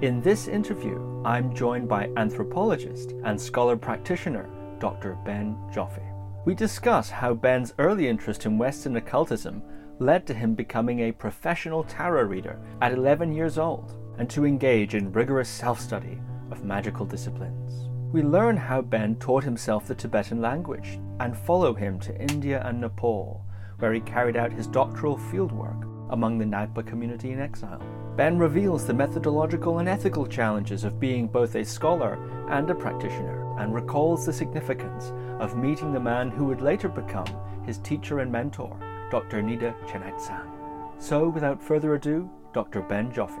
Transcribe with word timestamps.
In 0.00 0.20
this 0.20 0.46
interview, 0.46 1.24
I'm 1.24 1.52
joined 1.52 1.88
by 1.88 2.08
anthropologist 2.16 3.14
and 3.24 3.40
scholar 3.40 3.76
practitioner 3.76 4.48
Dr. 4.78 5.18
Ben 5.24 5.56
Joffe. 5.74 6.00
We 6.44 6.54
discuss 6.54 7.10
how 7.10 7.34
Ben's 7.34 7.74
early 7.80 8.06
interest 8.06 8.46
in 8.46 8.58
Western 8.58 8.94
occultism 8.94 9.60
led 9.98 10.24
to 10.28 10.34
him 10.34 10.54
becoming 10.54 11.00
a 11.00 11.10
professional 11.10 11.82
tarot 11.82 12.22
reader 12.26 12.60
at 12.80 12.92
11 12.92 13.32
years 13.32 13.58
old 13.58 13.96
and 14.18 14.30
to 14.30 14.46
engage 14.46 14.94
in 14.94 15.10
rigorous 15.10 15.48
self 15.48 15.80
study 15.80 16.20
of 16.52 16.62
magical 16.62 17.04
disciplines. 17.04 17.88
We 18.12 18.22
learn 18.22 18.56
how 18.56 18.82
Ben 18.82 19.16
taught 19.16 19.42
himself 19.42 19.88
the 19.88 19.96
Tibetan 19.96 20.40
language 20.40 21.00
and 21.18 21.36
follow 21.36 21.74
him 21.74 21.98
to 22.00 22.16
India 22.20 22.62
and 22.64 22.80
Nepal, 22.80 23.44
where 23.80 23.92
he 23.92 24.00
carried 24.02 24.36
out 24.36 24.52
his 24.52 24.68
doctoral 24.68 25.18
fieldwork 25.18 25.82
among 26.12 26.38
the 26.38 26.44
Ngakpa 26.44 26.86
community 26.86 27.32
in 27.32 27.40
exile. 27.40 27.82
Ben 28.18 28.36
reveals 28.36 28.84
the 28.84 28.92
methodological 28.92 29.78
and 29.78 29.88
ethical 29.88 30.26
challenges 30.26 30.82
of 30.82 30.98
being 30.98 31.28
both 31.28 31.54
a 31.54 31.64
scholar 31.64 32.18
and 32.50 32.68
a 32.68 32.74
practitioner, 32.74 33.56
and 33.60 33.72
recalls 33.72 34.26
the 34.26 34.32
significance 34.32 35.12
of 35.38 35.56
meeting 35.56 35.92
the 35.92 36.00
man 36.00 36.28
who 36.28 36.44
would 36.46 36.60
later 36.60 36.88
become 36.88 37.28
his 37.64 37.78
teacher 37.78 38.18
and 38.18 38.32
mentor, 38.32 38.76
Dr. 39.12 39.40
Nida 39.40 39.72
Chenagtsang. 39.86 40.50
So, 40.98 41.28
without 41.28 41.62
further 41.62 41.94
ado, 41.94 42.28
Dr. 42.52 42.82
Ben 42.82 43.12
Joffe. 43.12 43.38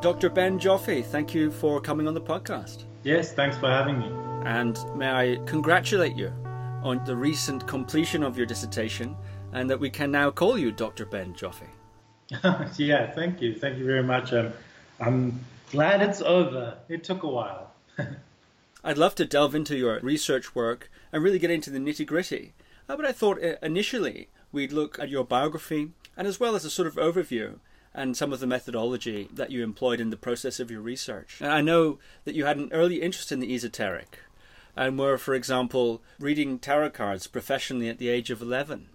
Dr. 0.00 0.30
Ben 0.30 0.58
Joffe, 0.58 1.04
thank 1.04 1.34
you 1.34 1.50
for 1.50 1.78
coming 1.78 2.08
on 2.08 2.14
the 2.14 2.22
podcast. 2.22 2.84
Yes, 3.02 3.34
thanks 3.34 3.58
for 3.58 3.68
having 3.68 3.98
me. 3.98 4.10
And 4.46 4.78
may 4.96 5.10
I 5.10 5.44
congratulate 5.44 6.16
you 6.16 6.32
on 6.82 7.04
the 7.04 7.16
recent 7.16 7.66
completion 7.66 8.22
of 8.22 8.38
your 8.38 8.46
dissertation 8.46 9.14
and 9.52 9.68
that 9.68 9.78
we 9.78 9.90
can 9.90 10.10
now 10.10 10.30
call 10.30 10.56
you 10.56 10.72
Dr. 10.72 11.04
Ben 11.04 11.34
Joffe. 11.34 11.68
yeah, 12.76 13.10
thank 13.12 13.40
you. 13.40 13.54
Thank 13.54 13.78
you 13.78 13.84
very 13.84 14.02
much. 14.02 14.32
Um, 14.32 14.52
I'm 15.00 15.40
glad 15.70 16.02
it's 16.02 16.22
over. 16.22 16.78
It 16.88 17.04
took 17.04 17.22
a 17.22 17.28
while. 17.28 17.72
I'd 18.84 18.98
love 18.98 19.14
to 19.16 19.24
delve 19.24 19.54
into 19.54 19.76
your 19.76 19.98
research 20.00 20.54
work 20.54 20.90
and 21.12 21.22
really 21.22 21.38
get 21.38 21.50
into 21.50 21.70
the 21.70 21.78
nitty 21.78 22.06
gritty. 22.06 22.52
Uh, 22.88 22.96
but 22.96 23.06
I 23.06 23.12
thought 23.12 23.42
uh, 23.42 23.54
initially 23.62 24.28
we'd 24.52 24.72
look 24.72 24.98
at 24.98 25.08
your 25.08 25.24
biography 25.24 25.90
and 26.16 26.28
as 26.28 26.38
well 26.38 26.54
as 26.54 26.64
a 26.64 26.70
sort 26.70 26.86
of 26.86 26.96
overview 26.96 27.58
and 27.94 28.16
some 28.16 28.32
of 28.32 28.40
the 28.40 28.46
methodology 28.46 29.28
that 29.32 29.50
you 29.50 29.62
employed 29.62 30.00
in 30.00 30.10
the 30.10 30.16
process 30.16 30.58
of 30.60 30.70
your 30.70 30.80
research. 30.80 31.38
And 31.40 31.50
I 31.50 31.60
know 31.60 31.98
that 32.24 32.34
you 32.34 32.44
had 32.44 32.56
an 32.56 32.70
early 32.72 33.00
interest 33.00 33.32
in 33.32 33.40
the 33.40 33.54
esoteric 33.54 34.18
and 34.76 34.98
were, 34.98 35.16
for 35.16 35.34
example, 35.34 36.02
reading 36.18 36.58
tarot 36.58 36.90
cards 36.90 37.26
professionally 37.26 37.88
at 37.88 37.98
the 37.98 38.08
age 38.08 38.30
of 38.30 38.42
11. 38.42 38.88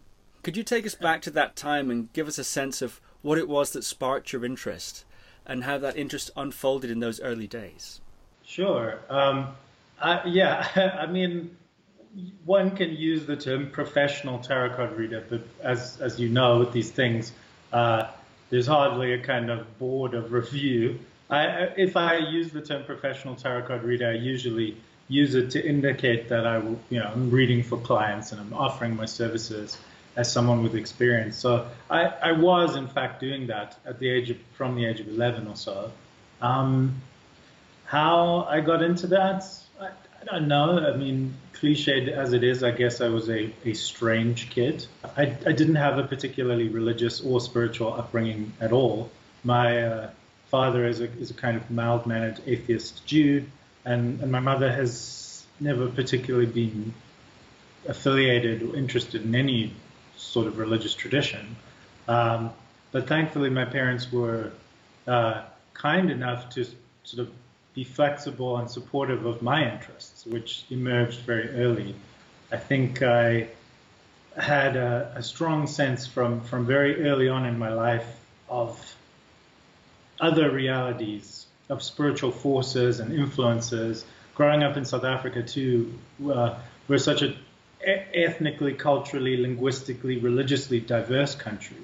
Could 0.44 0.58
you 0.58 0.64
take 0.64 0.86
us 0.86 0.96
back 0.96 1.22
to 1.24 1.32
that 1.32 1.56
time 1.56 1.90
and 1.90 2.12
give 2.14 2.28
us 2.28 2.38
a 2.38 2.44
sense 2.44 2.82
of 2.82 3.00
what 3.22 3.38
it 3.38 3.48
was 3.48 3.72
that 3.72 3.84
sparked 3.84 4.32
your 4.32 4.46
interest 4.46 5.06
and 5.46 5.64
how 5.64 5.78
that 5.78 5.98
interest 5.98 6.32
unfolded 6.36 6.92
in 6.92 7.00
those 7.00 7.20
early 7.22 7.48
days? 7.48 8.02
Sure. 8.46 9.00
Um, 9.10 9.48
I, 10.02 10.26
yeah, 10.26 10.68
I 11.00 11.06
mean, 11.08 11.56
one 12.46 12.76
can 12.76 12.96
use 12.96 13.26
the 13.26 13.36
term 13.36 13.70
professional 13.70 14.40
tarot 14.40 14.76
card 14.76 14.98
reader, 14.98 15.24
but 15.30 15.42
as, 15.62 16.00
as 16.02 16.20
you 16.20 16.30
know, 16.30 16.60
with 16.60 16.72
these 16.72 16.92
things, 16.92 17.32
uh, 17.72 18.08
there's 18.50 18.68
hardly 18.68 19.14
a 19.14 19.20
kind 19.20 19.50
of 19.50 19.78
board 19.78 20.14
of 20.14 20.32
review. 20.32 21.00
I, 21.30 21.70
if 21.78 21.96
I 21.96 22.18
use 22.18 22.52
the 22.52 22.62
term 22.62 22.84
professional 22.84 23.36
tarot 23.36 23.68
card 23.68 23.84
reader, 23.84 24.08
I 24.10 24.14
usually 24.14 24.78
use 25.08 25.36
it 25.36 25.52
to 25.52 25.68
indicate 25.68 26.30
that 26.30 26.48
I, 26.48 26.58
you 26.90 27.00
know, 27.00 27.12
I'm 27.14 27.30
reading 27.30 27.64
for 27.64 27.78
clients 27.78 28.32
and 28.32 28.42
I'm 28.42 28.54
offering 28.54 28.96
my 28.96 29.06
services 29.06 29.78
as 30.16 30.32
someone 30.32 30.64
with 30.64 30.76
experience. 30.76 31.38
So 31.38 31.68
I, 31.90 32.06
I 32.06 32.32
was 32.34 32.76
in 32.76 32.88
fact 32.88 33.20
doing 33.20 33.48
that 33.48 33.78
at 33.86 34.00
the 34.00 34.10
age 34.10 34.30
of 34.30 34.38
from 34.54 34.76
the 34.76 34.86
age 34.86 35.00
of 35.00 35.08
11 35.08 35.48
or 35.48 35.56
so. 35.56 35.92
Um, 36.42 37.02
how 37.86 38.46
I 38.50 38.62
got 38.62 38.84
into 38.84 39.08
that, 39.08 39.44
I, 39.80 39.88
I, 39.88 40.26
don't 40.26 40.48
know. 40.48 40.80
I 40.80 40.96
mean, 40.96 41.34
cliched 41.54 42.08
as 42.08 42.34
it 42.34 42.44
is, 42.44 42.64
I 42.64 42.72
guess 42.72 43.02
I 43.02 43.10
was 43.10 43.30
a, 43.30 43.52
a 43.66 43.74
strange 43.74 44.50
kid. 44.50 44.86
I, 45.18 45.24
I 45.46 45.52
didn't 45.52 45.76
have 45.76 45.98
a 45.98 46.04
particularly 46.04 46.70
religious 46.70 47.22
or 47.22 47.42
spiritual 47.42 47.94
upbringing 47.94 48.54
at 48.62 48.72
all. 48.72 49.10
My 49.44 49.84
uh, 49.84 50.10
father 50.50 50.86
is 50.86 51.02
a, 51.02 51.12
is 51.20 51.32
a 51.32 51.34
kind 51.34 51.58
of 51.58 51.70
mild 51.72 52.06
mannered 52.06 52.42
atheist 52.46 53.06
Jew, 53.06 53.46
and, 53.86 54.22
and 54.22 54.32
my 54.32 54.40
mother 54.40 54.72
has 54.72 55.46
never 55.60 55.88
particularly 55.88 56.46
been 56.46 56.94
affiliated 57.88 58.62
or 58.62 58.76
interested 58.76 59.24
in 59.24 59.36
any 59.36 59.74
sort 60.20 60.48
of 60.48 60.58
religious 60.58 60.94
tradition. 60.94 61.56
Um, 62.08 62.52
but 62.92 63.08
thankfully, 63.08 63.50
my 63.50 63.66
parents 63.66 64.12
were 64.12 64.52
uh, 65.08 65.44
kind 65.74 66.12
enough 66.12 66.50
to 66.52 66.66
sort 67.04 67.28
of 67.28 67.34
be 67.74 67.84
flexible 67.84 68.58
and 68.58 68.70
supportive 68.70 69.26
of 69.26 69.42
my 69.42 69.72
interests, 69.72 70.26
which 70.26 70.66
emerged 70.70 71.20
very 71.22 71.50
early. 71.64 71.96
I 72.52 72.58
think 72.58 73.02
I 73.02 73.48
had 74.36 74.76
a, 74.76 75.14
a 75.16 75.24
strong 75.24 75.68
sense 75.68 76.08
from, 76.08 76.42
from 76.42 76.66
very 76.66 77.08
early 77.08 77.30
on 77.30 77.46
in 77.46 77.60
my 77.60 77.74
life 77.74 78.20
of 78.50 78.96
other 80.20 80.50
realities, 80.50 81.46
of 81.70 81.84
spiritual 81.84 82.32
forces 82.32 83.00
and 83.00 83.14
influences. 83.14 84.04
Growing 84.36 84.64
up 84.64 84.78
in 84.78 84.86
South 84.86 85.04
Africa, 85.04 85.44
too, 85.44 85.94
uh, 86.32 86.58
we're 86.88 86.98
such 86.98 87.22
a 87.22 87.36
ethnically, 87.86 88.74
culturally, 88.74 89.38
linguistically, 89.38 90.18
religiously 90.18 90.80
diverse 90.80 91.36
country. 91.36 91.78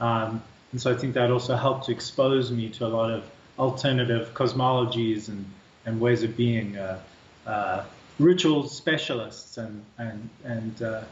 Um, 0.00 0.42
and 0.70 0.80
so 0.80 0.92
I 0.92 0.96
think 0.96 1.14
that 1.14 1.30
also 1.30 1.56
helped 1.56 1.86
to 1.86 1.92
expose 1.92 2.50
me 2.50 2.68
to 2.70 2.86
a 2.86 2.88
lot 2.88 3.10
of 3.10 3.24
alternative 3.58 4.32
cosmologies 4.34 5.28
and, 5.28 5.44
and 5.84 6.00
ways 6.00 6.22
of 6.22 6.36
being, 6.36 6.76
uh, 6.76 7.00
uh, 7.46 7.84
ritual 8.18 8.68
specialists 8.68 9.58
and, 9.58 9.84
and, 9.98 10.28
and 10.44 10.82
uh, 10.82 11.02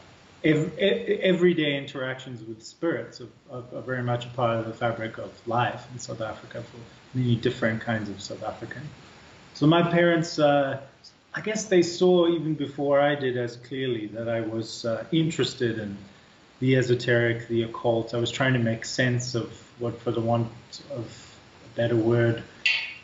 ev- 0.45 0.77
everyday 0.79 1.77
interactions 1.77 2.43
with 2.43 2.63
spirits 2.63 3.21
are, 3.21 3.63
are, 3.75 3.83
very 3.83 4.03
much 4.03 4.27
a 4.27 4.29
part 4.31 4.59
of 4.59 4.67
the 4.67 4.73
fabric 4.73 5.19
of 5.19 5.31
life 5.47 5.87
in 5.93 5.99
South 5.99 6.21
Africa 6.21 6.63
for 6.63 7.19
many 7.19 7.37
different 7.37 7.81
kinds 7.81 8.09
of 8.09 8.21
South 8.21 8.43
African. 8.43 8.83
So 9.55 9.67
my 9.67 9.83
parents 9.83 10.39
uh, 10.39 10.81
I 11.33 11.41
guess 11.41 11.67
they 11.67 11.83
saw 11.83 12.29
even 12.29 12.55
before 12.55 13.01
I 13.01 13.15
did 13.15 13.37
as 13.37 13.57
clearly 13.57 14.09
that 14.09 14.29
I 14.29 14.41
was 14.41 14.85
uh, 14.85 15.05
interested 15.13 15.79
in 15.79 15.97
the 16.59 16.77
esoteric, 16.77 17.47
the 17.49 17.63
occult. 17.63 18.15
I 18.15 18.19
was 18.19 18.31
trying 18.31 18.55
to 18.55 18.59
make 18.59 18.85
sense 18.85 19.35
of 19.35 19.51
what, 19.79 20.01
for 20.01 20.11
the 20.11 20.21
want 20.21 20.51
of 20.91 21.37
a 21.65 21.77
better 21.77 21.97
word, 21.97 22.43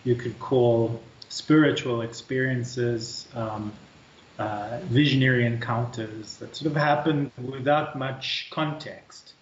you 0.04 0.16
could 0.16 0.38
call 0.40 1.00
spiritual 1.28 2.02
experiences, 2.02 3.28
um, 3.34 3.72
uh, 4.38 4.80
visionary 4.84 5.46
encounters 5.46 6.36
that 6.36 6.54
sort 6.54 6.70
of 6.70 6.76
happened 6.76 7.30
without 7.38 7.96
much 7.96 8.48
context. 8.50 9.32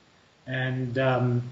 And 0.47 0.99
um, 0.99 1.43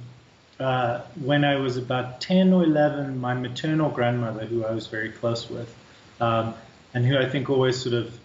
uh, 0.60 1.00
when 1.22 1.44
I 1.44 1.56
was 1.56 1.78
about 1.78 2.20
10 2.20 2.52
or 2.52 2.62
11, 2.62 3.18
my 3.18 3.34
maternal 3.34 3.90
grandmother, 3.90 4.44
who 4.44 4.64
I 4.64 4.72
was 4.72 4.86
very 4.86 5.10
close 5.10 5.50
with, 5.50 5.74
um, 6.20 6.54
and 6.94 7.06
who 7.06 7.18
I 7.18 7.28
think 7.28 7.50
always 7.50 7.80
sort 7.80 7.94
of 7.94 8.18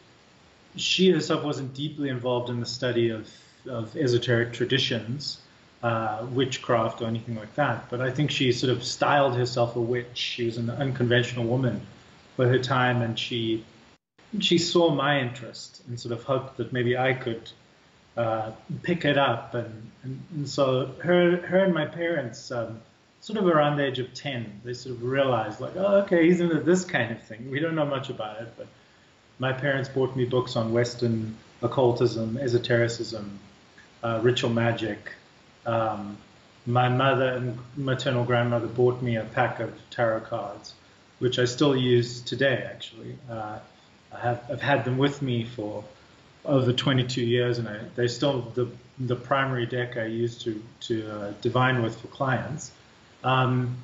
she 0.76 1.10
herself 1.10 1.44
wasn't 1.44 1.74
deeply 1.74 2.10
involved 2.10 2.50
in 2.50 2.60
the 2.60 2.66
study 2.66 3.10
of, 3.10 3.30
of 3.68 3.96
esoteric 3.96 4.54
traditions, 4.54 5.40
uh, 5.84 6.26
witchcraft 6.32 7.02
or 7.02 7.06
anything 7.06 7.36
like 7.36 7.54
that. 7.56 7.90
But 7.90 8.02
I 8.02 8.12
think 8.12 8.32
she 8.32 8.52
sort 8.52 8.72
of 8.72 8.84
styled 8.84 9.36
herself 9.36 9.76
a 9.76 9.82
witch. 9.82 10.18
She 10.18 10.46
was 10.46 10.58
an 10.58 10.70
unconventional 10.70 11.46
woman 11.46 11.82
for 12.36 12.48
her 12.48 12.60
time, 12.60 13.02
and 13.02 13.18
she 13.18 13.64
she 14.40 14.58
saw 14.58 14.94
my 14.94 15.20
interest 15.20 15.82
and 15.88 16.00
sort 16.00 16.12
of 16.12 16.24
hoped 16.24 16.58
that 16.58 16.74
maybe 16.74 16.98
I 16.98 17.14
could 17.14 17.50
uh, 18.18 18.52
pick 18.84 19.06
it 19.06 19.18
up. 19.18 19.54
And, 19.54 19.90
and, 20.04 20.22
and, 20.36 20.50
so 20.50 20.92
her 21.00 21.38
her 21.38 21.60
and 21.60 21.74
my 21.74 21.86
parents. 21.86 22.52
Um, 22.52 22.82
sort 23.28 23.40
of 23.40 23.46
around 23.46 23.76
the 23.76 23.84
age 23.84 24.00
of 24.00 24.14
10, 24.14 24.62
they 24.64 24.74
sort 24.74 24.96
of 24.96 25.04
realized, 25.04 25.60
like, 25.60 25.76
oh, 25.76 25.98
okay, 25.98 26.26
he's 26.26 26.40
into 26.40 26.62
this 26.62 26.86
kind 26.86 27.12
of 27.12 27.22
thing. 27.24 27.52
We 27.52 27.60
don't 27.60 27.76
know 27.76 27.86
much 27.86 28.10
about 28.10 28.40
it, 28.42 28.54
but 28.56 28.68
my 29.38 29.52
parents 29.52 29.90
bought 29.90 30.16
me 30.16 30.24
books 30.24 30.56
on 30.56 30.72
Western 30.72 31.36
occultism, 31.62 32.38
esotericism, 32.38 33.38
uh, 34.02 34.22
ritual 34.24 34.52
magic. 34.52 35.12
Um, 35.66 36.18
my 36.66 36.88
mother 36.88 37.28
and 37.34 37.60
maternal 37.76 38.24
grandmother 38.24 38.68
bought 38.68 39.02
me 39.02 39.18
a 39.18 39.26
pack 39.26 39.60
of 39.60 39.74
tarot 39.90 40.22
cards, 40.22 40.74
which 41.20 41.38
I 41.38 41.44
still 41.44 41.76
use 41.76 42.22
today, 42.22 42.66
actually. 42.74 43.18
Uh, 43.30 43.60
I 44.14 44.20
have, 44.22 44.42
I've 44.50 44.62
had 44.62 44.86
them 44.86 44.98
with 44.98 45.22
me 45.22 45.44
for 45.44 45.84
over 46.46 46.72
22 46.72 47.26
years, 47.26 47.58
and 47.58 47.68
I, 47.68 47.80
they're 47.94 48.08
still 48.08 48.54
the, 48.56 48.70
the 48.98 49.18
primary 49.18 49.66
deck 49.66 49.98
I 49.98 50.06
use 50.06 50.38
to, 50.46 50.64
to 50.80 51.12
uh, 51.12 51.34
divine 51.42 51.84
with 51.84 52.00
for 52.00 52.08
clients. 52.08 52.72
Um, 53.24 53.78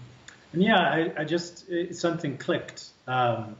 and 0.52 0.62
yeah, 0.62 0.80
I, 0.80 1.12
I 1.22 1.24
just 1.24 1.70
it, 1.70 1.96
something 1.96 2.38
clicked. 2.38 2.86
Um, 3.08 3.56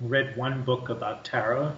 read 0.00 0.36
one 0.36 0.62
book 0.62 0.88
about 0.88 1.24
tarot. 1.24 1.74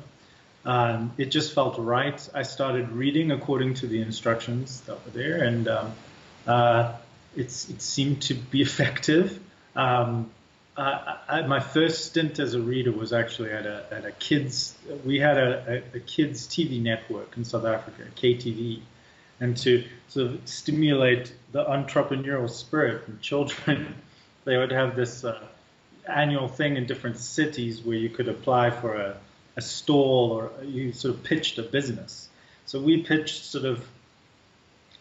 Um, 0.65 1.13
it 1.19 1.27
just 1.27 1.55
felt 1.55 1.79
right. 1.79 2.29
I 2.35 2.43
started 2.43 2.91
reading 2.93 3.31
according 3.31 3.75
to 3.75 3.87
the 3.87 4.01
instructions 4.01 4.81
that 4.83 5.05
were 5.05 5.11
there, 5.11 5.43
and 5.43 5.69
um, 5.69 5.93
uh, 6.47 6.95
it 7.37 7.51
seemed 7.51 8.23
to 8.23 8.35
be 8.35 8.63
effective. 8.63 9.39
Um, 9.77 10.31
uh, 10.77 11.17
I, 11.29 11.43
my 11.43 11.61
first 11.61 12.07
stint 12.07 12.39
as 12.41 12.55
a 12.55 12.61
reader 12.61 12.91
was 12.91 13.13
actually 13.13 13.53
at 13.53 13.65
a, 13.65 13.85
at 13.93 14.05
a 14.05 14.11
kids. 14.11 14.75
We 15.05 15.21
had 15.21 15.37
a, 15.37 15.83
a, 15.95 15.99
a 15.99 16.01
kids 16.01 16.49
TV 16.49 16.83
network 16.83 17.37
in 17.37 17.45
South 17.45 17.65
Africa, 17.65 18.03
KTV, 18.17 18.81
and 19.45 19.57
to 19.59 19.85
sort 20.09 20.33
of 20.33 20.41
stimulate 20.47 21.33
the 21.53 21.63
entrepreneurial 21.65 22.49
spirit 22.49 23.07
in 23.07 23.21
children, 23.21 23.95
they 24.45 24.57
would 24.57 24.73
have 24.73 24.97
this 24.97 25.23
uh, 25.23 25.39
annual 26.09 26.49
thing 26.49 26.77
in 26.77 26.87
different 26.87 27.19
cities 27.19 27.83
where 27.83 27.97
you 27.97 28.09
could 28.09 28.29
apply 28.29 28.71
for 28.71 28.95
a, 28.95 29.17
a 29.57 29.61
stall 29.61 30.33
or 30.33 30.65
you 30.65 30.93
sort 30.93 31.15
of 31.15 31.23
pitched 31.23 31.59
a 31.59 31.63
business. 31.63 32.29
So 32.65 32.81
we 32.81 33.03
pitched 33.03 33.45
sort 33.45 33.67
of, 33.67 33.87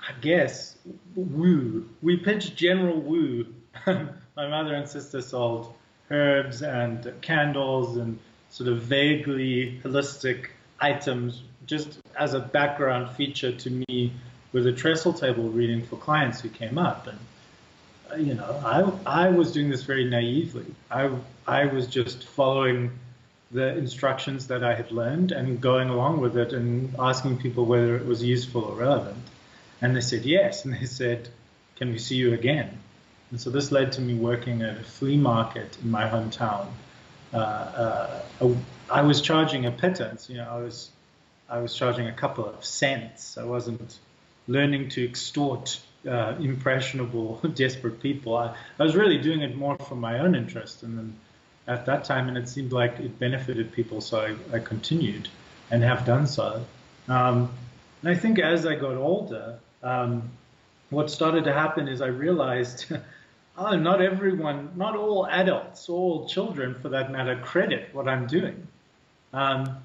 I 0.01 0.11
guess, 0.19 0.75
woo. 1.15 1.87
We 2.01 2.17
pitched 2.17 2.57
general 2.57 2.99
woo. 2.99 3.47
My 3.87 4.47
mother 4.47 4.75
and 4.75 4.89
sister 4.89 5.21
sold 5.21 5.73
herbs 6.11 6.61
and 6.61 7.13
candles 7.21 7.95
and 7.95 8.19
sort 8.49 8.69
of 8.69 8.81
vaguely 8.81 9.79
holistic 9.83 10.47
items 10.81 11.43
just 11.65 11.99
as 12.19 12.33
a 12.33 12.39
background 12.39 13.09
feature 13.15 13.53
to 13.53 13.83
me 13.87 14.11
with 14.53 14.67
a 14.67 14.71
trestle 14.71 15.13
table 15.13 15.49
reading 15.49 15.85
for 15.85 15.97
clients 15.97 16.39
who 16.39 16.47
came 16.47 16.77
up. 16.77 17.07
And, 17.07 17.19
uh, 18.11 18.15
you 18.15 18.35
know, 18.35 18.61
I, 19.05 19.25
I 19.25 19.29
was 19.29 19.51
doing 19.51 19.69
this 19.69 19.83
very 19.83 20.05
naively. 20.05 20.73
I, 20.89 21.09
I 21.45 21.65
was 21.65 21.87
just 21.87 22.23
following 22.23 22.91
the 23.51 23.75
instructions 23.75 24.47
that 24.47 24.63
I 24.63 24.73
had 24.75 24.91
learned 24.91 25.31
and 25.31 25.59
going 25.59 25.89
along 25.89 26.21
with 26.21 26.37
it 26.37 26.53
and 26.53 26.95
asking 26.97 27.39
people 27.39 27.65
whether 27.65 27.95
it 27.95 28.05
was 28.05 28.23
useful 28.23 28.63
or 28.63 28.75
relevant. 28.75 29.17
And 29.81 29.95
they 29.95 30.01
said 30.01 30.23
yes. 30.23 30.63
And 30.63 30.73
they 30.73 30.85
said, 30.85 31.27
Can 31.75 31.91
we 31.91 31.97
see 31.97 32.15
you 32.15 32.33
again? 32.33 32.79
And 33.31 33.41
so 33.41 33.49
this 33.49 33.71
led 33.71 33.91
to 33.93 34.01
me 34.01 34.13
working 34.13 34.61
at 34.61 34.77
a 34.77 34.83
flea 34.83 35.17
market 35.17 35.77
in 35.83 35.89
my 35.89 36.07
hometown. 36.07 36.67
Uh, 37.33 37.37
uh, 37.37 38.55
I 38.91 39.01
was 39.01 39.21
charging 39.21 39.65
a 39.65 39.71
pittance, 39.71 40.29
you 40.29 40.37
know, 40.37 40.47
I 40.47 40.61
was, 40.61 40.91
I 41.49 41.57
was 41.59 41.73
charging 41.73 42.05
a 42.05 42.13
couple 42.13 42.45
of 42.45 42.63
cents. 42.63 43.39
I 43.39 43.43
wasn't 43.43 43.97
learning 44.47 44.89
to 44.89 45.03
extort 45.03 45.79
uh, 46.07 46.35
impressionable, 46.39 47.35
desperate 47.55 48.01
people. 48.01 48.35
I, 48.35 48.55
I, 48.79 48.83
was 48.83 48.95
really 48.95 49.17
doing 49.17 49.41
it 49.41 49.55
more 49.55 49.77
for 49.77 49.95
my 49.95 50.19
own 50.19 50.35
interest, 50.35 50.83
and 50.83 50.97
then 50.97 51.15
at 51.67 51.85
that 51.85 52.03
time, 52.03 52.27
and 52.27 52.37
it 52.37 52.49
seemed 52.49 52.71
like 52.71 52.99
it 52.99 53.17
benefited 53.19 53.71
people, 53.71 54.01
so 54.01 54.19
I, 54.19 54.55
I 54.55 54.59
continued 54.59 55.29
and 55.71 55.81
have 55.83 56.05
done 56.05 56.27
so. 56.27 56.65
Um, 57.07 57.51
and 58.01 58.11
I 58.11 58.15
think 58.15 58.39
as 58.39 58.65
I 58.65 58.75
got 58.75 58.95
older, 58.95 59.59
um, 59.81 60.29
what 60.89 61.09
started 61.09 61.45
to 61.45 61.53
happen 61.53 61.87
is 61.87 62.01
I 62.01 62.07
realized, 62.07 62.85
oh, 63.57 63.75
not 63.77 64.01
everyone, 64.01 64.71
not 64.75 64.95
all 64.95 65.25
adults, 65.27 65.89
all 65.89 66.27
children 66.27 66.75
for 66.75 66.89
that 66.89 67.11
matter, 67.11 67.39
credit 67.39 67.89
what 67.93 68.07
I'm 68.07 68.27
doing. 68.27 68.67
Um, 69.31 69.77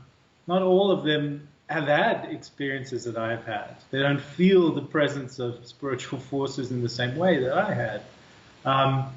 not 0.46 0.62
all 0.62 0.90
of 0.90 1.05
them 1.05 1.49
have 1.69 1.87
had 1.87 2.26
experiences 2.31 3.05
that 3.05 3.17
I've 3.19 3.44
had. 3.44 3.76
They 3.91 4.00
don't 4.00 4.20
feel 4.20 4.73
the 4.73 4.82
presence 4.82 5.38
of 5.38 5.67
spiritual 5.67 6.19
forces 6.19 6.70
in 6.70 6.82
the 6.82 6.88
same 6.88 7.17
way 7.17 7.43
that 7.43 7.53
I 7.53 7.75
had. 7.75 8.03
Um, 8.65 9.12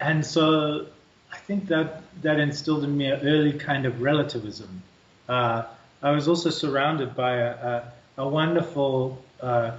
and 0.00 0.24
so 0.24 0.86
I 1.32 1.36
think 1.38 1.66
that 1.68 2.02
that 2.22 2.38
instilled 2.38 2.84
in 2.84 2.96
me 2.96 3.06
an 3.06 3.26
early 3.26 3.52
kind 3.52 3.86
of 3.86 4.02
relativism. 4.02 4.82
Uh, 5.28 5.64
I 6.02 6.10
was 6.10 6.28
also 6.28 6.50
surrounded 6.50 7.16
by 7.16 7.36
a, 7.36 7.50
a, 7.50 7.92
a 8.18 8.28
wonderful 8.28 9.22
uh, 9.40 9.72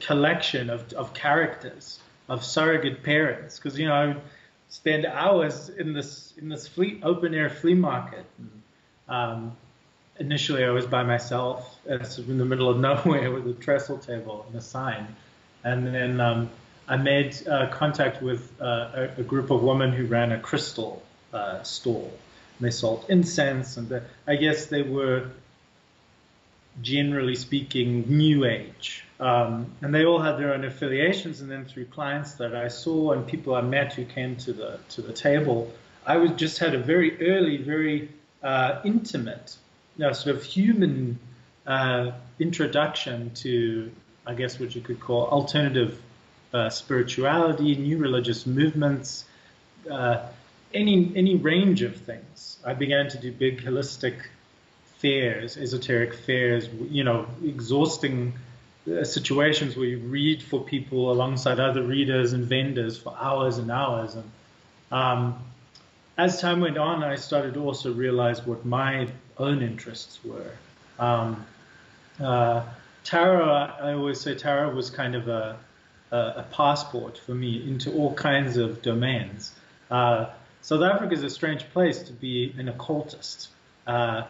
collection 0.00 0.70
of, 0.70 0.92
of 0.92 1.12
characters, 1.12 1.98
of 2.28 2.44
surrogate 2.44 3.02
parents, 3.02 3.58
because 3.58 3.78
you 3.78 3.86
know 3.86 3.94
I 3.94 4.06
would 4.06 4.20
spend 4.68 5.06
hours 5.06 5.68
in 5.68 5.92
this 5.92 6.32
in 6.38 6.48
this 6.48 6.68
flea, 6.68 7.00
open 7.02 7.34
air 7.34 7.50
flea 7.50 7.74
market. 7.74 8.24
Um, 9.08 9.56
initially 10.18 10.64
I 10.64 10.70
was 10.70 10.86
by 10.86 11.02
myself 11.02 11.78
in 11.86 12.38
the 12.38 12.44
middle 12.44 12.68
of 12.68 12.78
nowhere 12.88 13.30
with 13.30 13.46
a 13.46 13.54
trestle 13.54 13.98
table 13.98 14.44
and 14.48 14.56
a 14.56 14.62
sign. 14.62 15.14
And 15.64 15.86
then 15.86 16.20
um, 16.20 16.50
I 16.88 16.96
made 16.96 17.36
uh, 17.48 17.68
contact 17.68 18.22
with 18.22 18.52
uh, 18.60 19.08
a, 19.16 19.20
a, 19.20 19.22
group 19.22 19.50
of 19.50 19.62
women 19.62 19.92
who 19.92 20.06
ran 20.06 20.32
a 20.32 20.38
crystal 20.38 21.02
uh, 21.32 21.62
stall. 21.62 22.12
And 22.58 22.66
they 22.66 22.70
sold 22.70 23.06
incense, 23.08 23.76
and 23.76 23.88
the, 23.88 24.02
I 24.26 24.36
guess 24.36 24.66
they 24.66 24.82
were, 24.82 25.30
generally 26.82 27.34
speaking, 27.34 28.04
new 28.06 28.44
age. 28.44 29.04
Um, 29.18 29.72
and 29.80 29.94
they 29.94 30.04
all 30.04 30.20
had 30.20 30.36
their 30.36 30.52
own 30.52 30.64
affiliations. 30.64 31.40
And 31.40 31.50
then 31.50 31.64
through 31.64 31.86
clients 31.86 32.34
that 32.34 32.54
I 32.54 32.68
saw 32.68 33.12
and 33.12 33.26
people 33.26 33.54
I 33.54 33.62
met 33.62 33.94
who 33.94 34.04
came 34.04 34.36
to 34.36 34.52
the 34.52 34.78
to 34.90 35.02
the 35.02 35.12
table, 35.12 35.72
I 36.06 36.18
was 36.18 36.32
just 36.32 36.58
had 36.58 36.74
a 36.74 36.78
very 36.78 37.18
early, 37.26 37.56
very 37.56 38.10
uh, 38.42 38.80
intimate 38.84 39.56
you 39.96 40.04
know, 40.04 40.12
sort 40.12 40.36
of 40.36 40.42
human 40.42 41.18
uh, 41.66 42.12
introduction 42.38 43.32
to, 43.34 43.90
I 44.26 44.34
guess, 44.34 44.58
what 44.58 44.74
you 44.74 44.80
could 44.80 45.00
call 45.00 45.26
alternative 45.26 46.00
uh, 46.52 46.70
spirituality, 46.70 47.74
new 47.76 47.98
religious 47.98 48.46
movements, 48.46 49.24
uh, 49.90 50.26
any 50.72 51.12
any 51.16 51.36
range 51.36 51.82
of 51.82 51.96
things. 51.96 52.58
I 52.64 52.74
began 52.74 53.08
to 53.10 53.18
do 53.18 53.32
big 53.32 53.62
holistic 53.62 54.14
fairs, 54.98 55.56
esoteric 55.56 56.14
fairs, 56.14 56.68
you 56.90 57.04
know, 57.04 57.26
exhausting 57.44 58.34
uh, 58.90 59.04
situations 59.04 59.76
where 59.76 59.86
you 59.86 59.98
read 59.98 60.42
for 60.42 60.62
people 60.62 61.10
alongside 61.10 61.60
other 61.60 61.82
readers 61.82 62.32
and 62.32 62.44
vendors 62.44 62.98
for 62.98 63.16
hours 63.20 63.58
and 63.58 63.70
hours. 63.70 64.14
And 64.14 64.30
um, 64.90 65.38
as 66.16 66.40
time 66.40 66.60
went 66.60 66.78
on, 66.78 67.02
I 67.02 67.16
started 67.16 67.54
to 67.54 67.60
also 67.64 67.92
realize 67.92 68.46
what 68.46 68.64
my 68.64 69.08
own 69.38 69.62
interests 69.62 70.20
were. 70.24 70.52
Um, 70.98 71.44
uh, 72.20 72.64
tarot, 73.02 73.50
I 73.50 73.92
always 73.94 74.20
say 74.20 74.34
tarot 74.34 74.74
was 74.74 74.90
kind 74.90 75.14
of 75.14 75.28
a, 75.28 75.58
a, 76.10 76.16
a 76.16 76.46
passport 76.52 77.18
for 77.18 77.34
me 77.34 77.62
into 77.66 77.92
all 77.92 78.14
kinds 78.14 78.56
of 78.56 78.82
domains. 78.82 79.52
Uh, 79.90 80.26
South 80.62 80.82
Africa 80.82 81.14
is 81.14 81.22
a 81.22 81.30
strange 81.30 81.68
place 81.70 82.02
to 82.04 82.12
be 82.12 82.54
an 82.58 82.68
occultist. 82.68 83.48
Uh, 83.86 84.22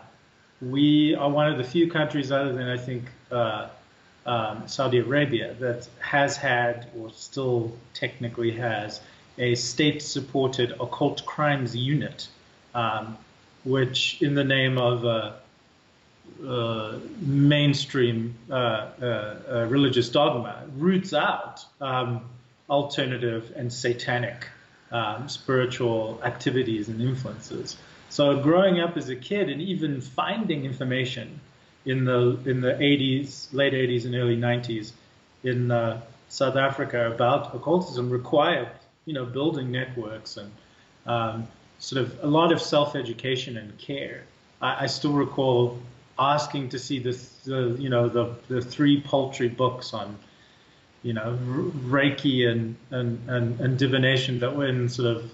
we 0.60 1.14
are 1.14 1.30
one 1.30 1.50
of 1.50 1.58
the 1.58 1.64
few 1.64 1.90
countries, 1.90 2.32
other 2.32 2.52
than 2.52 2.68
I 2.68 2.76
think 2.76 3.04
uh, 3.30 3.68
um, 4.26 4.66
Saudi 4.66 4.98
Arabia, 4.98 5.54
that 5.60 5.88
has 6.00 6.36
had, 6.36 6.88
or 6.98 7.12
still 7.12 7.76
technically 7.92 8.52
has, 8.52 9.00
a 9.38 9.54
state-supported 9.54 10.72
occult 10.80 11.24
crimes 11.26 11.76
unit. 11.76 12.28
Um, 12.74 13.18
which, 13.64 14.22
in 14.22 14.34
the 14.34 14.44
name 14.44 14.78
of 14.78 15.04
uh, 15.04 15.32
uh, 16.46 16.98
mainstream 17.18 18.34
uh, 18.50 18.54
uh, 18.54 19.04
uh, 19.50 19.66
religious 19.68 20.08
dogma, 20.10 20.64
roots 20.76 21.14
out 21.14 21.64
um, 21.80 22.22
alternative 22.68 23.52
and 23.56 23.72
satanic 23.72 24.48
um, 24.90 25.28
spiritual 25.28 26.20
activities 26.24 26.88
and 26.88 27.00
influences. 27.00 27.76
So, 28.10 28.42
growing 28.42 28.80
up 28.80 28.96
as 28.96 29.08
a 29.08 29.16
kid 29.16 29.48
and 29.48 29.60
even 29.60 30.00
finding 30.00 30.64
information 30.64 31.40
in 31.84 32.04
the 32.04 32.38
in 32.46 32.60
the 32.60 32.72
80s, 32.72 33.52
late 33.52 33.72
80s 33.72 34.04
and 34.04 34.14
early 34.14 34.36
90s 34.36 34.92
in 35.42 35.70
uh, 35.70 36.00
South 36.28 36.56
Africa 36.56 37.10
about 37.10 37.54
occultism 37.54 38.10
required, 38.10 38.68
you 39.04 39.14
know, 39.14 39.24
building 39.24 39.70
networks 39.70 40.36
and 40.36 40.50
um, 41.06 41.46
sort 41.78 42.02
of 42.02 42.18
a 42.22 42.26
lot 42.26 42.52
of 42.52 42.60
self-education 42.60 43.56
and 43.56 43.76
care. 43.78 44.24
I, 44.60 44.84
I 44.84 44.86
still 44.86 45.12
recall 45.12 45.78
asking 46.18 46.68
to 46.70 46.78
see 46.78 46.98
the, 46.98 47.18
the 47.44 47.76
you 47.78 47.88
know 47.88 48.08
the 48.08 48.34
the 48.48 48.60
three 48.60 49.00
paltry 49.00 49.48
books 49.48 49.92
on 49.92 50.16
you 51.02 51.12
know 51.12 51.38
Reiki 51.86 52.48
and 52.48 52.76
and 52.90 53.18
and, 53.28 53.60
and 53.60 53.78
divination 53.78 54.38
that 54.40 54.54
were 54.54 54.66
in 54.66 54.88
sort 54.88 55.16
of 55.16 55.30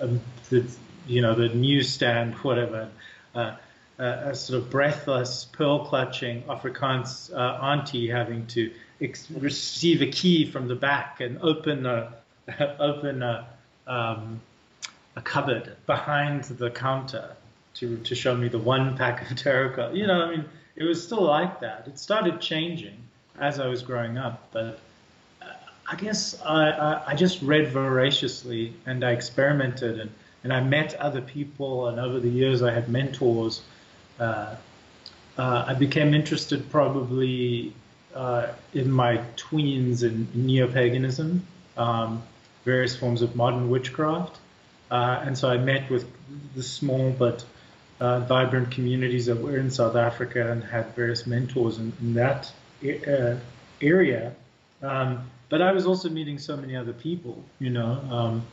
uh, 0.00 0.08
the 0.50 0.66
you 1.06 1.22
know 1.22 1.34
the 1.34 1.48
newsstand 1.48 2.34
whatever. 2.36 2.88
Uh, 3.34 3.56
a 3.98 4.34
sort 4.34 4.62
of 4.62 4.70
breathless, 4.70 5.46
pearl 5.52 5.86
clutching 5.86 6.42
Afrikaans 6.42 7.32
uh, 7.34 7.58
auntie 7.62 8.08
having 8.08 8.46
to 8.48 8.70
ex- 9.00 9.30
receive 9.30 10.02
a 10.02 10.06
key 10.06 10.50
from 10.50 10.68
the 10.68 10.74
back 10.74 11.20
and 11.20 11.38
open 11.40 11.86
a 11.86 12.12
open 12.78 13.22
a 13.22 13.48
um, 13.86 14.40
a 15.16 15.22
cupboard 15.22 15.76
behind 15.86 16.44
the 16.44 16.70
counter 16.70 17.34
to 17.74 17.96
to 17.98 18.14
show 18.14 18.36
me 18.36 18.48
the 18.48 18.58
one 18.58 18.96
pack 18.96 19.30
of 19.30 19.36
tarot 19.36 19.74
cards. 19.74 19.96
You 19.96 20.06
know, 20.06 20.22
I 20.22 20.30
mean, 20.30 20.44
it 20.76 20.84
was 20.84 21.02
still 21.02 21.22
like 21.22 21.60
that. 21.60 21.84
It 21.86 21.98
started 21.98 22.40
changing 22.40 22.96
as 23.38 23.58
I 23.58 23.66
was 23.66 23.82
growing 23.82 24.18
up, 24.18 24.48
but 24.52 24.78
uh, 25.42 25.46
I 25.90 25.96
guess 25.96 26.40
I, 26.42 26.70
I, 26.70 27.02
I 27.08 27.14
just 27.14 27.42
read 27.42 27.68
voraciously 27.68 28.74
and 28.86 29.04
I 29.04 29.12
experimented 29.12 30.00
and, 30.00 30.10
and 30.44 30.52
I 30.52 30.62
met 30.62 30.94
other 30.94 31.20
people 31.20 31.88
and 31.88 31.98
over 32.00 32.20
the 32.20 32.28
years 32.28 32.62
I 32.62 32.72
had 32.72 32.88
mentors. 32.88 33.62
Uh, 34.18 34.56
uh, 35.38 35.64
I 35.66 35.74
became 35.74 36.14
interested 36.14 36.70
probably 36.70 37.74
uh, 38.14 38.48
in 38.72 38.90
my 38.90 39.18
tweens 39.36 40.02
in 40.02 40.28
neo-paganism. 40.34 41.46
Um, 41.76 42.22
various 42.64 42.96
forms 42.96 43.20
of 43.22 43.36
modern 43.36 43.68
witchcraft. 43.68 44.38
Uh, 44.90 45.22
and 45.24 45.36
so 45.36 45.50
I 45.50 45.58
met 45.58 45.90
with 45.90 46.06
the 46.54 46.62
small 46.62 47.10
but 47.10 47.44
uh, 48.00 48.20
vibrant 48.20 48.70
communities 48.70 49.26
that 49.26 49.36
were 49.36 49.56
in 49.56 49.70
South 49.70 49.96
Africa 49.96 50.50
and 50.50 50.62
had 50.62 50.94
various 50.94 51.26
mentors 51.26 51.78
in, 51.78 51.92
in 52.00 52.14
that 52.14 52.52
uh, 52.84 53.36
area. 53.80 54.34
Um, 54.82 55.30
but 55.48 55.62
I 55.62 55.72
was 55.72 55.86
also 55.86 56.08
meeting 56.08 56.38
so 56.38 56.56
many 56.56 56.76
other 56.76 56.92
people, 56.92 57.42
you 57.58 57.70
know, 57.70 58.00
um, 58.10 58.46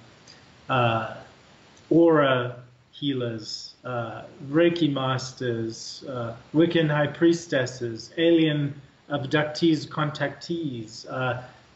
uh, 0.70 1.16
aura 1.90 2.64
healers, 2.92 3.74
uh, 3.84 4.24
Reiki 4.50 4.92
masters, 4.92 6.04
uh, 6.08 6.36
Wiccan 6.54 6.90
high 6.90 7.08
priestesses, 7.08 8.12
alien 8.18 8.80
abductees, 9.10 9.88
contactees, 9.88 11.06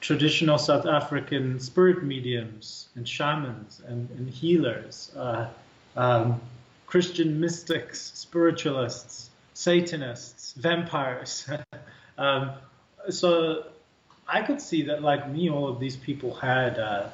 traditional 0.07 0.57
South 0.57 0.85
African 0.85 1.59
spirit 1.59 2.01
mediums 2.01 2.87
and 2.95 3.05
shamans 3.05 3.81
and, 3.85 4.09
and 4.11 4.29
healers, 4.29 5.11
uh, 5.17 5.49
um, 5.97 6.39
Christian 6.85 7.41
mystics, 7.41 8.13
spiritualists, 8.15 9.29
Satanists, 9.53 10.53
vampires. 10.53 11.49
um, 12.17 12.51
so 13.09 13.65
I 14.29 14.43
could 14.43 14.61
see 14.61 14.83
that, 14.83 15.01
like 15.01 15.29
me, 15.29 15.49
all 15.49 15.67
of 15.67 15.77
these 15.77 15.97
people 15.97 16.33
had, 16.35 16.79
uh, 16.79 17.09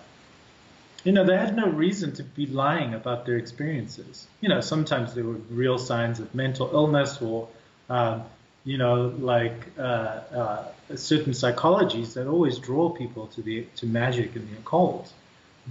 you 1.04 1.14
know, 1.14 1.26
they 1.26 1.36
had 1.36 1.56
no 1.56 1.68
reason 1.68 2.14
to 2.14 2.24
be 2.24 2.46
lying 2.46 2.94
about 2.94 3.26
their 3.26 3.38
experiences. 3.38 4.28
You 4.40 4.50
know, 4.50 4.62
sometimes 4.62 5.16
there 5.16 5.24
were 5.24 5.40
real 5.50 5.80
signs 5.80 6.20
of 6.20 6.36
mental 6.36 6.70
illness 6.72 7.20
or, 7.20 7.48
um, 7.90 8.22
you 8.66 8.78
know, 8.78 9.14
like 9.20 9.68
uh, 9.78 9.82
uh, 9.82 10.66
certain 10.96 11.34
psychologies 11.34 12.14
that 12.14 12.28
always 12.28 12.58
draw 12.60 12.90
people 12.90 13.28
to 13.28 13.42
the 13.42 13.66
to 13.76 13.86
magic 13.86 14.36
and 14.36 14.50
the 14.50 14.58
occult. 14.58 15.12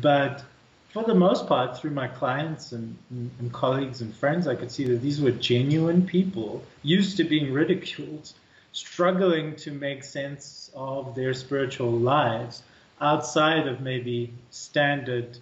But 0.00 0.44
for 0.90 1.02
the 1.04 1.14
most 1.14 1.46
part, 1.46 1.78
through 1.78 1.92
my 1.92 2.06
clients 2.06 2.72
and, 2.72 2.96
and, 3.10 3.50
colleagues 3.52 4.02
and 4.02 4.14
friends, 4.14 4.46
I 4.46 4.54
could 4.54 4.70
see 4.70 4.84
that 4.84 5.00
these 5.00 5.22
were 5.22 5.30
genuine 5.30 6.06
people 6.06 6.62
used 6.82 7.16
to 7.16 7.24
being 7.24 7.50
ridiculed 7.52 8.30
struggling 8.72 9.54
to 9.56 9.70
make 9.70 10.02
sense 10.02 10.70
of 10.74 11.14
their 11.14 11.34
spiritual 11.34 11.90
lives 11.90 12.62
outside 13.00 13.66
of 13.66 13.80
maybe 13.80 14.32
standard 14.50 15.36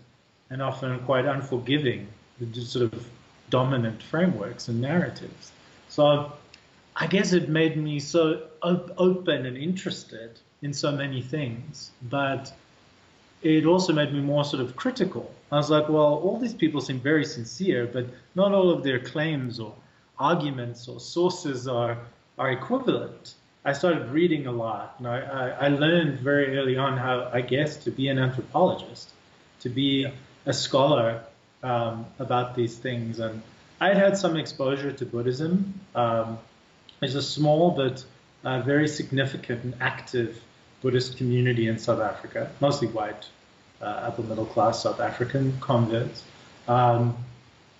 and 0.50 0.60
often 0.60 0.98
quite 1.00 1.26
unforgiving, 1.26 2.08
sort 2.54 2.92
of 2.92 3.08
dominant 3.48 4.02
frameworks 4.02 4.68
and 4.68 4.80
narratives. 4.80 5.52
So 5.88 6.32
I 7.00 7.06
guess 7.06 7.32
it 7.32 7.48
made 7.48 7.78
me 7.78 7.98
so 7.98 8.42
op- 8.62 8.92
open 8.98 9.46
and 9.46 9.56
interested 9.56 10.38
in 10.60 10.74
so 10.74 10.92
many 10.92 11.22
things, 11.22 11.90
but 12.02 12.52
it 13.40 13.64
also 13.64 13.94
made 13.94 14.12
me 14.12 14.20
more 14.20 14.44
sort 14.44 14.62
of 14.62 14.76
critical. 14.76 15.32
I 15.50 15.56
was 15.56 15.70
like, 15.70 15.88
well, 15.88 16.20
all 16.24 16.38
these 16.38 16.52
people 16.52 16.82
seem 16.82 17.00
very 17.00 17.24
sincere, 17.24 17.86
but 17.86 18.04
not 18.34 18.52
all 18.52 18.68
of 18.68 18.82
their 18.82 18.98
claims 18.98 19.58
or 19.58 19.74
arguments 20.18 20.88
or 20.88 21.00
sources 21.00 21.66
are 21.66 21.96
are 22.38 22.50
equivalent. 22.50 23.34
I 23.64 23.72
started 23.72 24.10
reading 24.10 24.46
a 24.46 24.52
lot, 24.52 24.96
and 24.98 25.06
I, 25.08 25.18
I, 25.20 25.48
I, 25.66 25.68
learned 25.68 26.20
very 26.20 26.56
early 26.58 26.76
on 26.78 26.96
how, 26.96 27.28
I 27.32 27.42
guess, 27.42 27.76
to 27.84 27.90
be 27.90 28.08
an 28.08 28.18
anthropologist, 28.18 29.10
to 29.60 29.68
be 29.68 30.06
a 30.46 30.52
scholar 30.54 31.22
um, 31.62 32.06
about 32.18 32.54
these 32.54 32.78
things. 32.78 33.20
And 33.20 33.42
I 33.78 33.88
had 33.88 33.98
had 33.98 34.16
some 34.16 34.38
exposure 34.38 34.92
to 34.92 35.04
Buddhism. 35.04 35.80
Um, 35.94 36.38
there's 37.00 37.14
a 37.14 37.22
small 37.22 37.72
but 37.72 38.04
uh, 38.44 38.60
very 38.60 38.88
significant 38.88 39.64
and 39.64 39.74
active 39.80 40.40
Buddhist 40.82 41.16
community 41.16 41.68
in 41.68 41.78
South 41.78 42.00
Africa, 42.00 42.50
mostly 42.60 42.88
white, 42.88 43.26
uh, 43.82 43.84
upper 43.84 44.22
middle 44.22 44.46
class 44.46 44.82
South 44.82 45.00
African 45.00 45.58
converts. 45.60 46.22
Um, 46.68 47.16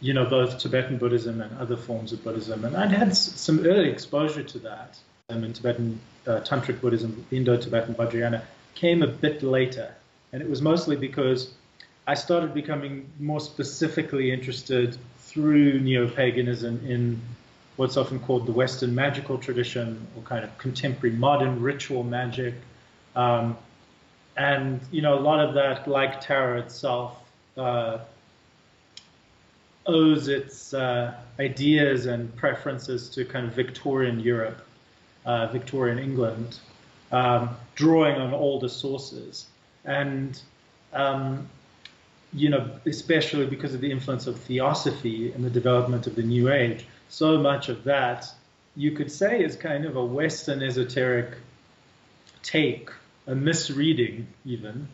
you 0.01 0.15
know, 0.15 0.25
both 0.25 0.59
Tibetan 0.59 0.97
Buddhism 0.97 1.41
and 1.41 1.59
other 1.59 1.77
forms 1.77 2.13
of 2.13 2.25
Buddhism. 2.25 2.65
And 2.65 2.77
I'd 2.77 2.91
had 2.91 3.15
some 3.15 3.67
early 3.67 3.91
exposure 3.91 4.43
to 4.43 4.59
that. 4.61 4.99
Um, 5.29 5.45
and 5.45 5.55
Tibetan 5.55 6.01
uh, 6.27 6.41
Tantric 6.41 6.81
Buddhism, 6.81 7.25
Indo-Tibetan 7.31 7.95
Vajrayana, 7.95 8.43
came 8.75 9.03
a 9.03 9.07
bit 9.07 9.43
later. 9.43 9.95
And 10.33 10.43
it 10.43 10.49
was 10.49 10.63
mostly 10.63 10.97
because 10.97 11.53
I 12.07 12.15
started 12.15 12.55
becoming 12.55 13.11
more 13.19 13.41
specifically 13.41 14.33
interested 14.33 14.97
through 15.19 15.81
neo-paganism 15.81 16.87
in 16.87 17.21
what's 17.77 17.97
often 17.97 18.19
called 18.21 18.47
the 18.47 18.53
Western 18.53 18.95
magical 18.95 19.39
tradition 19.39 20.07
or 20.17 20.23
kind 20.23 20.45
of 20.45 20.57
contemporary 20.59 21.17
modern 21.17 21.61
ritual 21.63 22.03
magic. 22.03 22.55
Um, 23.17 23.57
and, 24.37 24.81
you 24.91 25.03
know, 25.03 25.19
a 25.19 25.21
lot 25.21 25.41
of 25.41 25.55
that, 25.55 25.89
like 25.89 26.21
tarot 26.21 26.59
itself, 26.61 27.23
uh, 27.57 27.99
owes 29.87 30.29
its 30.29 30.73
uh, 30.75 31.15
ideas 31.39 32.07
and 32.07 32.35
preferences 32.37 33.09
to 33.11 33.25
kind 33.25 33.47
of 33.47 33.55
Victorian 33.55 34.21
Europe, 34.21 34.67
uh, 35.25 35.47
Victorian 35.49 35.99
England, 35.99 36.59
um, 37.13 37.57
drawing 37.75 38.17
on 38.17 38.33
older 38.33 38.69
sources. 38.69 39.47
And, 39.85 40.41
um, 40.93 41.49
you 42.33 42.51
know, 42.51 42.71
especially 42.87 43.47
because 43.47 43.75
of 43.75 43.81
the 43.81 43.91
influence 43.91 44.27
of 44.27 44.39
theosophy 44.39 45.33
and 45.33 45.45
the 45.45 45.51
development 45.51 46.07
of 46.07 46.15
the 46.15 46.23
New 46.23 46.53
Age, 46.53 46.87
so 47.11 47.39
much 47.39 47.69
of 47.69 47.85
that 47.85 48.27
you 48.77 48.93
could 48.93 49.11
say 49.11 49.43
is 49.43 49.57
kind 49.57 49.85
of 49.85 49.97
a 49.97 50.05
Western 50.05 50.63
esoteric 50.63 51.35
take, 52.43 52.89
a 53.27 53.35
misreading 53.35 54.27
even, 54.45 54.89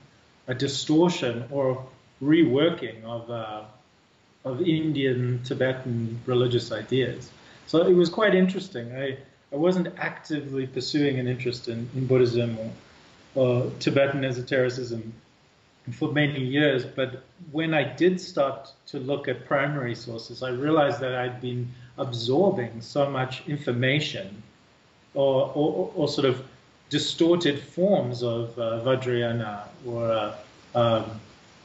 a 0.49 0.55
distortion 0.55 1.45
or 1.51 1.87
reworking 2.23 3.05
of 3.05 3.31
uh, 3.31 3.63
of 4.45 4.63
Indian 4.63 5.41
Tibetan 5.45 6.21
religious 6.25 6.73
ideas. 6.73 7.31
So 7.67 7.85
it 7.85 7.95
was 7.95 8.09
quite 8.09 8.35
interesting. 8.35 8.95
I, 8.95 9.19
I 9.53 9.57
wasn't 9.57 9.89
actively 9.99 10.67
pursuing 10.69 11.19
an 11.19 11.27
interest 11.27 11.69
in, 11.69 11.91
in 11.97 12.07
Buddhism 12.07 12.57
or, 12.59 12.71
or 13.35 13.73
Tibetan 13.81 14.25
esotericism 14.25 15.13
for 15.93 16.13
many 16.13 16.45
years, 16.45 16.85
but 16.85 17.25
when 17.53 17.75
I 17.75 17.85
did 17.85 18.21
start 18.21 18.73
to 18.87 18.99
look 18.99 19.29
at 19.29 19.47
primary 19.47 19.95
sources, 19.95 20.43
I 20.43 20.51
realized 20.51 21.01
that 21.01 21.15
I'd 21.15 21.41
been 21.41 21.73
absorbing 21.99 22.81
so 22.81 23.11
much 23.11 23.47
information 23.49 24.43
or, 25.15 25.51
or, 25.55 25.93
or 25.95 26.09
sort 26.09 26.27
of 26.27 26.45
distorted 26.91 27.59
forms 27.59 28.23
of 28.23 28.59
uh, 28.59 28.81
Vajrayana 28.85 29.63
or 29.87 30.11
uh, 30.11 30.37
um, 30.75 31.21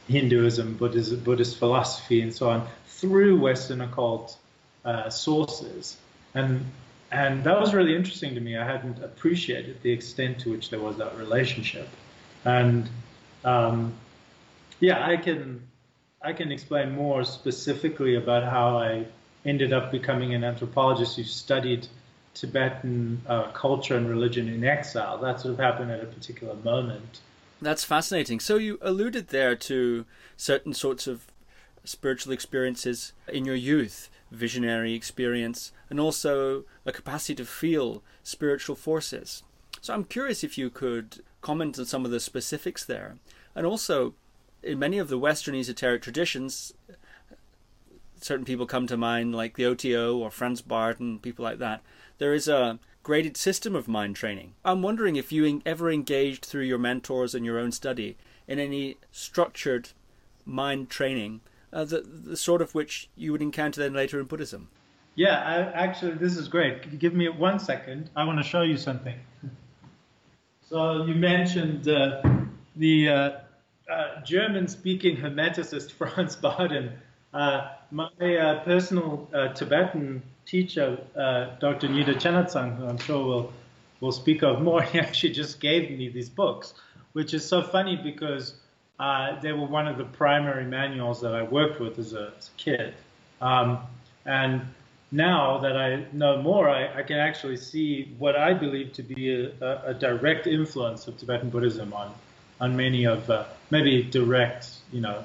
Hinduism, 0.08 0.74
Buddhism, 0.74 1.20
Buddhist 1.20 1.58
philosophy, 1.58 2.22
and 2.22 2.34
so 2.34 2.50
on 2.50 2.66
through 2.86 3.38
Western 3.38 3.80
occult 3.82 4.36
uh, 4.84 5.08
sources. 5.10 5.96
And 6.34 6.64
and 7.10 7.44
that 7.44 7.60
was 7.60 7.74
really 7.74 7.94
interesting 7.94 8.34
to 8.34 8.40
me. 8.40 8.56
I 8.56 8.64
hadn't 8.64 9.02
appreciated 9.04 9.82
the 9.82 9.92
extent 9.92 10.40
to 10.40 10.50
which 10.50 10.70
there 10.70 10.80
was 10.80 10.96
that 10.96 11.14
relationship. 11.18 11.88
And 12.46 12.88
um, 13.44 13.92
yeah, 14.80 15.06
I 15.06 15.18
can 15.18 15.62
I 16.22 16.32
can 16.32 16.50
explain 16.50 16.92
more 16.92 17.22
specifically 17.24 18.16
about 18.16 18.44
how 18.44 18.78
I 18.78 19.06
ended 19.44 19.72
up 19.72 19.90
becoming 19.90 20.34
an 20.34 20.44
anthropologist 20.44 21.16
who 21.16 21.24
studied 21.24 21.86
Tibetan 22.34 23.20
uh, 23.26 23.50
culture 23.52 23.96
and 23.96 24.08
religion 24.08 24.48
in 24.48 24.64
exile. 24.64 25.18
That 25.18 25.40
sort 25.40 25.54
of 25.54 25.60
happened 25.60 25.90
at 25.90 26.02
a 26.02 26.06
particular 26.06 26.54
moment. 26.54 27.20
That's 27.60 27.84
fascinating. 27.84 28.40
So 28.40 28.56
you 28.56 28.78
alluded 28.80 29.28
there 29.28 29.54
to 29.54 30.04
certain 30.36 30.74
sorts 30.74 31.06
of 31.06 31.26
spiritual 31.84 32.32
experiences 32.32 33.12
in 33.28 33.44
your 33.44 33.54
youth, 33.54 34.08
visionary 34.30 34.94
experience, 34.94 35.72
and 35.90 36.00
also 36.00 36.64
a 36.86 36.92
capacity 36.92 37.34
to 37.36 37.44
feel 37.44 38.02
spiritual 38.22 38.76
forces. 38.76 39.42
So 39.80 39.92
I'm 39.94 40.04
curious 40.04 40.42
if 40.42 40.56
you 40.56 40.70
could 40.70 41.22
comment 41.40 41.78
on 41.78 41.86
some 41.86 42.04
of 42.04 42.10
the 42.10 42.20
specifics 42.20 42.84
there. 42.84 43.16
And 43.54 43.66
also, 43.66 44.14
in 44.62 44.78
many 44.78 44.98
of 44.98 45.08
the 45.08 45.18
Western 45.18 45.54
esoteric 45.54 46.02
traditions, 46.02 46.72
certain 48.24 48.44
people 48.44 48.66
come 48.66 48.86
to 48.86 48.96
mind, 48.96 49.34
like 49.34 49.56
the 49.56 49.66
OTO 49.66 50.16
or 50.16 50.30
Franz 50.30 50.62
Bardon, 50.62 51.18
people 51.18 51.44
like 51.44 51.58
that. 51.58 51.82
There 52.18 52.34
is 52.34 52.48
a 52.48 52.78
graded 53.02 53.36
system 53.36 53.74
of 53.74 53.88
mind 53.88 54.16
training. 54.16 54.54
I'm 54.64 54.82
wondering 54.82 55.16
if 55.16 55.32
you 55.32 55.60
ever 55.66 55.90
engaged 55.90 56.44
through 56.44 56.64
your 56.64 56.78
mentors 56.78 57.34
and 57.34 57.44
your 57.44 57.58
own 57.58 57.72
study 57.72 58.16
in 58.46 58.58
any 58.58 58.98
structured 59.10 59.90
mind 60.44 60.88
training, 60.90 61.40
uh, 61.72 61.84
the, 61.84 62.00
the 62.00 62.36
sort 62.36 62.62
of 62.62 62.74
which 62.74 63.08
you 63.16 63.32
would 63.32 63.42
encounter 63.42 63.80
then 63.80 63.94
later 63.94 64.20
in 64.20 64.26
Buddhism. 64.26 64.68
Yeah, 65.14 65.40
I, 65.40 65.84
actually, 65.84 66.12
this 66.12 66.36
is 66.36 66.48
great. 66.48 66.98
Give 66.98 67.14
me 67.14 67.28
one 67.28 67.58
second. 67.58 68.10
I 68.16 68.24
want 68.24 68.38
to 68.38 68.44
show 68.44 68.62
you 68.62 68.76
something. 68.76 69.18
So 70.68 71.04
you 71.04 71.14
mentioned 71.14 71.86
uh, 71.88 72.22
the 72.76 73.08
uh, 73.08 73.30
uh 73.90 74.22
German-speaking 74.24 75.18
Hermeticist 75.18 75.92
Franz 75.98 76.36
Bardon. 76.36 76.92
Uh, 77.32 77.68
my 77.90 78.08
uh, 78.20 78.62
personal 78.64 79.28
Tibetan 79.54 80.22
teacher, 80.44 80.98
uh, 81.16 81.56
Dr. 81.60 81.88
Nida 81.88 82.14
Chenagtsang, 82.14 82.76
who 82.76 82.86
I'm 82.86 82.98
sure 82.98 83.24
will 83.24 83.52
will 84.02 84.12
speak 84.12 84.42
of 84.42 84.60
more, 84.60 84.82
he 84.92 84.98
actually 84.98 85.32
just 85.32 85.60
gave 85.60 85.96
me 85.96 86.08
these 86.08 86.28
books, 86.28 86.74
which 87.14 87.32
is 87.32 87.48
so 87.48 87.62
funny 87.62 87.96
because 87.96 88.54
uh, 89.00 89.40
they 89.40 89.52
were 89.52 89.66
one 89.66 89.88
of 89.88 89.96
the 89.96 90.04
primary 90.04 90.64
manuals 90.64 91.22
that 91.22 91.34
I 91.34 91.42
worked 91.42 91.80
with 91.80 91.98
as 91.98 92.12
a, 92.12 92.32
as 92.36 92.48
a 92.48 92.58
kid. 92.58 92.94
Um, 93.40 93.78
and 94.26 94.62
now 95.10 95.58
that 95.58 95.76
I 95.76 96.04
know 96.12 96.42
more, 96.42 96.68
I, 96.68 96.98
I, 96.98 97.02
can 97.02 97.18
actually 97.18 97.56
see 97.56 98.14
what 98.18 98.36
I 98.36 98.54
believe 98.54 98.92
to 98.94 99.02
be 99.02 99.50
a, 99.60 99.82
a 99.86 99.94
direct 99.94 100.46
influence 100.46 101.08
of 101.08 101.16
Tibetan 101.16 101.50
Buddhism 101.50 101.92
on, 101.92 102.14
on 102.60 102.76
many 102.76 103.04
of, 103.04 103.28
uh, 103.28 103.44
maybe 103.70 104.02
direct, 104.04 104.68
you 104.92 105.00
know, 105.00 105.24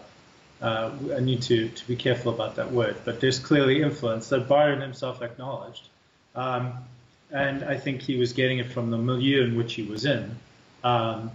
uh, 0.62 0.92
I 1.16 1.20
need 1.20 1.42
to, 1.44 1.70
to 1.70 1.88
be 1.88 1.96
careful 1.96 2.34
about 2.34 2.56
that 2.56 2.72
word, 2.72 2.96
but 3.06 3.22
there's 3.22 3.40
clearly 3.40 3.82
influence 3.82 4.30
that 4.30 4.48
Bardon 4.48 4.82
himself 4.82 5.22
acknowledged. 5.22 5.88
Um, 6.36 6.74
and 7.32 7.64
I 7.64 7.78
think 7.78 8.02
he 8.02 8.18
was 8.18 8.34
getting 8.34 8.60
it 8.60 8.72
from 8.72 8.90
the 8.90 8.98
milieu 8.98 9.44
in 9.44 9.58
which 9.58 9.74
he 9.74 9.84
was 9.84 10.06
in. 10.06 10.36
Um, 10.84 11.32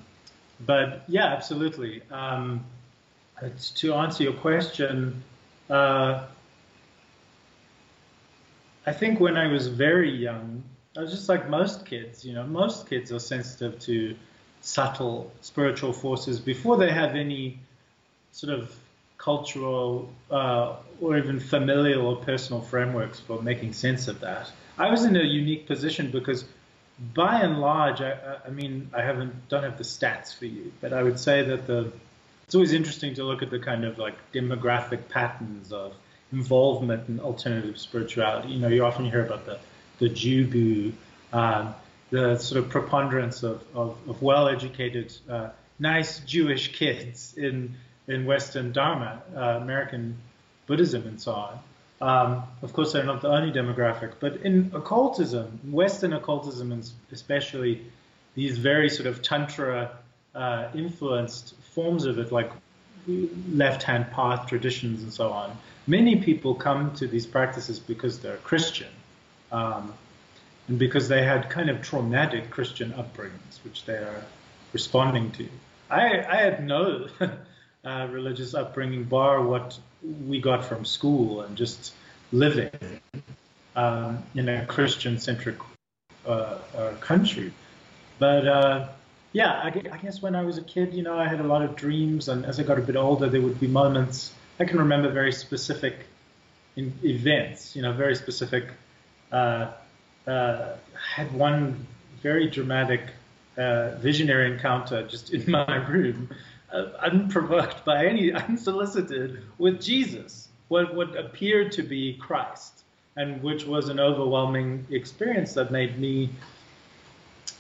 but 0.65 1.05
yeah, 1.09 1.27
absolutely. 1.27 2.03
Um, 2.11 2.65
to 3.77 3.95
answer 3.95 4.23
your 4.23 4.33
question, 4.33 5.23
uh, 5.69 6.25
I 8.87 8.93
think 8.93 9.21
when 9.21 9.37
I 9.37 9.47
was 9.49 9.69
very 9.69 10.11
young, 10.11 10.63
I 10.97 11.01
was 11.01 11.11
just 11.11 11.29
like 11.29 11.49
most 11.49 11.87
kids. 11.87 12.25
You 12.25 12.35
know, 12.35 12.45
most 12.45 12.89
kids 12.89 13.13
are 13.13 13.19
sensitive 13.19 13.79
to 13.81 14.17
subtle 14.61 15.33
spiritual 15.41 15.93
forces 15.93 16.41
before 16.41 16.77
they 16.77 16.91
have 16.91 17.15
any 17.15 17.59
sort 18.33 18.53
of 18.53 18.75
cultural 19.23 20.09
uh, 20.31 20.75
or 21.01 21.17
even 21.17 21.39
familial 21.39 22.07
or 22.07 22.17
personal 22.17 22.61
frameworks 22.61 23.21
for 23.21 23.41
making 23.41 23.73
sense 23.73 24.09
of 24.09 24.21
that. 24.21 24.51
I 24.77 24.91
was 24.91 25.05
in 25.05 25.15
a 25.17 25.23
unique 25.23 25.67
position 25.67 26.11
because, 26.11 26.45
by 27.15 27.41
and 27.41 27.61
large, 27.61 28.01
I, 28.01 28.39
I 28.45 28.51
mean, 28.51 28.91
I 28.93 29.03
haven't 29.03 29.49
don't 29.49 29.63
have 29.63 29.79
the 29.79 29.85
stats 29.85 30.37
for 30.37 30.47
you, 30.47 30.73
but 30.81 30.93
I 30.93 31.03
would 31.03 31.21
say 31.21 31.43
that 31.45 31.67
the 31.67 31.93
it's 32.45 32.55
always 32.55 32.73
interesting 32.73 33.15
to 33.15 33.25
look 33.25 33.43
at 33.43 33.51
the 33.51 33.61
kind 33.61 33.85
of 33.85 33.99
like 33.99 34.17
demographic 34.33 35.09
patterns 35.09 35.73
of 35.73 35.95
involvement 36.33 37.09
in 37.09 37.21
alternative 37.21 37.79
spirituality. 37.79 38.49
You 38.49 38.61
know, 38.61 38.69
you 38.69 38.85
often 38.85 39.05
hear 39.05 39.25
about 39.25 39.47
the 39.47 39.59
the 39.99 40.09
Jubu, 40.09 40.93
um, 41.33 41.75
the 42.11 42.39
sort 42.39 42.65
of 42.65 42.71
preponderance 42.71 43.45
of, 43.45 43.63
of, 43.73 43.97
of 44.09 44.21
well-educated, 44.21 45.17
uh, 45.31 45.51
nice 45.79 46.19
Jewish 46.21 46.73
kids 46.73 47.35
in 47.37 47.77
in 48.09 48.27
Western 48.27 48.73
Dharma, 48.73 49.23
uh, 49.35 49.41
American 49.63 50.17
Buddhism, 50.67 51.07
and 51.07 51.21
so 51.21 51.33
on. 51.33 51.59
Um, 52.01 52.43
of 52.63 52.73
course, 52.73 52.93
they're 52.93 53.05
not 53.05 53.21
the 53.21 53.29
only 53.29 53.53
demographic, 53.53 54.15
but 54.19 54.37
in 54.39 54.73
occultism, 54.75 55.61
Western 55.71 56.13
occultism, 56.13 56.73
and 56.73 56.91
especially 57.13 57.87
these 58.35 58.59
very 58.59 58.89
sort 58.89 59.07
of 59.07 59.23
tantra 59.23 59.93
uh, 60.35 60.69
influenced 60.75 61.55
forms 61.75 62.05
of 62.07 62.19
it, 62.19 62.33
like 62.33 62.51
left-hand 63.07 64.11
path 64.11 64.49
traditions 64.49 65.03
and 65.03 65.13
so 65.13 65.31
on. 65.31 65.57
Many 65.87 66.17
people 66.17 66.55
come 66.55 66.93
to 66.95 67.07
these 67.07 67.27
practices 67.27 67.79
because 67.79 68.21
they're 68.21 68.37
Christian, 68.39 68.89
um, 69.53 69.95
and 70.69 70.79
because 70.79 71.09
they 71.09 71.23
had 71.23 71.51
kind 71.51 71.71
of 71.71 71.83
traumatic 71.83 72.51
Christian 72.51 72.93
upbringings, 72.93 73.63
which 73.65 73.85
they 73.85 73.95
are 73.95 74.25
responding 74.73 75.31
to. 75.33 75.49
I, 75.91 76.25
I 76.25 76.37
had 76.37 76.67
no 76.67 77.07
uh, 77.85 78.09
religious 78.11 78.55
upbringing, 78.55 79.05
bar 79.05 79.43
what 79.43 79.79
we 80.27 80.41
got 80.41 80.65
from 80.65 80.85
school 80.85 81.43
and 81.43 81.57
just 81.57 81.95
living 82.33 82.71
um, 83.77 84.23
in 84.35 84.49
a 84.49 84.65
Christian-centric 84.67 85.57
uh, 86.27 86.59
uh, 86.77 86.93
country. 87.01 87.53
But 88.19 88.47
uh, 88.47 88.89
yeah, 89.33 89.53
I, 89.53 89.69
I, 89.69 89.99
guess 89.99 90.23
when 90.23 90.37
I 90.37 90.45
was 90.45 90.59
a 90.59 90.63
kid, 90.63 90.95
you 90.95 91.03
know, 91.03 91.19
I 91.19 91.27
had 91.27 91.41
a 91.41 91.45
lot 91.45 91.63
of 91.63 91.75
dreams, 91.75 92.29
and 92.29 92.45
as 92.45 92.61
I 92.61 92.63
got 92.63 92.79
a 92.79 92.83
bit 92.83 92.97
older, 92.97 93.29
there 93.29 93.41
would 93.41 93.59
be 93.59 93.67
moments. 93.67 94.33
I 94.61 94.65
can 94.65 94.79
remember 94.79 95.09
very 95.09 95.33
specific 95.33 96.07
events, 96.77 97.75
you 97.75 97.83
know, 97.83 97.93
very 97.93 98.15
specific. 98.15 98.69
Uh, 99.33 99.73
uh, 100.27 100.75
had 100.95 101.33
one 101.33 101.87
very 102.23 102.49
dramatic 102.49 103.01
visionary 103.57 104.53
encounter 104.53 105.07
just 105.09 105.33
in 105.35 105.51
my 105.51 105.77
room 105.89 106.29
uh, 106.73 106.93
unprovoked 107.01 107.85
by 107.85 108.07
any 108.07 108.33
unsolicited 108.49 109.43
with 109.59 109.81
Jesus, 109.81 110.49
what 110.69 110.95
what 110.95 111.17
appeared 111.17 111.73
to 111.73 111.83
be 111.83 112.15
Christ, 112.15 112.85
and 113.17 113.43
which 113.43 113.67
was 113.67 113.89
an 113.89 114.01
overwhelming 114.01 114.87
experience 114.91 115.55
that 115.55 115.71
made 115.71 115.99
me, 115.99 116.31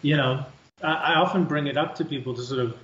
you 0.02 0.16
know, 0.16 0.44
I, 0.82 0.92
I 0.92 1.14
often 1.14 1.44
bring 1.44 1.66
it 1.66 1.76
up 1.76 1.94
to 1.96 2.04
people 2.04 2.34
to 2.34 2.42
sort 2.42 2.60
of 2.60 2.76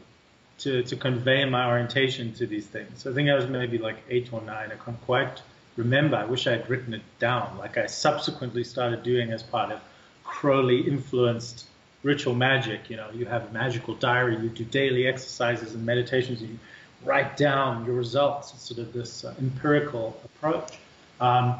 to, 0.58 0.82
to 0.82 0.96
convey 0.96 1.44
my 1.44 1.68
orientation 1.68 2.32
to 2.34 2.46
these 2.46 2.66
things. 2.66 3.02
So 3.02 3.10
I 3.10 3.14
think 3.14 3.30
I 3.30 3.34
was 3.34 3.46
maybe 3.46 3.78
like 3.78 3.96
eight 4.10 4.32
or 4.32 4.42
nine. 4.42 4.70
I 4.72 4.84
can't 4.84 5.00
quite 5.02 5.40
remember. 5.76 6.16
I 6.16 6.24
wish 6.24 6.46
I 6.46 6.52
had 6.52 6.68
written 6.68 6.94
it 6.94 7.02
down, 7.20 7.56
like 7.58 7.78
I 7.78 7.86
subsequently 7.86 8.64
started 8.64 9.02
doing 9.02 9.30
as 9.30 9.42
part 9.42 9.70
of 9.70 9.80
Crowley 10.24 10.80
influenced 10.80 11.67
ritual 12.02 12.34
magic. 12.34 12.90
You 12.90 12.96
know, 12.96 13.10
you 13.12 13.26
have 13.26 13.48
a 13.48 13.52
magical 13.52 13.94
diary, 13.94 14.36
you 14.38 14.48
do 14.48 14.64
daily 14.64 15.06
exercises 15.06 15.74
and 15.74 15.84
meditations, 15.84 16.42
you 16.42 16.58
write 17.04 17.36
down 17.36 17.84
your 17.84 17.94
results. 17.94 18.52
It's 18.54 18.62
sort 18.62 18.80
of 18.80 18.92
this 18.92 19.24
uh, 19.24 19.34
empirical 19.38 20.20
approach. 20.24 20.78
Um, 21.20 21.56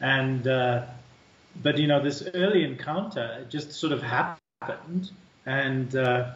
and 0.00 0.46
uh, 0.46 0.84
but 1.62 1.78
you 1.78 1.86
know, 1.86 2.02
this 2.02 2.22
early 2.34 2.64
encounter 2.64 3.38
it 3.40 3.50
just 3.50 3.72
sort 3.72 3.92
of 3.92 4.02
happened, 4.02 5.10
and 5.46 5.94
uh, 5.94 6.32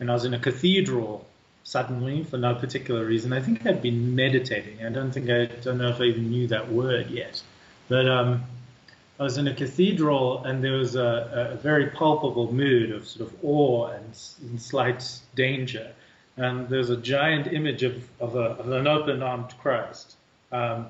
and 0.00 0.10
I 0.10 0.14
was 0.14 0.24
in 0.24 0.34
a 0.34 0.38
cathedral 0.38 1.26
suddenly 1.64 2.22
for 2.24 2.36
no 2.36 2.54
particular 2.54 3.04
reason. 3.04 3.32
I 3.32 3.40
think 3.40 3.66
I'd 3.66 3.82
been 3.82 4.14
meditating. 4.14 4.84
I 4.84 4.90
don't 4.90 5.10
think 5.10 5.30
I 5.30 5.46
don't 5.46 5.78
know 5.78 5.88
if 5.88 6.00
I 6.00 6.04
even 6.04 6.30
knew 6.30 6.46
that 6.48 6.70
word 6.70 7.10
yet, 7.10 7.42
but 7.88 8.08
um, 8.08 8.44
I 9.18 9.22
was 9.22 9.38
in 9.38 9.46
a 9.46 9.54
cathedral 9.54 10.44
and 10.44 10.62
there 10.62 10.72
was 10.72 10.96
a, 10.96 11.52
a 11.52 11.56
very 11.56 11.86
palpable 11.90 12.52
mood 12.52 12.90
of 12.90 13.06
sort 13.06 13.28
of 13.30 13.44
awe 13.44 13.86
and, 13.88 14.18
and 14.42 14.60
slight 14.60 15.20
danger. 15.36 15.92
And 16.36 16.68
there's 16.68 16.90
a 16.90 16.96
giant 16.96 17.46
image 17.52 17.84
of, 17.84 18.08
of, 18.18 18.34
a, 18.34 18.56
of 18.58 18.72
an 18.72 18.88
open 18.88 19.22
armed 19.22 19.54
Christ 19.58 20.16
um, 20.50 20.86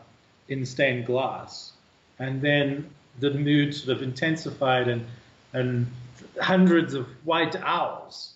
in 0.49 0.65
stained 0.65 1.05
glass. 1.05 1.73
And 2.19 2.41
then 2.41 2.89
the 3.21 3.31
mood 3.31 3.75
sort 3.75 3.95
of 3.97 4.03
intensified 4.03 4.89
and, 4.89 5.05
and 5.53 5.87
hundreds 6.41 6.95
of 6.95 7.07
white 7.25 7.57
owls 7.57 8.33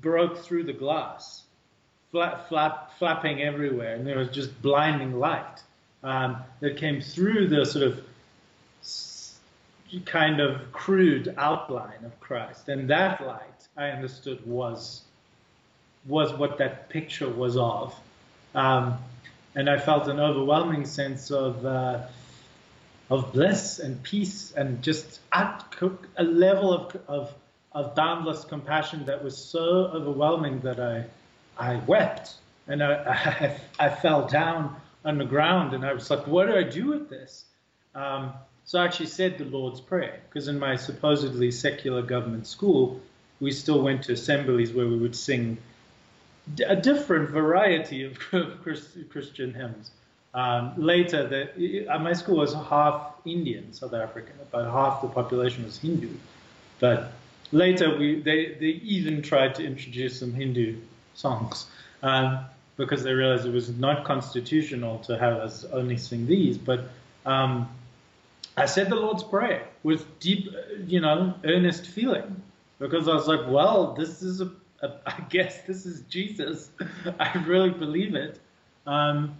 broke 0.00 0.38
through 0.38 0.62
the 0.62 0.72
glass, 0.72 1.42
flap, 2.12 2.48
flap, 2.48 2.96
flapping 3.00 3.42
everywhere. 3.42 3.96
And 3.96 4.06
there 4.06 4.18
was 4.18 4.28
just 4.28 4.62
blinding 4.62 5.18
light 5.18 5.62
um, 6.04 6.36
that 6.60 6.76
came 6.76 7.00
through 7.00 7.48
the 7.48 7.66
sort 7.66 7.84
of 7.84 8.00
kind 10.04 10.40
of 10.40 10.72
crude 10.72 11.34
outline 11.36 12.04
of 12.04 12.18
Christ. 12.20 12.68
And 12.68 12.90
that 12.90 13.20
light, 13.20 13.68
I 13.76 13.88
understood, 13.90 14.46
was 14.46 15.02
was 16.06 16.32
what 16.32 16.58
that 16.58 16.88
picture 16.88 17.28
was 17.28 17.56
of. 17.56 17.94
Um, 18.54 18.98
and 19.54 19.68
I 19.68 19.78
felt 19.78 20.08
an 20.08 20.20
overwhelming 20.20 20.86
sense 20.86 21.30
of 21.30 21.64
uh, 21.64 22.06
of 23.10 23.32
bliss 23.32 23.78
and 23.78 24.02
peace 24.02 24.52
and 24.52 24.82
just 24.82 25.20
a 25.32 26.22
level 26.22 26.72
of, 26.72 26.96
of 27.08 27.34
of 27.72 27.94
boundless 27.94 28.44
compassion 28.44 29.06
that 29.06 29.22
was 29.22 29.36
so 29.36 29.90
overwhelming 29.92 30.60
that 30.60 30.80
I 30.80 31.04
I 31.58 31.76
wept 31.86 32.34
and 32.66 32.82
I, 32.82 33.58
I, 33.80 33.86
I 33.86 33.88
fell 33.88 34.26
down 34.26 34.76
on 35.04 35.18
the 35.18 35.24
ground 35.24 35.74
and 35.74 35.84
I 35.84 35.92
was 35.92 36.10
like, 36.10 36.26
what 36.26 36.46
do 36.46 36.56
I 36.56 36.62
do 36.62 36.86
with 36.86 37.08
this? 37.08 37.44
Um, 37.94 38.32
so 38.68 38.78
I 38.78 38.84
actually 38.84 39.06
said 39.06 39.38
the 39.38 39.46
Lord's 39.46 39.80
Prayer 39.80 40.20
because 40.28 40.46
in 40.46 40.58
my 40.58 40.76
supposedly 40.76 41.50
secular 41.50 42.02
government 42.02 42.46
school, 42.46 43.00
we 43.40 43.50
still 43.50 43.80
went 43.80 44.02
to 44.02 44.12
assemblies 44.12 44.74
where 44.74 44.86
we 44.86 44.98
would 44.98 45.16
sing 45.16 45.56
a 46.66 46.76
different 46.76 47.30
variety 47.30 48.04
of 48.04 48.18
Christian 49.08 49.54
hymns. 49.54 49.90
Um, 50.34 50.74
later, 50.76 51.26
the, 51.26 51.88
uh, 51.88 51.98
my 51.98 52.12
school 52.12 52.36
was 52.36 52.52
half 52.52 53.14
Indian, 53.24 53.72
South 53.72 53.94
African. 53.94 54.34
About 54.42 54.70
half 54.70 55.00
the 55.00 55.08
population 55.08 55.64
was 55.64 55.78
Hindu. 55.78 56.10
But 56.78 57.12
later, 57.52 57.96
we, 57.98 58.20
they, 58.20 58.52
they 58.60 58.82
even 58.84 59.22
tried 59.22 59.54
to 59.54 59.64
introduce 59.64 60.20
some 60.20 60.34
Hindu 60.34 60.76
songs 61.14 61.64
um, 62.02 62.40
because 62.76 63.02
they 63.02 63.14
realized 63.14 63.46
it 63.46 63.54
was 63.54 63.70
not 63.78 64.04
constitutional 64.04 64.98
to 65.04 65.16
have 65.16 65.38
us 65.38 65.64
only 65.72 65.96
sing 65.96 66.26
these. 66.26 66.58
But 66.58 66.90
um, 67.24 67.66
I 68.58 68.66
said 68.66 68.88
the 68.88 68.96
Lord's 68.96 69.24
Prayer 69.24 69.66
with 69.82 70.18
deep, 70.18 70.48
you 70.86 71.00
know, 71.00 71.34
earnest 71.44 71.86
feeling 71.86 72.42
because 72.78 73.08
I 73.08 73.14
was 73.14 73.26
like, 73.26 73.40
well, 73.48 73.94
this 73.94 74.22
is 74.22 74.40
a, 74.40 74.50
a 74.82 74.92
I 75.06 75.20
guess 75.28 75.62
this 75.62 75.86
is 75.86 76.00
Jesus. 76.02 76.70
I 77.20 77.44
really 77.46 77.70
believe 77.70 78.14
it. 78.14 78.38
Um, 78.86 79.36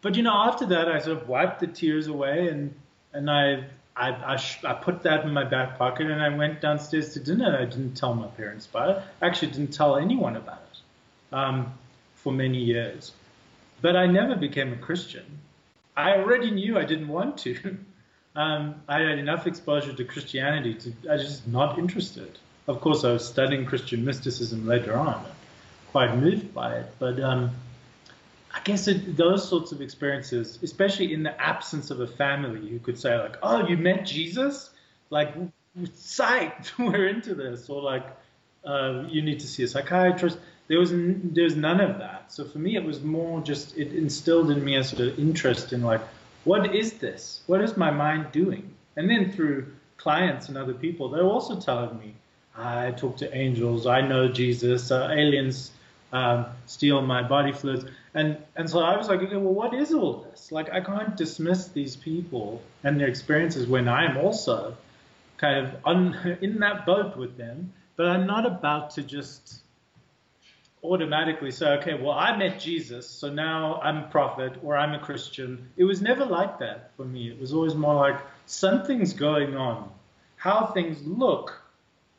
but 0.00 0.14
you 0.14 0.22
know, 0.22 0.34
after 0.34 0.66
that, 0.66 0.88
I 0.88 0.98
sort 1.00 1.22
of 1.22 1.28
wiped 1.28 1.60
the 1.60 1.66
tears 1.66 2.06
away 2.06 2.48
and 2.48 2.74
and 3.12 3.30
I 3.30 3.64
I, 3.96 4.34
I, 4.34 4.36
sh- 4.36 4.64
I, 4.64 4.74
put 4.74 5.02
that 5.02 5.24
in 5.24 5.32
my 5.32 5.42
back 5.42 5.76
pocket 5.76 6.08
and 6.08 6.22
I 6.22 6.28
went 6.28 6.60
downstairs 6.60 7.14
to 7.14 7.20
dinner. 7.20 7.58
I 7.60 7.64
didn't 7.64 7.94
tell 7.94 8.14
my 8.14 8.28
parents 8.28 8.66
about 8.66 8.90
it. 8.90 9.02
I 9.20 9.26
actually 9.26 9.50
didn't 9.50 9.72
tell 9.72 9.96
anyone 9.96 10.36
about 10.36 10.62
it. 10.70 11.34
Um, 11.34 11.72
for 12.18 12.32
many 12.32 12.58
years. 12.58 13.12
But 13.80 13.96
I 13.96 14.06
never 14.06 14.36
became 14.36 14.72
a 14.72 14.76
Christian. 14.76 15.38
I 15.96 16.16
already 16.16 16.50
knew 16.50 16.78
I 16.78 16.84
didn't 16.84 17.08
want 17.08 17.38
to. 17.38 17.78
Um, 18.38 18.76
I 18.86 19.00
had 19.00 19.18
enough 19.18 19.48
exposure 19.48 19.92
to 19.92 20.04
Christianity 20.04 20.74
to 20.74 20.92
I 21.10 21.14
was 21.14 21.24
just 21.24 21.48
not 21.48 21.76
interested. 21.76 22.38
Of 22.68 22.80
course, 22.80 23.02
I 23.02 23.12
was 23.12 23.26
studying 23.26 23.66
Christian 23.66 24.04
mysticism 24.04 24.64
later 24.64 24.96
on, 24.96 25.24
quite 25.90 26.16
moved 26.16 26.54
by 26.54 26.76
it. 26.76 26.86
But 27.00 27.18
um, 27.18 27.50
I 28.54 28.60
guess 28.62 28.86
it, 28.86 29.16
those 29.16 29.48
sorts 29.48 29.72
of 29.72 29.82
experiences, 29.82 30.60
especially 30.62 31.12
in 31.12 31.24
the 31.24 31.40
absence 31.40 31.90
of 31.90 32.00
a 32.00 32.06
family 32.06 32.68
who 32.68 32.78
could 32.78 32.96
say 32.96 33.18
like, 33.18 33.38
"Oh, 33.42 33.66
you 33.66 33.76
met 33.76 34.06
Jesus," 34.06 34.70
like, 35.10 35.34
psyched, 35.76 36.70
we're 36.78 37.08
into 37.08 37.34
this, 37.34 37.68
or 37.68 37.82
like, 37.82 38.06
uh, 38.64 39.02
you 39.08 39.20
need 39.20 39.40
to 39.40 39.48
see 39.48 39.64
a 39.64 39.68
psychiatrist. 39.68 40.38
There 40.68 40.78
was 40.78 40.92
n- 40.92 41.32
there 41.34 41.42
was 41.42 41.56
none 41.56 41.80
of 41.80 41.98
that. 41.98 42.30
So 42.30 42.44
for 42.44 42.60
me, 42.60 42.76
it 42.76 42.84
was 42.84 43.02
more 43.02 43.40
just 43.40 43.76
it 43.76 43.92
instilled 43.92 44.52
in 44.52 44.64
me 44.64 44.76
a 44.76 44.84
sort 44.84 45.02
of 45.02 45.18
interest 45.18 45.72
in 45.72 45.82
like, 45.82 46.02
what 46.48 46.74
is 46.74 46.94
this? 46.94 47.42
What 47.46 47.60
is 47.60 47.76
my 47.76 47.90
mind 47.90 48.32
doing? 48.32 48.74
And 48.96 49.08
then 49.10 49.30
through 49.30 49.66
clients 49.98 50.48
and 50.48 50.56
other 50.56 50.72
people, 50.72 51.10
they're 51.10 51.32
also 51.36 51.60
telling 51.60 51.98
me, 51.98 52.14
I 52.56 52.92
talk 52.92 53.18
to 53.18 53.36
angels, 53.36 53.86
I 53.86 54.00
know 54.00 54.28
Jesus, 54.28 54.90
uh, 54.90 55.08
aliens 55.12 55.72
um, 56.10 56.46
steal 56.64 57.02
my 57.02 57.22
body 57.22 57.52
fluids. 57.52 57.84
And, 58.14 58.38
and 58.56 58.68
so 58.68 58.80
I 58.80 58.96
was 58.96 59.08
like, 59.08 59.20
okay, 59.20 59.36
well, 59.36 59.52
what 59.52 59.74
is 59.74 59.92
all 59.92 60.26
this? 60.30 60.50
Like, 60.50 60.72
I 60.72 60.80
can't 60.80 61.14
dismiss 61.18 61.68
these 61.68 61.96
people 61.96 62.62
and 62.82 62.98
their 62.98 63.08
experiences 63.08 63.66
when 63.66 63.86
I'm 63.86 64.16
also 64.16 64.74
kind 65.36 65.66
of 65.66 65.76
on, 65.84 66.14
in 66.40 66.58
that 66.60 66.86
boat 66.86 67.14
with 67.14 67.36
them, 67.36 67.74
but 67.96 68.06
I'm 68.06 68.26
not 68.26 68.46
about 68.46 68.88
to 68.92 69.02
just 69.02 69.60
automatically 70.82 71.50
say, 71.50 71.66
okay, 71.78 71.94
well, 71.94 72.12
I 72.12 72.36
met 72.36 72.60
Jesus, 72.60 73.08
so 73.08 73.30
now 73.30 73.80
I'm 73.82 74.04
a 74.04 74.08
prophet 74.08 74.52
or 74.62 74.76
I'm 74.76 74.94
a 74.94 74.98
Christian. 74.98 75.68
It 75.76 75.84
was 75.84 76.00
never 76.00 76.24
like 76.24 76.58
that 76.60 76.92
for 76.96 77.04
me. 77.04 77.28
It 77.28 77.40
was 77.40 77.52
always 77.52 77.74
more 77.74 77.94
like 77.94 78.20
something's 78.46 79.12
going 79.12 79.56
on. 79.56 79.90
How 80.36 80.66
things 80.66 81.04
look 81.06 81.60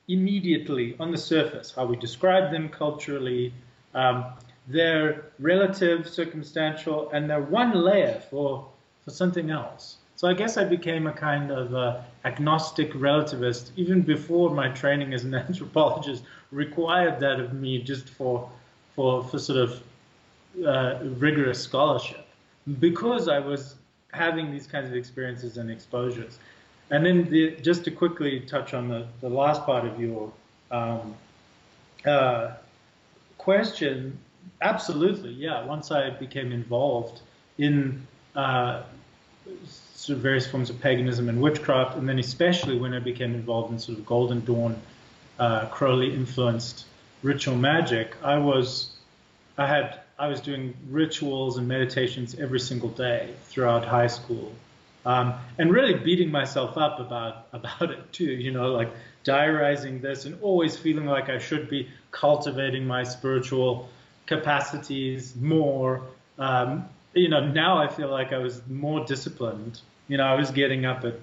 immediately 0.07 0.95
on 0.99 1.11
the 1.11 1.17
surface, 1.17 1.71
how 1.75 1.85
we 1.85 1.95
describe 1.95 2.51
them 2.51 2.67
culturally, 2.67 3.53
um, 3.93 4.25
they're 4.67 5.25
relative, 5.39 6.09
circumstantial, 6.09 7.09
and 7.11 7.29
they're 7.29 7.41
one 7.41 7.73
layer 7.73 8.21
for, 8.29 8.67
for 9.03 9.11
something 9.11 9.49
else. 9.49 9.97
So 10.19 10.27
I 10.27 10.33
guess 10.33 10.57
I 10.57 10.65
became 10.65 11.07
a 11.07 11.13
kind 11.13 11.49
of 11.49 11.73
uh, 11.73 12.01
agnostic 12.25 12.91
relativist 12.91 13.71
even 13.77 14.01
before 14.01 14.49
my 14.53 14.67
training 14.67 15.13
as 15.13 15.23
an 15.23 15.33
anthropologist 15.47 16.25
required 16.51 17.21
that 17.21 17.39
of 17.39 17.53
me 17.53 17.81
just 17.81 18.09
for 18.09 18.51
for 18.97 19.23
for 19.23 19.39
sort 19.39 19.59
of 19.59 19.81
uh, 20.67 20.99
rigorous 21.25 21.63
scholarship 21.63 22.27
because 22.81 23.29
I 23.29 23.39
was 23.39 23.75
having 24.11 24.51
these 24.51 24.67
kinds 24.67 24.89
of 24.89 24.95
experiences 24.97 25.55
and 25.55 25.71
exposures. 25.71 26.37
And 26.89 27.05
then 27.05 27.29
the, 27.29 27.55
just 27.61 27.85
to 27.85 27.91
quickly 27.91 28.41
touch 28.41 28.73
on 28.73 28.89
the, 28.89 29.07
the 29.21 29.29
last 29.29 29.63
part 29.63 29.85
of 29.85 30.01
your 30.01 30.33
um, 30.69 31.15
uh, 32.05 32.55
question, 33.37 34.19
absolutely, 34.61 35.31
yeah. 35.31 35.63
Once 35.63 35.91
I 35.91 36.09
became 36.09 36.51
involved 36.51 37.21
in 37.57 38.05
uh, 38.35 38.83
sort 39.99 40.15
of 40.15 40.23
various 40.23 40.47
forms 40.47 40.69
of 40.69 40.79
paganism 40.79 41.27
and 41.27 41.41
witchcraft, 41.41 41.97
and 41.97 42.07
then 42.07 42.19
especially 42.19 42.77
when 42.77 42.93
I 42.93 42.99
became 42.99 43.35
involved 43.35 43.73
in 43.73 43.79
sort 43.79 43.97
of 43.97 44.05
Golden 44.05 44.45
Dawn, 44.45 44.81
uh, 45.37 45.65
Crowley 45.67 46.13
influenced 46.13 46.85
ritual 47.21 47.57
magic, 47.57 48.15
I 48.23 48.37
was, 48.37 48.91
I 49.57 49.67
had, 49.67 49.99
I 50.17 50.27
was 50.27 50.39
doing 50.39 50.73
rituals 50.89 51.57
and 51.57 51.67
meditations 51.67 52.39
every 52.39 52.61
single 52.61 52.87
day 52.87 53.33
throughout 53.49 53.83
high 53.83 54.07
school, 54.07 54.53
um, 55.05 55.33
and 55.57 55.69
really 55.69 55.93
beating 55.93 56.31
myself 56.31 56.77
up 56.77 57.01
about 57.01 57.47
about 57.53 57.91
it 57.91 58.13
too. 58.13 58.31
You 58.31 58.51
know, 58.51 58.71
like 58.71 58.89
diarizing 59.25 59.99
this 59.99 60.23
and 60.23 60.41
always 60.41 60.77
feeling 60.77 61.07
like 61.07 61.27
I 61.27 61.39
should 61.39 61.69
be 61.69 61.89
cultivating 62.11 62.87
my 62.87 63.03
spiritual 63.03 63.89
capacities 64.27 65.35
more. 65.35 66.03
Um, 66.37 66.87
you 67.13 67.29
know, 67.29 67.45
now 67.45 67.77
I 67.77 67.87
feel 67.87 68.09
like 68.09 68.33
I 68.33 68.37
was 68.37 68.61
more 68.67 69.05
disciplined 69.05 69.81
you 70.09 70.17
know, 70.17 70.25
I 70.25 70.33
was 70.33 70.51
getting 70.51 70.85
up 70.85 71.05
at 71.05 71.13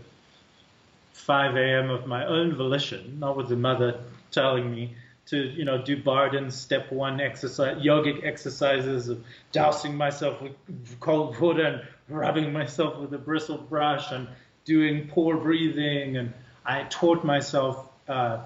5 1.12 1.56
a.m. 1.56 1.90
of 1.90 2.06
my 2.06 2.24
own 2.24 2.54
volition, 2.54 3.18
not 3.18 3.36
with 3.36 3.48
the 3.48 3.56
mother 3.56 4.00
telling 4.30 4.70
me 4.70 4.94
to, 5.26 5.36
you 5.36 5.64
know, 5.64 5.82
do 5.82 6.00
Bardon 6.00 6.52
step 6.52 6.92
one 6.92 7.20
exercise, 7.20 7.82
yogic 7.82 8.24
exercises 8.24 9.08
of 9.08 9.24
dousing 9.50 9.96
myself 9.96 10.40
with 10.40 10.52
cold 11.00 11.38
water 11.40 11.64
and 11.64 11.82
rubbing 12.08 12.52
myself 12.52 12.96
with 12.98 13.12
a 13.12 13.18
bristle 13.18 13.58
brush 13.58 14.12
and 14.12 14.28
doing 14.64 15.08
pore 15.08 15.36
breathing. 15.36 16.16
And 16.16 16.32
I 16.64 16.84
taught 16.84 17.24
myself 17.24 17.88
uh, 18.08 18.38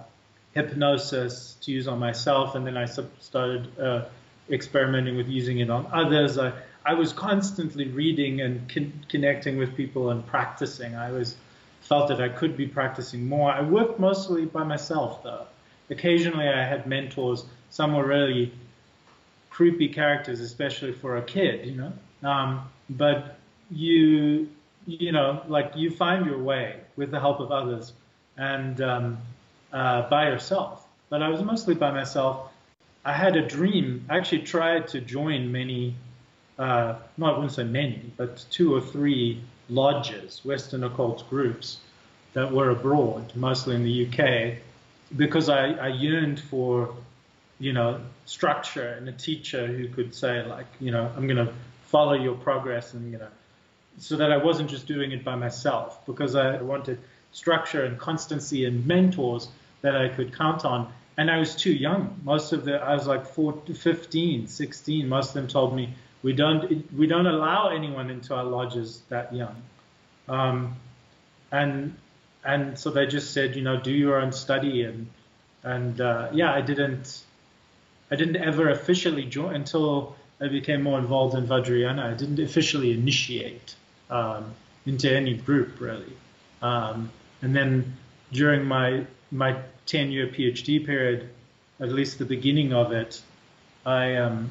hypnosis 0.53 1.59
to 1.61 1.71
use 1.71 1.87
on 1.87 1.99
myself, 1.99 2.55
and 2.55 2.67
then 2.67 2.79
I 2.79 2.87
started 2.87 3.79
uh, 3.79 4.05
experimenting 4.49 5.19
with 5.19 5.29
using 5.29 5.59
it 5.59 5.69
on 5.69 5.87
others. 5.93 6.39
I, 6.39 6.55
I 6.85 6.95
was 6.95 7.13
constantly 7.13 7.89
reading 7.89 8.41
and 8.41 8.69
con- 8.69 9.05
connecting 9.09 9.59
with 9.59 9.77
people 9.77 10.11
and 10.11 10.27
practicing. 10.27 10.95
I 10.95 11.11
was 11.11 11.37
felt 11.83 12.09
that 12.09 12.21
I 12.21 12.29
could 12.29 12.57
be 12.57 12.67
practicing 12.67 13.29
more. 13.29 13.51
I 13.51 13.61
worked 13.63 13.99
mostly 13.99 14.47
by 14.47 14.65
myself 14.65 15.23
though. 15.23 15.47
Occasionally 15.91 16.49
I 16.49 16.65
had 16.65 16.87
mentors. 16.87 17.45
Some 17.71 17.95
were 17.95 18.07
really 18.07 18.53
creepy 19.51 19.89
characters, 19.89 20.41
especially 20.41 20.93
for 20.93 21.17
a 21.17 21.23
kid, 21.23 21.67
you 21.67 21.77
know. 21.77 21.93
Um, 22.29 22.69
but 22.89 23.39
you, 23.71 24.49
you 24.87 25.13
know, 25.13 25.43
like 25.49 25.73
you 25.77 25.91
find 25.91 26.25
your 26.27 26.39
way 26.39 26.81
with 26.97 27.11
the 27.11 27.21
help 27.21 27.41
of 27.41 27.51
others 27.53 27.93
and 28.37 28.81
um, 28.81 29.19
uh, 29.73 30.09
by 30.09 30.29
yourself. 30.29 30.87
But 31.09 31.23
I 31.23 31.29
was 31.29 31.43
mostly 31.43 31.75
by 31.75 31.91
myself. 31.91 32.51
I 33.05 33.13
had 33.13 33.37
a 33.37 33.47
dream. 33.47 34.07
I 34.09 34.17
actually 34.17 34.43
tried 34.43 34.89
to 34.89 35.01
join 35.01 35.51
many 35.51 35.97
uh, 36.61 36.95
not 37.17 37.37
wouldn't 37.37 37.53
say 37.53 37.65
many, 37.65 38.13
but 38.19 38.45
two 38.51 38.75
or 38.75 38.83
three 38.83 39.41
lodges, 39.71 40.45
Western 40.45 40.85
occult 40.85 41.29
groups 41.31 41.79
that 42.35 42.53
were 42.53 42.69
abroad, 42.69 43.33
mostly 43.35 43.75
in 43.75 43.83
the 43.83 44.07
UK, 44.07 44.59
because 45.17 45.49
I, 45.49 45.71
I 45.73 45.89
yearned 45.89 46.39
for, 46.39 46.95
you 47.59 47.73
know, 47.73 47.99
structure 48.27 48.89
and 48.89 49.09
a 49.09 49.13
teacher 49.13 49.67
who 49.67 49.89
could 49.89 50.15
say 50.15 50.45
like, 50.45 50.67
you 50.81 50.91
know, 50.91 51.11
I'm 51.17 51.27
going 51.27 51.45
to 51.45 51.53
follow 51.87 52.13
your 52.13 52.37
progress 52.37 52.93
and, 52.93 53.11
you 53.11 53.19
know, 53.19 53.29
so 53.99 54.17
that 54.17 54.31
I 54.31 54.37
wasn't 54.37 54.69
just 54.69 54.87
doing 54.87 55.13
it 55.13 55.25
by 55.25 55.37
myself 55.37 56.05
because 56.05 56.35
I 56.35 56.61
wanted 56.61 56.99
structure 57.33 57.85
and 57.85 57.99
constancy 57.99 58.67
and 58.67 58.87
mentors 58.87 59.49
that 59.81 59.97
I 59.97 60.09
could 60.09 60.37
count 60.37 60.67
on. 60.67 60.93
And 61.17 61.31
I 61.31 61.39
was 61.39 61.57
too 61.57 61.73
young. 61.73 62.21
Most 62.23 62.53
of 62.53 62.67
the, 62.67 62.77
I 62.77 62.95
was 62.95 63.07
like 63.07 63.27
14, 63.27 63.75
15, 63.75 64.47
16. 64.47 65.09
Most 65.09 65.29
of 65.29 65.35
them 65.35 65.49
told 65.49 65.75
me, 65.75 65.95
we 66.23 66.33
don't 66.33 66.93
we 66.97 67.07
don't 67.07 67.27
allow 67.27 67.69
anyone 67.69 68.11
into 68.11 68.35
our 68.35 68.45
lodges 68.45 69.03
that 69.09 69.35
young, 69.35 69.63
um, 70.29 70.77
and 71.51 71.97
and 72.45 72.79
so 72.79 72.91
they 72.91 73.07
just 73.07 73.33
said, 73.33 73.57
you 73.57 73.63
know, 73.63 73.81
do 73.81 73.93
your 73.93 74.21
own 74.21 74.33
study. 74.33 74.83
And 74.83 75.09
and 75.63 76.01
uh, 76.01 76.29
yeah, 76.33 76.53
I 76.53 76.61
didn't 76.61 77.23
I 78.11 78.17
didn't 78.17 78.37
ever 78.37 78.71
officially 78.71 79.25
join 79.25 79.55
until 79.55 80.17
I 80.41 80.49
became 80.49 80.83
more 80.83 80.99
involved 80.99 81.35
in 81.35 81.47
Vajrayana. 81.47 82.13
I 82.13 82.15
didn't 82.15 82.41
officially 82.41 82.93
initiate 82.93 83.75
um, 84.11 84.55
into 84.87 85.11
any 85.11 85.35
group 85.35 85.81
really, 85.81 86.13
um, 86.63 87.11
and 87.43 87.55
then 87.55 87.97
during 88.33 88.65
my 88.65 89.07
my 89.31 89.57
10 89.87 90.11
year 90.11 90.27
PhD 90.27 90.85
period, 90.85 91.31
at 91.81 91.91
least 91.91 92.19
the 92.19 92.25
beginning 92.25 92.73
of 92.73 92.93
it, 92.93 93.21
I 93.87 94.17
um, 94.17 94.51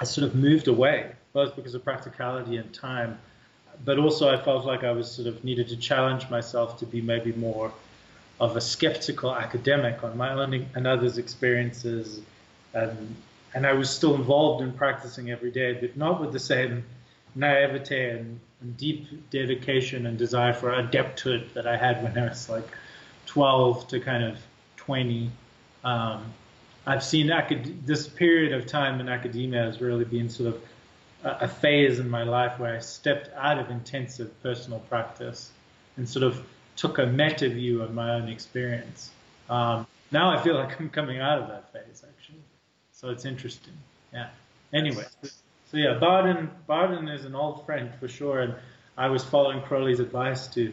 I 0.00 0.04
sort 0.04 0.26
of 0.26 0.34
moved 0.34 0.66
away, 0.66 1.12
both 1.34 1.54
because 1.54 1.74
of 1.74 1.84
practicality 1.84 2.56
and 2.56 2.72
time, 2.72 3.18
but 3.84 3.98
also 3.98 4.30
I 4.30 4.42
felt 4.42 4.64
like 4.64 4.82
I 4.82 4.92
was 4.92 5.10
sort 5.10 5.28
of 5.28 5.44
needed 5.44 5.68
to 5.68 5.76
challenge 5.76 6.30
myself 6.30 6.78
to 6.78 6.86
be 6.86 7.02
maybe 7.02 7.32
more 7.32 7.72
of 8.40 8.56
a 8.56 8.60
skeptical 8.60 9.34
academic 9.34 10.02
on 10.02 10.16
my 10.16 10.32
own 10.32 10.66
and 10.74 10.86
others' 10.86 11.18
experiences, 11.18 12.20
and 12.72 13.14
and 13.52 13.66
I 13.66 13.72
was 13.74 13.90
still 13.90 14.14
involved 14.14 14.62
in 14.62 14.72
practicing 14.72 15.30
every 15.30 15.50
day, 15.50 15.74
but 15.74 15.96
not 15.96 16.20
with 16.20 16.32
the 16.32 16.38
same 16.38 16.84
naivete 17.34 18.10
and, 18.10 18.40
and 18.60 18.76
deep 18.76 19.30
dedication 19.30 20.06
and 20.06 20.16
desire 20.16 20.52
for 20.52 20.70
adepthood 20.70 21.52
that 21.54 21.66
I 21.66 21.76
had 21.76 22.02
when 22.02 22.16
I 22.16 22.28
was 22.28 22.48
like 22.48 22.68
12 23.26 23.88
to 23.88 24.00
kind 24.00 24.24
of 24.24 24.38
20. 24.76 25.30
Um, 25.82 26.32
I've 26.90 27.04
seen 27.04 27.30
acad- 27.30 27.86
this 27.86 28.08
period 28.08 28.52
of 28.52 28.66
time 28.66 28.98
in 29.00 29.08
academia 29.08 29.62
has 29.62 29.80
really 29.80 30.04
been 30.04 30.28
sort 30.28 30.54
of 30.54 30.62
a, 31.22 31.44
a 31.44 31.48
phase 31.48 32.00
in 32.00 32.10
my 32.10 32.24
life 32.24 32.58
where 32.58 32.74
I 32.74 32.80
stepped 32.80 33.30
out 33.36 33.60
of 33.60 33.70
intensive 33.70 34.42
personal 34.42 34.80
practice 34.80 35.52
and 35.96 36.08
sort 36.08 36.24
of 36.24 36.44
took 36.74 36.98
a 36.98 37.06
meta 37.06 37.48
view 37.48 37.80
of 37.80 37.94
my 37.94 38.14
own 38.14 38.28
experience. 38.28 39.10
Um, 39.48 39.86
now 40.10 40.36
I 40.36 40.42
feel 40.42 40.56
like 40.56 40.80
I'm 40.80 40.90
coming 40.90 41.20
out 41.20 41.40
of 41.40 41.46
that 41.46 41.72
phase 41.72 42.02
actually, 42.08 42.42
so 42.90 43.10
it's 43.10 43.24
interesting. 43.24 43.74
Yeah. 44.12 44.30
anyway, 44.72 45.04
so 45.22 45.76
yeah, 45.76 45.94
Bardon 45.94 46.50
Bardon 46.68 47.08
is 47.08 47.24
an 47.24 47.36
old 47.36 47.64
friend 47.66 47.92
for 48.00 48.08
sure, 48.08 48.40
and 48.40 48.54
I 48.98 49.10
was 49.10 49.22
following 49.22 49.62
Crowley's 49.62 50.00
advice 50.00 50.48
to 50.48 50.72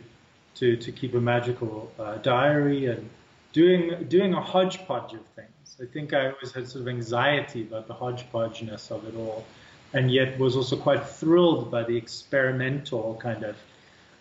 to 0.55 0.77
to 0.77 0.91
keep 0.91 1.13
a 1.13 1.21
magical 1.21 1.91
uh, 1.99 2.15
diary 2.15 2.87
and 2.87 3.07
doing 3.53 4.07
doing 4.09 4.33
a 4.33 4.41
hodgepodge 4.41 5.13
of 5.13 5.23
things. 5.35 5.51
I 5.81 5.85
think 5.85 6.13
I 6.13 6.31
always 6.31 6.51
had 6.51 6.67
sort 6.67 6.81
of 6.81 6.87
anxiety 6.87 7.61
about 7.61 7.87
the 7.87 7.93
hodgepodgeness 7.93 8.91
of 8.91 9.07
it 9.07 9.15
all, 9.15 9.45
and 9.93 10.11
yet 10.11 10.39
was 10.39 10.55
also 10.55 10.75
quite 10.75 11.07
thrilled 11.07 11.69
by 11.69 11.83
the 11.83 11.95
experimental 11.95 13.19
kind 13.21 13.43
of. 13.43 13.55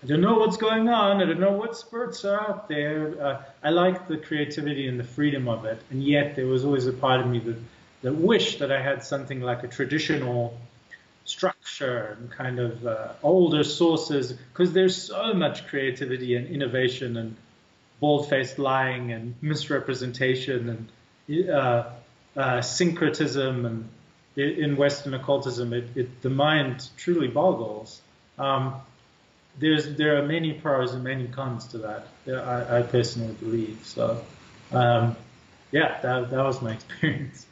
I 0.03 0.07
don't 0.07 0.21
know 0.21 0.39
what's 0.39 0.59
going 0.59 0.89
on. 0.89 1.23
I 1.23 1.25
don't 1.25 1.41
know 1.41 1.53
what 1.53 1.77
spurts 1.77 2.25
are 2.25 2.39
out 2.39 2.69
there. 2.69 3.15
Uh, 3.21 3.43
I 3.63 3.71
like 3.71 4.07
the 4.09 4.19
creativity 4.19 4.87
and 4.87 5.01
the 5.01 5.05
freedom 5.05 5.49
of 5.49 5.65
it, 5.65 5.81
and 5.91 6.05
yet 6.05 6.37
there 6.37 6.47
was 6.47 6.65
always 6.65 6.87
a 6.87 6.93
part 6.93 7.21
of 7.21 7.27
me 7.27 7.39
that 7.41 7.57
that 8.03 8.15
wished 8.15 8.59
that 8.59 8.71
I 8.71 8.81
had 8.81 9.03
something 9.03 9.41
like 9.41 9.65
a 9.65 9.69
traditional 9.69 10.57
structure 11.25 12.17
and 12.19 12.31
kind 12.31 12.61
of 12.61 12.87
uh, 12.87 13.09
older 13.23 13.65
sources 13.65 14.33
because 14.33 14.73
there's 14.73 14.97
so 14.97 15.35
much 15.35 15.67
creativity 15.67 16.37
and 16.37 16.47
innovation 16.47 17.17
and 17.17 17.35
bald-faced 17.99 18.59
lying 18.59 19.13
and 19.13 19.35
misrepresentation 19.41 20.69
and 20.69 20.89
uh, 21.29 21.85
uh, 22.37 22.63
syncretism 22.63 23.67
and 23.67 23.89
in 24.37 24.77
Western 24.77 25.15
occultism, 25.15 25.73
it, 25.73 25.89
it, 25.95 26.23
the 26.23 26.29
mind 26.29 26.91
truly 26.99 27.29
boggles. 27.29 28.03
Um, 28.39 28.75
there's 29.59 29.97
there 29.97 30.19
are 30.19 30.27
many 30.27 30.53
pros 30.53 30.93
and 30.93 31.03
many 31.03 31.27
cons 31.29 31.67
to 31.69 31.79
that. 31.79 32.09
I, 32.29 32.79
I 32.79 32.83
personally 32.83 33.33
believe 33.41 33.81
so. 33.83 34.23
Um, 34.73 35.17
yeah, 35.73 35.99
that 36.03 36.31
that 36.31 36.45
was 36.45 36.61
my 36.61 36.73
experience. 36.75 37.47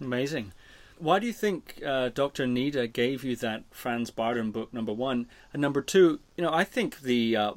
Amazing. 0.00 0.52
Why 0.98 1.18
do 1.18 1.26
you 1.26 1.32
think 1.32 1.82
uh, 1.84 2.08
Dr. 2.08 2.46
Nida 2.46 2.90
gave 2.90 3.22
you 3.22 3.36
that 3.36 3.64
Franz 3.70 4.10
Bardon 4.10 4.50
book, 4.50 4.72
number 4.72 4.92
one? 4.92 5.26
And 5.52 5.60
number 5.60 5.82
two, 5.82 6.20
you 6.36 6.42
know, 6.42 6.52
I 6.52 6.64
think 6.64 7.00
the, 7.00 7.36
uh, 7.36 7.52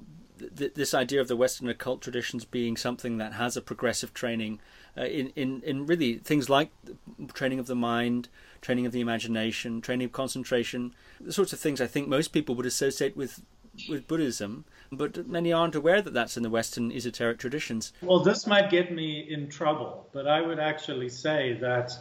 th- 0.58 0.74
this 0.74 0.94
idea 0.94 1.22
of 1.22 1.30
the 1.30 1.38
Western 1.38 1.70
occult 1.70 2.02
traditions 2.02 2.44
being 2.44 2.76
something 2.76 3.18
that 3.18 3.34
has 3.34 3.56
a 3.56 3.62
progressive 3.62 4.14
training 4.14 4.60
uh, 4.98 5.04
in, 5.04 5.32
in, 5.36 5.62
in 5.64 5.86
really 5.86 6.16
things 6.16 6.50
like 6.50 6.72
training 7.34 7.60
of 7.60 7.68
the 7.68 7.76
mind, 7.76 8.30
training 8.62 8.86
of 8.86 8.92
the 8.92 9.02
imagination, 9.02 9.82
training 9.82 10.06
of 10.06 10.12
concentration, 10.12 10.94
the 11.20 11.34
sorts 11.34 11.54
of 11.54 11.60
things 11.60 11.82
I 11.82 11.88
think 11.88 12.08
most 12.08 12.30
people 12.30 12.56
would 12.56 12.66
associate 12.66 13.16
with 13.16 13.42
with 13.88 14.08
Buddhism, 14.08 14.66
but 14.92 15.26
many 15.28 15.54
aren't 15.54 15.76
aware 15.76 16.02
that 16.02 16.14
that's 16.14 16.36
in 16.36 16.44
the 16.44 16.50
Western 16.50 16.92
esoteric 16.92 17.38
traditions. 17.38 17.94
Well, 18.02 18.20
this 18.20 18.46
might 18.46 18.70
get 18.70 18.92
me 18.92 19.26
in 19.30 19.48
trouble, 19.48 20.06
but 20.12 20.28
I 20.28 20.42
would 20.42 20.60
actually 20.60 21.08
say 21.08 21.54
that 21.62 21.94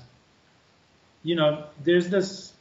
you 1.22 1.34
know, 1.34 1.64
there's 1.84 2.08
this 2.08 2.52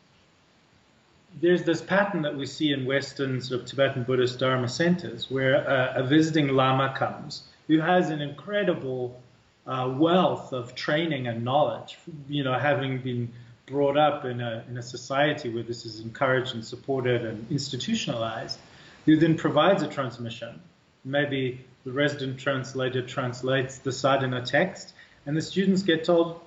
there's 1.40 1.64
this 1.64 1.82
pattern 1.82 2.24
that 2.24 2.36
we 2.36 2.46
see 2.46 2.72
in 2.72 2.86
Western 2.86 3.42
sort 3.42 3.62
of 3.62 3.68
Tibetan 3.68 4.04
Buddhist 4.04 4.40
Dharma 4.40 4.68
centers 4.68 5.30
where 5.30 5.56
a, 5.56 6.02
a 6.02 6.04
visiting 6.04 6.48
Lama 6.50 6.96
comes 6.98 7.44
who 7.68 7.80
has 7.80 8.10
an 8.10 8.22
incredible 8.22 9.22
uh, 9.68 9.94
wealth 9.98 10.54
of 10.54 10.74
training 10.76 11.28
and 11.28 11.44
knowledge, 11.44 11.98
you 12.30 12.44
know, 12.44 12.58
having 12.58 13.00
been 13.00 13.32
brought 13.66 13.98
up 13.98 14.24
in 14.24 14.40
a, 14.40 14.64
in 14.70 14.78
a 14.78 14.82
society 14.82 15.50
where 15.54 15.64
this 15.64 15.86
is 15.86 16.00
encouraged 16.00 16.56
and 16.56 16.64
supported 16.64 17.26
and 17.26 17.46
institutionalized, 17.52 18.58
who 19.06 19.18
then 19.18 19.36
provides 19.36 19.84
a 19.84 19.88
transmission. 19.88 20.62
Maybe 21.04 21.66
the 21.84 21.92
resident 21.92 22.40
translator 22.40 23.02
translates 23.02 23.80
the 23.80 23.92
sadhana 23.92 24.46
text, 24.46 24.94
and 25.26 25.36
the 25.36 25.42
students 25.42 25.84
get 25.84 26.06
told, 26.06 26.42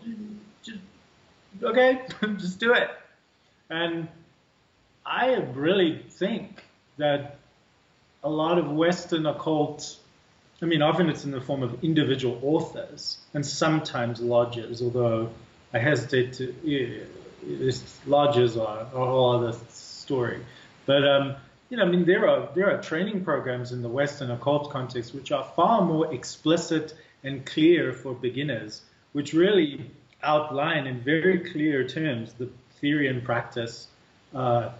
okay, 1.62 2.00
just 2.38 2.58
do 2.58 2.72
it. 2.72 2.88
And 3.68 4.08
I 5.04 5.34
really 5.54 6.04
think 6.08 6.64
that 6.96 7.36
a 8.22 8.30
lot 8.30 8.58
of 8.58 8.70
Western 8.70 9.26
occult, 9.26 9.96
I 10.62 10.66
mean, 10.66 10.82
often 10.82 11.08
it's 11.08 11.24
in 11.24 11.30
the 11.30 11.40
form 11.40 11.62
of 11.62 11.82
individual 11.82 12.38
authors 12.42 13.18
and 13.32 13.44
sometimes 13.44 14.20
lodges, 14.20 14.82
although 14.82 15.30
I 15.72 15.78
hesitate 15.78 16.34
to, 16.34 16.54
yeah, 16.62 17.04
lodges 18.06 18.56
are 18.56 18.80
a 18.80 18.84
whole 18.84 19.36
other 19.36 19.56
story. 19.70 20.40
But, 20.84 21.06
um, 21.08 21.36
you 21.70 21.76
know, 21.76 21.84
I 21.84 21.86
mean, 21.86 22.04
there 22.04 22.28
are, 22.28 22.48
there 22.54 22.70
are 22.70 22.82
training 22.82 23.24
programs 23.24 23.72
in 23.72 23.80
the 23.80 23.88
Western 23.88 24.30
occult 24.30 24.70
context 24.70 25.14
which 25.14 25.32
are 25.32 25.44
far 25.56 25.82
more 25.82 26.12
explicit 26.12 26.94
and 27.22 27.46
clear 27.46 27.92
for 27.92 28.12
beginners, 28.12 28.82
which 29.12 29.32
really 29.32 29.90
outline 30.22 30.86
in 30.86 31.00
very 31.00 31.38
clear 31.38 31.86
terms 31.86 32.34
the 32.34 32.50
theory 32.80 33.08
and 33.08 33.24
practice 33.24 33.86
uh, 34.34 34.70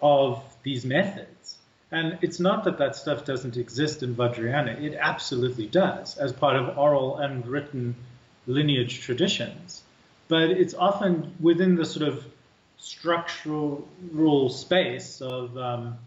of 0.00 0.42
these 0.62 0.84
methods. 0.84 1.57
And 1.90 2.18
it's 2.20 2.38
not 2.38 2.64
that 2.64 2.78
that 2.78 2.96
stuff 2.96 3.24
doesn't 3.24 3.56
exist 3.56 4.02
in 4.02 4.14
Vajrayana. 4.14 4.82
It 4.82 4.94
absolutely 4.94 5.66
does, 5.66 6.18
as 6.18 6.32
part 6.32 6.56
of 6.56 6.76
oral 6.76 7.16
and 7.16 7.46
written 7.46 7.94
lineage 8.46 9.00
traditions. 9.00 9.82
But 10.28 10.50
it's 10.50 10.74
often 10.74 11.34
within 11.40 11.76
the 11.76 11.86
sort 11.86 12.06
of 12.06 12.24
structural 12.76 14.48
space 14.50 15.22
of 15.22 15.56
um, 15.56 15.98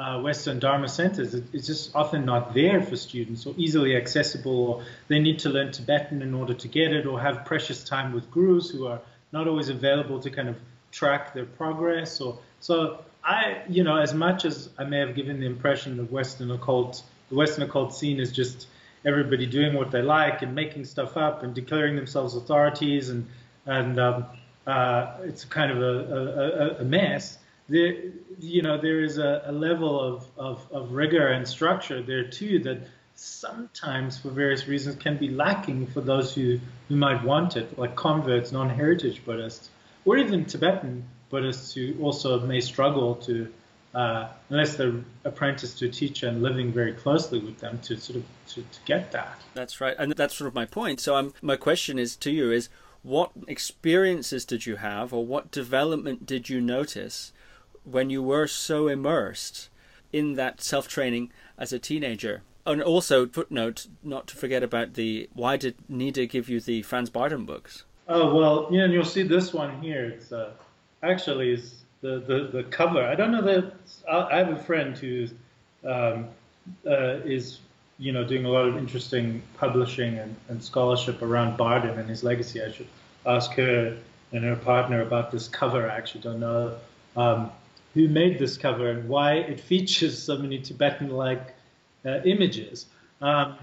uh, 0.00 0.20
Western 0.20 0.58
Dharma 0.58 0.88
centers. 0.88 1.34
It, 1.34 1.44
it's 1.52 1.68
just 1.68 1.94
often 1.94 2.24
not 2.24 2.54
there 2.54 2.82
for 2.82 2.96
students 2.96 3.46
or 3.46 3.54
easily 3.56 3.96
accessible, 3.96 4.66
or 4.66 4.84
they 5.06 5.20
need 5.20 5.38
to 5.40 5.50
learn 5.50 5.70
Tibetan 5.70 6.22
in 6.22 6.34
order 6.34 6.54
to 6.54 6.68
get 6.68 6.92
it, 6.92 7.06
or 7.06 7.20
have 7.20 7.44
precious 7.44 7.84
time 7.84 8.12
with 8.12 8.28
gurus 8.32 8.70
who 8.70 8.88
are 8.88 9.00
not 9.30 9.46
always 9.46 9.68
available 9.68 10.20
to 10.20 10.30
kind 10.30 10.48
of 10.48 10.56
track 10.90 11.32
their 11.32 11.46
progress. 11.46 12.20
Or 12.20 12.38
so 12.60 13.04
I, 13.24 13.62
you 13.68 13.84
know, 13.84 13.96
as 13.96 14.14
much 14.14 14.44
as 14.44 14.68
I 14.78 14.84
may 14.84 14.98
have 14.98 15.14
given 15.14 15.40
the 15.40 15.46
impression 15.46 15.96
that 15.98 16.10
Western 16.10 16.50
occult, 16.50 17.02
the 17.28 17.36
Western 17.36 17.64
occult 17.64 17.94
scene 17.94 18.18
is 18.18 18.32
just 18.32 18.66
everybody 19.04 19.46
doing 19.46 19.74
what 19.74 19.90
they 19.90 20.02
like 20.02 20.42
and 20.42 20.54
making 20.54 20.84
stuff 20.84 21.16
up 21.16 21.42
and 21.42 21.54
declaring 21.54 21.96
themselves 21.96 22.36
authorities 22.36 23.08
and 23.10 23.26
and 23.64 24.00
um, 24.00 24.26
uh, 24.66 25.18
it's 25.22 25.44
kind 25.44 25.70
of 25.70 25.80
a, 25.80 26.78
a, 26.78 26.80
a 26.80 26.84
mess 26.84 27.38
there, 27.68 27.94
you 28.38 28.62
know, 28.62 28.80
there 28.80 29.02
is 29.02 29.18
a, 29.18 29.42
a 29.46 29.52
level 29.52 29.98
of, 30.00 30.26
of, 30.36 30.66
of, 30.72 30.92
rigor 30.92 31.28
and 31.28 31.46
structure 31.46 32.02
there 32.02 32.28
too 32.28 32.58
that 32.60 32.86
sometimes, 33.14 34.18
for 34.18 34.30
various 34.30 34.66
reasons, 34.66 34.96
can 34.96 35.16
be 35.16 35.28
lacking 35.28 35.86
for 35.86 36.00
those 36.00 36.34
who, 36.34 36.58
who 36.88 36.96
might 36.96 37.24
want 37.24 37.56
it, 37.56 37.78
like 37.78 37.94
converts, 37.94 38.52
non-heritage 38.52 39.24
Buddhists, 39.24 39.70
or 40.04 40.16
even 40.16 40.44
Tibetan 40.44 41.04
Buddhists 41.32 41.74
who 41.74 41.96
also 42.00 42.38
may 42.40 42.60
struggle 42.60 43.16
to, 43.16 43.52
uh, 43.92 44.28
unless 44.50 44.76
they're 44.76 44.94
apprenticed 45.24 45.80
to 45.80 45.86
a 45.86 45.90
teacher 45.90 46.28
and 46.28 46.44
living 46.44 46.72
very 46.72 46.92
closely 46.92 47.40
with 47.40 47.58
them, 47.58 47.80
to 47.80 47.96
sort 47.96 48.18
of 48.18 48.24
to, 48.50 48.60
to 48.60 48.78
get 48.84 49.10
that. 49.10 49.36
That's 49.54 49.80
right, 49.80 49.96
and 49.98 50.12
that's 50.12 50.36
sort 50.36 50.46
of 50.46 50.54
my 50.54 50.66
point. 50.66 51.00
So, 51.00 51.16
I'm, 51.16 51.34
my 51.42 51.56
question 51.56 51.98
is 51.98 52.14
to 52.16 52.30
you 52.30 52.52
is. 52.52 52.68
What 53.04 53.32
experiences 53.48 54.44
did 54.44 54.64
you 54.64 54.76
have, 54.76 55.12
or 55.12 55.26
what 55.26 55.50
development 55.50 56.24
did 56.24 56.48
you 56.48 56.60
notice 56.60 57.32
when 57.82 58.10
you 58.10 58.22
were 58.22 58.46
so 58.46 58.86
immersed 58.86 59.70
in 60.12 60.34
that 60.34 60.60
self 60.60 60.88
training 60.88 61.32
as 61.58 61.72
a 61.72 61.78
teenager. 61.78 62.42
And 62.64 62.82
also, 62.82 63.26
footnote, 63.26 63.88
not 64.04 64.28
to 64.28 64.36
forget 64.36 64.62
about 64.62 64.94
the 64.94 65.28
why 65.32 65.56
did 65.56 65.76
Nida 65.90 66.28
give 66.28 66.48
you 66.48 66.60
the 66.60 66.82
Franz 66.82 67.10
Bardon 67.10 67.44
books? 67.44 67.84
Oh 68.08 68.34
well, 68.34 68.68
yeah, 68.70 68.84
and 68.84 68.92
you'll 68.92 69.04
see 69.04 69.22
this 69.24 69.52
one 69.52 69.80
here. 69.82 70.04
It's 70.04 70.32
uh, 70.32 70.52
actually 71.02 71.52
is 71.52 71.82
the, 72.00 72.18
the 72.20 72.48
the 72.52 72.64
cover. 72.64 73.02
I 73.04 73.14
don't 73.14 73.32
know 73.32 73.42
that 73.42 73.72
I 74.10 74.38
have 74.38 74.50
a 74.50 74.62
friend 74.62 74.96
who 74.96 75.28
um, 75.84 76.28
uh, 76.86 77.20
is 77.24 77.60
you 77.98 78.12
know 78.12 78.24
doing 78.24 78.44
a 78.44 78.48
lot 78.48 78.66
of 78.66 78.76
interesting 78.76 79.42
publishing 79.58 80.18
and, 80.18 80.34
and 80.48 80.62
scholarship 80.62 81.22
around 81.22 81.56
Bardon 81.56 81.98
and 81.98 82.08
his 82.08 82.24
legacy. 82.24 82.62
I 82.62 82.70
should 82.70 82.88
ask 83.26 83.52
her 83.52 83.96
and 84.32 84.44
her 84.44 84.56
partner 84.56 85.02
about 85.02 85.30
this 85.30 85.48
cover. 85.48 85.90
I 85.90 85.96
actually 85.96 86.22
don't 86.22 86.40
know. 86.40 86.76
Um, 87.16 87.52
who 87.94 88.08
made 88.08 88.38
this 88.38 88.56
cover 88.56 88.90
and 88.90 89.08
why 89.08 89.34
it 89.34 89.60
features 89.60 90.20
so 90.20 90.38
many 90.38 90.58
Tibetan-like 90.58 91.54
uh, 92.06 92.20
images. 92.24 92.86
Um, 93.20 93.56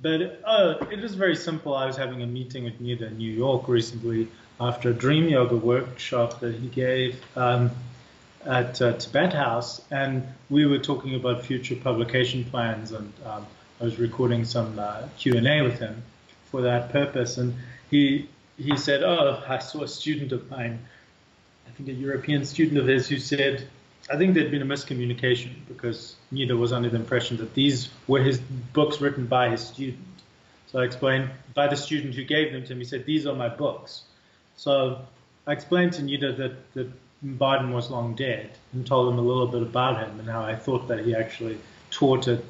but 0.00 0.40
uh, 0.44 0.74
it 0.90 1.04
is 1.04 1.14
very 1.14 1.36
simple. 1.36 1.74
I 1.74 1.86
was 1.86 1.96
having 1.96 2.22
a 2.22 2.26
meeting 2.26 2.64
with 2.64 2.80
Nida 2.80 3.02
in 3.02 3.18
New 3.18 3.32
York 3.32 3.68
recently 3.68 4.28
after 4.60 4.90
a 4.90 4.94
dream 4.94 5.28
yoga 5.28 5.56
workshop 5.56 6.40
that 6.40 6.54
he 6.54 6.68
gave 6.68 7.22
um, 7.36 7.70
at 8.44 8.80
uh, 8.80 8.92
Tibet 8.94 9.32
House, 9.32 9.80
and 9.90 10.26
we 10.50 10.66
were 10.66 10.78
talking 10.78 11.14
about 11.14 11.44
future 11.44 11.76
publication 11.76 12.44
plans, 12.44 12.92
and 12.92 13.12
um, 13.24 13.46
I 13.80 13.84
was 13.84 13.98
recording 13.98 14.44
some 14.44 14.78
uh, 14.78 15.02
Q 15.18 15.36
and 15.36 15.46
A 15.46 15.62
with 15.62 15.78
him 15.78 16.02
for 16.50 16.62
that 16.62 16.90
purpose. 16.90 17.38
And 17.38 17.54
he 17.90 18.28
he 18.56 18.76
said, 18.76 19.02
"Oh, 19.02 19.42
I 19.48 19.58
saw 19.58 19.82
a 19.82 19.88
student 19.88 20.32
of 20.32 20.50
mine 20.50 20.80
I 21.68 21.70
think 21.72 21.88
a 21.90 21.92
European 21.92 22.44
student 22.44 22.78
of 22.78 22.86
his 22.86 23.08
who 23.08 23.18
said, 23.18 23.68
I 24.10 24.16
think 24.16 24.34
there'd 24.34 24.50
been 24.50 24.62
a 24.62 24.66
miscommunication 24.66 25.50
because 25.68 26.16
Nida 26.32 26.58
was 26.58 26.72
under 26.72 26.88
the 26.88 26.96
impression 26.96 27.36
that 27.38 27.54
these 27.54 27.90
were 28.06 28.22
his 28.22 28.38
books 28.38 29.00
written 29.00 29.26
by 29.26 29.50
his 29.50 29.60
student. 29.60 30.04
So 30.68 30.80
I 30.80 30.84
explained 30.84 31.30
by 31.54 31.68
the 31.68 31.76
student 31.76 32.14
who 32.14 32.24
gave 32.24 32.52
them 32.52 32.64
to 32.64 32.72
him. 32.72 32.78
He 32.78 32.84
said, 32.84 33.04
"These 33.04 33.26
are 33.26 33.34
my 33.34 33.48
books." 33.48 34.02
So 34.58 34.98
I 35.46 35.52
explained 35.52 35.92
to 35.94 36.02
Nida 36.02 36.36
that, 36.36 36.72
that 36.74 36.90
Bardon 37.22 37.72
was 37.72 37.90
long 37.90 38.16
dead 38.16 38.50
and 38.72 38.84
told 38.84 39.12
him 39.12 39.18
a 39.20 39.22
little 39.22 39.46
bit 39.46 39.62
about 39.62 40.04
him 40.04 40.18
and 40.18 40.28
how 40.28 40.42
I 40.42 40.56
thought 40.56 40.88
that 40.88 40.98
he 41.04 41.14
actually 41.14 41.58
taught 41.90 42.26
a, 42.26 42.42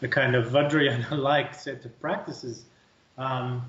a 0.00 0.06
kind 0.06 0.36
of 0.36 0.46
Vajrayana-like 0.46 1.54
set 1.66 1.84
of 1.84 2.00
practices. 2.00 2.64
Um, 3.18 3.62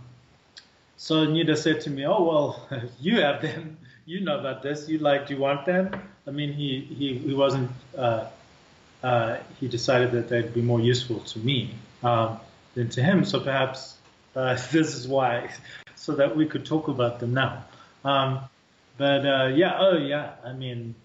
so 0.96 1.26
Nida 1.26 1.58
said 1.58 1.82
to 1.82 1.90
me, 1.90 2.06
"Oh 2.06 2.24
well, 2.24 2.70
you 3.00 3.22
have 3.22 3.42
them. 3.42 3.78
You 4.06 4.20
know 4.20 4.40
about 4.40 4.62
this. 4.62 4.88
You 4.88 5.00
like? 5.00 5.28
Do 5.28 5.34
you 5.34 5.40
want 5.40 5.66
them?" 5.66 5.90
I 6.28 6.32
mean, 6.32 6.54
he 6.54 6.82
he, 6.82 7.18
he 7.18 7.34
wasn't. 7.34 7.72
Uh, 7.98 8.28
uh, 9.02 9.38
he 9.60 9.68
decided 9.68 10.12
that 10.12 10.28
they'd 10.30 10.54
be 10.54 10.62
more 10.62 10.80
useful 10.80 11.20
to 11.20 11.40
me 11.40 11.74
um, 12.04 12.40
than 12.76 12.90
to 12.90 13.02
him. 13.02 13.26
So 13.26 13.40
perhaps 13.40 13.98
uh, 14.36 14.54
this 14.72 14.96
is 14.96 15.08
why, 15.08 15.50
so 15.96 16.14
that 16.14 16.36
we 16.36 16.46
could 16.46 16.66
talk 16.66 16.90
about 16.90 17.20
them 17.20 17.34
now. 17.34 17.64
Um, 18.04 18.42
but 18.98 19.26
uh, 19.26 19.52
yeah, 19.54 19.78
oh 19.80 19.98
yeah, 19.98 20.36
I 20.44 20.54
mean, 20.54 20.96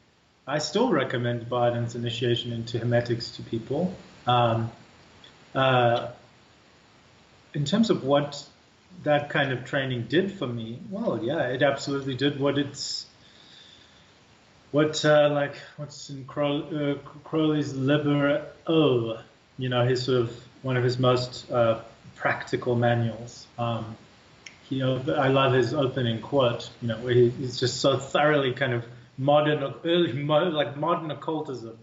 I 0.47 0.59
still 0.59 0.91
recommend 0.91 1.49
Bardon's 1.49 1.95
initiation 1.95 2.53
into 2.53 2.79
Hermetics 2.79 3.31
to 3.33 3.43
people. 3.43 3.95
Um, 4.27 4.71
uh, 5.55 6.09
in 7.55 7.65
terms 7.65 7.91
of 7.91 8.05
what 8.05 8.45
that 9.05 9.31
kind 9.31 9.53
of 9.53 9.65
training 9.65 10.07
did 10.09 10.33
for 10.33 10.47
me, 10.47 10.79
well, 10.91 11.21
yeah, 11.23 11.49
it 11.49 11.63
absolutely 11.63 12.15
did 12.15 12.41
what 12.41 12.59
it's 12.59 13.07
what 14.71 15.05
uh, 15.05 15.29
like 15.31 15.55
what's 15.77 16.09
in 16.11 16.25
uh, 16.29 16.95
Crowley's 17.25 17.75
Liber 17.75 18.47
O, 18.67 19.19
you 19.59 19.69
know, 19.69 19.85
his 19.87 20.05
sort 20.05 20.23
of 20.23 20.45
one 20.63 20.77
of 20.77 20.85
his 20.85 20.99
most 20.99 21.51
uh, 21.51 21.81
practical 22.17 22.75
manuals. 22.75 23.47
Um, 23.59 23.97
know, 24.79 25.03
I 25.17 25.29
love 25.29 25.53
his 25.53 25.75
opening 25.75 26.21
quote, 26.21 26.71
you 26.81 26.89
know, 26.89 26.97
where 26.99 27.15
he's 27.15 27.59
just 27.59 27.81
so 27.81 27.99
thoroughly 27.99 28.53
kind 28.53 28.73
of 28.73 28.85
modern, 29.19 29.75
early, 29.85 30.13
like 30.13 30.77
modern 30.77 31.11
occultism. 31.11 31.79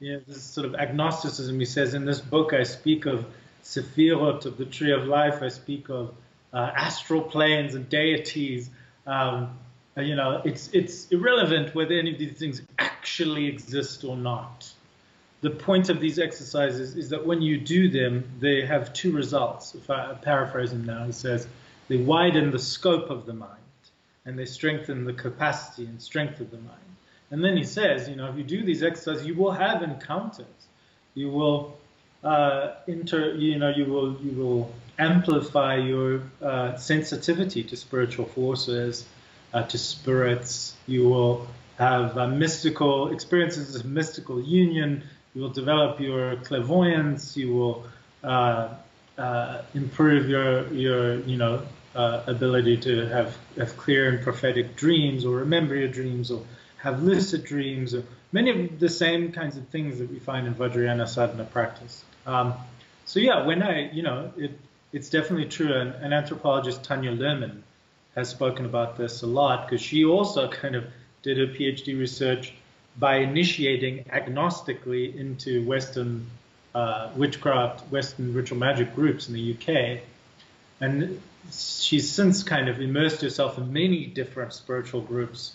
You 0.00 0.14
know, 0.14 0.22
this 0.26 0.42
sort 0.42 0.66
of 0.66 0.74
agnosticism. 0.74 1.58
He 1.58 1.64
says, 1.64 1.94
in 1.94 2.04
this 2.04 2.20
book, 2.20 2.52
I 2.52 2.64
speak 2.64 3.06
of 3.06 3.24
Sephirot, 3.64 4.44
of 4.44 4.58
the 4.58 4.66
tree 4.66 4.92
of 4.92 5.04
life. 5.04 5.42
I 5.42 5.48
speak 5.48 5.88
of 5.88 6.14
uh, 6.52 6.70
astral 6.74 7.22
planes 7.22 7.74
and 7.74 7.88
deities. 7.88 8.70
Um, 9.06 9.58
you 9.96 10.14
know, 10.14 10.42
it's 10.44 10.68
it's 10.74 11.08
irrelevant 11.08 11.74
whether 11.74 11.94
any 11.94 12.12
of 12.12 12.18
these 12.18 12.38
things 12.38 12.60
actually 12.78 13.46
exist 13.46 14.04
or 14.04 14.16
not. 14.16 14.70
The 15.40 15.50
point 15.50 15.88
of 15.88 16.00
these 16.00 16.18
exercises 16.18 16.96
is 16.96 17.10
that 17.10 17.26
when 17.26 17.40
you 17.40 17.58
do 17.58 17.88
them, 17.88 18.24
they 18.40 18.66
have 18.66 18.92
two 18.92 19.12
results. 19.12 19.74
If 19.74 19.90
I 19.90 20.14
paraphrase 20.14 20.72
him 20.72 20.84
now, 20.84 21.04
he 21.04 21.12
says, 21.12 21.46
they 21.88 21.96
widen 21.96 22.50
the 22.50 22.58
scope 22.58 23.10
of 23.10 23.26
the 23.26 23.32
mind 23.32 23.52
and 24.24 24.38
they 24.38 24.44
strengthen 24.44 25.04
the 25.04 25.12
capacity 25.12 25.86
and 25.86 26.02
strength 26.02 26.40
of 26.40 26.50
the 26.50 26.56
mind. 26.58 26.80
And 27.30 27.44
then 27.44 27.56
he 27.56 27.64
says, 27.64 28.08
you 28.08 28.16
know, 28.16 28.28
if 28.28 28.36
you 28.36 28.44
do 28.44 28.64
these 28.64 28.82
exercises, 28.82 29.26
you 29.26 29.34
will 29.34 29.52
have 29.52 29.82
encounters. 29.82 30.46
You 31.14 31.30
will 31.30 31.76
uh, 32.22 32.74
inter, 32.86 33.34
you 33.34 33.58
know, 33.58 33.70
you 33.70 33.84
will 33.84 34.16
you 34.20 34.32
will 34.32 34.72
amplify 34.98 35.76
your 35.76 36.22
uh, 36.42 36.76
sensitivity 36.76 37.62
to 37.64 37.76
spiritual 37.76 38.26
forces, 38.26 39.04
uh, 39.52 39.62
to 39.64 39.78
spirits. 39.78 40.74
You 40.86 41.08
will 41.08 41.46
have 41.78 42.16
uh, 42.16 42.28
mystical 42.28 43.12
experiences 43.12 43.76
of 43.76 43.84
mystical 43.84 44.40
union. 44.40 45.02
You 45.34 45.42
will 45.42 45.50
develop 45.50 46.00
your 46.00 46.36
clairvoyance. 46.36 47.36
You 47.36 47.54
will 47.54 47.86
uh, 48.24 48.74
uh, 49.18 49.62
improve 49.74 50.28
your 50.28 50.66
your 50.72 51.20
you 51.20 51.36
know 51.36 51.62
uh, 51.96 52.22
ability 52.26 52.76
to 52.76 53.06
have, 53.08 53.36
have 53.56 53.76
clear 53.76 54.08
and 54.08 54.22
prophetic 54.22 54.76
dreams 54.76 55.24
or 55.24 55.36
remember 55.36 55.74
your 55.74 55.88
dreams 55.88 56.30
or 56.30 56.44
have 56.76 57.02
lucid 57.02 57.42
dreams 57.44 57.94
or 57.94 58.04
many 58.32 58.50
of 58.50 58.78
the 58.78 58.88
same 58.88 59.32
kinds 59.32 59.56
of 59.56 59.66
things 59.68 59.98
that 59.98 60.10
we 60.10 60.18
find 60.18 60.46
in 60.46 60.54
Vajrayana 60.54 61.08
sadhana 61.08 61.44
practice. 61.44 62.04
Um, 62.26 62.54
so 63.06 63.18
yeah, 63.18 63.46
when 63.46 63.62
I, 63.62 63.90
you 63.92 64.02
know, 64.02 64.32
it, 64.36 64.52
it's 64.92 65.08
definitely 65.08 65.48
true. 65.48 65.72
And 65.72 65.94
an 65.94 66.12
anthropologist, 66.12 66.84
Tanya 66.84 67.12
Luhrmann, 67.12 67.62
has 68.14 68.28
spoken 68.28 68.64
about 68.66 68.96
this 68.96 69.22
a 69.22 69.26
lot 69.26 69.66
because 69.66 69.80
she 69.80 70.04
also 70.04 70.48
kind 70.62 70.74
of 70.74 70.84
did 71.22 71.38
her 71.38 71.46
PhD 71.46 71.98
research 71.98 72.52
by 72.98 73.16
initiating 73.16 74.04
agnostically 74.04 75.14
into 75.16 75.66
Western 75.66 76.26
uh, 76.74 77.10
witchcraft, 77.16 77.80
Western 77.90 78.34
ritual 78.34 78.58
magic 78.58 78.94
groups 78.94 79.28
in 79.28 79.34
the 79.34 79.54
UK. 79.54 80.00
And 80.80 81.20
she's 81.52 82.10
since 82.10 82.42
kind 82.42 82.68
of 82.68 82.80
immersed 82.80 83.20
herself 83.22 83.58
in 83.58 83.72
many 83.72 84.06
different 84.06 84.52
spiritual 84.52 85.00
groups, 85.00 85.54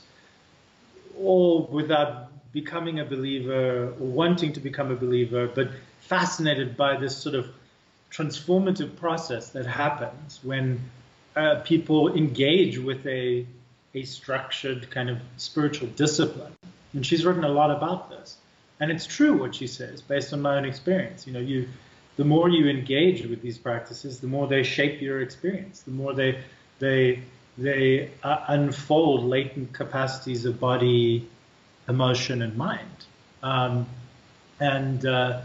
all 1.17 1.67
without 1.71 2.29
becoming 2.51 2.99
a 2.99 3.05
believer 3.05 3.87
or 3.87 4.07
wanting 4.07 4.53
to 4.53 4.59
become 4.59 4.91
a 4.91 4.95
believer, 4.95 5.47
but 5.47 5.69
fascinated 6.01 6.75
by 6.75 6.97
this 6.97 7.15
sort 7.15 7.35
of 7.35 7.47
transformative 8.11 8.95
process 8.97 9.51
that 9.51 9.65
happens 9.65 10.39
when 10.43 10.79
uh, 11.35 11.61
people 11.63 12.13
engage 12.13 12.77
with 12.77 13.05
a, 13.07 13.45
a 13.93 14.03
structured 14.03 14.89
kind 14.89 15.09
of 15.09 15.17
spiritual 15.37 15.87
discipline. 15.89 16.53
And 16.93 17.05
she's 17.05 17.25
written 17.25 17.45
a 17.45 17.49
lot 17.49 17.71
about 17.71 18.09
this. 18.09 18.37
And 18.81 18.91
it's 18.91 19.05
true 19.05 19.37
what 19.37 19.55
she 19.55 19.67
says 19.67 20.01
based 20.01 20.33
on 20.33 20.41
my 20.41 20.57
own 20.57 20.65
experience. 20.65 21.25
You 21.25 21.33
know, 21.33 21.39
you 21.39 21.69
the 22.21 22.25
more 22.25 22.47
you 22.49 22.67
engage 22.67 23.25
with 23.25 23.41
these 23.41 23.57
practices, 23.57 24.19
the 24.19 24.27
more 24.27 24.45
they 24.47 24.61
shape 24.61 25.01
your 25.01 25.21
experience, 25.21 25.79
the 25.79 25.89
more 25.89 26.13
they 26.13 26.43
they 26.77 27.23
they 27.57 28.11
uh, 28.21 28.45
unfold 28.47 29.23
latent 29.23 29.73
capacities 29.73 30.45
of 30.45 30.59
body, 30.59 31.27
emotion, 31.89 32.43
and 32.43 32.55
mind. 32.55 33.05
Um, 33.41 33.87
and 34.59 35.03
uh, 35.03 35.41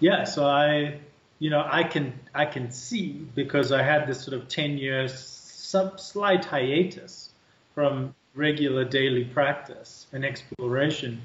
yeah, 0.00 0.24
so 0.24 0.44
I, 0.44 0.98
you 1.38 1.48
know, 1.48 1.64
I 1.64 1.84
can 1.84 2.12
I 2.34 2.44
can 2.44 2.72
see 2.72 3.12
because 3.36 3.70
I 3.70 3.84
had 3.84 4.08
this 4.08 4.20
sort 4.20 4.34
of 4.34 4.48
ten 4.48 4.78
years 4.78 5.16
sub 5.16 6.00
slight 6.00 6.44
hiatus 6.44 7.30
from 7.72 8.16
regular 8.34 8.84
daily 8.84 9.26
practice 9.26 10.08
and 10.12 10.24
exploration. 10.24 11.22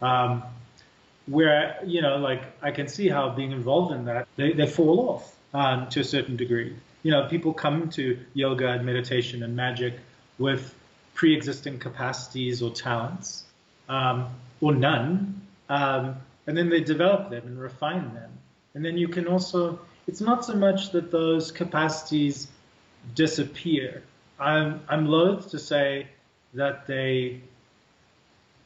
Um, 0.00 0.42
where 1.26 1.78
you 1.86 2.02
know 2.02 2.16
like 2.16 2.42
I 2.62 2.70
can 2.70 2.88
see 2.88 3.08
how 3.08 3.30
being 3.30 3.52
involved 3.52 3.92
in 3.92 4.04
that 4.06 4.26
they, 4.36 4.52
they 4.52 4.66
fall 4.66 5.10
off 5.10 5.36
um, 5.54 5.88
to 5.90 6.00
a 6.00 6.04
certain 6.04 6.36
degree. 6.36 6.76
You 7.02 7.10
know, 7.10 7.28
people 7.28 7.52
come 7.52 7.90
to 7.90 8.18
yoga 8.32 8.68
and 8.68 8.86
meditation 8.86 9.42
and 9.42 9.56
magic 9.56 9.94
with 10.38 10.74
pre-existing 11.14 11.78
capacities 11.78 12.62
or 12.62 12.70
talents 12.70 13.44
um, 13.88 14.28
or 14.60 14.74
none, 14.74 15.42
um, 15.68 16.16
and 16.46 16.56
then 16.56 16.68
they 16.68 16.80
develop 16.80 17.30
them 17.30 17.44
and 17.46 17.60
refine 17.60 18.14
them. 18.14 18.30
And 18.74 18.84
then 18.84 18.96
you 18.96 19.08
can 19.08 19.26
also 19.26 19.80
it's 20.06 20.20
not 20.20 20.44
so 20.44 20.54
much 20.54 20.90
that 20.90 21.10
those 21.10 21.52
capacities 21.52 22.48
disappear. 23.14 24.02
I'm 24.38 24.80
I'm 24.88 25.06
loath 25.06 25.50
to 25.50 25.58
say 25.58 26.08
that 26.54 26.86
they 26.86 27.40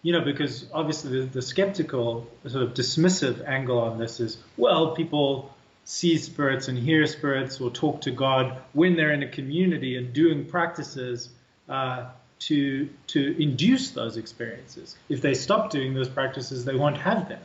you 0.02 0.12
know, 0.12 0.20
because 0.20 0.66
obviously 0.72 1.20
the, 1.20 1.26
the 1.26 1.42
skeptical, 1.42 2.26
sort 2.46 2.62
of 2.62 2.74
dismissive 2.74 3.44
angle 3.46 3.78
on 3.78 3.98
this 3.98 4.20
is, 4.20 4.38
well, 4.56 4.94
people 4.94 5.54
see 5.84 6.18
spirits 6.18 6.68
and 6.68 6.76
hear 6.76 7.06
spirits 7.06 7.60
or 7.60 7.70
talk 7.70 8.00
to 8.02 8.10
God 8.10 8.58
when 8.72 8.96
they're 8.96 9.12
in 9.12 9.22
a 9.22 9.28
community 9.28 9.96
and 9.96 10.12
doing 10.12 10.44
practices 10.44 11.28
uh, 11.68 12.06
to 12.38 12.88
to 13.06 13.42
induce 13.42 13.90
those 13.90 14.16
experiences. 14.16 14.96
If 15.08 15.22
they 15.22 15.34
stop 15.34 15.70
doing 15.70 15.94
those 15.94 16.08
practices, 16.08 16.64
they 16.64 16.74
won't 16.74 16.98
have 16.98 17.28
them. 17.28 17.42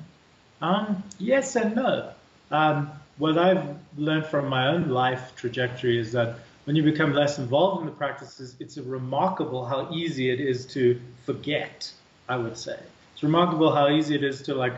Um, 0.62 1.04
yes 1.18 1.56
and 1.56 1.76
no. 1.76 2.12
Um, 2.50 2.92
what 3.18 3.38
I've 3.38 3.78
learned 3.98 4.26
from 4.26 4.48
my 4.48 4.68
own 4.68 4.90
life 4.90 5.34
trajectory 5.36 6.00
is 6.00 6.12
that 6.12 6.40
when 6.66 6.76
you 6.76 6.84
become 6.84 7.14
less 7.14 7.40
involved 7.40 7.82
in 7.82 7.86
the 7.86 7.92
practices, 7.92 8.56
it's 8.60 8.78
remarkable 8.78 9.66
how 9.66 9.92
easy 9.92 10.30
it 10.30 10.40
is 10.40 10.66
to 10.68 11.00
forget 11.26 11.92
I 12.28 12.38
would 12.38 12.58
say. 12.58 12.80
It's 13.14 13.24
remarkable 13.24 13.74
how 13.74 13.90
easy 13.90 14.16
it 14.16 14.24
is 14.24 14.42
to 14.44 14.56
like 14.56 14.74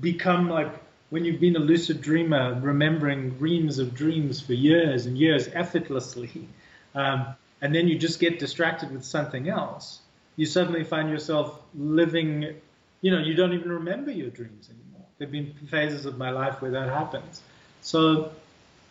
become 0.00 0.48
like 0.48 0.70
when 1.10 1.24
you've 1.24 1.40
been 1.40 1.56
a 1.56 1.60
lucid 1.60 2.00
dreamer, 2.00 2.58
remembering 2.60 3.38
reams 3.38 3.78
of 3.78 3.94
dreams 3.94 4.40
for 4.40 4.54
years 4.54 5.06
and 5.06 5.18
years 5.18 5.48
effortlessly, 5.52 6.48
um, 6.94 7.26
and 7.62 7.74
then 7.74 7.88
you 7.88 7.98
just 7.98 8.20
get 8.20 8.38
distracted 8.38 8.90
with 8.90 9.04
something 9.04 9.48
else. 9.48 10.00
You 10.36 10.46
suddenly 10.46 10.84
find 10.84 11.10
yourself 11.10 11.60
living, 11.74 12.54
you 13.02 13.10
know, 13.10 13.18
you 13.18 13.34
don't 13.34 13.52
even 13.52 13.70
remember 13.70 14.10
your 14.10 14.30
dreams 14.30 14.70
anymore. 14.70 15.06
There've 15.18 15.30
been 15.30 15.52
phases 15.66 16.06
of 16.06 16.16
my 16.16 16.30
life 16.30 16.62
where 16.62 16.70
that 16.70 16.88
happens. 16.88 17.42
So 17.82 18.30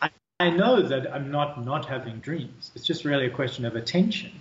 I, 0.01 0.09
I 0.39 0.49
know 0.51 0.81
that 0.81 1.11
I'm 1.11 1.31
not 1.31 1.65
not 1.65 1.85
having 1.85 2.19
dreams. 2.19 2.71
It's 2.75 2.85
just 2.85 3.05
really 3.05 3.25
a 3.25 3.31
question 3.31 3.65
of 3.65 3.75
attention 3.75 4.31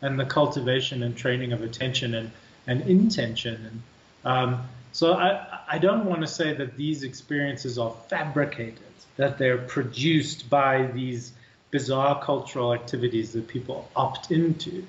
and 0.00 0.18
the 0.18 0.24
cultivation 0.24 1.02
and 1.02 1.16
training 1.16 1.52
of 1.52 1.62
attention 1.62 2.14
and 2.14 2.30
and 2.66 2.82
intention. 2.82 3.82
Um, 4.24 4.62
so 4.92 5.14
I, 5.14 5.60
I 5.68 5.78
don't 5.78 6.04
want 6.06 6.20
to 6.20 6.26
say 6.26 6.54
that 6.54 6.76
these 6.76 7.02
experiences 7.02 7.78
are 7.78 7.94
fabricated, 8.08 8.78
that 9.16 9.38
they're 9.38 9.58
produced 9.58 10.48
by 10.48 10.86
these 10.86 11.32
bizarre 11.70 12.22
cultural 12.22 12.72
activities 12.72 13.32
that 13.32 13.48
people 13.48 13.90
opt 13.96 14.30
into. 14.30 14.86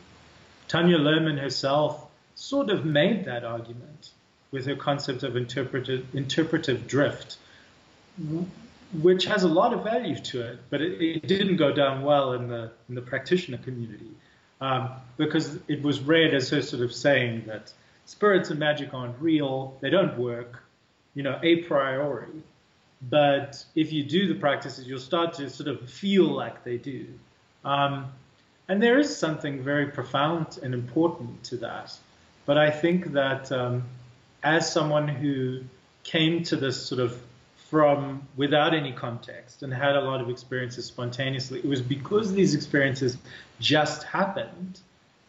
Tanya 0.67 0.97
Luhrmann 0.97 1.39
herself 1.39 2.07
sort 2.35 2.69
of 2.69 2.85
made 2.85 3.25
that 3.25 3.43
argument 3.43 4.11
with 4.51 4.65
her 4.67 4.75
concept 4.75 5.23
of 5.23 5.35
interpretive, 5.35 6.05
interpretive 6.13 6.87
drift, 6.87 7.37
which 9.01 9.25
has 9.25 9.43
a 9.43 9.47
lot 9.47 9.73
of 9.73 9.83
value 9.83 10.17
to 10.19 10.41
it, 10.41 10.59
but 10.69 10.81
it, 10.81 11.01
it 11.01 11.27
didn't 11.27 11.57
go 11.57 11.73
down 11.73 12.03
well 12.03 12.33
in 12.33 12.47
the, 12.47 12.71
in 12.87 12.95
the 12.95 13.01
practitioner 13.01 13.57
community 13.57 14.11
um, 14.61 14.91
because 15.17 15.59
it 15.67 15.81
was 15.81 16.01
read 16.01 16.33
as 16.33 16.49
her 16.49 16.61
sort 16.61 16.83
of 16.83 16.93
saying 16.93 17.43
that 17.47 17.73
spirits 18.05 18.49
and 18.49 18.59
magic 18.59 18.93
aren't 18.93 19.19
real, 19.19 19.77
they 19.81 19.89
don't 19.89 20.17
work, 20.17 20.63
you 21.13 21.23
know, 21.23 21.39
a 21.43 21.63
priori. 21.63 22.41
But 23.01 23.63
if 23.75 23.91
you 23.91 24.03
do 24.03 24.27
the 24.27 24.39
practices, 24.39 24.87
you'll 24.87 24.99
start 24.99 25.33
to 25.33 25.49
sort 25.49 25.69
of 25.69 25.89
feel 25.89 26.25
like 26.25 26.63
they 26.63 26.77
do. 26.77 27.07
Um, 27.63 28.11
and 28.67 28.81
there 28.81 28.97
is 28.97 29.15
something 29.15 29.61
very 29.61 29.87
profound 29.87 30.59
and 30.63 30.73
important 30.73 31.43
to 31.45 31.57
that. 31.57 31.95
But 32.45 32.57
I 32.57 32.71
think 32.71 33.13
that 33.13 33.51
um, 33.51 33.83
as 34.43 34.71
someone 34.71 35.07
who 35.07 35.61
came 36.03 36.43
to 36.43 36.55
this 36.55 36.85
sort 36.85 37.01
of 37.01 37.19
from 37.69 38.27
without 38.35 38.73
any 38.73 38.91
context 38.91 39.63
and 39.63 39.73
had 39.73 39.95
a 39.95 40.01
lot 40.01 40.21
of 40.21 40.29
experiences 40.29 40.85
spontaneously, 40.85 41.59
it 41.59 41.65
was 41.65 41.81
because 41.81 42.31
these 42.31 42.53
experiences 42.53 43.17
just 43.59 44.03
happened 44.03 44.79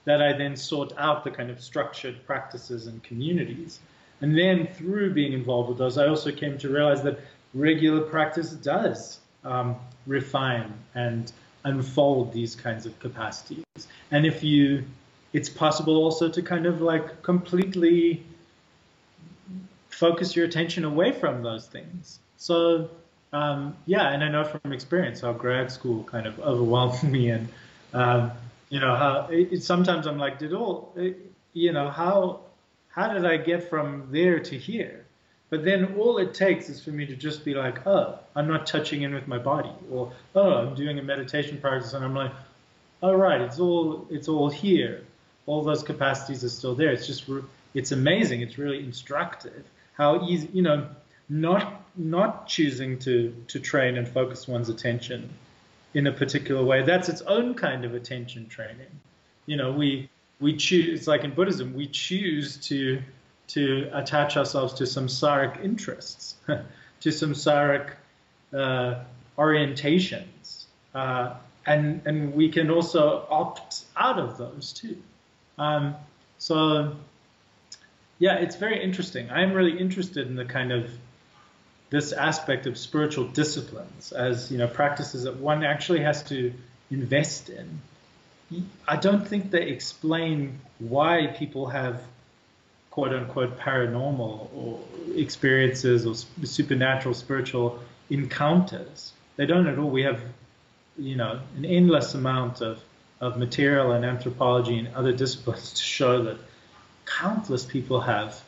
that 0.04 0.22
I 0.22 0.32
then 0.34 0.54
sought 0.54 0.92
out 0.98 1.24
the 1.24 1.30
kind 1.30 1.50
of 1.50 1.60
structured 1.60 2.24
practices 2.26 2.86
and 2.86 3.02
communities. 3.02 3.80
And 4.20 4.36
then 4.36 4.66
through 4.66 5.14
being 5.14 5.32
involved 5.32 5.70
with 5.70 5.78
those, 5.78 5.98
I 5.98 6.06
also 6.06 6.30
came 6.30 6.58
to 6.58 6.68
realize 6.68 7.02
that 7.02 7.18
regular 7.54 8.02
practice 8.02 8.50
does 8.50 9.20
um, 9.44 9.76
refine 10.06 10.72
and 10.94 11.32
unfold 11.64 12.32
these 12.32 12.54
kinds 12.54 12.86
of 12.86 12.98
capacities. 13.00 13.64
And 14.10 14.26
if 14.26 14.42
you, 14.42 14.84
it's 15.32 15.48
possible 15.48 15.96
also 15.96 16.28
to 16.28 16.42
kind 16.42 16.66
of 16.66 16.80
like 16.80 17.22
completely 17.22 18.22
focus 19.88 20.36
your 20.36 20.44
attention 20.44 20.84
away 20.84 21.12
from 21.12 21.42
those 21.42 21.66
things. 21.66 22.20
So, 22.36 22.90
um, 23.32 23.76
yeah, 23.86 24.12
and 24.12 24.22
I 24.22 24.28
know 24.28 24.44
from 24.44 24.72
experience 24.72 25.20
how 25.20 25.32
grad 25.32 25.70
school 25.70 26.04
kind 26.04 26.26
of 26.26 26.38
overwhelmed 26.52 27.02
me 27.02 27.30
and, 27.30 27.48
um, 27.92 28.32
you 28.68 28.80
know, 28.80 28.94
how 28.94 29.28
it, 29.30 29.62
sometimes 29.62 30.06
I'm 30.06 30.18
like, 30.18 30.38
did 30.38 30.52
all, 30.52 30.92
it, 30.96 31.18
you 31.52 31.72
know, 31.72 31.88
how, 31.88 32.40
how 32.88 33.12
did 33.12 33.24
I 33.24 33.36
get 33.36 33.68
from 33.68 34.08
there 34.10 34.40
to 34.40 34.58
here? 34.58 35.04
But 35.48 35.64
then 35.64 35.94
all 35.96 36.18
it 36.18 36.34
takes 36.34 36.68
is 36.68 36.82
for 36.82 36.90
me 36.90 37.06
to 37.06 37.14
just 37.14 37.44
be 37.44 37.54
like, 37.54 37.86
oh, 37.86 38.18
I'm 38.34 38.48
not 38.48 38.66
touching 38.66 39.02
in 39.02 39.14
with 39.14 39.28
my 39.28 39.38
body, 39.38 39.70
or 39.92 40.12
oh, 40.34 40.54
I'm 40.54 40.74
doing 40.74 40.98
a 40.98 41.02
meditation 41.02 41.60
practice, 41.60 41.92
and 41.92 42.04
I'm 42.04 42.14
like, 42.14 42.32
all 43.00 43.10
oh, 43.10 43.14
right, 43.14 43.40
it's 43.40 43.60
all 43.60 44.06
it's 44.10 44.26
all 44.26 44.50
here. 44.50 45.04
All 45.46 45.62
those 45.62 45.84
capacities 45.84 46.42
are 46.42 46.48
still 46.48 46.74
there. 46.74 46.90
It's 46.90 47.06
just 47.06 47.30
it's 47.74 47.92
amazing. 47.92 48.40
It's 48.40 48.58
really 48.58 48.80
instructive 48.80 49.64
how 49.96 50.26
easy, 50.26 50.48
you 50.52 50.62
know, 50.62 50.88
not 51.28 51.85
not 51.96 52.46
choosing 52.46 52.98
to 53.00 53.34
to 53.48 53.60
train 53.60 53.96
and 53.96 54.06
focus 54.06 54.46
one's 54.46 54.68
attention 54.68 55.30
in 55.94 56.06
a 56.06 56.12
particular 56.12 56.62
way. 56.64 56.82
That's 56.82 57.08
its 57.08 57.22
own 57.22 57.54
kind 57.54 57.84
of 57.84 57.94
attention 57.94 58.48
training. 58.48 59.00
You 59.46 59.56
know, 59.56 59.72
we 59.72 60.08
we 60.40 60.56
choose. 60.56 60.98
It's 60.98 61.08
like 61.08 61.24
in 61.24 61.34
Buddhism, 61.34 61.74
we 61.74 61.86
choose 61.86 62.56
to 62.68 63.02
to 63.48 63.90
attach 63.92 64.36
ourselves 64.36 64.74
to 64.74 64.84
samsaric 64.84 65.62
interests, 65.64 66.34
to 66.46 67.08
samsaric 67.08 67.90
uh, 68.52 69.02
orientations. 69.38 70.64
Uh, 70.94 71.34
and, 71.66 72.00
and 72.06 72.34
we 72.34 72.48
can 72.48 72.70
also 72.70 73.26
opt 73.28 73.84
out 73.96 74.18
of 74.18 74.38
those 74.38 74.72
too. 74.72 74.96
Um, 75.58 75.94
so, 76.38 76.94
yeah, 78.18 78.36
it's 78.36 78.56
very 78.56 78.82
interesting. 78.82 79.30
I'm 79.30 79.52
really 79.52 79.78
interested 79.78 80.26
in 80.26 80.36
the 80.36 80.44
kind 80.44 80.72
of 80.72 80.90
this 81.90 82.12
aspect 82.12 82.66
of 82.66 82.76
spiritual 82.76 83.26
disciplines 83.28 84.12
as 84.12 84.50
you 84.50 84.58
know 84.58 84.66
practices 84.66 85.24
that 85.24 85.36
one 85.36 85.64
actually 85.64 86.00
has 86.00 86.22
to 86.24 86.52
invest 86.90 87.48
in. 87.48 87.80
I 88.86 88.96
don't 88.96 89.26
think 89.26 89.50
they 89.50 89.68
explain 89.68 90.60
why 90.78 91.34
people 91.38 91.66
have 91.68 92.02
quote 92.90 93.12
unquote 93.12 93.58
paranormal 93.58 94.48
or 94.54 94.80
experiences 95.14 96.06
or 96.06 96.14
supernatural 96.46 97.14
spiritual 97.14 97.80
encounters. 98.08 99.12
They 99.36 99.46
don't 99.46 99.66
at 99.66 99.78
all. 99.78 99.90
We 99.90 100.02
have, 100.02 100.20
you 100.96 101.16
know, 101.16 101.40
an 101.56 101.64
endless 101.64 102.14
amount 102.14 102.62
of, 102.62 102.80
of 103.20 103.36
material 103.36 103.92
and 103.92 104.04
anthropology 104.04 104.78
and 104.78 104.88
other 104.94 105.12
disciplines 105.12 105.74
to 105.74 105.82
show 105.82 106.22
that 106.22 106.38
countless 107.04 107.64
people 107.64 108.00
have 108.00 108.42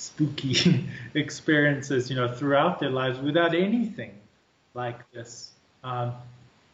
spooky 0.00 0.88
experiences, 1.14 2.10
you 2.10 2.16
know, 2.16 2.32
throughout 2.32 2.80
their 2.80 2.90
lives 2.90 3.18
without 3.18 3.54
anything 3.54 4.12
like 4.74 5.10
this. 5.12 5.52
Um, 5.84 6.12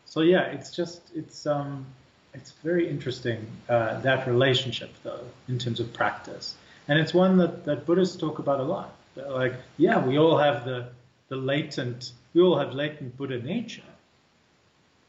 so 0.04 0.20
yeah, 0.20 0.42
it's 0.42 0.74
just 0.74 1.00
it's 1.14 1.46
um, 1.46 1.86
it's 2.34 2.52
very 2.62 2.88
interesting 2.88 3.46
uh, 3.68 4.00
that 4.00 4.26
relationship 4.26 4.90
though 5.02 5.24
in 5.48 5.58
terms 5.58 5.80
of 5.80 5.92
practice 5.92 6.54
and 6.88 6.98
it's 6.98 7.12
one 7.12 7.36
that, 7.38 7.64
that 7.64 7.86
Buddhists 7.86 8.16
talk 8.16 8.38
about 8.38 8.60
a 8.60 8.62
lot. 8.62 8.94
They're 9.14 9.30
like, 9.30 9.54
yeah, 9.76 10.04
we 10.04 10.18
all 10.18 10.38
have 10.38 10.64
the, 10.64 10.88
the 11.28 11.36
latent, 11.36 12.12
we 12.32 12.42
all 12.42 12.58
have 12.58 12.74
latent 12.74 13.16
Buddha 13.16 13.42
nature. 13.42 13.82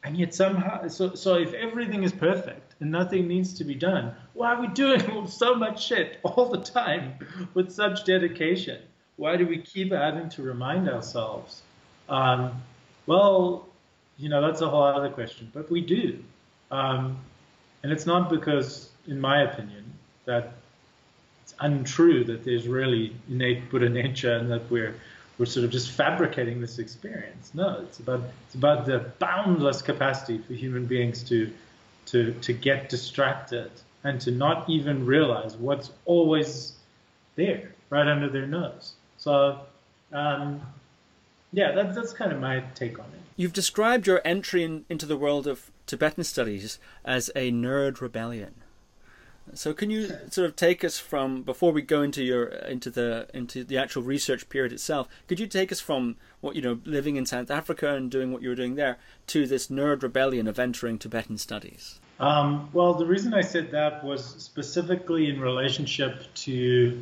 And 0.04 0.18
yet 0.18 0.34
somehow, 0.34 0.88
so, 0.88 1.14
so 1.16 1.36
if 1.36 1.54
everything 1.54 2.04
is 2.04 2.12
perfect 2.12 2.76
and 2.80 2.92
nothing 2.92 3.28
needs 3.28 3.56
to 3.56 3.64
be 3.64 3.76
done, 3.76 4.16
why 4.38 4.54
are 4.54 4.62
we 4.62 4.68
doing 4.68 5.28
so 5.28 5.56
much 5.56 5.86
shit 5.86 6.20
all 6.24 6.50
the 6.50 6.62
time 6.62 7.16
with 7.54 7.72
such 7.72 8.06
dedication? 8.06 8.80
Why 9.18 9.36
do 9.36 9.48
we 9.48 9.58
keep 9.58 9.92
having 9.92 10.30
to 10.30 10.44
remind 10.44 10.88
ourselves? 10.88 11.64
Um, 12.08 12.62
well, 13.08 13.68
you 14.18 14.30
know, 14.30 14.42
that's 14.42 14.62
a 14.62 14.70
whole 14.70 14.84
other 14.84 15.10
question, 15.10 15.50
but 15.54 15.70
we 15.72 15.82
do. 15.82 16.24
Um, 16.70 17.18
and 17.82 17.92
it's 17.92 18.06
not 18.06 18.30
because, 18.30 18.90
in 19.08 19.20
my 19.20 19.42
opinion, 19.42 19.86
that 20.26 20.54
it's 21.42 21.56
untrue 21.60 22.24
that 22.26 22.44
there's 22.44 22.68
really 22.68 23.16
innate 23.30 23.70
Buddha 23.70 23.90
nature 23.90 24.34
and 24.34 24.52
that 24.52 24.70
we're 24.70 24.96
we're 25.38 25.46
sort 25.46 25.64
of 25.64 25.72
just 25.72 25.92
fabricating 25.92 26.60
this 26.60 26.80
experience. 26.80 27.52
No, 27.54 27.80
it's 27.84 28.00
about 28.00 28.22
it's 28.46 28.56
about 28.56 28.86
the 28.86 29.00
boundless 29.20 29.82
capacity 29.82 30.40
for 30.40 30.54
human 30.54 30.86
beings 30.86 31.24
to 31.24 31.52
to 32.08 32.34
to 32.42 32.54
get 32.54 32.90
distracted 32.90 33.72
and 34.04 34.22
to 34.22 34.32
not 34.32 34.70
even 34.70 35.06
realize 35.06 35.56
what's 35.56 35.92
always 36.06 36.74
there, 37.36 37.72
right 37.90 38.08
under 38.08 38.30
their 38.30 38.48
nose. 38.48 38.94
So, 39.18 39.60
um, 40.14 40.62
yeah, 41.52 41.72
that, 41.72 41.96
that's 41.96 42.14
kind 42.14 42.32
of 42.32 42.40
my 42.40 42.64
take 42.76 43.00
on 43.00 43.06
it. 43.06 43.22
You've 43.36 43.54
described 43.54 44.08
your 44.08 44.22
entry 44.26 44.64
in, 44.64 44.86
into 44.90 45.06
the 45.06 45.18
world 45.18 45.48
of 45.48 45.72
Tibetan 45.86 46.24
studies 46.24 46.80
as 47.06 47.30
a 47.36 47.52
nerd 47.52 48.02
rebellion. 48.02 48.56
So 49.54 49.74
can 49.74 49.90
you 49.90 50.10
sort 50.30 50.50
of 50.50 50.56
take 50.56 50.84
us 50.84 51.00
from 51.00 51.44
before 51.44 51.72
we 51.72 51.82
go 51.82 52.02
into 52.02 52.22
your 52.22 52.48
into 52.48 52.90
the 52.90 53.28
into 53.34 53.64
the 53.64 53.78
actual 53.78 54.04
research 54.04 54.50
period 54.50 54.74
itself? 54.74 55.08
Could 55.28 55.40
you 55.40 55.48
take 55.48 55.72
us 55.72 55.80
from 55.80 56.18
what 56.42 56.56
you 56.56 56.62
know 56.62 56.80
living 56.84 57.16
in 57.16 57.26
South 57.26 57.50
Africa 57.50 57.96
and 57.96 58.12
doing 58.12 58.34
what 58.34 58.42
you 58.42 58.50
were 58.50 58.56
doing 58.56 58.76
there 58.76 58.98
to 59.28 59.48
this 59.48 59.68
nerd 59.68 60.04
rebellion 60.04 60.48
of 60.48 60.60
entering 60.60 60.98
Tibetan 60.98 61.38
studies? 61.38 62.00
Um, 62.20 62.70
well, 62.74 62.96
the 62.96 63.06
reason 63.06 63.34
I 63.34 63.42
said 63.42 63.72
that 63.72 64.04
was 64.04 64.26
specifically 64.26 65.30
in 65.30 65.40
relationship 65.40 66.34
to 66.36 67.00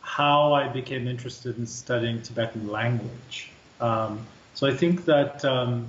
how 0.00 0.54
I 0.54 0.68
became 0.68 1.06
interested 1.06 1.58
in 1.58 1.66
studying 1.66 2.22
Tibetan 2.22 2.68
language. 2.68 3.50
Um, 3.80 4.26
so 4.54 4.66
I 4.66 4.74
think 4.74 5.04
that, 5.04 5.44
um, 5.44 5.86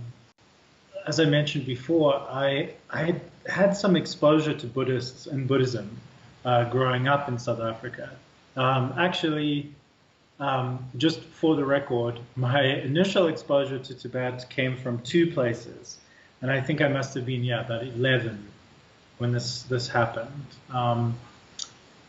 as 1.07 1.19
I 1.19 1.25
mentioned 1.25 1.65
before, 1.65 2.15
I 2.15 2.73
I 2.89 3.15
had 3.45 3.77
some 3.77 3.95
exposure 3.95 4.53
to 4.53 4.67
Buddhists 4.67 5.27
and 5.27 5.47
Buddhism 5.47 5.97
uh, 6.43 6.65
growing 6.65 7.07
up 7.07 7.29
in 7.29 7.37
South 7.37 7.59
Africa. 7.59 8.09
Um, 8.57 8.93
actually, 8.97 9.71
um, 10.39 10.83
just 10.97 11.19
for 11.19 11.55
the 11.55 11.63
record, 11.63 12.19
my 12.35 12.63
initial 12.63 13.27
exposure 13.27 13.79
to 13.79 13.93
Tibet 13.93 14.49
came 14.49 14.75
from 14.75 14.99
two 14.99 15.31
places, 15.31 15.97
and 16.41 16.51
I 16.51 16.59
think 16.59 16.81
I 16.81 16.87
must 16.89 17.13
have 17.13 17.25
been 17.25 17.43
yeah 17.43 17.61
about 17.61 17.83
11 17.83 18.51
when 19.17 19.31
this 19.31 19.63
this 19.63 19.87
happened. 19.87 20.45
Um, 20.69 21.15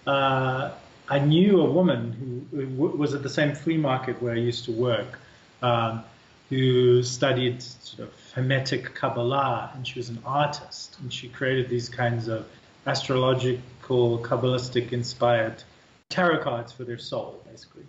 uh, 0.06 0.72
I 1.08 1.18
knew 1.20 1.60
a 1.60 1.70
woman 1.70 2.46
who, 2.50 2.64
who, 2.64 2.96
was 2.96 3.14
at 3.14 3.22
the 3.22 3.28
same 3.28 3.54
flea 3.54 3.76
market 3.76 4.20
where 4.20 4.34
I 4.34 4.38
used 4.38 4.64
to 4.64 4.72
work, 4.72 5.18
um, 5.62 6.02
who 6.48 7.02
studied 7.02 7.62
sort 7.62 8.08
of 8.08 8.14
Hermetic 8.34 8.94
Kabbalah, 8.94 9.70
and 9.74 9.86
she 9.86 9.98
was 9.98 10.08
an 10.08 10.20
artist, 10.24 10.96
and 11.00 11.12
she 11.12 11.28
created 11.28 11.68
these 11.68 11.88
kinds 11.88 12.28
of 12.28 12.46
astrological, 12.86 14.18
Kabbalistic 14.18 14.92
inspired 14.92 15.62
tarot 16.08 16.42
cards 16.42 16.72
for 16.72 16.84
their 16.84 16.98
soul, 16.98 17.42
basically. 17.50 17.84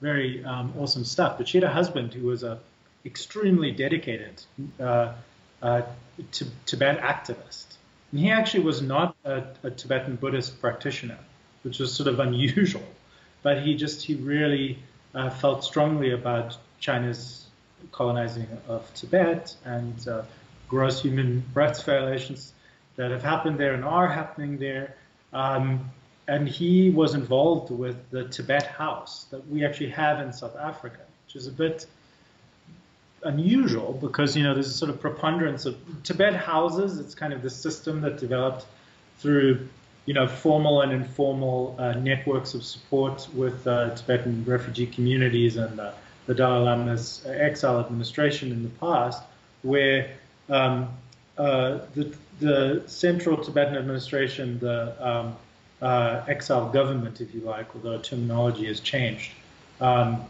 Very 0.00 0.44
um, 0.44 0.72
awesome 0.78 1.04
stuff. 1.04 1.38
But 1.38 1.48
she 1.48 1.58
had 1.58 1.64
a 1.64 1.72
husband 1.72 2.12
who 2.12 2.26
was 2.26 2.42
a 2.42 2.58
extremely 3.04 3.70
dedicated 3.70 4.42
uh, 4.80 5.12
uh, 5.62 5.82
Tibet 6.66 7.00
activist. 7.00 7.71
And 8.12 8.20
he 8.20 8.30
actually 8.30 8.62
was 8.62 8.82
not 8.82 9.16
a, 9.24 9.42
a 9.62 9.70
Tibetan 9.70 10.16
Buddhist 10.16 10.60
practitioner, 10.60 11.18
which 11.62 11.78
was 11.78 11.92
sort 11.92 12.08
of 12.08 12.20
unusual. 12.20 12.84
But 13.42 13.62
he 13.62 13.74
just, 13.74 14.04
he 14.04 14.14
really 14.14 14.78
uh, 15.14 15.30
felt 15.30 15.64
strongly 15.64 16.12
about 16.12 16.56
China's 16.78 17.46
colonizing 17.90 18.46
of 18.68 18.88
Tibet 18.94 19.56
and 19.64 20.06
uh, 20.06 20.22
gross 20.68 21.02
human 21.02 21.42
rights 21.54 21.82
violations 21.82 22.52
that 22.96 23.10
have 23.10 23.22
happened 23.22 23.58
there 23.58 23.74
and 23.74 23.84
are 23.84 24.06
happening 24.06 24.58
there. 24.58 24.94
Um, 25.32 25.90
and 26.28 26.48
he 26.48 26.90
was 26.90 27.14
involved 27.14 27.70
with 27.70 27.96
the 28.10 28.28
Tibet 28.28 28.66
House 28.66 29.24
that 29.30 29.46
we 29.48 29.64
actually 29.64 29.90
have 29.90 30.20
in 30.20 30.32
South 30.32 30.56
Africa, 30.56 31.00
which 31.26 31.34
is 31.34 31.46
a 31.46 31.50
bit 31.50 31.86
unusual 33.24 33.92
because 34.00 34.36
you 34.36 34.42
know 34.42 34.54
there's 34.54 34.68
a 34.68 34.72
sort 34.72 34.90
of 34.90 35.00
preponderance 35.00 35.66
of 35.66 35.76
Tibet 36.02 36.34
houses. 36.34 36.98
It's 36.98 37.14
kind 37.14 37.32
of 37.32 37.42
the 37.42 37.50
system 37.50 38.00
that 38.02 38.18
developed 38.18 38.66
through 39.18 39.68
you 40.06 40.14
know 40.14 40.26
formal 40.26 40.82
and 40.82 40.92
informal 40.92 41.76
uh, 41.78 41.92
networks 41.92 42.54
of 42.54 42.64
support 42.64 43.26
with 43.34 43.66
uh, 43.66 43.94
Tibetan 43.94 44.44
refugee 44.44 44.86
communities 44.86 45.56
and 45.56 45.78
uh, 45.78 45.92
the 46.26 46.34
Dalai 46.34 46.64
Lama's 46.64 47.24
exile 47.26 47.80
administration 47.80 48.52
in 48.52 48.62
the 48.62 48.68
past, 48.68 49.22
where 49.62 50.10
um, 50.48 50.88
uh, 51.38 51.78
the 51.94 52.14
the 52.40 52.82
central 52.86 53.36
Tibetan 53.36 53.76
administration, 53.76 54.58
the 54.58 54.94
um, 55.06 55.36
uh, 55.80 56.24
exile 56.28 56.70
government, 56.70 57.20
if 57.20 57.34
you 57.34 57.40
like, 57.40 57.74
although 57.74 57.98
terminology 57.98 58.66
has 58.66 58.80
changed. 58.80 59.32
Um, 59.80 60.24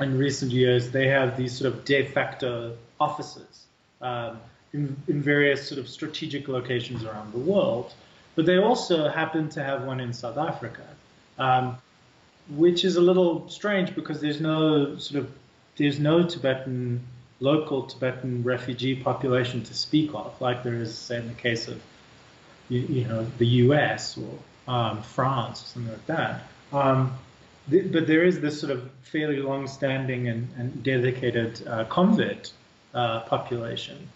in 0.00 0.18
recent 0.18 0.52
years, 0.52 0.90
they 0.90 1.08
have 1.08 1.36
these 1.36 1.56
sort 1.56 1.72
of 1.72 1.84
de 1.84 2.04
facto 2.04 2.76
offices 3.00 3.64
um, 4.00 4.38
in, 4.72 4.96
in, 5.08 5.22
various 5.22 5.68
sort 5.68 5.78
of 5.78 5.88
strategic 5.88 6.48
locations 6.48 7.04
around 7.04 7.32
the 7.32 7.38
world. 7.38 7.92
But 8.34 8.46
they 8.46 8.58
also 8.58 9.08
happen 9.08 9.48
to 9.50 9.62
have 9.62 9.84
one 9.84 10.00
in 10.00 10.12
South 10.12 10.38
Africa, 10.38 10.86
um, 11.38 11.76
which 12.50 12.84
is 12.84 12.96
a 12.96 13.00
little 13.00 13.48
strange 13.48 13.94
because 13.94 14.20
there's 14.20 14.40
no 14.40 14.96
sort 14.96 15.24
of 15.24 15.30
there's 15.76 15.98
no 15.98 16.26
Tibetan 16.26 17.02
local 17.40 17.82
Tibetan 17.82 18.42
refugee 18.42 18.94
population 18.94 19.62
to 19.64 19.74
speak 19.74 20.14
of, 20.14 20.40
like 20.40 20.62
there 20.62 20.74
is, 20.74 20.96
say, 20.96 21.16
in 21.16 21.28
the 21.28 21.34
case 21.34 21.68
of 21.68 21.80
you, 22.68 22.80
you 22.80 23.04
know 23.04 23.26
the 23.38 23.46
U.S. 23.46 24.16
or 24.16 24.72
um, 24.72 25.02
France 25.02 25.62
or 25.62 25.66
something 25.66 25.92
like 25.92 26.06
that. 26.06 26.44
Um, 27.70 27.88
but 27.92 28.06
there 28.06 28.24
is 28.24 28.40
this 28.40 28.60
sort 28.60 28.72
of 28.72 28.90
fairly 29.02 29.40
long-standing 29.40 30.28
and, 30.28 30.48
and 30.58 30.82
dedicated 30.82 31.66
uh, 31.66 31.84
convert 31.84 32.52
uh, 32.94 33.20
population. 33.20 34.08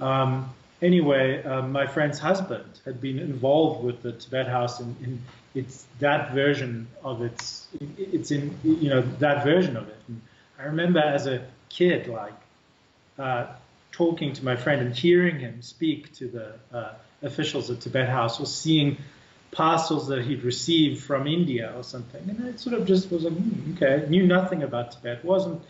Um, 0.00 0.54
anyway, 0.82 1.42
uh, 1.42 1.62
my 1.62 1.86
friend's 1.86 2.18
husband 2.18 2.80
had 2.84 3.00
been 3.00 3.18
involved 3.18 3.84
with 3.84 4.02
the 4.02 4.12
Tibet 4.12 4.48
House 4.48 4.80
in, 4.80 4.96
in 5.02 5.22
it's 5.54 5.86
that 6.00 6.34
version 6.34 6.88
of 7.04 7.22
its, 7.22 7.68
it's 7.96 8.32
in 8.32 8.58
you 8.64 8.90
know 8.90 9.02
that 9.20 9.44
version 9.44 9.76
of 9.76 9.88
it. 9.88 9.96
And 10.08 10.20
I 10.58 10.64
remember 10.64 10.98
as 10.98 11.26
a 11.26 11.46
kid, 11.68 12.08
like 12.08 12.34
uh, 13.18 13.46
talking 13.92 14.32
to 14.32 14.44
my 14.44 14.56
friend 14.56 14.80
and 14.82 14.94
hearing 14.94 15.38
him 15.38 15.62
speak 15.62 16.12
to 16.14 16.26
the 16.26 16.76
uh, 16.76 16.94
officials 17.22 17.70
at 17.70 17.80
Tibet 17.80 18.08
House, 18.08 18.40
or 18.40 18.46
seeing 18.46 18.96
parcels 19.54 20.08
that 20.08 20.24
he'd 20.24 20.42
received 20.42 21.02
from 21.02 21.26
India 21.26 21.72
or 21.76 21.82
something. 21.82 22.28
And 22.28 22.46
I 22.46 22.56
sort 22.56 22.74
of 22.74 22.86
just 22.86 23.10
was 23.10 23.22
like, 23.22 23.32
hmm, 23.32 23.74
okay, 23.74 24.06
knew 24.08 24.26
nothing 24.26 24.62
about 24.62 24.92
Tibet, 24.92 25.24
wasn't 25.24 25.62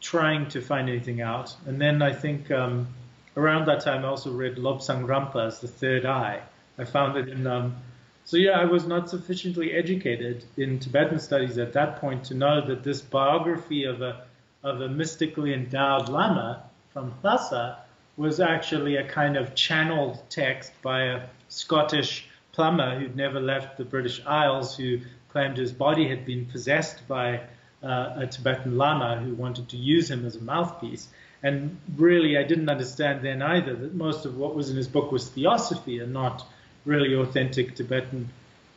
trying 0.00 0.48
to 0.48 0.60
find 0.60 0.88
anything 0.88 1.20
out. 1.20 1.54
And 1.66 1.80
then 1.80 2.02
I 2.02 2.12
think 2.12 2.50
um, 2.50 2.88
around 3.36 3.66
that 3.66 3.80
time 3.80 4.04
I 4.04 4.08
also 4.08 4.32
read 4.32 4.56
Lobsang 4.56 5.06
Rampa's 5.06 5.60
The 5.60 5.68
Third 5.68 6.06
Eye. 6.06 6.40
I 6.78 6.84
found 6.84 7.16
it 7.16 7.28
in, 7.28 7.46
um, 7.46 7.76
so 8.24 8.36
yeah, 8.36 8.52
I 8.52 8.64
was 8.64 8.86
not 8.86 9.10
sufficiently 9.10 9.72
educated 9.72 10.44
in 10.56 10.78
Tibetan 10.78 11.18
studies 11.18 11.58
at 11.58 11.72
that 11.74 12.00
point 12.00 12.24
to 12.24 12.34
know 12.34 12.66
that 12.66 12.82
this 12.82 13.00
biography 13.00 13.84
of 13.84 14.02
a, 14.02 14.22
of 14.62 14.80
a 14.80 14.88
mystically 14.88 15.52
endowed 15.52 16.08
Lama 16.08 16.62
from 16.92 17.12
Lhasa 17.22 17.78
was 18.16 18.40
actually 18.40 18.96
a 18.96 19.08
kind 19.08 19.36
of 19.36 19.54
channeled 19.54 20.22
text 20.28 20.72
by 20.82 21.04
a 21.04 21.22
Scottish 21.48 22.29
plumber 22.60 22.98
who'd 22.98 23.16
never 23.16 23.40
left 23.40 23.78
the 23.78 23.86
British 23.86 24.20
Isles, 24.26 24.76
who 24.76 24.98
claimed 25.32 25.56
his 25.56 25.72
body 25.72 26.06
had 26.06 26.26
been 26.26 26.44
possessed 26.44 27.08
by 27.08 27.40
uh, 27.82 28.16
a 28.16 28.26
Tibetan 28.26 28.76
Lama 28.76 29.16
who 29.16 29.32
wanted 29.32 29.70
to 29.70 29.78
use 29.78 30.10
him 30.10 30.26
as 30.26 30.36
a 30.36 30.42
mouthpiece. 30.42 31.08
And 31.42 31.78
really, 31.96 32.36
I 32.36 32.42
didn't 32.42 32.68
understand 32.68 33.22
then 33.22 33.40
either 33.40 33.74
that 33.74 33.94
most 33.94 34.26
of 34.26 34.36
what 34.36 34.54
was 34.54 34.68
in 34.68 34.76
his 34.76 34.88
book 34.88 35.10
was 35.10 35.30
theosophy 35.30 36.00
and 36.00 36.12
not 36.12 36.46
really 36.84 37.14
authentic 37.14 37.76
Tibetan 37.76 38.28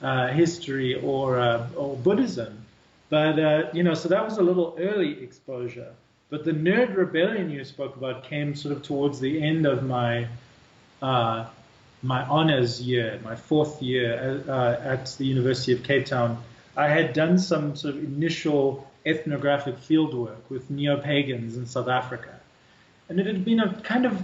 uh, 0.01 0.29
history 0.29 0.95
or, 0.95 1.37
uh, 1.41 1.67
or 1.75 1.97
Buddhism. 1.97 2.65
But, 3.09 3.37
uh, 3.37 3.63
you 3.73 3.83
know, 3.83 3.95
so 3.95 4.07
that 4.07 4.23
was 4.23 4.37
a 4.37 4.43
little 4.43 4.77
early 4.79 5.21
exposure. 5.21 5.91
But 6.29 6.45
the 6.45 6.53
nerd 6.53 6.95
rebellion 6.95 7.49
you 7.49 7.65
spoke 7.65 7.97
about 7.97 8.23
came 8.23 8.55
sort 8.55 8.77
of 8.77 8.81
towards 8.81 9.19
the 9.19 9.43
end 9.43 9.65
of 9.65 9.83
my 9.83 10.29
uh, 11.01 11.47
my 12.03 12.23
honors 12.25 12.81
year, 12.81 13.19
my 13.23 13.35
fourth 13.35 13.81
year 13.81 14.43
uh, 14.47 14.75
at 14.83 15.05
the 15.17 15.25
University 15.25 15.71
of 15.71 15.83
Cape 15.83 16.05
Town, 16.05 16.43
I 16.75 16.89
had 16.89 17.13
done 17.13 17.39
some 17.39 17.75
sort 17.75 17.95
of 17.95 18.03
initial 18.03 18.87
ethnographic 19.05 19.77
fieldwork 19.77 20.37
with 20.49 20.69
neo-pagans 20.69 21.57
in 21.57 21.65
South 21.65 21.87
Africa. 21.87 22.39
And 23.09 23.19
it 23.19 23.25
had 23.25 23.45
been 23.45 23.59
a 23.59 23.73
kind 23.81 24.05
of 24.05 24.21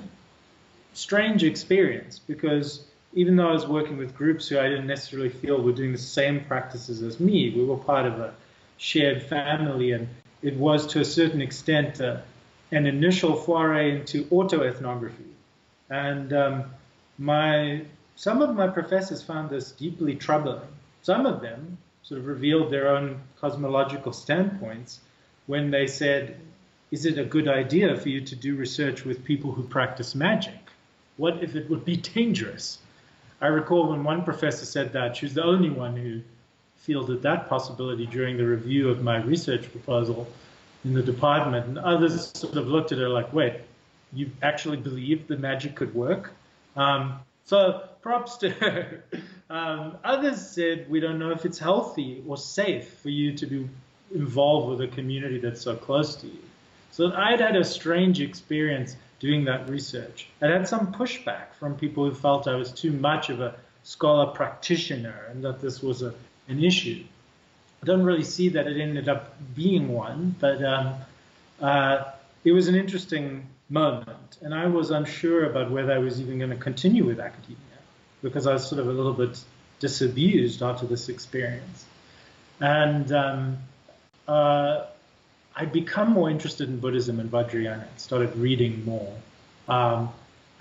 strange 0.93 1.43
experience 1.43 2.19
because 2.19 2.85
even 3.13 3.35
though 3.35 3.49
I 3.49 3.53
was 3.53 3.65
working 3.65 3.97
with 3.97 4.15
groups 4.15 4.47
who 4.47 4.59
I 4.59 4.67
didn't 4.67 4.87
necessarily 4.87 5.29
feel 5.29 5.61
were 5.61 5.71
doing 5.71 5.91
the 5.91 5.97
same 5.97 6.43
practices 6.45 7.01
as 7.01 7.19
me, 7.19 7.49
we 7.49 7.63
were 7.63 7.77
part 7.77 8.05
of 8.05 8.19
a 8.19 8.33
shared 8.77 9.23
family, 9.23 9.91
and 9.91 10.07
it 10.41 10.55
was 10.55 10.87
to 10.87 11.01
a 11.01 11.05
certain 11.05 11.41
extent 11.41 11.99
uh, 11.99 12.17
an 12.71 12.85
initial 12.85 13.35
foray 13.35 13.99
into 13.99 14.25
autoethnography. 14.25 15.33
And 15.89 16.31
um, 16.33 16.65
my 17.19 17.81
some 18.15 18.41
of 18.41 18.55
my 18.55 18.67
professors 18.67 19.21
found 19.21 19.49
this 19.49 19.71
deeply 19.71 20.15
troubling. 20.15 20.67
Some 21.01 21.25
of 21.25 21.41
them 21.41 21.77
sort 22.01 22.21
of 22.21 22.27
revealed 22.27 22.71
their 22.71 22.87
own 22.87 23.19
cosmological 23.39 24.13
standpoints 24.13 25.01
when 25.45 25.69
they 25.69 25.85
said, 25.85 26.39
"Is 26.91 27.05
it 27.05 27.19
a 27.19 27.25
good 27.25 27.49
idea 27.49 27.95
for 27.97 28.07
you 28.07 28.21
to 28.21 28.35
do 28.37 28.55
research 28.55 29.03
with 29.03 29.25
people 29.25 29.51
who 29.51 29.63
practice 29.63 30.15
magic? 30.15 30.71
What 31.17 31.43
if 31.43 31.55
it 31.57 31.69
would 31.69 31.83
be 31.83 31.97
dangerous?" 31.97 32.79
I 33.41 33.47
recall 33.47 33.89
when 33.89 34.05
one 34.05 34.23
professor 34.23 34.65
said 34.65 34.93
that, 34.93 35.17
she 35.17 35.25
was 35.25 35.33
the 35.33 35.43
only 35.43 35.69
one 35.69 35.97
who 35.97 36.21
fielded 36.77 37.21
that 37.23 37.49
possibility 37.49 38.05
during 38.05 38.37
the 38.37 38.47
review 38.47 38.89
of 38.89 39.03
my 39.03 39.17
research 39.17 39.69
proposal 39.71 40.25
in 40.85 40.93
the 40.93 41.03
department, 41.03 41.65
and 41.67 41.77
others 41.79 42.31
sort 42.33 42.55
of 42.55 42.67
looked 42.67 42.93
at 42.93 42.97
her 42.97 43.09
like, 43.09 43.33
"Wait, 43.33 43.55
you 44.13 44.31
actually 44.41 44.77
believe 44.77 45.27
the 45.27 45.37
magic 45.37 45.75
could 45.75 45.93
work?" 45.93 46.31
Um, 46.79 47.19
so 47.43 47.89
props 48.01 48.37
to 48.37 48.49
her. 48.49 49.03
Um, 49.51 49.97
others 50.03 50.47
said 50.47 50.87
we 50.91 50.99
don't 50.99 51.17
know 51.17 51.31
if 51.31 51.43
it's 51.43 51.57
healthy 51.57 52.23
or 52.27 52.37
safe 52.37 52.99
for 52.99 53.09
you 53.09 53.33
to 53.33 53.47
be 53.47 53.67
involved 54.13 54.69
with 54.69 54.81
a 54.87 54.93
community 54.93 55.39
that's 55.39 55.61
so 55.61 55.75
close 55.75 56.15
to 56.17 56.27
you. 56.27 56.37
So 56.91 57.11
I'd 57.11 57.39
had 57.39 57.55
a 57.55 57.63
strange 57.63 58.21
experience 58.21 58.95
doing 59.19 59.45
that 59.45 59.67
research. 59.67 60.27
I 60.39 60.49
had 60.49 60.67
some 60.67 60.93
pushback 60.93 61.55
from 61.59 61.75
people 61.75 62.07
who 62.07 62.13
felt 62.13 62.47
I 62.47 62.53
was 62.57 62.71
too 62.71 62.91
much 62.91 63.31
of 63.31 63.41
a 63.41 63.55
scholar 63.81 64.27
practitioner 64.27 65.25
and 65.31 65.43
that 65.43 65.61
this 65.61 65.81
was 65.81 66.03
a, 66.03 66.13
an 66.47 66.63
issue. 66.63 67.03
I 67.81 67.87
don't 67.87 68.03
really 68.03 68.23
see 68.23 68.49
that 68.49 68.67
it 68.67 68.79
ended 68.79 69.09
up 69.09 69.33
being 69.55 69.87
one, 69.87 70.35
but 70.39 70.63
um, 70.63 70.93
uh, 71.59 72.03
it 72.43 72.51
was 72.51 72.67
an 72.67 72.75
interesting 72.75 73.47
moment. 73.69 74.37
And 74.41 74.53
I 74.53 74.67
was 74.67 74.91
unsure 74.91 75.45
about 75.45 75.71
whether 75.71 75.93
I 75.93 75.99
was 75.99 76.19
even 76.19 76.37
going 76.37 76.49
to 76.51 76.57
continue 76.57 77.05
with 77.05 77.19
academia 77.19 77.57
because 78.21 78.47
I 78.47 78.53
was 78.53 78.67
sort 78.67 78.79
of 78.79 78.87
a 78.87 78.91
little 78.91 79.13
bit 79.13 79.39
disabused 79.79 80.61
after 80.61 80.85
this 80.85 81.09
experience. 81.09 81.85
And 82.59 83.11
um, 83.11 83.57
uh, 84.27 84.85
I'd 85.55 85.71
become 85.71 86.11
more 86.11 86.29
interested 86.29 86.69
in 86.69 86.79
Buddhism 86.79 87.19
and 87.19 87.31
Vajrayana. 87.31 87.87
Started 87.97 88.35
reading 88.35 88.83
more. 88.85 89.13
Um, 89.67 90.09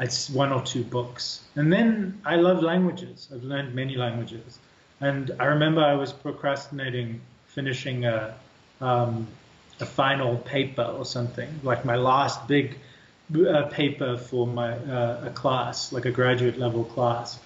it's 0.00 0.30
one 0.30 0.52
or 0.52 0.62
two 0.62 0.84
books. 0.84 1.42
And 1.56 1.72
then 1.72 2.20
I 2.24 2.36
love 2.36 2.62
languages. 2.62 3.28
I've 3.34 3.42
learned 3.42 3.74
many 3.74 3.96
languages. 3.96 4.58
And 5.00 5.32
I 5.40 5.46
remember 5.46 5.80
I 5.80 5.94
was 5.94 6.12
procrastinating 6.12 7.20
finishing 7.48 8.04
a, 8.04 8.36
um, 8.80 9.26
a 9.80 9.86
final 9.86 10.36
paper 10.36 10.82
or 10.82 11.04
something, 11.04 11.48
like 11.62 11.84
my 11.84 11.96
last 11.96 12.46
big 12.46 12.76
a 13.34 13.68
paper 13.68 14.16
for 14.16 14.46
my 14.46 14.72
uh, 14.72 15.26
a 15.26 15.30
class, 15.30 15.92
like 15.92 16.06
a 16.06 16.10
graduate 16.10 16.58
level 16.58 16.84
class, 16.84 17.38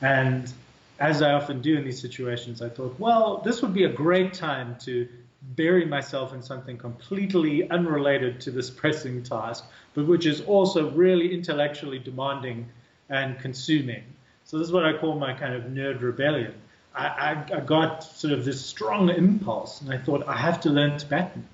and 0.00 0.52
as 1.00 1.22
I 1.22 1.32
often 1.32 1.62
do 1.62 1.76
in 1.76 1.84
these 1.84 2.00
situations, 2.00 2.60
I 2.60 2.68
thought, 2.68 2.98
well, 3.00 3.40
this 3.42 3.62
would 3.62 3.72
be 3.72 3.84
a 3.84 3.88
great 3.92 4.34
time 4.34 4.76
to 4.80 5.08
bury 5.56 5.86
myself 5.86 6.34
in 6.34 6.42
something 6.42 6.76
completely 6.76 7.68
unrelated 7.70 8.40
to 8.42 8.50
this 8.50 8.68
pressing 8.68 9.22
task, 9.22 9.64
but 9.94 10.06
which 10.06 10.26
is 10.26 10.42
also 10.42 10.90
really 10.90 11.32
intellectually 11.32 11.98
demanding 11.98 12.68
and 13.08 13.38
consuming. 13.38 14.02
So 14.44 14.58
this 14.58 14.66
is 14.66 14.72
what 14.72 14.84
I 14.84 14.92
call 14.92 15.18
my 15.18 15.32
kind 15.32 15.54
of 15.54 15.64
nerd 15.64 16.02
rebellion. 16.02 16.54
I, 16.94 17.06
I, 17.06 17.56
I 17.56 17.60
got 17.60 18.04
sort 18.04 18.34
of 18.34 18.44
this 18.44 18.64
strong 18.64 19.08
impulse, 19.08 19.80
and 19.80 19.92
I 19.92 19.96
thought 19.96 20.28
I 20.28 20.36
have 20.36 20.60
to 20.62 20.70
learn 20.70 20.98
Tibetan. 20.98 21.46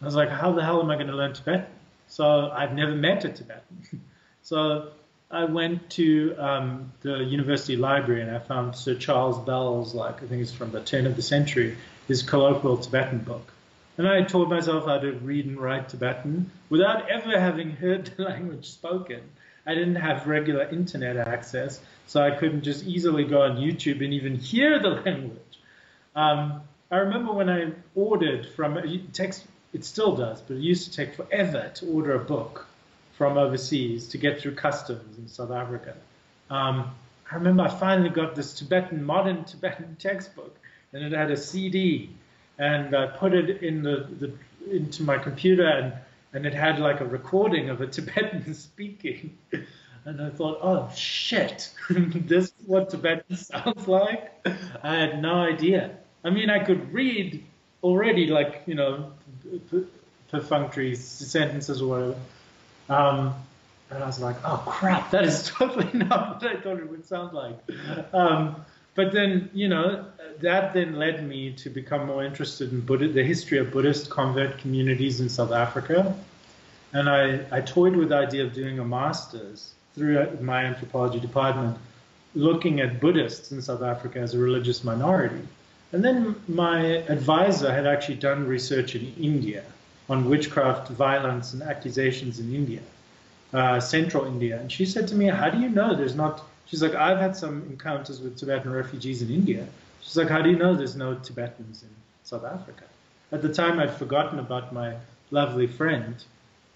I 0.00 0.04
was 0.04 0.14
like, 0.14 0.28
how 0.28 0.52
the 0.52 0.62
hell 0.62 0.80
am 0.80 0.90
I 0.90 0.94
going 0.94 1.08
to 1.08 1.16
learn 1.16 1.32
Tibetan? 1.32 1.66
So 2.08 2.50
I've 2.50 2.74
never 2.74 2.92
met 2.92 3.24
a 3.24 3.28
Tibetan. 3.30 4.02
so 4.42 4.88
I 5.30 5.44
went 5.44 5.90
to 5.90 6.34
um, 6.38 6.92
the 7.00 7.18
university 7.18 7.76
library 7.76 8.22
and 8.22 8.30
I 8.30 8.38
found 8.38 8.76
Sir 8.76 8.94
Charles 8.94 9.38
Bell's, 9.44 9.94
like 9.94 10.22
I 10.22 10.26
think 10.26 10.42
it's 10.42 10.52
from 10.52 10.70
the 10.70 10.80
turn 10.80 11.06
of 11.06 11.16
the 11.16 11.22
century, 11.22 11.76
his 12.06 12.22
colloquial 12.22 12.78
Tibetan 12.78 13.18
book. 13.18 13.52
And 13.98 14.06
I 14.06 14.22
taught 14.22 14.48
myself 14.48 14.84
how 14.84 14.98
to 14.98 15.12
read 15.12 15.46
and 15.46 15.58
write 15.58 15.88
Tibetan 15.88 16.50
without 16.68 17.10
ever 17.10 17.38
having 17.40 17.70
heard 17.82 18.06
the 18.16 18.24
language 18.24 18.68
spoken. 18.68 19.22
I 19.66 19.74
didn't 19.74 19.96
have 19.96 20.28
regular 20.28 20.62
internet 20.68 21.16
access, 21.16 21.80
so 22.06 22.22
I 22.22 22.30
couldn't 22.30 22.62
just 22.62 22.84
easily 22.84 23.24
go 23.24 23.42
on 23.42 23.56
YouTube 23.56 24.04
and 24.04 24.14
even 24.14 24.36
hear 24.36 24.78
the 24.78 24.88
language. 25.04 25.40
Um, 26.14 26.62
I 26.90 26.98
remember 26.98 27.32
when 27.32 27.50
I 27.50 27.72
ordered 27.96 28.46
from 28.46 28.78
takes 29.12 29.42
it 29.72 29.84
still 29.84 30.16
does, 30.16 30.40
but 30.40 30.56
it 30.56 30.62
used 30.62 30.90
to 30.90 30.96
take 30.96 31.14
forever 31.14 31.70
to 31.74 31.86
order 31.86 32.14
a 32.14 32.24
book 32.24 32.66
from 33.16 33.38
overseas 33.38 34.08
to 34.08 34.18
get 34.18 34.40
through 34.40 34.54
customs 34.54 35.18
in 35.18 35.28
South 35.28 35.50
Africa. 35.50 35.94
Um, 36.50 36.94
I 37.30 37.34
remember 37.34 37.64
I 37.64 37.68
finally 37.68 38.10
got 38.10 38.34
this 38.34 38.54
Tibetan 38.54 39.02
modern 39.02 39.44
Tibetan 39.44 39.96
textbook, 39.98 40.56
and 40.92 41.02
it 41.02 41.12
had 41.12 41.30
a 41.30 41.36
CD, 41.36 42.10
and 42.58 42.94
I 42.94 43.06
put 43.06 43.34
it 43.34 43.62
in 43.62 43.82
the, 43.82 44.08
the 44.18 44.32
into 44.70 45.02
my 45.02 45.16
computer 45.18 45.66
and 45.66 45.92
and 46.32 46.44
it 46.44 46.52
had 46.52 46.78
like 46.78 47.00
a 47.00 47.04
recording 47.04 47.70
of 47.70 47.80
a 47.80 47.86
Tibetan 47.96 48.52
speaking. 48.54 49.38
And 50.04 50.20
I 50.20 50.28
thought, 50.30 50.58
oh 50.62 50.90
shit, 50.94 51.70
this 51.90 52.46
is 52.46 52.54
what 52.66 52.90
Tibetan 52.90 53.36
sounds 53.36 53.88
like. 53.88 54.32
I 54.82 54.94
had 54.94 55.22
no 55.22 55.34
idea. 55.34 55.96
I 56.24 56.30
mean, 56.30 56.50
I 56.50 56.62
could 56.62 56.92
read 56.92 57.44
already, 57.82 58.26
like 58.26 58.62
you 58.66 58.74
know, 58.74 59.12
perfunctory 60.30 60.94
sentences 60.94 61.82
or 61.82 61.88
whatever. 61.88 62.16
Um, 62.88 63.34
and 63.90 64.02
I 64.02 64.06
was 64.06 64.20
like, 64.20 64.36
oh 64.44 64.62
crap, 64.66 65.10
that 65.12 65.24
is 65.24 65.44
totally 65.46 65.90
not 65.92 66.42
what 66.42 66.56
I 66.56 66.60
thought 66.60 66.78
it 66.78 66.90
would 66.90 67.06
sound 67.06 67.32
like. 67.32 67.58
Um, 68.12 68.64
but 68.94 69.12
then, 69.12 69.50
you 69.52 69.68
know, 69.68 70.06
that 70.40 70.72
then 70.74 70.96
led 70.96 71.26
me 71.26 71.52
to 71.52 71.70
become 71.70 72.06
more 72.06 72.24
interested 72.24 72.72
in 72.72 72.80
Buddha, 72.80 73.08
the 73.08 73.22
history 73.22 73.58
of 73.58 73.70
Buddhist 73.70 74.10
convert 74.10 74.58
communities 74.58 75.20
in 75.20 75.28
South 75.28 75.52
Africa. 75.52 76.14
And 76.92 77.08
I, 77.08 77.40
I 77.50 77.60
toyed 77.60 77.94
with 77.94 78.08
the 78.08 78.16
idea 78.16 78.44
of 78.44 78.54
doing 78.54 78.78
a 78.78 78.84
master's 78.84 79.74
through 79.94 80.38
my 80.40 80.64
anthropology 80.64 81.20
department, 81.20 81.76
looking 82.34 82.80
at 82.80 83.00
Buddhists 83.00 83.52
in 83.52 83.60
South 83.60 83.82
Africa 83.82 84.18
as 84.18 84.34
a 84.34 84.38
religious 84.38 84.82
minority. 84.82 85.42
And 85.92 86.04
then 86.04 86.36
my 86.48 86.80
advisor 87.08 87.72
had 87.72 87.86
actually 87.86 88.16
done 88.16 88.46
research 88.46 88.94
in 88.94 89.14
India 89.20 89.64
on 90.08 90.28
witchcraft, 90.28 90.90
violence, 90.90 91.52
and 91.52 91.62
accusations 91.62 92.38
in 92.38 92.54
India, 92.54 92.80
uh, 93.52 93.80
central 93.80 94.24
India. 94.24 94.58
And 94.58 94.70
she 94.70 94.84
said 94.84 95.08
to 95.08 95.14
me, 95.14 95.26
How 95.26 95.48
do 95.48 95.58
you 95.58 95.68
know 95.68 95.94
there's 95.94 96.14
not 96.14 96.44
She's 96.66 96.82
like, 96.82 96.94
I've 96.94 97.18
had 97.18 97.36
some 97.36 97.62
encounters 97.70 98.20
with 98.20 98.36
Tibetan 98.36 98.72
refugees 98.72 99.22
in 99.22 99.30
India. 99.30 99.66
She's 100.00 100.16
like, 100.16 100.28
how 100.28 100.42
do 100.42 100.50
you 100.50 100.56
know 100.56 100.74
there's 100.74 100.96
no 100.96 101.14
Tibetans 101.14 101.82
in 101.82 101.88
South 102.24 102.44
Africa? 102.44 102.84
At 103.32 103.42
the 103.42 103.52
time, 103.52 103.78
I'd 103.78 103.94
forgotten 103.94 104.40
about 104.40 104.72
my 104.72 104.96
lovely 105.30 105.66
friend, 105.66 106.16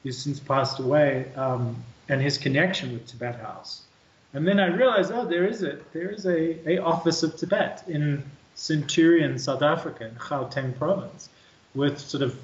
who's 0.03 0.19
since 0.19 0.39
passed 0.39 0.79
away, 0.79 1.27
um, 1.35 1.77
and 2.09 2.21
his 2.21 2.39
connection 2.39 2.93
with 2.93 3.07
Tibet 3.07 3.41
House. 3.41 3.83
And 4.33 4.47
then 4.47 4.61
I 4.61 4.67
realized, 4.67 5.11
oh, 5.13 5.27
there 5.27 5.45
is 5.45 5.65
a 5.65 5.79
there 5.93 6.11
is 6.11 6.25
a, 6.25 6.69
a 6.69 6.79
office 6.79 7.25
of 7.25 7.37
Tibet 7.37 7.83
in 7.89 8.23
Centurion, 8.61 9.39
South 9.39 9.63
Africa, 9.63 10.07
in 10.07 10.15
Gauteng 10.17 10.77
province, 10.77 11.31
with 11.75 11.99
sort 11.99 12.23
of 12.23 12.39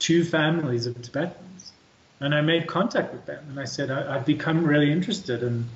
two 0.00 0.24
families 0.24 0.86
of 0.86 1.00
Tibetans. 1.00 1.70
And 2.18 2.34
I 2.34 2.40
made 2.40 2.66
contact 2.66 3.12
with 3.12 3.26
them, 3.26 3.44
and 3.48 3.60
I 3.60 3.64
said 3.64 3.88
I, 3.88 4.16
I've 4.16 4.26
become 4.26 4.64
really 4.64 4.90
interested 4.90 5.44
in 5.44 5.68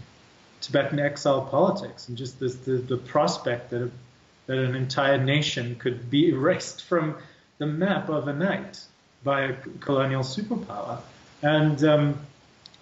Tibetan 0.61 0.99
exile 0.99 1.43
politics 1.43 2.09
and 2.09 2.18
just 2.18 2.41
this, 2.41 2.57
the, 2.57 2.72
the 2.72 2.97
prospect 2.97 3.70
that, 3.70 3.82
a, 3.82 3.91
that 4.47 4.59
an 4.59 4.74
entire 4.74 5.22
nation 5.22 5.76
could 5.76 6.11
be 6.11 6.28
erased 6.34 6.82
from 6.82 7.16
the 7.59 7.66
map 7.66 8.11
overnight 8.11 8.80
by 9.22 9.43
a 9.43 9.53
colonial 9.78 10.22
superpower. 10.22 10.99
And 11.43 11.82
um, 11.84 12.18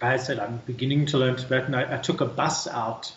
I 0.01 0.17
said, 0.17 0.39
I'm 0.39 0.63
beginning 0.65 1.05
to 1.07 1.19
learn 1.19 1.37
Tibetan. 1.37 1.75
I, 1.75 1.97
I 1.97 1.99
took 1.99 2.23
a 2.23 2.27
bus 2.27 2.67
out 2.67 3.13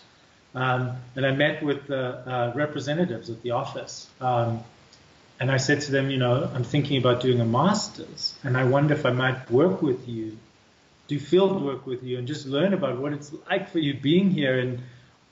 um, 0.54 0.96
and 1.16 1.26
I 1.26 1.32
met 1.32 1.62
with 1.62 1.86
the 1.86 2.04
uh, 2.28 2.52
representatives 2.54 3.30
at 3.30 3.42
the 3.42 3.52
office. 3.52 4.08
Um, 4.20 4.62
and 5.40 5.52
I 5.52 5.58
said 5.58 5.82
to 5.82 5.92
them, 5.92 6.10
you 6.10 6.18
know, 6.18 6.50
I'm 6.52 6.64
thinking 6.64 6.98
about 6.98 7.20
doing 7.20 7.40
a 7.40 7.44
master's, 7.44 8.34
and 8.42 8.56
I 8.56 8.64
wonder 8.64 8.94
if 8.94 9.06
I 9.06 9.12
might 9.12 9.50
work 9.50 9.82
with 9.82 10.08
you 10.08 10.36
do 11.08 11.18
field 11.18 11.64
work 11.64 11.86
with 11.86 12.04
you 12.04 12.18
and 12.18 12.28
just 12.28 12.46
learn 12.46 12.74
about 12.74 12.98
what 12.98 13.12
it's 13.12 13.32
like 13.50 13.70
for 13.70 13.78
you 13.78 13.94
being 13.94 14.30
here 14.30 14.58
in 14.58 14.82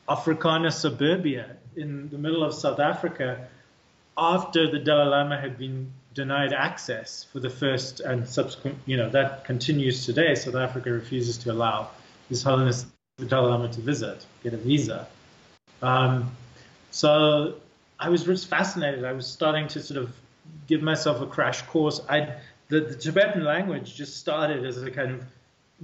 Afrikaner 0.09 0.73
suburbia 0.73 1.57
in 1.77 2.09
the 2.09 2.19
middle 2.19 2.43
of 2.43 2.55
South 2.55 2.81
Africa 2.81 3.47
after 4.17 4.71
the 4.71 4.79
Dalai 4.79 5.11
Lama 5.11 5.39
had 5.39 5.59
been 5.59 5.93
denied 6.15 6.55
access 6.55 7.25
for 7.25 7.41
the 7.41 7.51
first 7.51 8.01
and 8.01 8.27
subsequent, 8.27 8.79
you 8.87 8.97
know, 8.97 9.11
that 9.11 9.45
continues 9.45 10.07
today. 10.07 10.35
South 10.35 10.55
Africa 10.55 10.91
refuses 10.91 11.37
to 11.39 11.53
allow 11.53 11.91
His 12.31 12.43
Holiness 12.43 12.87
the 13.19 13.25
Dalai 13.25 13.49
Lama 13.49 13.69
to 13.69 13.81
visit, 13.81 14.27
get 14.43 14.53
a 14.53 14.59
visa. 14.59 15.07
Um, 15.81 16.33
so 16.91 17.55
I 17.99 18.11
was 18.11 18.25
just 18.25 18.49
fascinated. 18.49 19.07
I 19.07 19.13
was 19.13 19.27
starting 19.27 19.69
to 19.69 19.81
sort 19.81 20.03
of 20.03 20.15
give 20.67 20.83
myself 20.83 21.23
a 21.23 21.27
crash 21.27 21.63
course. 21.63 22.03
I 22.11 22.35
the, 22.69 22.81
the 22.81 22.95
Tibetan 22.95 23.43
language 23.43 23.95
just 23.95 24.19
started 24.19 24.67
as 24.67 24.83
a 24.83 24.91
kind 24.91 25.13
of 25.13 25.25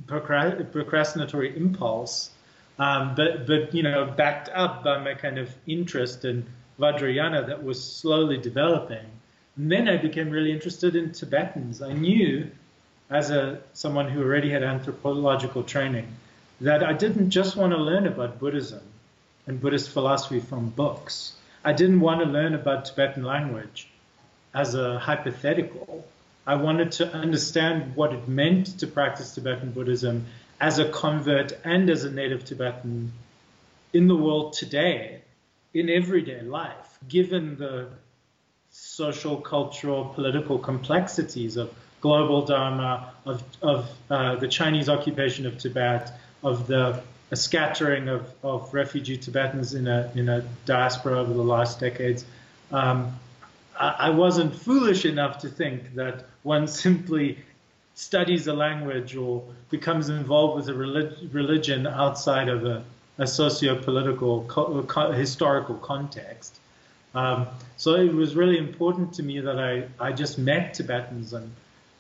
procrastinatory 0.07 1.57
impulse, 1.57 2.31
um, 2.79 3.15
but 3.15 3.47
but 3.47 3.75
you 3.75 3.83
know 3.83 4.05
backed 4.05 4.51
up 4.51 4.85
by 4.85 4.99
my 4.99 5.15
kind 5.15 5.39
of 5.39 5.55
interest 5.67 6.27
in 6.27 6.45
Vajrayana 6.79 7.47
that 7.47 7.65
was 7.65 7.83
slowly 7.83 8.37
developing. 8.37 9.07
And 9.57 9.73
then 9.73 9.89
I 9.89 9.97
became 9.97 10.29
really 10.29 10.53
interested 10.53 10.97
in 10.97 11.13
Tibetans. 11.13 11.81
I 11.81 11.95
knew, 11.95 12.51
as 13.09 13.31
a 13.31 13.63
someone 13.73 14.11
who 14.11 14.23
already 14.23 14.51
had 14.51 14.63
anthropological 14.63 15.63
training, 15.63 16.09
that 16.61 16.83
I 16.83 16.93
didn't 16.93 17.31
just 17.31 17.57
want 17.57 17.73
to 17.73 17.79
learn 17.79 18.07
about 18.07 18.39
Buddhism 18.39 18.83
and 19.47 19.61
Buddhist 19.61 19.91
philosophy 19.91 20.41
from 20.41 20.71
books. 20.71 21.33
I 21.65 21.73
didn't 21.73 22.01
want 22.01 22.21
to 22.21 22.27
learn 22.27 22.55
about 22.55 22.85
Tibetan 22.85 23.25
language 23.25 23.89
as 24.55 24.75
a 24.75 24.99
hypothetical. 24.99 26.07
I 26.47 26.57
wanted 26.57 26.93
to 26.93 27.13
understand 27.13 27.97
what 27.97 28.13
it 28.13 28.29
meant 28.29 28.79
to 28.81 28.87
practice 28.87 29.35
Tibetan 29.35 29.73
Buddhism 29.73 30.27
as 30.61 30.79
a 30.79 30.89
convert 30.89 31.53
and 31.65 31.89
as 31.91 32.05
a 32.05 32.11
native 32.11 32.45
Tibetan 32.45 33.13
in 33.93 34.09
the 34.09 34.17
world 34.17 34.53
today, 34.55 35.21
in 35.75 35.89
everyday 35.89 36.41
life, 36.43 36.99
given 37.09 37.57
the 37.57 37.89
social, 38.71 39.37
cultural, 39.37 40.07
political 40.07 40.59
complexities 40.59 41.57
of 41.57 41.73
global 42.01 42.45
Dharma, 42.45 43.13
of, 43.25 43.43
of 43.61 43.91
uh, 44.11 44.37
the 44.37 44.49
Chinese 44.49 44.89
occupation 44.89 45.47
of 45.47 45.59
Tibet, 45.59 46.11
of 46.43 46.67
the 46.67 47.03
scattering 47.35 48.09
of, 48.09 48.31
of 48.43 48.73
refugee 48.75 49.17
Tibetans 49.17 49.75
in 49.75 49.87
a, 49.87 50.11
in 50.15 50.29
a 50.29 50.43
diaspora 50.67 51.19
over 51.21 51.33
the 51.33 51.43
last 51.43 51.81
decades. 51.81 52.25
Um, 52.71 53.19
I 53.79 54.11
wasn't 54.11 54.55
foolish 54.55 55.05
enough 55.07 55.39
to 55.39 55.49
think 55.49 55.95
that 55.95 56.27
one 56.43 56.69
simply 56.85 57.39
studies 57.95 58.47
a 58.47 58.53
language 58.53 59.17
or 59.17 59.43
becomes 59.71 60.09
involved 60.09 60.57
with 60.57 60.69
a 60.69 60.75
relig- 60.75 61.35
religion 61.35 61.87
outside 61.87 62.49
of 62.49 62.65
a, 62.65 62.85
a 63.19 63.27
socio-political, 63.27 64.45
co- 64.45 64.83
co- 64.85 65.13
historical 65.13 65.77
context. 65.77 66.59
Um, 67.15 67.47
so 67.77 67.95
it 67.95 68.13
was 68.13 68.35
really 68.35 68.57
important 68.57 69.15
to 69.15 69.23
me 69.23 69.41
that 69.41 69.59
I, 69.59 69.85
I 70.01 70.13
just 70.13 70.39
met 70.39 70.75
Tibetans. 70.75 71.33
And 71.33 71.53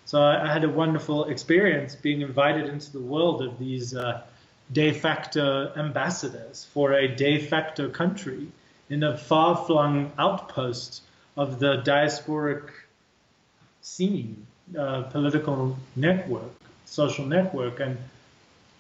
so 0.07 0.23
I, 0.23 0.49
I 0.49 0.53
had 0.53 0.65
a 0.65 0.71
wonderful 0.71 1.25
experience 1.25 1.95
being 1.95 2.23
invited 2.23 2.69
into 2.69 2.93
the 2.93 3.01
world 3.01 3.43
of 3.43 3.59
these 3.59 3.95
uh, 3.95 4.23
de 4.71 4.93
facto 4.93 5.73
ambassadors 5.77 6.67
for 6.73 6.93
a 6.93 7.09
de 7.09 7.39
facto 7.39 7.89
country 7.89 8.47
in 8.89 9.03
a 9.03 9.17
far-flung 9.17 10.13
outpost 10.19 11.03
of 11.37 11.59
the 11.59 11.83
diasporic 11.83 12.69
scene, 13.81 14.47
uh, 14.79 15.03
political 15.03 15.77
network, 15.97 16.53
social 16.85 17.27
network. 17.27 17.81
And, 17.81 17.97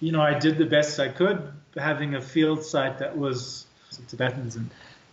you 0.00 0.12
know, 0.12 0.20
I 0.20 0.38
did 0.38 0.58
the 0.58 0.66
best 0.66 1.00
I 1.00 1.08
could 1.08 1.52
having 1.76 2.14
a 2.14 2.20
field 2.20 2.64
site 2.64 2.98
that 2.98 3.16
was 3.16 3.66
Tibetans 4.08 4.56
in, 4.56 4.70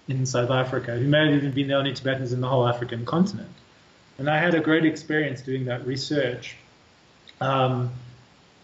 in 0.08 0.26
South 0.26 0.52
Africa, 0.52 0.96
who 0.98 1.08
may 1.08 1.26
have 1.26 1.36
even 1.36 1.52
been 1.52 1.68
the 1.68 1.76
only 1.76 1.94
Tibetans 1.94 2.34
in 2.34 2.42
the 2.42 2.48
whole 2.48 2.68
African 2.68 3.06
continent. 3.06 3.50
And 4.18 4.30
I 4.30 4.38
had 4.38 4.54
a 4.54 4.60
great 4.60 4.86
experience 4.86 5.42
doing 5.42 5.66
that 5.66 5.86
research. 5.88 6.58
Um, 7.40 7.92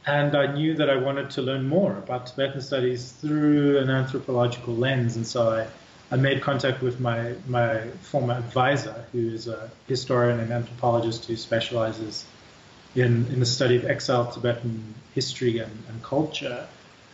and 0.07 0.35
I 0.35 0.53
knew 0.53 0.75
that 0.75 0.89
I 0.89 0.97
wanted 0.97 1.31
to 1.31 1.41
learn 1.41 1.67
more 1.67 1.97
about 1.97 2.27
Tibetan 2.27 2.61
studies 2.61 3.11
through 3.11 3.79
an 3.79 3.89
anthropological 3.89 4.75
lens, 4.75 5.15
and 5.15 5.25
so 5.25 5.49
I, 5.49 5.67
I 6.13 6.17
made 6.17 6.41
contact 6.41 6.81
with 6.81 6.99
my 6.99 7.33
my 7.47 7.87
former 8.01 8.33
advisor, 8.33 9.05
who 9.11 9.29
is 9.29 9.47
a 9.47 9.69
historian 9.87 10.39
and 10.39 10.51
anthropologist 10.51 11.25
who 11.25 11.35
specializes 11.35 12.25
in 12.93 13.25
in 13.31 13.39
the 13.39 13.45
study 13.45 13.77
of 13.77 13.85
exiled 13.85 14.33
Tibetan 14.33 14.93
history 15.13 15.57
and, 15.59 15.83
and 15.89 16.03
culture. 16.03 16.67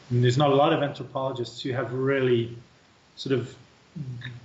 And 0.10 0.24
there's 0.24 0.38
not 0.38 0.52
a 0.52 0.56
lot 0.56 0.74
of 0.74 0.84
anthropologists 0.84 1.62
who 1.62 1.72
have 1.72 1.94
really 1.94 2.58
sort 3.16 3.40
of 3.40 3.56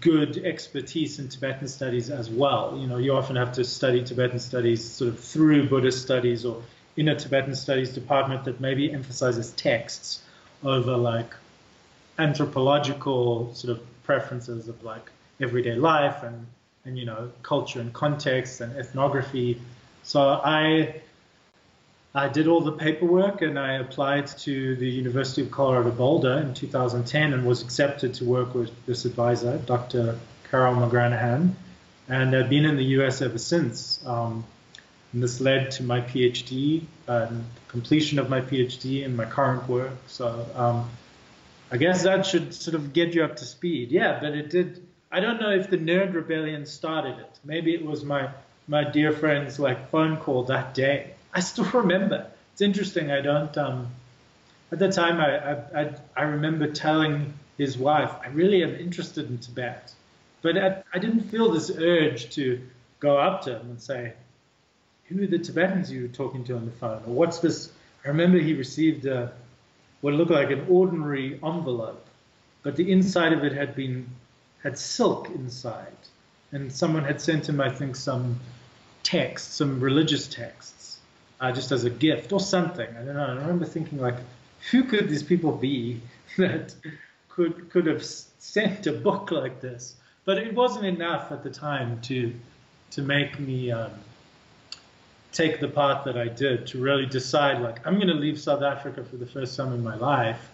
good 0.01 0.39
expertise 0.39 1.19
in 1.19 1.29
Tibetan 1.29 1.69
studies 1.69 2.11
as 2.11 2.31
well. 2.31 2.79
You 2.81 2.87
know, 2.87 2.99
you 2.99 3.15
often 3.15 3.37
have 3.37 3.53
to 3.55 3.65
study 3.65 4.05
Tibetan 4.05 4.39
studies 4.39 4.85
sort 4.85 5.09
of 5.09 5.21
through 5.21 5.69
Buddhist 5.69 6.03
studies 6.03 6.45
or 6.45 6.63
in 6.97 7.09
a 7.09 7.15
Tibetan 7.15 7.55
studies 7.55 7.93
department 7.93 8.45
that 8.45 8.61
maybe 8.61 8.93
emphasizes 8.93 9.51
texts 9.53 10.23
over 10.65 10.97
like 10.97 11.35
anthropological 12.19 13.55
sort 13.55 13.77
of 13.77 14.03
preferences 14.05 14.69
of 14.69 14.83
like 14.83 15.11
everyday 15.41 15.75
life 15.75 16.23
and 16.23 16.47
and 16.85 16.99
you 16.99 17.05
know 17.05 17.31
culture 17.43 17.81
and 17.81 17.93
context 17.93 18.61
and 18.61 18.77
ethnography. 18.77 19.61
So 20.03 20.21
I 20.21 21.03
I 22.15 22.29
did 22.29 22.49
all 22.49 22.63
the 22.63 22.73
paperwork 22.73 23.43
and 23.43 23.59
I 23.59 23.75
applied 23.75 24.29
to 24.39 24.77
the 24.77 24.89
University 24.89 25.43
of 25.43 25.51
Colorado 25.51 25.91
Boulder 25.91 26.39
in 26.39 26.55
2010 26.55 27.35
and 27.35 27.45
was 27.45 27.61
accepted 27.63 28.15
to 28.15 28.25
work 28.25 28.55
with 28.55 28.71
this 28.87 29.05
advisor, 29.05 29.59
Dr. 29.59 30.19
Carol 30.51 30.77
McGranahan, 30.77 31.53
and 32.09 32.35
I've 32.35 32.49
been 32.49 32.65
in 32.65 32.77
the 32.77 32.85
U.S. 32.97 33.21
ever 33.21 33.37
since. 33.37 34.01
Um, 34.07 34.45
and 35.17 35.23
this 35.23 35.41
led 35.41 35.71
to 35.71 35.83
my 35.83 36.03
PhD 36.03 36.85
and 37.07 37.43
completion 37.69 38.19
of 38.19 38.29
my 38.29 38.43
PhD 38.43 39.03
and 39.03 39.17
my 39.17 39.25
current 39.25 39.67
work. 39.67 39.93
So 40.09 40.47
um, 40.55 40.91
I 41.71 41.79
guess 41.79 42.03
that 42.03 42.27
should 42.27 42.53
sort 42.53 42.75
of 42.75 42.93
get 42.93 43.15
you 43.15 43.25
up 43.25 43.37
to 43.37 43.47
speed. 43.47 43.91
Yeah, 43.91 44.21
but 44.21 44.35
it 44.35 44.51
did. 44.51 44.87
I 45.11 45.21
don't 45.21 45.41
know 45.41 45.53
if 45.53 45.71
the 45.71 45.79
nerd 45.79 46.13
rebellion 46.13 46.67
started 46.67 47.19
it. 47.19 47.41
Maybe 47.43 47.75
it 47.75 47.83
was 47.83 48.05
my 48.05 48.29
my 48.69 48.85
dear 48.85 49.11
friend's 49.11 49.59
like 49.59 49.89
phone 49.91 50.19
call 50.19 50.43
that 50.45 50.75
day 50.75 51.15
I 51.33 51.41
still 51.41 51.71
remember. 51.73 52.27
It's 52.53 52.63
interesting. 52.63 53.11
I 53.11 53.21
don't. 53.23 53.57
Um, 53.59 53.89
at 54.73 54.79
the 54.79 54.91
time, 54.91 55.21
I, 55.21 55.81
I, 55.81 55.95
I 56.17 56.23
remember 56.23 56.67
telling 56.67 57.35
his 57.57 57.79
wife, 57.79 58.11
I 58.23 58.29
really 58.29 58.63
am 58.63 58.75
interested 58.75 59.31
in 59.31 59.39
Tibet, 59.39 59.93
but 60.43 60.59
I, 60.59 60.83
I 60.93 60.99
didn't 60.99 61.31
feel 61.31 61.53
this 61.53 61.71
urge 61.71 62.35
to 62.37 62.61
go 63.01 63.19
up 63.19 63.43
to 63.43 63.59
him 63.59 63.71
and 63.71 63.81
say, 63.81 64.15
who 65.09 65.23
are 65.23 65.27
the 65.27 65.39
Tibetans 65.39 65.91
you 65.91 66.03
were 66.03 66.09
talking 66.09 66.45
to 66.45 66.57
on 66.57 66.65
the 66.65 66.73
phone? 66.73 67.03
Or 67.07 67.15
what's 67.15 67.39
this? 67.39 67.73
I 68.05 68.09
remember 68.09 68.39
he 68.39 68.55
received 68.55 69.07
a, 69.07 69.33
what 70.01 70.15
looked 70.15 70.31
like 70.31 70.51
an 70.51 70.67
ordinary 70.69 71.35
envelope, 71.43 72.05
but 72.63 72.77
the 72.77 72.91
inside 72.91 73.33
of 73.33 73.45
it 73.45 73.53
had 73.53 73.75
been 73.75 74.09
had 74.63 74.79
silk 74.79 75.31
inside, 75.31 75.97
and 76.51 76.73
someone 76.73 77.05
had 77.05 77.21
sent 77.21 77.49
him, 77.49 77.61
I 77.61 77.71
think, 77.71 77.95
some 77.95 78.41
text, 79.05 79.55
some 79.55 79.79
religious 79.79 80.27
texts, 80.27 80.99
uh, 81.41 81.53
just 81.53 81.71
as 81.71 81.85
a 81.85 81.91
gift 81.91 82.33
or 82.33 82.41
something. 82.41 82.89
I 82.89 83.05
don't 83.05 83.15
know. 83.15 83.27
I 83.27 83.35
remember 83.35 83.65
thinking 83.65 84.01
like, 84.01 84.17
who 84.73 84.83
could 84.83 85.09
these 85.09 85.23
people 85.23 85.53
be 85.53 86.01
that 86.39 86.75
could 87.29 87.71
could 87.71 87.87
have 87.87 88.05
sent 88.05 88.87
a 88.87 88.93
book 88.93 89.31
like 89.31 89.61
this? 89.61 89.95
But 90.25 90.39
it 90.39 90.55
wasn't 90.55 90.87
enough 90.87 91.31
at 91.31 91.45
the 91.45 91.51
time 91.51 92.01
to 92.03 92.35
to 92.91 93.03
make 93.03 93.39
me 93.39 93.71
um, 93.71 93.93
take 95.33 95.61
the 95.61 95.69
path 95.69 96.05
that 96.05 96.17
I 96.17 96.29
did 96.29 96.67
to 96.69 96.81
really 96.81 97.07
decide 97.07 97.61
like 97.61 97.87
I'm 97.87 97.97
going 97.97 98.09
to 98.09 98.15
leave 98.15 98.41
South 98.41 98.63
Africa 98.63 99.05
for 99.05 99.17
the 99.17 99.27
first 99.27 99.57
time 99.57 99.73
in 99.73 99.83
my 99.83 99.97
life, 99.97 100.49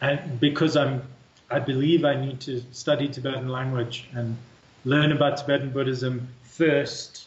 and 0.00 0.38
because 0.40 0.76
I'm 0.76 1.02
I 1.50 1.58
believe 1.58 2.04
I 2.04 2.14
need 2.14 2.40
to 2.42 2.62
study 2.72 3.08
Tibetan 3.08 3.48
language 3.48 4.06
and 4.12 4.36
learn 4.84 5.12
about 5.12 5.38
Tibetan 5.38 5.70
Buddhism 5.70 6.28
first, 6.42 7.26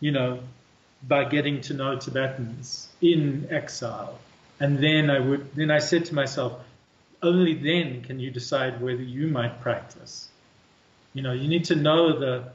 you 0.00 0.12
know, 0.12 0.40
by 1.08 1.24
getting 1.24 1.60
to 1.62 1.74
know 1.74 1.96
Tibetans 1.96 2.88
in 3.00 3.46
exile. 3.50 4.18
And 4.60 4.78
then 4.78 5.10
I 5.10 5.18
would 5.18 5.54
then 5.54 5.70
I 5.70 5.78
said 5.78 6.04
to 6.06 6.14
myself, 6.14 6.60
only 7.22 7.54
then 7.54 8.02
can 8.02 8.20
you 8.20 8.30
decide 8.30 8.80
whether 8.80 9.02
you 9.02 9.28
might 9.28 9.60
practice. 9.60 10.28
You 11.14 11.22
know, 11.22 11.32
you 11.32 11.48
need 11.48 11.64
to 11.66 11.76
know 11.76 12.18
the 12.18 12.52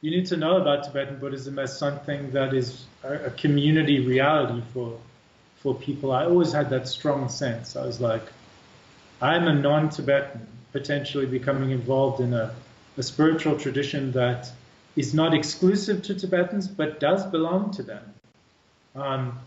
you 0.00 0.10
need 0.10 0.26
to 0.26 0.36
know 0.36 0.56
about 0.56 0.84
Tibetan 0.84 1.18
Buddhism 1.18 1.58
as 1.58 1.76
something 1.76 2.30
that 2.32 2.54
is 2.54 2.84
a, 3.02 3.30
community 3.30 4.06
reality 4.06 4.62
for 4.72 4.98
for 5.56 5.74
people. 5.74 6.12
I 6.12 6.24
always 6.24 6.52
had 6.52 6.70
that 6.70 6.86
strong 6.86 7.28
sense. 7.28 7.74
I 7.74 7.84
was 7.84 8.00
like, 8.00 8.22
I'm 9.20 9.48
a 9.48 9.54
non-Tibetan, 9.54 10.46
potentially 10.70 11.26
becoming 11.26 11.70
involved 11.72 12.20
in 12.20 12.32
a, 12.32 12.54
a 12.96 13.02
spiritual 13.02 13.58
tradition 13.58 14.12
that 14.12 14.52
is 14.94 15.14
not 15.14 15.34
exclusive 15.34 16.02
to 16.04 16.14
Tibetans, 16.14 16.68
but 16.68 17.00
does 17.00 17.26
belong 17.26 17.72
to 17.72 17.82
them. 17.82 18.04
Um, 18.94 19.38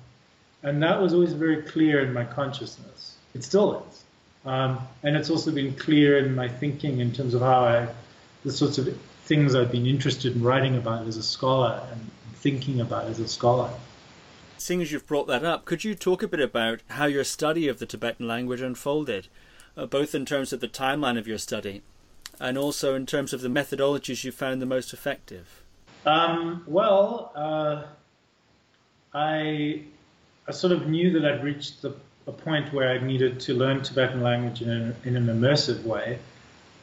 and 0.64 0.84
that 0.84 1.02
was 1.02 1.14
always 1.14 1.32
very 1.32 1.64
clear 1.64 2.02
in 2.02 2.14
my 2.14 2.26
consciousness. 2.26 3.16
It 3.34 3.46
still 3.46 3.86
is. 3.90 4.04
Um, 4.46 4.80
and 5.04 5.16
it's 5.16 5.30
also 5.30 5.52
been 5.52 5.76
clear 5.76 6.18
in 6.18 6.36
my 6.36 6.50
thinking 6.50 7.00
in 7.00 7.14
terms 7.14 7.34
of 7.34 7.42
how 7.42 7.64
I, 7.64 7.88
the 8.44 8.52
sorts 8.52 8.78
of 8.78 8.88
things 9.26 9.56
I've 9.56 9.72
been 9.72 9.86
interested 9.86 10.36
in 10.36 10.44
writing 10.44 10.76
about 10.76 11.08
as 11.08 11.18
a 11.18 11.24
scholar 11.24 11.82
and 11.92 12.10
thinking 12.36 12.82
about 12.82 13.06
as 13.06 13.20
a 13.20 13.28
scholar. 13.28 13.70
Seeing 14.58 14.82
as 14.82 14.92
you've 14.92 15.08
brought 15.08 15.28
that 15.28 15.44
up, 15.44 15.66
could 15.66 15.84
you 15.84 15.96
talk 15.96 16.22
a 16.22 16.28
bit 16.28 16.40
about 16.40 16.82
how 16.90 17.06
your 17.06 17.24
study 17.24 17.68
of 17.68 17.80
the 17.80 17.86
Tibetan 17.86 18.28
language 18.28 18.62
unfolded, 18.62 19.28
uh, 19.76 19.86
both 19.86 20.14
in 20.14 20.26
terms 20.26 20.54
of 20.54 20.60
the 20.60 20.68
timeline 20.68 21.18
of 21.18 21.28
your 21.28 21.38
study 21.38 21.82
and 22.40 22.58
also 22.58 22.96
in 22.96 23.06
terms 23.06 23.34
of 23.34 23.42
the 23.42 23.48
methodologies 23.48 24.24
you 24.24 24.32
found 24.32 24.62
the 24.62 24.66
most 24.66 24.94
effective? 24.94 25.62
Um, 26.06 26.64
well, 26.66 27.32
uh, 27.36 27.84
I, 29.14 29.82
I 30.48 30.52
sort 30.52 30.74
of 30.74 30.88
knew 30.88 31.12
that 31.12 31.26
I'd 31.26 31.44
reached 31.44 31.82
the, 31.84 31.94
a 32.28 32.32
point 32.32 32.74
where 32.74 32.90
I 32.90 32.98
needed 32.98 33.40
to 33.42 33.54
learn 33.54 33.82
Tibetan 33.82 34.22
language 34.22 34.62
in, 34.62 34.70
a, 34.70 34.96
in 35.08 35.16
an 35.16 35.28
immersive 35.28 35.84
way. 35.84 36.20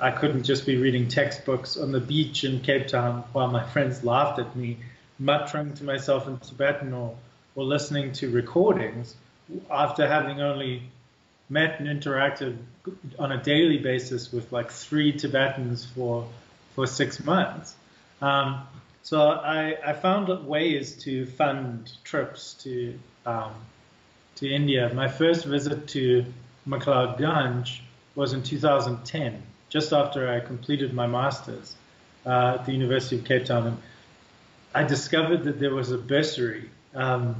I 0.01 0.11
couldn't 0.13 0.45
just 0.45 0.65
be 0.65 0.77
reading 0.77 1.09
textbooks 1.09 1.77
on 1.77 1.93
the 1.93 2.01
beach 2.01 2.45
in 2.45 2.61
Cape 2.61 2.87
Town 2.87 3.25
while 3.33 3.49
my 3.49 3.65
friends 3.65 4.05
laughed 4.05 4.39
at 4.39 4.55
me, 4.55 4.79
muttering 5.19 5.75
to 5.75 5.85
myself 5.85 6.29
in 6.29 6.39
Tibetan 6.39 6.93
or, 6.93 7.17
or 7.57 7.65
listening 7.65 8.13
to 8.15 8.31
recordings 8.31 9.17
after 9.71 10.07
having 10.07 10.41
only 10.41 10.83
met 11.49 11.81
and 11.81 11.89
interacted 11.89 12.57
on 13.19 13.33
a 13.33 13.43
daily 13.43 13.79
basis 13.79 14.33
with 14.33 14.53
like 14.53 14.71
three 14.71 15.13
Tibetans 15.13 15.85
for 15.85 16.29
for 16.75 16.87
six 16.87 17.25
months. 17.25 17.75
Um, 18.23 18.63
so 19.03 19.31
I, 19.31 19.77
I 19.85 19.95
found 19.95 20.29
ways 20.47 20.95
to 21.05 21.27
fund 21.27 21.91
trips 22.05 22.55
to 22.65 22.99
um, 23.27 23.53
to 24.37 24.49
India. 24.49 24.93
My 24.95 25.09
first 25.09 25.45
visit 25.45 25.89
to 25.89 26.25
McLeod 26.69 27.19
Ganj 27.19 27.81
was 28.15 28.33
in 28.33 28.43
2010, 28.43 29.43
just 29.69 29.93
after 29.93 30.29
I 30.29 30.41
completed 30.41 30.93
my 30.93 31.07
master's 31.07 31.75
uh, 32.27 32.57
at 32.59 32.67
the 32.67 32.73
University 32.73 33.19
of 33.19 33.25
Cape 33.25 33.45
Town. 33.45 33.67
And 33.67 33.79
I 34.75 34.85
discovered 34.85 35.45
that 35.45 35.61
there 35.61 35.75
was 35.75 35.91
a 35.91 35.99
bursary 35.99 36.71
um, 36.95 37.37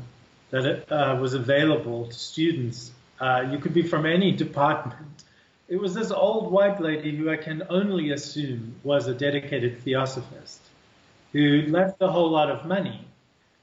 that 0.51 0.65
it, 0.65 0.93
uh, 0.93 1.19
was 1.21 1.35
available 1.35 2.07
to 2.07 2.15
students 2.15 2.93
uh, 3.21 3.49
you 3.51 3.59
could 3.59 3.75
be 3.75 3.83
from 3.83 4.07
any 4.07 4.33
department. 4.33 5.25
It 5.69 5.81
was 5.81 5.95
this 5.95 6.11
old 6.11 6.51
white 6.51 6.81
lady 6.81 7.15
who 7.17 7.31
I 7.31 7.37
can 7.37 7.63
only 7.69 8.11
assume 8.11 8.77
was 8.85 9.07
a 9.07 9.15
dedicated 9.15 9.83
theosophist 9.83 10.61
who 11.33 11.63
left 11.69 12.01
a 12.01 12.11
whole 12.11 12.31
lot 12.31 12.51
of 12.51 12.65
money. 12.65 13.05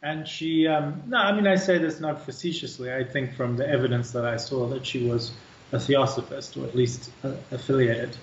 And 0.03 0.27
she, 0.27 0.67
um, 0.67 1.01
no, 1.07 1.17
I 1.17 1.31
mean, 1.31 1.47
I 1.47 1.55
say 1.55 1.79
this 1.79 1.99
not 1.99 2.23
facetiously. 2.23 2.93
I 2.93 3.03
think 3.03 3.33
from 3.33 3.57
the 3.57 3.67
evidence 3.67 4.11
that 4.11 4.23
I 4.25 4.37
saw 4.37 4.67
that 4.67 4.85
she 4.85 5.07
was 5.07 5.31
a 5.71 5.79
theosophist, 5.79 6.57
or 6.57 6.65
at 6.65 6.75
least 6.75 7.09
uh, 7.23 7.33
affiliated. 7.51 8.15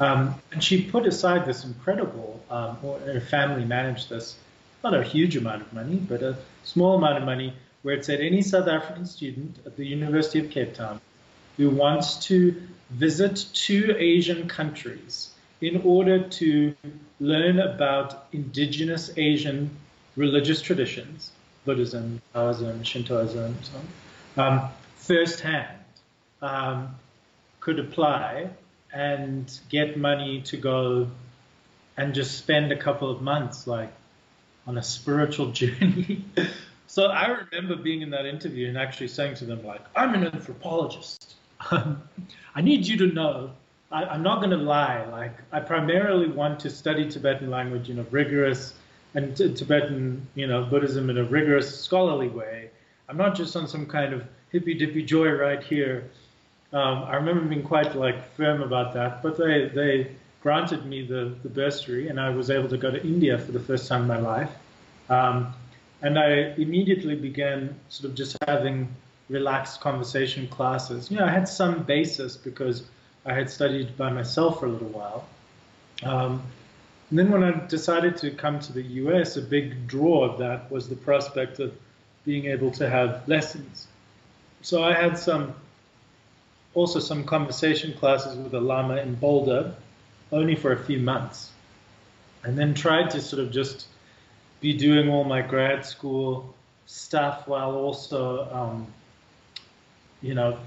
Um, 0.00 0.36
and 0.52 0.62
she 0.62 0.82
put 0.82 1.06
aside 1.06 1.44
this 1.44 1.64
incredible, 1.64 2.40
um, 2.50 2.76
her 3.04 3.20
family 3.20 3.64
managed 3.64 4.08
this, 4.10 4.36
not 4.84 4.94
a 4.94 5.02
huge 5.02 5.36
amount 5.36 5.62
of 5.62 5.72
money, 5.72 5.96
but 5.96 6.22
a 6.22 6.36
small 6.62 6.96
amount 6.96 7.18
of 7.18 7.24
money 7.24 7.52
where 7.82 7.96
it 7.96 8.04
said 8.04 8.20
any 8.20 8.42
South 8.42 8.68
African 8.68 9.06
student 9.06 9.58
at 9.66 9.76
the 9.76 9.84
University 9.84 10.38
of 10.38 10.50
Cape 10.50 10.74
Town 10.74 11.00
who 11.56 11.70
wants 11.70 12.26
to 12.26 12.54
visit 12.90 13.46
two 13.52 13.94
Asian 13.98 14.48
countries 14.48 15.30
in 15.60 15.82
order 15.82 16.20
to 16.28 16.74
learn 17.18 17.58
about 17.58 18.28
indigenous 18.32 19.10
Asian 19.16 19.68
religious 20.16 20.62
traditions, 20.62 21.32
Buddhism, 21.64 22.22
Taoism, 22.32 22.82
Shintoism, 22.82 23.44
and 23.44 23.64
so 23.64 23.72
on, 24.36 24.52
um, 24.52 24.68
firsthand, 24.96 25.78
um, 26.40 26.94
could 27.60 27.78
apply 27.78 28.48
and 28.92 29.58
get 29.68 29.98
money 29.98 30.42
to 30.42 30.56
go 30.56 31.08
and 31.96 32.14
just 32.14 32.38
spend 32.38 32.72
a 32.72 32.76
couple 32.76 33.10
of 33.10 33.20
months 33.20 33.66
like 33.66 33.92
on 34.66 34.78
a 34.78 34.82
spiritual 34.82 35.50
journey 35.52 36.24
so 36.88 37.08
I 37.08 37.26
remember 37.26 37.76
being 37.76 38.00
in 38.00 38.10
that 38.10 38.24
interview 38.24 38.66
and 38.66 38.78
actually 38.78 39.08
saying 39.08 39.34
to 39.36 39.44
them, 39.44 39.64
like, 39.64 39.82
I'm 39.94 40.14
an 40.14 40.24
anthropologist. 40.24 41.34
Um, 41.70 42.02
I 42.54 42.62
need 42.62 42.86
you 42.86 42.96
to 42.96 43.06
know, 43.08 43.50
I, 43.92 44.14
am 44.14 44.22
not 44.22 44.38
going 44.38 44.50
to 44.50 44.56
lie. 44.56 45.04
Like, 45.04 45.34
I 45.52 45.60
primarily 45.60 46.28
want 46.28 46.60
to 46.60 46.70
study 46.70 47.06
Tibetan 47.10 47.50
language 47.50 47.90
in 47.90 47.98
a 47.98 48.04
rigorous 48.04 48.72
and 49.14 49.36
t- 49.36 49.52
Tibetan, 49.52 50.26
you 50.34 50.46
know, 50.46 50.64
Buddhism 50.64 51.10
in 51.10 51.18
a 51.18 51.24
rigorous 51.24 51.78
scholarly 51.78 52.28
way. 52.28 52.70
I'm 53.06 53.18
not 53.18 53.34
just 53.34 53.54
on 53.54 53.68
some 53.68 53.84
kind 53.84 54.14
of 54.14 54.24
hippy 54.50 54.72
dippy 54.72 55.02
joy 55.02 55.30
right 55.32 55.62
here. 55.62 56.10
Um, 56.72 57.04
I 57.04 57.16
remember 57.16 57.44
being 57.44 57.62
quite 57.62 57.94
like 57.96 58.30
firm 58.36 58.62
about 58.62 58.94
that, 58.94 59.22
but 59.22 59.36
they 59.36 59.68
they 59.68 60.10
granted 60.42 60.84
me 60.86 61.06
the, 61.06 61.34
the 61.42 61.48
bursary, 61.48 62.08
and 62.08 62.20
I 62.20 62.30
was 62.30 62.50
able 62.50 62.68
to 62.68 62.78
go 62.78 62.90
to 62.90 63.02
India 63.02 63.38
for 63.38 63.52
the 63.52 63.60
first 63.60 63.88
time 63.88 64.02
in 64.02 64.08
my 64.08 64.18
life. 64.18 64.50
Um, 65.08 65.52
and 66.02 66.18
I 66.18 66.54
immediately 66.56 67.16
began 67.16 67.74
sort 67.88 68.10
of 68.10 68.16
just 68.16 68.36
having 68.46 68.94
relaxed 69.28 69.80
conversation 69.80 70.46
classes. 70.48 71.10
You 71.10 71.18
know, 71.18 71.24
I 71.24 71.30
had 71.30 71.48
some 71.48 71.82
basis 71.82 72.36
because 72.36 72.84
I 73.26 73.34
had 73.34 73.50
studied 73.50 73.96
by 73.96 74.10
myself 74.10 74.60
for 74.60 74.66
a 74.66 74.70
little 74.70 74.88
while. 74.88 75.28
Um, 76.04 76.42
and 77.10 77.18
then 77.18 77.30
when 77.30 77.42
I 77.42 77.66
decided 77.66 78.16
to 78.18 78.30
come 78.30 78.60
to 78.60 78.72
the 78.72 78.82
US, 78.82 79.36
a 79.36 79.42
big 79.42 79.86
draw 79.86 80.24
of 80.24 80.38
that 80.38 80.70
was 80.70 80.88
the 80.88 80.96
prospect 80.96 81.58
of 81.58 81.74
being 82.24 82.46
able 82.46 82.70
to 82.72 82.88
have 82.88 83.26
lessons. 83.26 83.88
So 84.62 84.84
I 84.84 84.92
had 84.92 85.18
some, 85.18 85.54
also 86.78 87.00
some 87.00 87.24
conversation 87.24 87.92
classes 87.94 88.36
with 88.36 88.54
a 88.54 88.60
Lama 88.60 88.96
in 88.96 89.14
Boulder, 89.16 89.74
only 90.30 90.54
for 90.54 90.72
a 90.72 90.78
few 90.84 91.00
months. 91.00 91.50
And 92.44 92.56
then 92.56 92.72
tried 92.72 93.10
to 93.10 93.20
sort 93.20 93.42
of 93.42 93.50
just 93.50 93.86
be 94.60 94.72
doing 94.74 95.08
all 95.08 95.24
my 95.24 95.42
grad 95.42 95.84
school 95.84 96.54
stuff 96.86 97.48
while 97.48 97.74
also, 97.74 98.48
um, 98.52 98.86
you 100.22 100.34
know, 100.34 100.58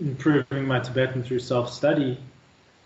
improving 0.00 0.66
my 0.66 0.78
Tibetan 0.78 1.22
through 1.22 1.40
self-study. 1.40 2.16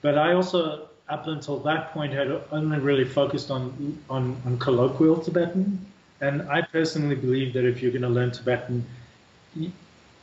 But 0.01 0.19
I 0.19 0.33
also, 0.33 0.89
up 1.09 1.27
until 1.27 1.59
that 1.61 1.93
point, 1.93 2.13
had 2.13 2.43
only 2.51 2.79
really 2.79 3.05
focused 3.05 3.51
on, 3.51 3.99
on, 4.09 4.41
on 4.47 4.59
colloquial 4.59 5.19
Tibetan. 5.19 5.85
And 6.21 6.43
I 6.51 6.63
personally 6.63 7.17
believe 7.17 7.53
that 7.55 7.65
if 7.65 7.83
you're 7.83 7.93
going 7.93 8.03
to 8.03 8.09
learn 8.09 8.31
Tibetan, 8.31 8.87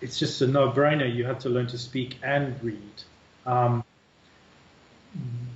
it's 0.02 0.18
just 0.18 0.42
a 0.42 0.48
no-brainer. 0.48 1.14
You 1.14 1.26
have 1.26 1.40
to 1.40 1.50
learn 1.50 1.68
to 1.68 1.78
speak 1.78 2.18
and 2.24 2.62
read. 2.64 3.04
Um, 3.46 3.84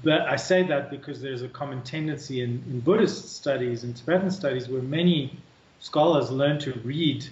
but 0.03 0.21
I 0.21 0.35
say 0.35 0.63
that 0.63 0.91
because 0.91 1.21
there's 1.21 1.41
a 1.41 1.47
common 1.47 1.81
tendency 1.81 2.41
in, 2.41 2.63
in 2.69 2.79
Buddhist 2.79 3.35
studies 3.35 3.83
and 3.83 3.95
Tibetan 3.95 4.29
studies 4.29 4.69
where 4.69 4.81
many 4.81 5.35
scholars 5.79 6.29
learn 6.29 6.59
to 6.59 6.73
read 6.83 7.25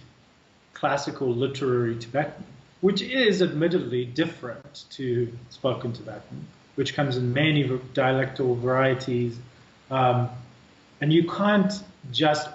classical 0.73 1.33
literary 1.33 1.97
Tibetan, 1.97 2.43
which 2.81 3.01
is 3.01 3.41
admittedly 3.41 4.05
different 4.05 4.85
to 4.91 5.31
spoken 5.49 5.93
Tibetan, 5.93 6.47
which 6.75 6.95
comes 6.95 7.15
in 7.17 7.31
many 7.31 7.63
dialectal 7.93 8.57
varieties. 8.57 9.37
Um, 9.91 10.29
and 10.99 11.13
you 11.13 11.29
can't 11.29 11.73
just 12.11 12.49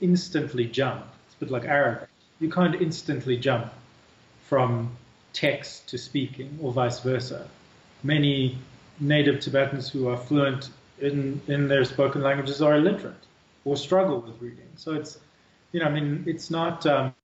instantly 0.00 0.64
jump. 0.64 1.04
It's 1.26 1.36
a 1.36 1.40
bit 1.40 1.50
like 1.50 1.64
Arabic. 1.64 2.08
You 2.40 2.50
can't 2.50 2.74
instantly 2.80 3.36
jump 3.36 3.70
from 4.50 4.90
text 5.32 5.88
to 5.88 5.96
speaking 5.96 6.58
or 6.60 6.72
vice 6.72 6.98
versa. 6.98 7.46
Many 8.02 8.58
native 8.98 9.38
Tibetans 9.38 9.88
who 9.88 10.08
are 10.08 10.16
fluent 10.16 10.70
in, 11.00 11.40
in 11.46 11.68
their 11.68 11.84
spoken 11.84 12.20
languages 12.20 12.60
are 12.60 12.74
illiterate 12.74 13.24
or 13.64 13.76
struggle 13.76 14.20
with 14.20 14.42
reading. 14.42 14.66
So 14.74 14.94
it's, 14.94 15.18
you 15.70 15.78
know, 15.78 15.86
I 15.86 15.90
mean, 15.90 16.24
it's 16.26 16.50
not, 16.50 16.84
um, 16.84 17.14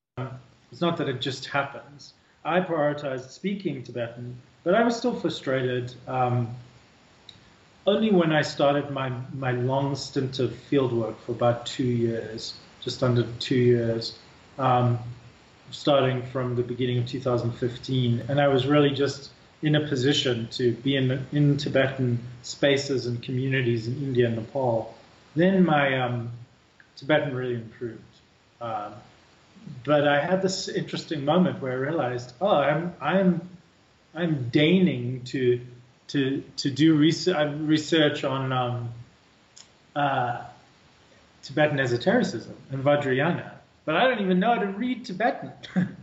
it's 0.71 0.81
not 0.81 0.97
that 0.99 1.09
it 1.09 1.21
just 1.21 1.47
happens. 1.47 2.15
I 2.45 2.61
prioritized 2.61 3.31
speaking 3.31 3.83
Tibetan, 3.83 4.37
but 4.63 4.77
I 4.77 4.85
was 4.85 4.97
still 4.97 5.19
frustrated. 5.19 5.93
Um, 6.07 6.55
only 7.89 8.13
when 8.13 8.31
I 8.33 8.43
started 8.43 8.93
my, 8.93 9.11
my 9.35 9.51
long 9.51 9.97
stint 9.97 10.39
of 10.39 10.51
fieldwork 10.71 11.17
for 11.27 11.33
about 11.33 11.67
two 11.67 11.91
years, 12.07 12.55
just 12.81 13.03
under 13.03 13.25
two 13.41 13.57
years, 13.57 14.17
um, 14.61 15.01
starting 15.71 16.23
from 16.23 16.57
the 16.57 16.63
beginning 16.63 16.99
of 16.99 17.07
2015, 17.07 18.23
and 18.29 18.41
I 18.41 18.49
was 18.49 18.67
really 18.67 18.91
just 18.91 19.31
in 19.63 19.75
a 19.75 19.89
position 19.89 20.49
to 20.53 20.73
be 20.73 20.97
in, 20.97 21.27
in 21.33 21.57
Tibetan 21.57 22.19
spaces 22.43 23.07
and 23.07 23.23
communities 23.23 23.89
in 23.89 23.97
India 24.03 24.27
and 24.27 24.37
Nepal, 24.37 24.95
then 25.35 25.65
my 25.65 26.01
um, 26.01 26.31
Tibetan 26.97 27.35
really 27.35 27.55
improved. 27.55 28.01
Um, 28.61 28.93
but 29.85 30.07
I 30.07 30.21
had 30.21 30.43
this 30.43 30.69
interesting 30.69 31.25
moment 31.25 31.61
where 31.61 31.73
I 31.73 31.77
realized, 31.77 32.33
oh, 32.41 32.57
I'm 32.57 32.95
I'm 33.01 33.49
I'm 34.15 34.49
deigning 34.51 35.23
to 35.25 35.61
to 36.09 36.43
to 36.59 36.71
do 36.71 36.95
research, 36.95 37.55
research 37.59 38.25
on 38.25 38.53
um, 38.53 38.89
uh, 39.95 40.45
Tibetan 41.43 41.81
esotericism 41.81 42.57
and 42.71 42.85
Vajrayana, 42.85 43.51
but 43.87 43.97
I 43.97 44.07
don't 44.09 44.21
even 44.21 44.39
know 44.39 44.55
how 44.55 44.61
to 44.61 44.67
read 44.67 45.07
Tibetan. 45.07 45.53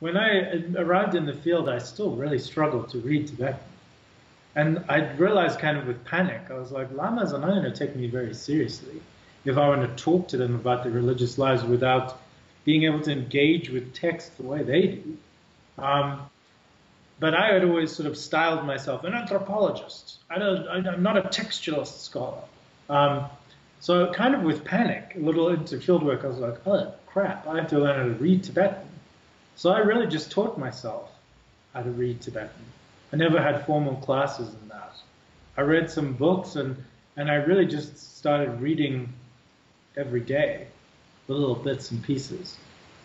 when 0.00 0.16
I 0.16 0.62
arrived 0.76 1.14
in 1.14 1.24
the 1.24 1.32
field, 1.32 1.68
I 1.68 1.78
still 1.78 2.10
really 2.10 2.38
struggled 2.38 2.90
to 2.90 2.98
read 2.98 3.28
Tibetan. 3.28 3.60
And 4.56 4.84
I 4.88 5.12
realized 5.12 5.60
kind 5.60 5.78
of 5.78 5.86
with 5.86 6.04
panic, 6.04 6.42
I 6.50 6.54
was 6.54 6.72
like, 6.72 6.92
Lamas 6.92 7.32
are 7.32 7.38
not 7.38 7.50
going 7.50 7.62
to 7.62 7.72
take 7.72 7.94
me 7.94 8.08
very 8.08 8.34
seriously 8.34 9.00
if 9.44 9.56
I 9.56 9.68
want 9.68 9.82
to 9.82 10.02
talk 10.02 10.28
to 10.28 10.36
them 10.36 10.56
about 10.56 10.82
their 10.82 10.92
religious 10.92 11.38
lives 11.38 11.62
without 11.62 12.20
being 12.64 12.82
able 12.82 13.00
to 13.00 13.12
engage 13.12 13.70
with 13.70 13.94
text 13.94 14.36
the 14.36 14.42
way 14.42 14.62
they 14.62 14.86
do. 14.88 15.16
Um, 15.78 16.28
but 17.20 17.34
I 17.34 17.52
had 17.52 17.64
always 17.64 17.92
sort 17.92 18.06
of 18.08 18.16
styled 18.16 18.66
myself 18.66 19.04
an 19.04 19.14
anthropologist. 19.14 20.18
I 20.28 20.34
am 20.36 21.02
not 21.02 21.16
a 21.16 21.22
textualist 21.22 22.00
scholar. 22.00 22.42
Um, 22.88 23.26
so 23.78 24.12
kind 24.12 24.34
of 24.34 24.42
with 24.42 24.64
panic, 24.64 25.14
a 25.16 25.20
little 25.20 25.48
into 25.48 25.76
fieldwork, 25.76 26.24
I 26.24 26.28
was 26.28 26.38
like, 26.38 26.66
oh 26.66 26.92
crap, 27.12 27.46
I 27.46 27.56
have 27.56 27.68
to 27.70 27.78
learn 27.78 27.98
how 27.98 28.04
to 28.04 28.22
read 28.22 28.44
Tibetan. 28.44 28.88
So 29.56 29.70
I 29.70 29.78
really 29.78 30.06
just 30.06 30.30
taught 30.30 30.58
myself 30.58 31.10
how 31.74 31.82
to 31.82 31.90
read 31.90 32.20
Tibetan. 32.20 32.64
I 33.12 33.16
never 33.16 33.42
had 33.42 33.66
formal 33.66 33.96
classes 33.96 34.48
in 34.48 34.68
that. 34.68 34.94
I 35.56 35.62
read 35.62 35.90
some 35.90 36.12
books 36.12 36.56
and, 36.56 36.76
and 37.16 37.30
I 37.30 37.34
really 37.34 37.66
just 37.66 38.18
started 38.18 38.60
reading 38.60 39.12
every 39.96 40.20
day, 40.20 40.68
little 41.28 41.54
bits 41.54 41.90
and 41.90 42.02
pieces. 42.02 42.56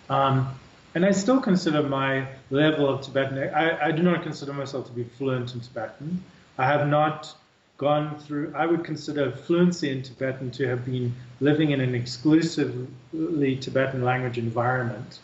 Um, 0.10 0.58
and 0.94 1.06
I 1.06 1.12
still 1.12 1.42
consider 1.42 1.84
my 1.84 2.28
level 2.52 2.88
of 2.88 3.02
Tibetan, 3.02 3.38
I, 3.54 3.88
I 3.88 3.92
do 3.92 4.04
not 4.04 4.24
consider 4.24 4.54
myself 4.54 4.86
to 4.88 4.94
be 4.94 5.04
fluent 5.04 5.54
in 5.54 5.60
Tibetan. 5.60 6.24
I 6.58 6.66
have 6.66 6.88
not 6.88 7.36
gone 7.78 8.18
through, 8.20 8.54
I 8.56 8.66
would 8.66 8.84
consider 8.84 9.32
fluency 9.32 9.92
in 9.92 10.02
Tibetan 10.02 10.52
to 10.52 10.68
have 10.68 10.86
been 10.86 11.14
living 11.42 11.72
in 11.72 11.82
an 11.82 11.94
exclusively 11.94 13.58
Tibetan 13.58 14.04
language 14.04 14.38
environment 14.38 15.20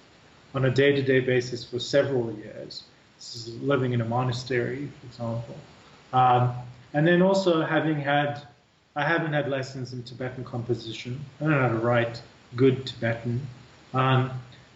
on 0.53 0.65
a 0.65 0.69
day-to-day 0.69 1.21
basis 1.21 1.63
for 1.63 1.79
several 1.79 2.31
years. 2.33 2.83
This 3.17 3.35
is 3.35 3.61
living 3.61 3.93
in 3.93 4.01
a 4.01 4.05
monastery, 4.05 4.89
for 4.99 5.07
example. 5.07 5.55
Um, 6.11 6.53
and 6.93 7.07
then 7.07 7.21
also 7.21 7.61
having 7.61 7.99
had, 7.99 8.45
I 8.95 9.05
haven't 9.05 9.31
had 9.31 9.49
lessons 9.49 9.93
in 9.93 10.03
Tibetan 10.03 10.43
composition. 10.43 11.23
I 11.39 11.45
don't 11.45 11.53
know 11.53 11.61
how 11.61 11.69
to 11.69 11.75
write 11.75 12.21
good 12.57 12.85
Tibetan. 12.85 13.39
Um, 13.93 14.31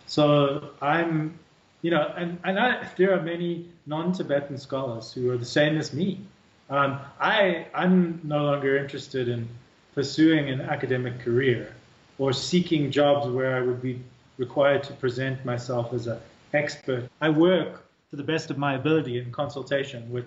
so 0.08 0.70
I'm, 0.82 1.38
you 1.82 1.92
know, 1.92 2.14
and, 2.16 2.40
and 2.46 2.58
I, 2.58 2.88
there 2.96 3.14
are 3.18 3.22
many 3.22 3.68
non-Tibetan 3.86 4.58
scholars 4.58 5.12
who 5.12 5.32
are 5.32 5.38
the 5.38 5.46
same 5.46 5.78
as 5.78 5.94
me. 5.94 6.22
Um, 6.70 7.00
I, 7.20 7.68
I'm 7.74 8.20
no 8.24 8.44
longer 8.46 8.78
interested 8.78 9.28
in 9.28 9.48
pursuing 9.94 10.50
an 10.50 10.62
academic 10.62 11.20
career 11.20 11.74
or 12.18 12.34
seeking 12.34 12.92
jobs 12.92 13.28
where 13.28 13.56
I 13.56 13.62
would 13.62 13.82
be 13.82 14.02
required 14.38 14.84
to 14.84 14.94
present 14.94 15.44
myself 15.46 15.94
as 15.94 16.08
an 16.08 16.20
expert. 16.54 17.10
I 17.22 17.30
work 17.30 17.86
to 18.10 18.16
the 18.16 18.24
best 18.24 18.50
of 18.50 18.58
my 18.58 18.76
ability 18.76 19.18
in 19.20 19.32
consultation 19.32 20.10
with, 20.12 20.26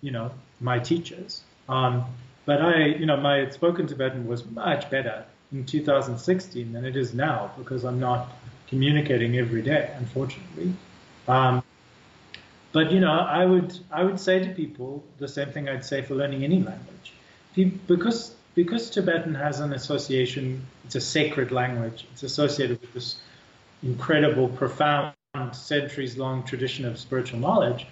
you 0.00 0.10
know, 0.10 0.30
my 0.60 0.78
teachers. 0.78 1.42
Um, 1.68 2.04
but 2.44 2.62
I, 2.62 2.86
you 2.86 3.06
know, 3.06 3.16
my 3.16 3.48
spoken 3.50 3.86
Tibetan 3.86 4.26
was 4.26 4.44
much 4.50 4.90
better 4.90 5.24
in 5.52 5.64
2016 5.64 6.72
than 6.72 6.84
it 6.84 6.96
is 6.96 7.14
now 7.14 7.50
because 7.58 7.84
I'm 7.84 8.00
not 8.00 8.32
communicating 8.68 9.38
every 9.38 9.62
day, 9.62 9.90
unfortunately. 9.98 10.72
Um, 11.26 11.62
but 12.72 12.92
you 12.92 13.00
know, 13.00 13.12
I 13.12 13.44
would 13.44 13.78
I 13.90 14.04
would 14.04 14.20
say 14.20 14.38
to 14.40 14.54
people 14.54 15.04
the 15.18 15.28
same 15.28 15.50
thing 15.52 15.68
I'd 15.68 15.84
say 15.84 16.02
for 16.02 16.14
learning 16.14 16.44
any 16.44 16.62
language, 16.62 17.12
because 17.86 18.34
because 18.54 18.90
Tibetan 18.90 19.34
has 19.34 19.60
an 19.60 19.72
association. 19.72 20.66
It's 20.84 20.94
a 20.94 21.00
sacred 21.00 21.52
language. 21.52 22.06
It's 22.12 22.22
associated 22.22 22.80
with 22.80 22.92
this 22.94 23.20
incredible, 23.82 24.48
profound, 24.48 25.14
centuries 25.52 26.16
long 26.16 26.42
tradition 26.42 26.84
of 26.84 26.98
spiritual 26.98 27.38
knowledge, 27.38 27.86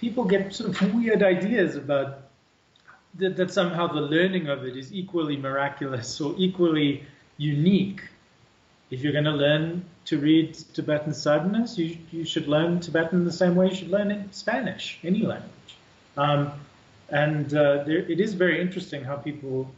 people 0.00 0.24
get 0.24 0.54
sort 0.54 0.70
of 0.70 0.94
weird 0.94 1.22
ideas 1.22 1.76
about 1.76 2.30
that, 3.14 3.36
that 3.36 3.50
somehow 3.50 3.86
the 3.86 4.00
learning 4.00 4.48
of 4.48 4.64
it 4.64 4.76
is 4.76 4.92
equally 4.92 5.36
miraculous 5.36 6.20
or 6.20 6.34
equally 6.38 7.04
unique 7.36 8.02
if 8.90 9.02
you're 9.02 9.12
going 9.12 9.24
to 9.24 9.32
learn 9.32 9.84
to 10.06 10.18
read 10.18 10.54
Tibetan 10.72 11.12
sadhanas, 11.12 11.76
you, 11.76 11.98
you 12.10 12.24
should 12.24 12.48
learn 12.48 12.80
Tibetan 12.80 13.24
the 13.24 13.32
same 13.32 13.54
way 13.54 13.68
you 13.68 13.74
should 13.74 13.90
learn 13.90 14.32
Spanish, 14.32 14.98
any 15.04 15.22
language. 15.22 15.50
Um, 16.16 16.52
and 17.10 17.52
uh, 17.52 17.84
there, 17.84 17.98
it 17.98 18.20
is 18.20 18.34
very 18.34 18.60
interesting 18.60 19.04
how 19.04 19.16
people 19.16 19.70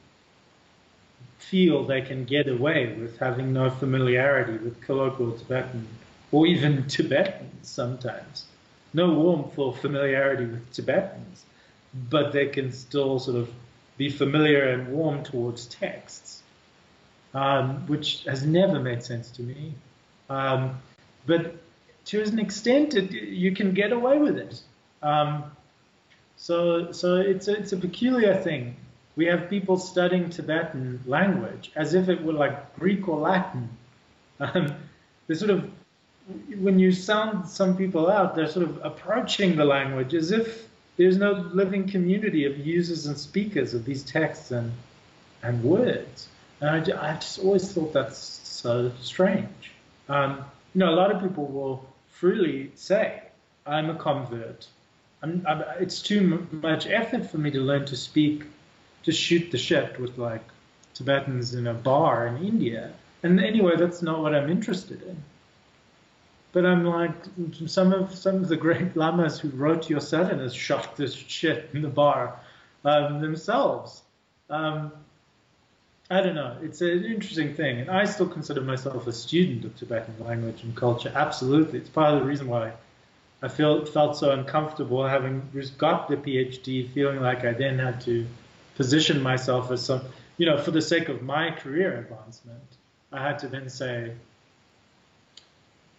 feel 1.38 1.84
they 1.84 2.02
can 2.02 2.24
get 2.24 2.48
away 2.48 2.94
with 2.94 3.18
having 3.18 3.52
no 3.52 3.70
familiarity 3.70 4.58
with 4.58 4.80
colloquial 4.82 5.32
Tibetan 5.32 5.86
or 6.32 6.46
even 6.46 6.86
Tibetans 6.86 7.68
sometimes. 7.68 8.46
No 8.92 9.12
warmth 9.14 9.58
or 9.58 9.74
familiarity 9.74 10.44
with 10.44 10.72
Tibetans, 10.72 11.44
but 12.08 12.32
they 12.32 12.46
can 12.46 12.72
still 12.72 13.18
sort 13.18 13.36
of 13.36 13.50
be 13.96 14.08
familiar 14.08 14.68
and 14.68 14.88
warm 14.88 15.22
towards 15.22 15.66
texts, 15.66 16.39
um, 17.34 17.86
which 17.86 18.24
has 18.24 18.44
never 18.44 18.78
made 18.80 19.02
sense 19.02 19.30
to 19.32 19.42
me. 19.42 19.74
Um, 20.28 20.80
but 21.26 21.54
to 22.06 22.22
an 22.22 22.38
extent, 22.38 22.94
it, 22.94 23.12
you 23.12 23.52
can 23.52 23.72
get 23.74 23.92
away 23.92 24.18
with 24.18 24.36
it. 24.38 24.60
Um, 25.02 25.44
so, 26.36 26.92
so 26.92 27.16
it's 27.16 27.48
a, 27.48 27.56
it's 27.56 27.72
a 27.72 27.76
peculiar 27.76 28.34
thing. 28.34 28.76
We 29.16 29.26
have 29.26 29.50
people 29.50 29.76
studying 29.76 30.30
Tibetan 30.30 31.00
language 31.06 31.72
as 31.76 31.94
if 31.94 32.08
it 32.08 32.22
were 32.22 32.32
like 32.32 32.74
Greek 32.76 33.08
or 33.08 33.18
Latin. 33.18 33.68
Um, 34.38 34.74
they 35.26 35.34
sort 35.34 35.50
of, 35.50 35.70
when 36.58 36.78
you 36.78 36.92
sound 36.92 37.48
some 37.48 37.76
people 37.76 38.10
out, 38.10 38.34
they're 38.34 38.48
sort 38.48 38.68
of 38.68 38.80
approaching 38.84 39.56
the 39.56 39.64
language 39.64 40.14
as 40.14 40.30
if 40.30 40.68
there's 40.96 41.16
no 41.16 41.32
living 41.32 41.88
community 41.88 42.44
of 42.44 42.58
users 42.58 43.06
and 43.06 43.18
speakers 43.18 43.74
of 43.74 43.84
these 43.84 44.02
texts 44.02 44.50
and 44.50 44.72
and 45.42 45.62
words. 45.62 46.28
And 46.60 46.70
I, 46.70 47.10
I 47.10 47.14
just 47.14 47.38
always 47.38 47.72
thought 47.72 47.92
that's 47.92 48.18
so 48.18 48.92
strange. 49.00 49.72
Um, 50.08 50.44
you 50.74 50.80
know, 50.80 50.90
a 50.90 50.96
lot 50.96 51.14
of 51.14 51.22
people 51.22 51.46
will 51.46 51.84
freely 52.08 52.70
say, 52.74 53.22
"I'm 53.66 53.90
a 53.90 53.94
convert." 53.94 54.66
I'm, 55.22 55.44
I'm, 55.46 55.62
it's 55.78 56.00
too 56.00 56.46
much 56.50 56.86
effort 56.86 57.30
for 57.30 57.38
me 57.38 57.50
to 57.50 57.60
learn 57.60 57.84
to 57.86 57.96
speak, 57.96 58.44
to 59.04 59.12
shoot 59.12 59.50
the 59.50 59.58
shit 59.58 60.00
with 60.00 60.16
like 60.18 60.42
Tibetans 60.94 61.54
in 61.54 61.66
a 61.66 61.74
bar 61.74 62.26
in 62.26 62.44
India. 62.44 62.92
And 63.22 63.40
anyway, 63.40 63.76
that's 63.76 64.02
not 64.02 64.20
what 64.20 64.34
I'm 64.34 64.50
interested 64.50 65.02
in. 65.02 65.22
But 66.52 66.66
I'm 66.66 66.84
like, 66.84 67.12
some 67.66 67.92
of 67.92 68.14
some 68.14 68.36
of 68.36 68.48
the 68.48 68.56
great 68.56 68.96
lamas 69.02 69.38
who 69.38 69.48
wrote 69.50 69.88
your 69.88 70.00
sadhanas 70.00 70.54
shot 70.54 70.96
this 70.96 71.14
shit 71.14 71.70
in 71.72 71.82
the 71.82 71.88
bar 71.88 72.40
um, 72.84 73.20
themselves. 73.20 74.02
Um, 74.48 74.92
I 76.12 76.20
don't 76.20 76.34
know. 76.34 76.56
It's 76.60 76.80
an 76.80 77.04
interesting 77.04 77.54
thing, 77.54 77.80
and 77.80 77.88
I 77.88 78.04
still 78.04 78.26
consider 78.26 78.62
myself 78.62 79.06
a 79.06 79.12
student 79.12 79.64
of 79.64 79.76
Tibetan 79.76 80.16
language 80.18 80.64
and 80.64 80.74
culture. 80.74 81.12
Absolutely, 81.14 81.78
it's 81.78 81.88
part 81.88 82.14
of 82.14 82.20
the 82.20 82.26
reason 82.26 82.48
why 82.48 82.72
I 83.42 83.48
felt 83.48 83.88
felt 83.88 84.16
so 84.16 84.32
uncomfortable 84.32 85.06
having 85.06 85.48
got 85.78 86.08
the 86.08 86.16
PhD, 86.16 86.90
feeling 86.92 87.20
like 87.20 87.44
I 87.44 87.52
then 87.52 87.78
had 87.78 88.00
to 88.02 88.26
position 88.74 89.22
myself 89.22 89.70
as 89.70 89.84
some, 89.84 90.02
you 90.36 90.46
know, 90.46 90.58
for 90.58 90.72
the 90.72 90.82
sake 90.82 91.08
of 91.08 91.22
my 91.22 91.52
career 91.52 91.98
advancement. 91.98 92.60
I 93.12 93.22
had 93.22 93.38
to 93.40 93.48
then 93.48 93.70
say, 93.70 94.12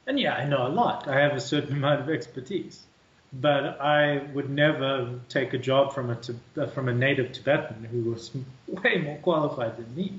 and 0.05 0.19
yeah, 0.19 0.33
I 0.35 0.45
know 0.45 0.67
a 0.67 0.69
lot. 0.69 1.07
I 1.07 1.19
have 1.21 1.37
a 1.37 1.41
certain 1.41 1.73
amount 1.77 2.01
of 2.01 2.09
expertise, 2.09 2.83
but 3.31 3.79
I 3.79 4.27
would 4.33 4.49
never 4.49 5.19
take 5.29 5.53
a 5.53 5.57
job 5.57 5.93
from 5.93 6.09
a 6.09 6.67
from 6.67 6.89
a 6.89 6.93
native 6.93 7.31
Tibetan 7.31 7.85
who 7.85 8.11
was 8.11 8.29
way 8.71 8.97
more 8.97 9.17
qualified 9.17 9.77
than 9.77 9.95
me. 9.95 10.13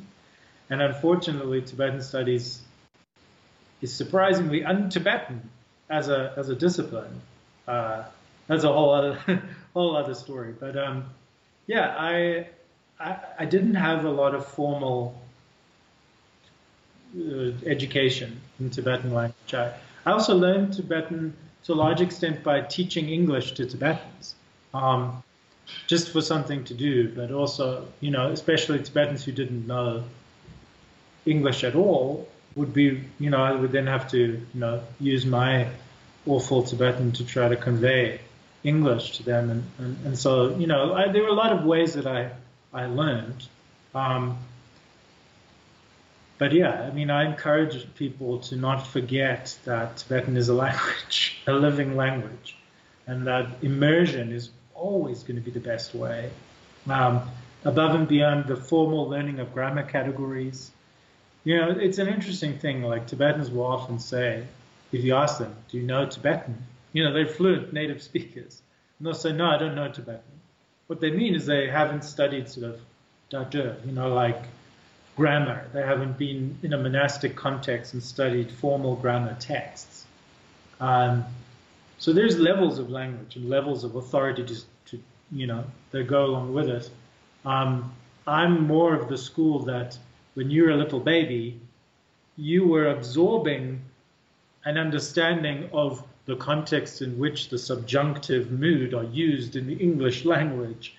And 0.70 0.80
unfortunately, 0.80 1.62
Tibetan 1.62 2.02
studies 2.02 2.62
is 3.80 3.92
surprisingly 3.92 4.64
un-Tibetan 4.64 5.50
as 5.90 6.08
a 6.08 6.32
as 6.36 6.48
a 6.48 6.54
discipline. 6.54 7.20
Uh, 7.66 8.04
that's 8.46 8.64
a 8.64 8.72
whole 8.72 8.92
other 8.92 9.18
whole 9.74 9.96
other 9.96 10.14
story. 10.14 10.54
But 10.58 10.76
um, 10.76 11.04
yeah, 11.66 11.94
I, 11.98 12.46
I, 12.98 13.16
I 13.40 13.44
didn't 13.44 13.74
have 13.74 14.04
a 14.04 14.10
lot 14.10 14.34
of 14.34 14.46
formal 14.46 15.20
uh, 17.16 17.50
education 17.66 18.40
in 18.60 18.70
Tibetan 18.70 19.12
language. 19.12 19.54
I, 19.54 19.72
I 20.04 20.12
also 20.12 20.36
learned 20.36 20.74
Tibetan 20.74 21.34
to 21.64 21.72
a 21.72 21.74
large 21.74 22.00
extent 22.00 22.42
by 22.42 22.60
teaching 22.62 23.08
English 23.08 23.52
to 23.52 23.66
Tibetans. 23.66 24.34
Um, 24.74 25.22
just 25.86 26.10
for 26.10 26.20
something 26.20 26.64
to 26.64 26.74
do, 26.74 27.08
but 27.14 27.30
also, 27.30 27.86
you 28.00 28.10
know, 28.10 28.30
especially 28.30 28.82
Tibetans 28.82 29.24
who 29.24 29.32
didn't 29.32 29.66
know 29.66 30.04
English 31.26 31.64
at 31.64 31.74
all 31.74 32.28
would 32.54 32.72
be, 32.72 33.04
you 33.18 33.30
know, 33.30 33.42
I 33.42 33.52
would 33.52 33.72
then 33.72 33.86
have 33.86 34.08
to, 34.10 34.18
you 34.18 34.60
know, 34.60 34.82
use 35.00 35.24
my 35.24 35.68
awful 36.26 36.62
Tibetan 36.62 37.12
to 37.12 37.24
try 37.24 37.48
to 37.48 37.56
convey 37.56 38.20
English 38.64 39.18
to 39.18 39.22
them. 39.22 39.50
And, 39.50 39.64
and, 39.78 40.06
and 40.06 40.18
so, 40.18 40.56
you 40.56 40.66
know, 40.66 40.94
I, 40.94 41.08
there 41.08 41.22
were 41.22 41.28
a 41.28 41.34
lot 41.34 41.52
of 41.52 41.64
ways 41.64 41.94
that 41.94 42.06
I, 42.06 42.30
I 42.72 42.86
learned. 42.86 43.46
Um, 43.94 44.38
but 46.38 46.52
yeah, 46.52 46.82
I 46.82 46.90
mean, 46.90 47.10
I 47.10 47.24
encourage 47.24 47.94
people 47.94 48.40
to 48.40 48.56
not 48.56 48.86
forget 48.86 49.56
that 49.64 49.98
Tibetan 49.98 50.36
is 50.36 50.48
a 50.48 50.54
language, 50.66 51.40
a 51.46 51.52
living 51.52 51.96
language, 51.96 52.56
and 53.06 53.26
that 53.26 53.46
immersion 53.62 54.32
is 54.32 54.50
always 54.74 55.22
going 55.22 55.36
to 55.36 55.42
be 55.42 55.50
the 55.50 55.60
best 55.60 55.94
way. 55.94 56.30
Um, 56.88 57.22
above 57.64 57.94
and 57.94 58.08
beyond 58.08 58.46
the 58.46 58.56
formal 58.56 59.08
learning 59.08 59.38
of 59.38 59.52
grammar 59.52 59.84
categories, 59.84 60.70
you 61.44 61.56
know, 61.56 61.70
it's 61.70 61.98
an 61.98 62.08
interesting 62.08 62.58
thing. 62.58 62.82
Like 62.82 63.06
Tibetans 63.06 63.50
will 63.50 63.66
often 63.66 63.98
say, 63.98 64.46
if 64.92 65.02
you 65.04 65.14
ask 65.14 65.38
them, 65.38 65.54
do 65.70 65.78
you 65.78 65.84
know 65.84 66.06
Tibetan? 66.06 66.58
You 66.92 67.04
know, 67.04 67.12
they're 67.12 67.26
fluent 67.26 67.72
native 67.72 68.02
speakers. 68.10 68.62
And 68.98 69.06
they'll 69.06 69.14
say, 69.14 69.32
no, 69.32 69.46
I 69.46 69.58
don't 69.58 69.74
know 69.74 69.90
Tibetan. 69.90 70.20
What 70.86 71.00
they 71.00 71.10
mean 71.10 71.34
is 71.34 71.46
they 71.46 71.68
haven't 71.68 72.04
studied 72.04 72.48
sort 72.48 72.66
of 72.66 72.80
dade, 73.30 73.76
you 73.86 73.92
know, 73.92 74.12
like 74.12 74.42
grammar. 75.16 75.66
They 75.72 75.82
haven't 75.82 76.18
been 76.18 76.58
in 76.62 76.72
a 76.72 76.78
monastic 76.78 77.36
context 77.36 77.94
and 77.94 78.02
studied 78.02 78.50
formal 78.50 78.96
grammar 78.96 79.36
texts. 79.38 80.04
Um, 80.80 81.24
so 82.02 82.12
there's 82.12 82.36
levels 82.36 82.80
of 82.80 82.90
language 82.90 83.36
and 83.36 83.48
levels 83.48 83.84
of 83.84 83.94
authority 83.94 84.42
to, 84.42 84.56
to 84.86 85.00
you 85.30 85.46
know, 85.46 85.62
that 85.92 86.08
go 86.08 86.24
along 86.24 86.52
with 86.52 86.68
it. 86.68 86.90
Um, 87.44 87.94
I'm 88.26 88.66
more 88.66 88.92
of 88.92 89.08
the 89.08 89.16
school 89.16 89.60
that 89.66 89.96
when 90.34 90.50
you 90.50 90.64
were 90.64 90.70
a 90.70 90.76
little 90.76 90.98
baby, 90.98 91.60
you 92.36 92.66
were 92.66 92.88
absorbing 92.88 93.80
an 94.64 94.78
understanding 94.78 95.70
of 95.72 96.02
the 96.26 96.34
context 96.34 97.02
in 97.02 97.16
which 97.20 97.50
the 97.50 97.58
subjunctive 97.58 98.50
mood 98.50 98.94
are 98.94 99.04
used 99.04 99.54
in 99.54 99.68
the 99.68 99.76
English 99.76 100.24
language 100.24 100.96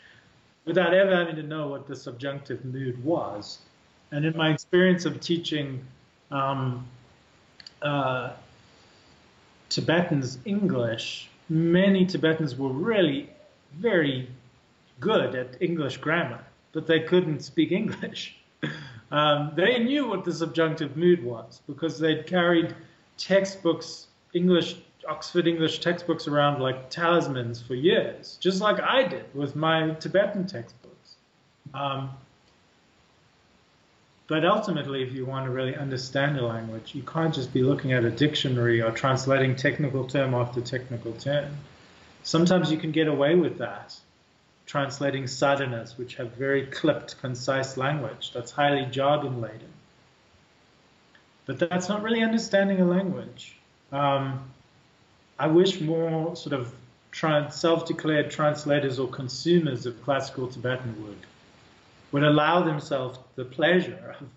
without 0.64 0.94
ever 0.94 1.14
having 1.14 1.36
to 1.36 1.44
know 1.44 1.68
what 1.68 1.86
the 1.86 1.98
subjunctive 1.98 2.64
mood 2.64 3.04
was. 3.04 3.58
And 4.14 4.24
in 4.24 4.38
my 4.38 4.52
experience 4.54 5.04
of 5.04 5.20
teaching 5.20 5.84
um, 6.32 6.88
uh, 7.82 8.32
Tibetans 9.74 10.38
English, 10.46 11.30
many 11.50 12.06
Tibetans 12.06 12.56
were 12.56 12.70
really 12.70 13.28
very 13.74 14.30
good 15.00 15.34
at 15.34 15.60
English 15.62 15.98
grammar, 15.98 16.46
but 16.74 16.86
they 16.86 17.00
couldn't 17.00 17.42
speak 17.42 17.72
English. 17.72 18.38
Um, 19.12 19.52
they 19.56 19.78
knew 19.78 20.08
what 20.08 20.26
the 20.26 20.34
subjunctive 20.34 20.98
mood 20.98 21.24
was 21.24 21.62
because 21.68 22.00
they'd 22.00 22.26
carried 22.26 22.74
textbooks, 23.16 24.08
English, 24.34 24.78
Oxford 25.08 25.46
English 25.46 25.82
textbooks 25.82 26.28
around 26.28 26.60
like 26.60 26.90
talismans 26.90 27.62
for 27.62 27.76
years, 27.76 28.38
just 28.40 28.60
like 28.60 28.80
I 28.80 29.08
did 29.08 29.26
with 29.36 29.56
my 29.56 29.92
Tibetan 30.00 30.48
textbooks. 30.48 31.18
Um, 31.76 32.10
but 34.34 34.46
ultimately, 34.46 35.04
if 35.04 35.14
you 35.14 35.28
want 35.28 35.46
to 35.46 35.52
really 35.52 35.76
understand 35.76 36.40
a 36.40 36.44
language, 36.44 36.96
you 36.96 37.04
can't 37.04 37.36
just 37.36 37.54
be 37.54 37.62
looking 37.62 37.94
at 37.94 38.04
a 38.04 38.10
dictionary 38.10 38.82
or 38.82 38.90
translating 38.90 39.56
technical 39.56 40.08
term 40.08 40.34
after 40.34 40.60
technical 40.60 41.14
term. 41.14 41.56
Sometimes 42.24 42.72
you 42.72 42.80
can 42.80 42.92
get 42.92 43.08
away 43.08 43.36
with 43.36 43.60
that, 43.60 43.96
translating 44.66 45.26
sadhanas, 45.26 46.00
which 46.00 46.16
have 46.16 46.32
very 46.32 46.66
clipped, 46.66 47.22
concise 47.22 47.78
language 47.78 48.32
that's 48.34 48.50
highly 48.50 48.88
jargon 48.88 49.40
laden 49.40 49.70
but 51.46 51.60
that's 51.60 51.88
not 51.88 52.02
really 52.02 52.24
understanding 52.24 52.82
a 52.82 52.86
language. 52.86 53.56
Um, 53.92 54.50
I 55.38 55.46
wish 55.46 55.80
more 55.80 56.36
sort 56.36 56.54
of 56.54 56.74
self-declared 57.54 58.32
translators 58.32 58.98
or 58.98 59.08
consumers 59.10 59.86
of 59.86 60.02
classical 60.04 60.48
Tibetan 60.48 61.04
would 61.04 61.20
would 62.14 62.24
allow 62.24 62.62
themselves 62.62 63.20
the 63.36 63.44
pleasure 63.44 64.16
of, 64.22 64.30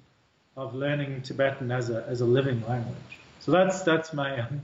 of 0.64 0.74
learning 0.74 1.22
Tibetan 1.22 1.70
as 1.70 1.91
a 1.91 2.05
as 2.09 2.22
a 2.22 2.24
living 2.24 2.66
language. 2.66 2.97
So 3.39 3.53
that's 3.53 3.83
that's 3.83 4.12
my 4.12 4.41
um, 4.41 4.62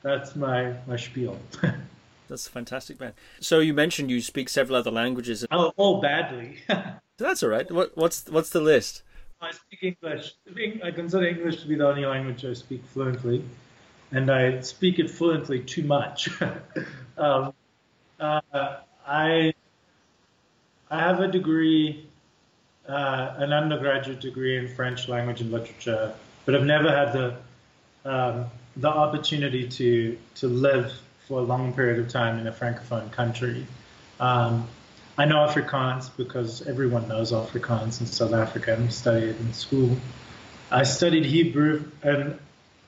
that's 0.00 0.34
my 0.34 0.74
my 0.86 0.96
spiel. 0.96 1.38
that's 2.28 2.48
fantastic, 2.48 2.98
man. 2.98 3.12
So 3.40 3.58
you 3.58 3.74
mentioned 3.74 4.10
you 4.10 4.22
speak 4.22 4.48
several 4.48 4.78
other 4.78 4.92
languages. 4.92 5.44
Oh, 5.50 5.72
all 5.76 6.00
badly. 6.00 6.58
that's 7.18 7.42
all 7.42 7.50
right. 7.50 7.70
What, 7.70 7.96
what's 7.96 8.24
what's 8.30 8.50
the 8.50 8.60
list? 8.60 9.02
I 9.40 9.50
speak 9.50 9.98
English. 10.00 10.32
I 10.82 10.90
consider 10.92 11.26
English 11.26 11.60
to 11.60 11.68
be 11.68 11.74
the 11.74 11.86
only 11.86 12.06
language 12.06 12.44
I 12.44 12.54
speak 12.54 12.82
fluently, 12.86 13.44
and 14.12 14.30
I 14.30 14.60
speak 14.60 14.98
it 14.98 15.10
fluently 15.10 15.60
too 15.60 15.82
much. 15.82 16.30
um, 17.18 17.52
uh, 18.20 18.40
I 19.06 19.52
I 20.90 21.00
have 21.00 21.20
a 21.20 21.28
degree, 21.28 22.06
uh, 22.88 23.34
an 23.38 23.52
undergraduate 23.52 24.20
degree 24.20 24.56
in 24.58 24.68
French 24.68 25.08
language 25.08 25.40
and 25.40 25.50
literature, 25.50 26.12
but 26.44 26.54
I've 26.54 26.64
never 26.64 26.90
had 26.90 27.12
the 27.12 27.36
um, 28.04 28.46
the 28.76 28.88
opportunity 28.88 29.68
to 29.68 30.18
to 30.36 30.48
live 30.48 30.92
for 31.26 31.40
a 31.40 31.42
long 31.42 31.72
period 31.72 31.98
of 31.98 32.08
time 32.08 32.38
in 32.38 32.46
a 32.46 32.52
francophone 32.52 33.10
country. 33.10 33.66
Um, 34.20 34.68
I 35.18 35.24
know 35.24 35.36
Afrikaans 35.46 36.10
because 36.16 36.66
everyone 36.66 37.08
knows 37.08 37.32
Afrikaans 37.32 38.00
in 38.00 38.06
South 38.06 38.32
Africa 38.32 38.74
and 38.74 38.92
studied 38.92 39.30
it 39.30 39.40
in 39.40 39.52
school. 39.52 39.96
I 40.70 40.82
studied 40.82 41.24
Hebrew 41.24 41.84
and 42.02 42.38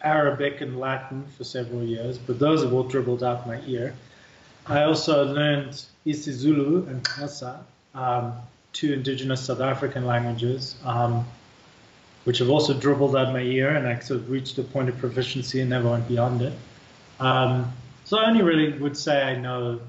Arabic 0.02 0.60
and 0.60 0.78
Latin 0.78 1.24
for 1.36 1.44
several 1.44 1.82
years, 1.82 2.18
but 2.18 2.38
those 2.38 2.62
have 2.62 2.72
all 2.72 2.82
dribbled 2.82 3.22
out 3.22 3.46
my 3.46 3.60
ear. 3.66 3.94
I 4.66 4.82
also 4.82 5.24
learned 5.24 5.84
isiZulu 6.06 6.86
and 6.88 7.02
Xhosa, 7.02 7.60
um, 7.94 8.34
two 8.78 8.92
indigenous 8.92 9.44
South 9.44 9.60
African 9.60 10.06
languages, 10.06 10.76
um, 10.84 11.26
which 12.24 12.38
have 12.38 12.48
also 12.48 12.72
dribbled 12.72 13.16
out 13.16 13.32
my 13.32 13.40
ear, 13.40 13.70
and 13.70 13.88
I 13.88 13.98
sort 13.98 14.20
of 14.20 14.30
reached 14.30 14.56
a 14.58 14.62
point 14.62 14.88
of 14.88 14.96
proficiency 14.98 15.60
and 15.60 15.68
never 15.68 15.90
went 15.90 16.06
beyond 16.06 16.42
it. 16.42 16.52
Um, 17.18 17.72
so 18.04 18.18
I 18.18 18.28
only 18.28 18.42
really 18.42 18.78
would 18.78 18.96
say 18.96 19.20
I 19.20 19.36
know 19.36 19.80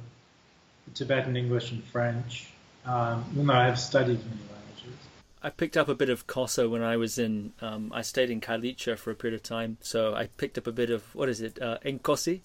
Tibetan 0.95 1.37
English 1.37 1.71
and 1.71 1.83
French. 1.83 2.51
Um, 2.83 3.23
well, 3.35 3.51
I 3.51 3.65
have 3.65 3.79
studied 3.79 4.17
many 4.25 4.41
languages. 4.51 4.97
I 5.43 5.51
picked 5.51 5.77
up 5.77 5.87
a 5.87 5.93
bit 5.93 6.09
of 6.09 6.25
Xhosa 6.25 6.67
when 6.67 6.81
I 6.81 6.97
was 6.97 7.19
in. 7.19 7.53
Um, 7.61 7.91
I 7.93 8.01
stayed 8.01 8.31
in 8.31 8.41
Khayelitsha 8.41 8.97
for 8.97 9.11
a 9.11 9.15
period 9.15 9.35
of 9.35 9.43
time, 9.43 9.77
so 9.81 10.15
I 10.15 10.27
picked 10.37 10.57
up 10.57 10.65
a 10.65 10.71
bit 10.71 10.89
of 10.89 11.13
what 11.13 11.29
is 11.29 11.41
it, 11.41 11.61
uh, 11.61 11.77
Enkosi, 11.85 12.41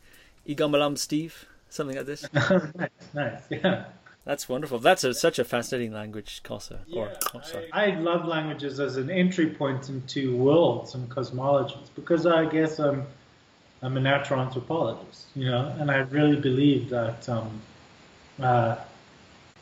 Igamalam 0.46 0.98
Steve, 0.98 1.46
something 1.70 1.96
like 1.96 2.06
this. 2.06 2.28
nice, 2.34 2.90
nice, 3.14 3.42
yeah. 3.48 3.84
That's 4.24 4.48
wonderful. 4.48 4.78
That's 4.78 5.04
a, 5.04 5.12
such 5.12 5.38
a 5.38 5.44
fascinating 5.44 5.92
language, 5.92 6.42
Xhosa. 6.42 6.78
Yeah, 6.86 7.14
I, 7.72 7.88
I, 7.88 7.94
love 7.96 8.24
languages 8.24 8.80
as 8.80 8.96
an 8.96 9.10
entry 9.10 9.50
point 9.50 9.90
into 9.90 10.34
worlds 10.36 10.94
and 10.94 11.10
cosmologies 11.10 11.88
because 11.94 12.24
I 12.24 12.46
guess 12.46 12.78
I'm 12.78 13.06
I'm 13.82 13.98
a 13.98 14.00
natural 14.00 14.40
anthropologist, 14.40 15.26
you 15.34 15.50
know, 15.50 15.74
and 15.78 15.90
I 15.90 15.98
really 15.98 16.40
believe 16.40 16.88
that 16.88 17.28
um, 17.28 17.60
uh, 18.40 18.76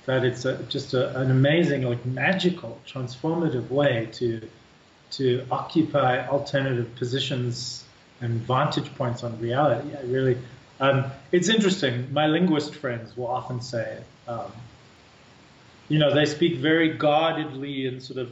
that 0.07 0.25
it's 0.25 0.45
a, 0.45 0.63
just 0.65 0.95
a, 0.95 1.19
an 1.19 1.33
amazing, 1.33 1.83
like 1.83 2.05
magical, 2.07 2.81
transformative 2.87 3.69
way 3.69 4.09
to 4.13 4.49
to 5.13 5.45
occupy 5.51 6.27
alternative 6.27 6.95
positions 6.97 7.85
and 8.21 8.41
vantage 8.43 8.95
points 8.95 9.23
on 9.25 9.39
reality. 9.41 9.91
I 9.95 10.03
really, 10.03 10.39
um, 10.81 11.05
it's 11.33 11.49
interesting. 11.49 12.11
My 12.13 12.27
linguist 12.27 12.77
friends 12.77 13.17
will 13.17 13.27
often 13.27 13.61
say, 13.61 13.99
um, 14.29 14.53
you 15.89 15.99
know, 15.99 16.15
they 16.15 16.27
speak 16.27 16.57
very 16.57 16.91
guardedly 16.97 17.87
and 17.87 18.03
sort 18.03 18.19
of 18.19 18.31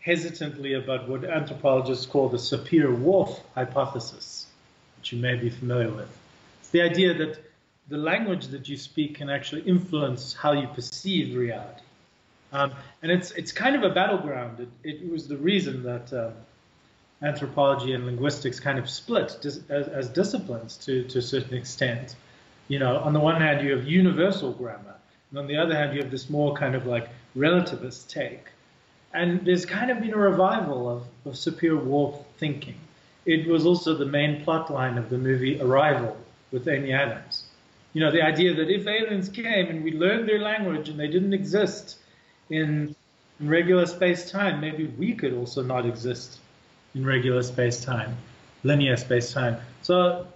hesitantly 0.00 0.74
about 0.74 1.08
what 1.08 1.24
anthropologists 1.24 2.06
call 2.06 2.28
the 2.28 2.36
Sapir-Whorf 2.36 3.40
hypothesis, 3.54 4.46
which 4.98 5.12
you 5.12 5.18
may 5.18 5.34
be 5.34 5.50
familiar 5.50 5.90
with. 5.90 6.08
It's 6.60 6.70
the 6.70 6.82
idea 6.82 7.12
that 7.14 7.38
the 7.88 7.96
language 7.96 8.48
that 8.48 8.68
you 8.68 8.76
speak 8.76 9.16
can 9.16 9.28
actually 9.28 9.62
influence 9.62 10.32
how 10.32 10.52
you 10.52 10.66
perceive 10.68 11.36
reality. 11.36 11.82
Um, 12.52 12.72
and 13.02 13.10
it's 13.10 13.32
it's 13.32 13.52
kind 13.52 13.76
of 13.76 13.82
a 13.82 13.90
battleground. 13.90 14.60
It, 14.60 14.68
it 14.84 15.10
was 15.10 15.26
the 15.28 15.36
reason 15.36 15.82
that 15.82 16.12
um, 16.12 16.32
anthropology 17.22 17.92
and 17.92 18.06
linguistics 18.06 18.60
kind 18.60 18.78
of 18.78 18.88
split 18.88 19.36
dis- 19.40 19.60
as, 19.68 19.88
as, 19.88 20.08
disciplines 20.08 20.76
to, 20.78 21.04
to 21.04 21.18
a 21.18 21.22
certain 21.22 21.54
extent. 21.54 22.14
You 22.68 22.78
know, 22.78 22.98
on 22.98 23.12
the 23.12 23.20
one 23.20 23.40
hand, 23.40 23.66
you 23.66 23.76
have 23.76 23.86
universal 23.86 24.52
grammar, 24.52 24.94
and 25.36 25.44
on 25.44 25.46
the 25.46 25.56
other 25.56 25.76
hand, 25.76 25.94
you 25.94 26.02
have 26.02 26.10
this 26.10 26.30
more 26.30 26.54
kind 26.54 26.74
of 26.74 26.86
like 26.86 27.08
relativist 27.36 28.08
take. 28.08 28.46
And 29.12 29.44
there's 29.44 29.66
kind 29.66 29.90
of 29.90 30.00
been 30.00 30.14
a 30.14 30.18
revival 30.18 30.88
of, 30.88 31.02
of 31.24 31.34
Sapir-Whorf 31.34 32.24
thinking. 32.38 32.76
It 33.24 33.46
was 33.46 33.66
also 33.66 33.94
the 33.94 34.06
main 34.06 34.44
plot 34.44 34.70
line 34.70 34.98
of 34.98 35.10
the 35.10 35.18
movie 35.18 35.60
Arrival 35.60 36.16
with 36.52 36.68
Amy 36.68 36.92
Adams 36.92 37.44
you 37.96 38.02
know, 38.02 38.10
the 38.10 38.20
idea 38.20 38.52
that 38.52 38.68
if 38.68 38.86
aliens 38.86 39.30
came 39.30 39.68
and 39.68 39.82
we 39.82 39.90
learned 39.90 40.28
their 40.28 40.38
language 40.38 40.90
and 40.90 41.00
they 41.00 41.06
didn't 41.06 41.32
exist 41.32 41.96
in, 42.50 42.94
in 43.40 43.48
regular 43.48 43.86
space-time, 43.86 44.60
maybe 44.60 44.84
we 44.84 45.14
could 45.14 45.32
also 45.32 45.62
not 45.62 45.86
exist 45.86 46.38
in 46.94 47.06
regular 47.06 47.42
space-time, 47.42 48.14
linear 48.64 48.98
space-time. 48.98 49.56
So 49.80 50.26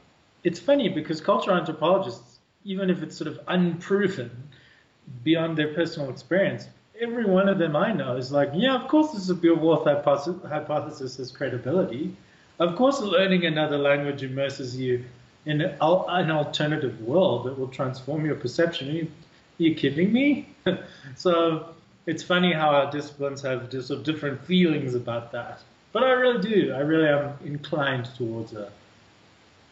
it's 0.43 0.59
funny 0.59 0.89
because 0.89 1.21
cultural 1.21 1.55
anthropologists, 1.55 2.39
even 2.65 2.89
if 2.89 3.03
it's 3.03 3.15
sort 3.15 3.29
of 3.29 3.39
unproven 3.47 4.31
beyond 5.25 5.57
their 5.57 5.75
personal 5.75 6.11
experience, 6.11 6.69
every 7.01 7.25
one 7.25 7.49
of 7.49 7.59
them 7.59 7.77
I 7.77 7.93
know 7.93 8.17
is 8.17 8.31
like, 8.31 8.51
yeah, 8.55 8.75
of 8.75 8.89
course 8.89 9.13
this 9.13 9.23
is 9.23 9.31
a 9.31 9.35
Sapir-Whorf 9.35 9.85
hypothesis 10.49 11.17
has 11.17 11.31
credibility. 11.33 12.17
Of 12.59 12.77
course, 12.77 13.01
learning 13.01 13.47
another 13.47 13.79
language 13.79 14.23
immerses 14.23 14.77
you 14.77 15.05
in 15.47 15.63
an 15.63 15.81
alternative 15.81 17.01
world 17.01 17.47
that 17.47 17.59
will 17.59 17.69
transform 17.69 18.27
your 18.27 18.35
perception. 18.35 18.89
Are 18.89 18.93
you, 18.93 19.05
are 19.05 19.63
you 19.63 19.75
kidding 19.75 20.13
me? 20.13 20.49
so 21.17 21.75
it's 22.07 22.23
funny 22.23 22.53
how 22.53 22.71
our 22.71 22.91
disciplines 22.91 23.41
have 23.43 23.71
just 23.71 23.89
sort 23.89 24.01
of 24.01 24.05
different 24.05 24.45
feelings 24.45 24.95
about 24.95 25.33
that. 25.33 25.61
But 25.93 26.05
I 26.05 26.11
really 26.13 26.43
do. 26.43 26.73
I 26.73 26.81
really 26.81 27.09
am 27.09 27.33
inclined 27.45 28.07
towards 28.17 28.53
a, 28.53 28.71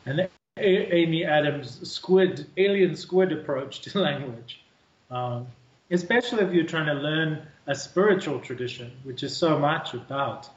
an 0.07 0.29
Amy 0.57 1.25
Adams 1.25 1.89
squid, 1.89 2.47
alien 2.57 2.97
squid 2.97 3.33
approach 3.33 3.83
to 3.83 3.99
language. 4.01 4.63
Um, 5.11 5.47
especially 5.91 6.45
if 6.45 6.53
you're 6.53 6.67
trying 6.67 6.87
to 6.87 6.95
learn 6.95 7.47
a 7.67 7.75
spiritual 7.75 8.41
tradition, 8.41 8.93
which 9.05 9.23
is 9.23 9.37
so 9.37 9.59
much 9.59 9.95
about 9.95 10.49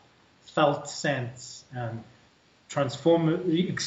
felt 0.41 0.89
sense 0.89 1.63
and 1.73 2.03
transform, 2.67 3.77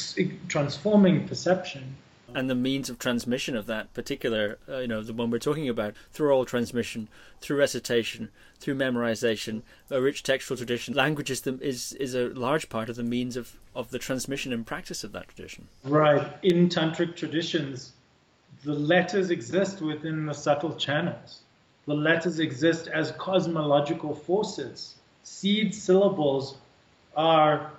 transforming 0.47 1.27
perception. 1.27 1.95
And 2.33 2.49
the 2.49 2.55
means 2.55 2.89
of 2.89 2.99
transmission 2.99 3.55
of 3.55 3.65
that 3.67 3.93
particular, 3.93 4.57
uh, 4.67 4.79
you 4.79 4.87
know, 4.87 5.01
the 5.01 5.13
one 5.13 5.29
we're 5.29 5.39
talking 5.39 5.69
about, 5.69 5.93
through 6.11 6.27
oral 6.27 6.45
transmission, 6.45 7.07
through 7.39 7.57
recitation, 7.57 8.29
through 8.59 8.75
memorization, 8.75 9.61
a 9.89 10.01
rich 10.01 10.21
textual 10.23 10.57
tradition, 10.57 10.93
language 10.93 11.29
is, 11.29 11.41
the, 11.41 11.57
is, 11.61 11.93
is 11.93 12.13
a 12.13 12.29
large 12.29 12.67
part 12.67 12.89
of 12.89 12.95
the 12.95 13.03
means 13.03 13.37
of, 13.37 13.55
of 13.75 13.91
the 13.91 13.99
transmission 13.99 14.51
and 14.51 14.65
practice 14.65 15.03
of 15.03 15.13
that 15.13 15.29
tradition. 15.29 15.67
Right. 15.83 16.27
In 16.43 16.67
tantric 16.67 17.15
traditions, 17.15 17.93
the 18.65 18.73
letters 18.73 19.29
exist 19.29 19.81
within 19.81 20.25
the 20.25 20.33
subtle 20.33 20.75
channels. 20.75 21.41
The 21.85 21.93
letters 21.93 22.39
exist 22.39 22.87
as 22.87 23.11
cosmological 23.11 24.15
forces. 24.15 24.95
Seed 25.23 25.73
syllables 25.73 26.57
are 27.15 27.71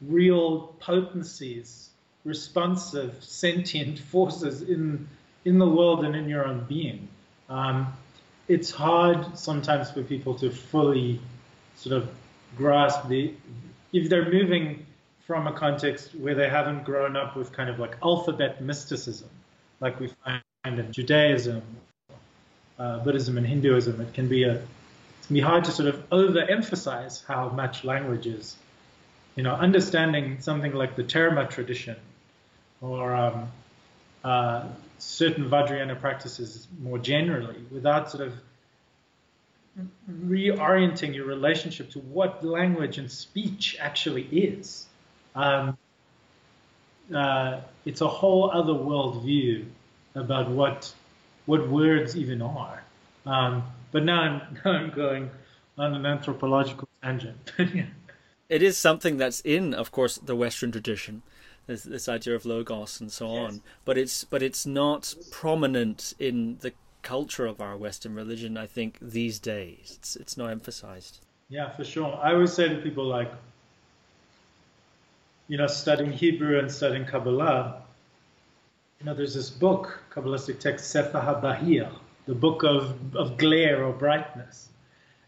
real 0.00 0.74
potencies, 0.80 1.90
responsive, 2.24 3.22
sentient 3.22 3.98
forces 4.12 4.62
in 4.62 5.06
in 5.44 5.58
the 5.58 5.68
world 5.68 6.04
and 6.04 6.14
in 6.14 6.28
your 6.28 6.46
own 6.46 6.64
being. 6.68 7.08
Um, 7.48 7.92
it's 8.48 8.70
hard 8.70 9.36
sometimes 9.36 9.90
for 9.90 10.02
people 10.02 10.34
to 10.36 10.50
fully 10.50 11.20
sort 11.76 11.96
of 11.96 12.08
grasp 12.56 13.08
the 13.08 13.34
if 13.92 14.08
they're 14.08 14.30
moving 14.30 14.86
from 15.26 15.46
a 15.46 15.52
context 15.52 16.14
where 16.14 16.34
they 16.34 16.48
haven't 16.48 16.84
grown 16.84 17.16
up 17.16 17.36
with 17.36 17.52
kind 17.52 17.68
of 17.68 17.78
like 17.78 17.96
alphabet 18.02 18.62
mysticism, 18.62 19.28
like 19.82 20.00
we 20.00 20.08
find 20.24 20.42
in 20.78 20.90
Judaism, 20.90 21.62
uh, 22.78 23.00
Buddhism, 23.00 23.36
and 23.36 23.46
Hinduism. 23.46 24.00
It 24.00 24.14
can 24.14 24.28
be 24.28 24.44
a 24.44 24.54
it 24.54 25.26
can 25.26 25.34
be 25.34 25.40
hard 25.40 25.64
to 25.64 25.70
sort 25.70 25.88
of 25.88 26.08
overemphasize 26.08 27.26
how 27.26 27.50
much 27.50 27.84
language 27.84 28.26
is 28.26 28.56
you 29.34 29.42
know, 29.42 29.54
understanding 29.54 30.40
something 30.40 30.72
like 30.72 30.96
the 30.96 31.04
Terma 31.04 31.48
tradition 31.48 31.96
or 32.80 33.14
um, 33.14 33.48
uh, 34.24 34.68
certain 34.98 35.48
Vajrayana 35.48 35.98
practices 35.98 36.68
more 36.80 36.98
generally 36.98 37.64
without 37.70 38.10
sort 38.10 38.26
of 38.26 38.34
reorienting 40.10 41.14
your 41.14 41.24
relationship 41.24 41.90
to 41.90 41.98
what 42.00 42.44
language 42.44 42.98
and 42.98 43.10
speech 43.10 43.76
actually 43.80 44.24
is. 44.24 44.86
Um, 45.34 45.78
uh, 47.14 47.60
it's 47.84 48.00
a 48.00 48.08
whole 48.08 48.50
other 48.50 48.72
worldview 48.72 49.66
about 50.14 50.48
what 50.50 50.92
what 51.46 51.68
words 51.68 52.16
even 52.16 52.40
are. 52.42 52.82
Um, 53.26 53.64
but 53.90 54.04
now 54.04 54.20
I'm, 54.22 54.58
now 54.64 54.72
I'm 54.72 54.90
going 54.90 55.30
on 55.78 55.94
an 55.94 56.06
anthropological 56.06 56.88
tangent. 57.02 57.52
it 58.48 58.62
is 58.62 58.76
something 58.76 59.16
that's 59.16 59.40
in, 59.40 59.74
of 59.74 59.90
course, 59.90 60.18
the 60.18 60.36
Western 60.36 60.72
tradition. 60.72 61.22
This, 61.66 61.84
this 61.84 62.08
idea 62.08 62.34
of 62.34 62.44
logos 62.44 63.00
and 63.00 63.10
so 63.10 63.32
yes. 63.34 63.52
on, 63.52 63.62
but 63.84 63.96
it's 63.96 64.24
but 64.24 64.42
it's 64.42 64.66
not 64.66 65.14
prominent 65.30 66.12
in 66.18 66.58
the 66.60 66.72
culture 67.02 67.46
of 67.46 67.60
our 67.60 67.76
Western 67.76 68.16
religion. 68.16 68.56
I 68.56 68.66
think 68.66 68.98
these 69.00 69.38
days 69.38 69.92
it's 69.96 70.16
it's 70.16 70.36
not 70.36 70.50
emphasized. 70.50 71.20
Yeah, 71.48 71.70
for 71.70 71.84
sure. 71.84 72.18
I 72.20 72.32
always 72.32 72.52
say 72.52 72.68
to 72.68 72.76
people 72.76 73.04
like, 73.04 73.30
you 75.48 75.58
know, 75.58 75.66
studying 75.66 76.12
Hebrew 76.12 76.58
and 76.58 76.70
studying 76.70 77.04
Kabbalah, 77.04 77.82
you 79.00 79.06
know, 79.06 79.14
there's 79.14 79.34
this 79.34 79.50
book, 79.50 80.00
Kabbalistic 80.14 80.60
text, 80.60 80.90
Sefer 80.90 81.18
HaBahir, 81.18 81.90
the 82.26 82.34
book 82.34 82.62
of, 82.62 83.16
of 83.16 83.36
glare 83.36 83.84
or 83.84 83.92
brightness. 83.92 84.68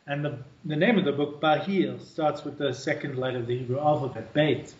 And 0.06 0.24
the, 0.24 0.38
the 0.64 0.76
name 0.76 0.98
of 0.98 1.04
the 1.04 1.12
book, 1.12 1.40
Bahir, 1.40 2.00
starts 2.00 2.44
with 2.44 2.58
the 2.58 2.72
second 2.72 3.18
letter 3.18 3.38
of 3.38 3.46
the 3.46 3.58
Hebrew 3.58 3.80
alphabet, 3.80 4.32
Beit. 4.34 4.74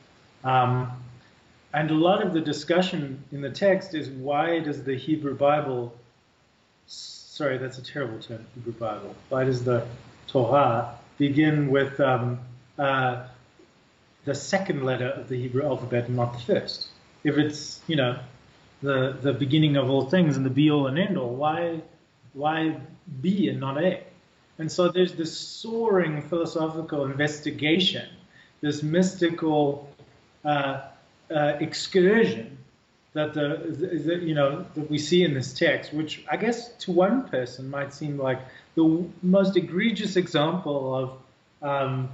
Um, 0.45 0.93
and 1.73 1.91
a 1.91 1.95
lot 1.95 2.25
of 2.25 2.33
the 2.33 2.41
discussion 2.41 3.25
in 3.33 3.41
the 3.41 3.51
text 3.51 3.95
is 3.95 4.09
why 4.11 4.61
does 4.61 4.85
the 4.85 4.95
Hebrew 4.95 5.35
Bible, 5.35 5.95
sorry, 6.87 7.59
that's 7.59 7.79
a 7.79 7.83
terrible 7.83 8.21
term, 8.21 8.47
Hebrew 8.55 8.75
Bible, 8.75 9.17
why 9.31 9.45
does 9.45 9.65
the 9.65 9.87
Torah 10.29 10.95
begin 11.19 11.71
with 11.71 11.99
um, 12.01 12.39
uh, 12.79 13.27
the 14.25 14.35
second 14.35 14.85
letter 14.85 15.09
of 15.09 15.29
the 15.29 15.37
Hebrew 15.37 15.65
alphabet 15.65 16.07
and 16.07 16.17
not 16.17 16.33
the 16.35 16.41
first? 16.41 16.89
If 17.25 17.39
it's, 17.39 17.81
you 17.87 17.97
know, 17.97 18.19
the, 18.83 19.17
the 19.21 19.33
beginning 19.33 19.77
of 19.77 19.89
all 19.89 20.07
things 20.09 20.37
and 20.37 20.45
the 20.45 20.51
be 20.51 20.71
all 20.71 20.87
and 20.87 20.99
end 20.99 21.17
all, 21.17 21.35
why, 21.35 21.81
why 22.33 22.77
B 23.21 23.49
and 23.49 23.61
not 23.61 23.83
A? 23.83 24.03
And 24.59 24.71
so 24.71 24.89
there's 24.89 25.15
this 25.15 25.37
soaring 25.37 26.23
philosophical 26.23 27.05
investigation, 27.05 28.09
this 28.61 28.83
mystical 28.83 29.91
uh, 30.45 30.83
uh, 31.35 31.57
excursion 31.61 32.59
that 33.15 33.33
the, 33.33 34.03
the, 34.05 34.17
you 34.17 34.35
know 34.35 34.67
that 34.75 34.91
we 34.91 34.99
see 34.99 35.23
in 35.23 35.35
this 35.35 35.55
text, 35.55 35.93
which 35.93 36.25
I 36.31 36.37
guess 36.37 36.73
to 36.79 36.93
one 36.93 37.29
person 37.29 37.71
might 37.71 37.95
seem 37.95 38.19
like 38.19 38.41
the 38.75 39.07
most 39.23 39.57
egregious 39.57 40.17
example 40.17 40.95
of 40.95 41.69
um, 41.69 42.11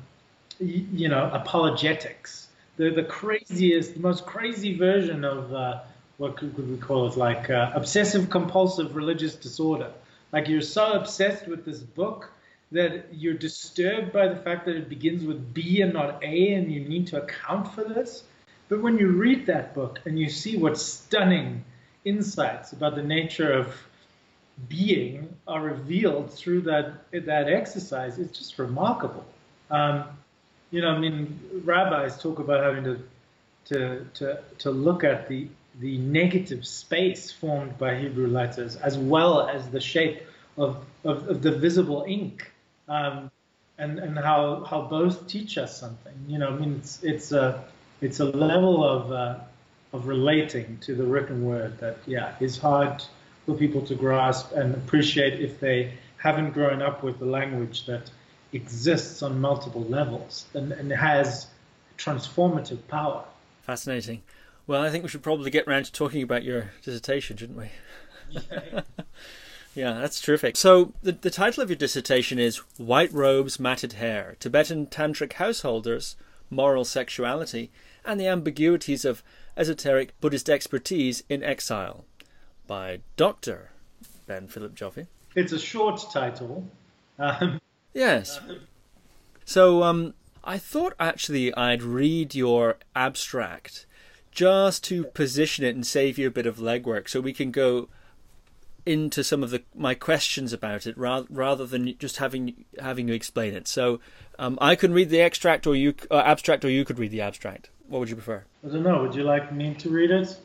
you 0.60 1.08
know 1.08 1.30
apologetics, 1.32 2.48
the 2.76 2.90
the 2.90 3.04
craziest, 3.04 3.94
the 3.94 4.00
most 4.00 4.26
crazy 4.26 4.76
version 4.76 5.24
of 5.24 5.52
uh, 5.52 5.80
what 6.18 6.36
could, 6.36 6.70
we 6.70 6.76
call 6.76 7.08
it, 7.08 7.16
like 7.16 7.48
uh, 7.50 7.72
obsessive 7.74 8.28
compulsive 8.28 8.94
religious 8.94 9.34
disorder. 9.34 9.90
Like 10.32 10.48
you're 10.48 10.60
so 10.60 10.92
obsessed 10.92 11.48
with 11.48 11.64
this 11.64 11.80
book 11.80 12.30
that 12.72 13.06
you're 13.12 13.34
disturbed 13.34 14.12
by 14.12 14.28
the 14.28 14.36
fact 14.36 14.66
that 14.66 14.76
it 14.76 14.88
begins 14.88 15.24
with 15.24 15.52
B 15.54 15.80
and 15.80 15.92
not 15.92 16.22
A, 16.22 16.52
and 16.52 16.70
you 16.70 16.80
need 16.80 17.08
to 17.08 17.22
account 17.22 17.74
for 17.74 17.82
this. 17.82 18.22
But 18.68 18.82
when 18.82 18.98
you 18.98 19.08
read 19.08 19.46
that 19.46 19.74
book 19.74 20.00
and 20.04 20.18
you 20.18 20.28
see 20.28 20.56
what 20.56 20.78
stunning 20.78 21.64
insights 22.04 22.72
about 22.72 22.94
the 22.94 23.02
nature 23.02 23.52
of 23.52 23.74
being 24.68 25.34
are 25.48 25.60
revealed 25.60 26.32
through 26.32 26.60
that 26.62 27.10
that 27.12 27.48
exercise, 27.48 28.18
it's 28.18 28.38
just 28.38 28.58
remarkable. 28.58 29.24
Um, 29.70 30.04
you 30.70 30.80
know, 30.80 30.90
I 30.90 30.98
mean, 30.98 31.38
rabbis 31.64 32.20
talk 32.20 32.38
about 32.38 32.62
having 32.62 32.84
to 32.84 33.00
to 33.66 34.04
to 34.14 34.40
to 34.58 34.70
look 34.70 35.04
at 35.04 35.28
the 35.28 35.48
the 35.80 35.98
negative 35.98 36.66
space 36.66 37.30
formed 37.30 37.78
by 37.78 37.96
Hebrew 37.96 38.26
letters, 38.26 38.76
as 38.76 38.98
well 38.98 39.48
as 39.48 39.70
the 39.70 39.80
shape 39.80 40.22
of, 40.56 40.84
of, 41.04 41.28
of 41.28 41.42
the 41.42 41.52
visible 41.52 42.04
ink, 42.06 42.50
um, 42.88 43.30
and 43.78 43.98
and 43.98 44.18
how 44.18 44.64
how 44.64 44.82
both 44.82 45.26
teach 45.26 45.58
us 45.58 45.78
something. 45.78 46.14
You 46.28 46.38
know, 46.38 46.48
I 46.48 46.56
mean, 46.56 46.76
it's 46.76 47.02
it's 47.02 47.32
a 47.32 47.64
it's 48.00 48.20
a 48.20 48.26
level 48.26 48.84
of 48.84 49.12
uh, 49.12 49.38
of 49.92 50.06
relating 50.06 50.78
to 50.82 50.94
the 50.94 51.04
written 51.04 51.44
word 51.44 51.78
that 51.78 51.98
yeah 52.06 52.34
is 52.40 52.58
hard 52.58 53.02
for 53.46 53.54
people 53.54 53.82
to 53.86 53.94
grasp 53.94 54.52
and 54.52 54.74
appreciate 54.74 55.40
if 55.40 55.60
they 55.60 55.92
haven't 56.18 56.50
grown 56.52 56.82
up 56.82 57.02
with 57.02 57.18
the 57.18 57.24
language 57.24 57.86
that 57.86 58.10
exists 58.52 59.22
on 59.22 59.40
multiple 59.40 59.84
levels 59.84 60.46
and, 60.54 60.72
and 60.72 60.90
has 60.90 61.46
transformative 61.98 62.78
power. 62.88 63.24
Fascinating. 63.62 64.22
Well, 64.66 64.82
I 64.82 64.90
think 64.90 65.02
we 65.02 65.08
should 65.08 65.22
probably 65.22 65.50
get 65.50 65.66
around 65.66 65.84
to 65.84 65.92
talking 65.92 66.22
about 66.22 66.44
your 66.44 66.70
dissertation, 66.82 67.36
shouldn't 67.36 67.58
we? 67.58 67.70
Yeah, 68.30 68.80
yeah 69.74 69.92
that's 69.94 70.20
terrific. 70.20 70.56
So, 70.56 70.92
the, 71.02 71.12
the 71.12 71.30
title 71.30 71.62
of 71.62 71.70
your 71.70 71.76
dissertation 71.76 72.38
is 72.38 72.58
White 72.78 73.12
Robes, 73.12 73.58
Matted 73.58 73.94
Hair 73.94 74.36
Tibetan 74.38 74.86
Tantric 74.86 75.34
Householders, 75.34 76.16
Moral 76.50 76.84
Sexuality, 76.84 77.70
and 78.04 78.20
the 78.20 78.28
Ambiguities 78.28 79.04
of 79.04 79.22
Esoteric 79.56 80.18
Buddhist 80.20 80.48
Expertise 80.48 81.22
in 81.28 81.42
Exile 81.42 82.04
by 82.66 83.00
Dr. 83.16 83.70
Ben 84.26 84.46
Philip 84.46 84.74
Joffe. 84.74 85.06
It's 85.34 85.52
a 85.52 85.58
short 85.58 86.00
title. 86.12 86.66
Um, 87.18 87.60
yes. 87.92 88.40
So, 89.44 89.82
um, 89.82 90.14
I 90.42 90.58
thought 90.58 90.94
actually 90.98 91.54
I'd 91.54 91.82
read 91.82 92.34
your 92.34 92.78
abstract 92.94 93.86
just 94.30 94.84
to 94.84 95.04
position 95.04 95.64
it 95.64 95.74
and 95.74 95.86
save 95.86 96.18
you 96.18 96.26
a 96.26 96.30
bit 96.30 96.46
of 96.46 96.58
legwork 96.58 97.08
so 97.08 97.20
we 97.20 97.32
can 97.32 97.50
go 97.50 97.88
into 98.86 99.22
some 99.22 99.42
of 99.42 99.50
the 99.50 99.62
my 99.74 99.94
questions 99.94 100.52
about 100.52 100.86
it 100.86 100.96
rather 100.96 101.26
rather 101.28 101.66
than 101.66 101.96
just 101.98 102.16
having 102.16 102.64
having 102.78 103.08
you 103.08 103.14
explain 103.14 103.54
it. 103.54 103.68
So 103.68 104.00
um, 104.38 104.58
I 104.60 104.74
can 104.74 104.92
read 104.92 105.10
the 105.10 105.20
extract 105.20 105.66
or 105.66 105.74
you 105.74 105.94
uh, 106.10 106.18
abstract 106.18 106.64
or 106.64 106.70
you 106.70 106.84
could 106.84 106.98
read 106.98 107.10
the 107.10 107.20
abstract. 107.20 107.70
What 107.88 107.98
would 107.98 108.08
you 108.08 108.16
prefer? 108.16 108.44
I 108.64 108.68
don't 108.68 108.82
know. 108.82 109.02
Would 109.02 109.14
you 109.14 109.24
like 109.24 109.52
me 109.52 109.74
to 109.74 109.90
read 109.90 110.10
it 110.10 110.36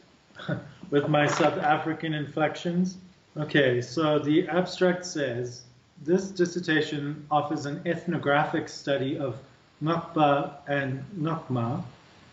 with 0.90 1.08
my 1.08 1.28
South 1.28 1.58
African 1.60 2.14
inflections? 2.14 2.98
Okay, 3.38 3.82
so 3.82 4.20
the 4.20 4.48
abstract 4.48 5.06
says 5.06 5.65
this 6.04 6.30
dissertation 6.30 7.26
offers 7.32 7.66
an 7.66 7.82
ethnographic 7.86 8.70
study 8.70 9.18
of 9.18 9.38
Ngakpa 9.82 10.54
and 10.68 11.04
Ngakma 11.18 11.84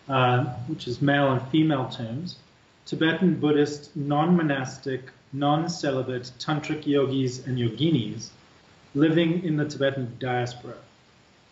uh, 0.09 0.45
which 0.67 0.89
is 0.89 1.01
male 1.01 1.33
and 1.33 1.43
female 1.49 1.89
terms, 1.89 2.37
Tibetan 2.87 3.39
Buddhist 3.39 3.95
non-monastic, 3.97 5.03
non-celibate 5.33 6.33
tantric 6.39 6.87
yogis 6.87 7.47
and 7.47 7.57
yoginis 7.57 8.31
living 8.95 9.45
in 9.45 9.57
the 9.57 9.65
Tibetan 9.65 10.17
diaspora. 10.19 10.75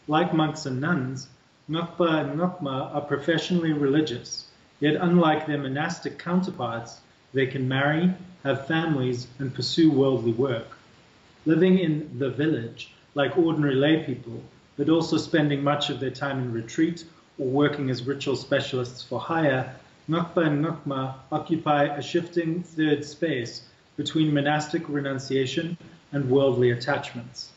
Like 0.09 0.35
monks 0.35 0.67
and 0.67 0.81
nuns, 0.81 1.29
Ngakpa 1.71 2.25
and 2.25 2.41
Ngakma 2.41 2.95
are 2.95 3.01
professionally 3.01 3.73
religious, 3.73 4.49
yet 4.81 4.97
unlike 4.97 5.47
their 5.47 5.59
monastic 5.59 6.19
counterparts, 6.19 7.01
they 7.33 7.47
can 7.47 7.69
marry, 7.69 8.13
have 8.43 8.67
families, 8.67 9.29
and 9.39 9.55
pursue 9.55 9.93
worldly 9.93 10.33
work. 10.33 10.77
Living 11.47 11.79
in 11.79 12.19
the 12.19 12.29
village, 12.29 12.93
like 13.15 13.39
ordinary 13.39 13.75
lay 13.75 14.05
people, 14.05 14.43
but 14.77 14.91
also 14.91 15.17
spending 15.17 15.65
much 15.65 15.89
of 15.89 15.99
their 15.99 16.11
time 16.11 16.39
in 16.39 16.53
retreat 16.53 17.05
or 17.39 17.47
working 17.47 17.89
as 17.89 18.07
ritual 18.07 18.37
specialists 18.37 19.03
for 19.03 19.19
hire, 19.19 19.75
Ngakpa 20.09 20.47
and 20.47 20.65
Ngakma 20.65 21.15
occupy 21.33 21.85
a 21.85 22.03
shifting 22.03 22.63
third 22.63 23.05
space 23.05 23.63
between 23.97 24.35
monastic 24.35 24.87
renunciation 24.89 25.79
and 26.13 26.31
worldly 26.31 26.73
attachments. 26.73 27.51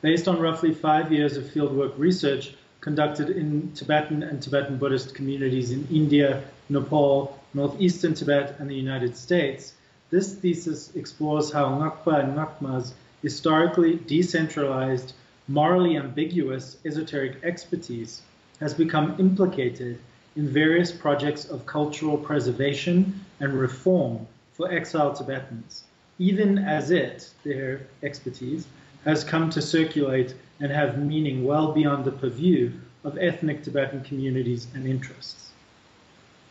Based 0.00 0.26
on 0.26 0.40
roughly 0.40 0.72
five 0.72 1.12
years 1.12 1.36
of 1.36 1.44
fieldwork 1.44 1.92
research 1.98 2.54
conducted 2.80 3.28
in 3.28 3.72
Tibetan 3.74 4.22
and 4.22 4.42
Tibetan 4.42 4.78
Buddhist 4.78 5.14
communities 5.14 5.70
in 5.70 5.86
India, 5.90 6.42
Nepal, 6.70 7.38
northeastern 7.52 8.14
Tibet, 8.14 8.56
and 8.58 8.70
the 8.70 8.74
United 8.74 9.16
States, 9.16 9.74
this 10.10 10.34
thesis 10.34 10.94
explores 10.94 11.50
how 11.50 11.66
Ngakpa 11.66 12.24
and 12.24 12.36
Ngakma's 12.36 12.94
historically 13.22 13.94
decentralized, 14.06 15.14
morally 15.48 15.96
ambiguous 15.96 16.76
esoteric 16.84 17.42
expertise 17.44 18.22
has 18.60 18.74
become 18.74 19.16
implicated 19.18 19.98
in 20.36 20.48
various 20.48 20.90
projects 20.90 21.44
of 21.44 21.66
cultural 21.66 22.18
preservation 22.18 23.24
and 23.40 23.54
reform 23.54 24.26
for 24.52 24.70
exiled 24.70 25.16
Tibetans, 25.16 25.84
even 26.18 26.58
as 26.58 26.90
it, 26.90 27.30
their 27.44 27.86
expertise, 28.02 28.66
has 29.04 29.24
come 29.24 29.50
to 29.50 29.62
circulate 29.62 30.34
and 30.60 30.70
have 30.70 30.98
meaning 30.98 31.44
well 31.44 31.72
beyond 31.72 32.04
the 32.04 32.12
purview 32.12 32.72
of 33.04 33.18
ethnic 33.18 33.62
Tibetan 33.62 34.02
communities 34.04 34.68
and 34.74 34.86
interests. 34.86 35.50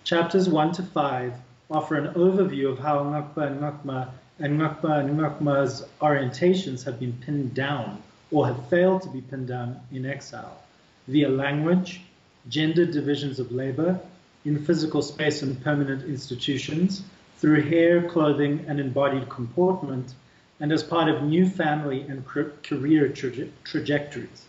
Chapters 0.03 0.49
1 0.49 0.73
to 0.73 0.83
5 0.83 1.33
offer 1.69 1.95
an 1.95 2.13
overview 2.15 2.71
of 2.71 2.79
how 2.79 3.03
Ngakpa 3.03 3.47
and 3.47 3.61
Ngakma 3.61 4.09
and 4.41 4.59
Ngakpa 4.59 4.99
and 5.01 5.19
Ngakma's 5.19 5.85
orientations 6.01 6.83
have 6.83 6.99
been 6.99 7.13
pinned 7.13 7.53
down 7.53 8.01
or 8.31 8.47
have 8.47 8.69
failed 8.69 9.03
to 9.03 9.09
be 9.09 9.21
pinned 9.21 9.47
down 9.47 9.79
in 9.91 10.05
exile 10.05 10.61
via 11.07 11.29
language, 11.29 12.01
gender 12.49 12.85
divisions 12.85 13.39
of 13.39 13.51
labor, 13.51 13.99
in 14.45 14.63
physical 14.65 15.01
space 15.01 15.43
and 15.43 15.63
permanent 15.63 16.03
institutions, 16.09 17.03
through 17.37 17.61
hair, 17.61 18.09
clothing, 18.09 18.65
and 18.67 18.79
embodied 18.79 19.29
comportment, 19.29 20.13
and 20.59 20.71
as 20.71 20.83
part 20.83 21.09
of 21.09 21.23
new 21.23 21.47
family 21.47 22.01
and 22.01 22.25
career 22.25 23.09
traje 23.09 23.49
trajectories. 23.63 24.45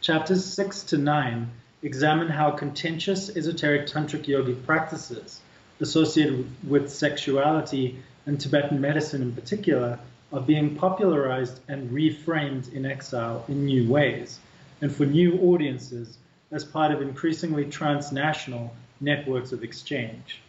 Chapters 0.00 0.44
6 0.44 0.82
to 0.84 0.98
9 0.98 1.50
examine 1.82 2.28
how 2.28 2.50
contentious 2.50 3.34
esoteric 3.34 3.86
tantric 3.86 4.26
yogic 4.26 4.64
practices 4.66 5.40
associated 5.80 6.46
with 6.68 6.90
sexuality 6.90 7.98
and 8.26 8.40
Tibetan 8.40 8.80
medicine 8.80 9.22
in 9.22 9.32
particular 9.32 9.98
are 10.32 10.40
being 10.40 10.76
popularized 10.76 11.60
and 11.68 11.90
reframed 11.90 12.72
in 12.72 12.86
exile 12.86 13.44
in 13.48 13.64
new 13.64 13.88
ways, 13.88 14.38
and 14.80 14.94
for 14.94 15.06
new 15.06 15.38
audiences 15.40 16.18
as 16.52 16.64
part 16.64 16.92
of 16.92 17.02
increasingly 17.02 17.64
transnational 17.64 18.74
networks 19.00 19.52
of 19.52 19.64
exchange. 19.64 20.40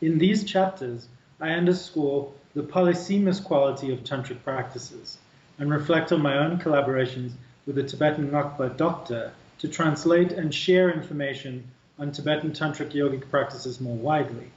In 0.00 0.18
these 0.18 0.44
chapters, 0.44 1.08
I 1.40 1.50
underscore 1.50 2.32
the 2.54 2.62
polysemous 2.62 3.42
quality 3.42 3.92
of 3.92 4.04
tantric 4.04 4.42
practices 4.42 5.18
and 5.58 5.70
reflect 5.70 6.12
on 6.12 6.22
my 6.22 6.38
own 6.38 6.58
collaborations 6.58 7.32
with 7.66 7.78
a 7.78 7.82
Tibetan 7.82 8.30
Ngakpa 8.30 8.76
doctor 8.76 9.32
to 9.58 9.68
translate 9.68 10.32
and 10.32 10.54
share 10.54 10.90
information 10.90 11.64
on 11.98 12.12
Tibetan 12.12 12.52
tantric 12.52 12.92
yogic 12.92 13.28
practices 13.28 13.80
more 13.80 13.96
widely. 13.96 14.50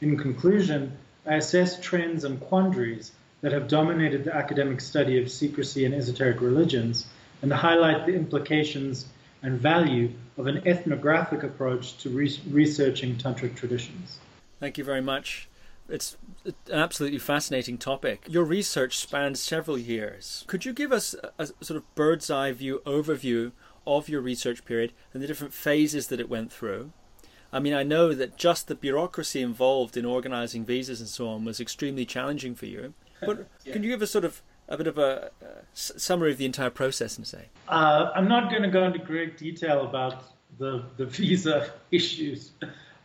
In 0.00 0.16
conclusion, 0.16 0.96
I 1.26 1.36
assess 1.36 1.80
trends 1.80 2.24
and 2.24 2.40
quandaries 2.40 3.12
that 3.42 3.52
have 3.52 3.68
dominated 3.68 4.24
the 4.24 4.34
academic 4.34 4.80
study 4.80 5.20
of 5.20 5.30
secrecy 5.30 5.84
and 5.84 5.94
esoteric 5.94 6.40
religions 6.40 7.06
and 7.42 7.52
highlight 7.52 8.06
the 8.06 8.14
implications 8.14 9.06
and 9.42 9.58
value 9.58 10.10
of 10.36 10.46
an 10.46 10.66
ethnographic 10.66 11.42
approach 11.42 11.96
to 11.98 12.10
re- 12.10 12.40
researching 12.50 13.16
tantric 13.16 13.56
traditions. 13.56 14.18
Thank 14.58 14.76
you 14.76 14.84
very 14.84 15.00
much. 15.00 15.48
It's 15.88 16.16
an 16.44 16.54
absolutely 16.70 17.18
fascinating 17.18 17.78
topic. 17.78 18.24
Your 18.28 18.44
research 18.44 18.98
spans 18.98 19.40
several 19.40 19.76
years. 19.76 20.44
Could 20.46 20.64
you 20.64 20.72
give 20.72 20.92
us 20.92 21.14
a, 21.14 21.42
a 21.42 21.46
sort 21.64 21.78
of 21.78 21.94
bird's 21.94 22.30
eye 22.30 22.52
view 22.52 22.80
overview 22.86 23.52
of 23.86 24.08
your 24.08 24.20
research 24.20 24.64
period 24.64 24.92
and 25.12 25.22
the 25.22 25.26
different 25.26 25.54
phases 25.54 26.08
that 26.08 26.20
it 26.20 26.28
went 26.28 26.52
through? 26.52 26.92
I 27.52 27.58
mean, 27.58 27.74
I 27.74 27.82
know 27.82 28.14
that 28.14 28.36
just 28.36 28.68
the 28.68 28.74
bureaucracy 28.74 29.42
involved 29.42 29.96
in 29.96 30.04
organizing 30.04 30.64
visas 30.64 31.00
and 31.00 31.08
so 31.08 31.28
on 31.28 31.44
was 31.44 31.60
extremely 31.60 32.06
challenging 32.06 32.54
for 32.54 32.66
you. 32.66 32.94
But 33.20 33.48
yeah. 33.64 33.72
can 33.72 33.82
you 33.82 33.90
give 33.90 34.02
us 34.02 34.10
sort 34.10 34.24
of 34.24 34.42
a 34.68 34.76
bit 34.76 34.86
of 34.86 34.98
a, 34.98 35.30
a 35.42 35.46
summary 35.74 36.32
of 36.32 36.38
the 36.38 36.44
entire 36.44 36.70
process 36.70 37.16
and 37.16 37.26
say? 37.26 37.46
Uh, 37.68 38.10
I'm 38.14 38.28
not 38.28 38.50
going 38.50 38.62
to 38.62 38.68
go 38.68 38.84
into 38.84 39.00
great 39.00 39.36
detail 39.36 39.84
about 39.84 40.24
the, 40.58 40.84
the 40.96 41.06
visa 41.06 41.72
issues. 41.90 42.52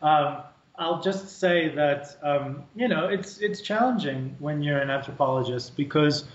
Um, 0.02 0.44
I'll 0.78 1.02
just 1.02 1.40
say 1.40 1.70
that 1.76 2.18
um, 2.22 2.64
you 2.76 2.90
know 2.90 3.08
it's 3.08 3.38
it's 3.38 3.62
challenging 3.62 4.36
when 4.40 4.62
you're 4.62 4.80
an 4.80 4.90
anthropologist 4.90 5.78
because 5.78 6.26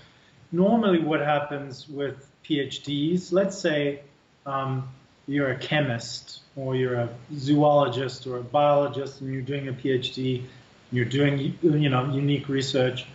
normally 0.51 0.99
what 0.99 1.21
happens 1.21 1.87
with 1.87 2.27
PhDs, 2.43 3.31
let's 3.31 3.57
say 3.57 4.01
um, 4.45 4.89
you're 5.27 5.51
a 5.51 5.57
chemist 5.57 6.41
or 6.55 6.75
you're 6.75 6.95
a 6.95 7.09
zoologist 7.35 8.27
or 8.27 8.37
a 8.37 8.43
biologist 8.43 9.21
and 9.21 9.31
you're 9.33 9.41
doing 9.41 9.67
a 9.67 9.73
PhD, 9.73 10.43
you're 10.91 11.05
doing 11.05 11.57
you 11.61 11.89
know 11.89 12.11
unique 12.11 12.49
research. 12.49 13.05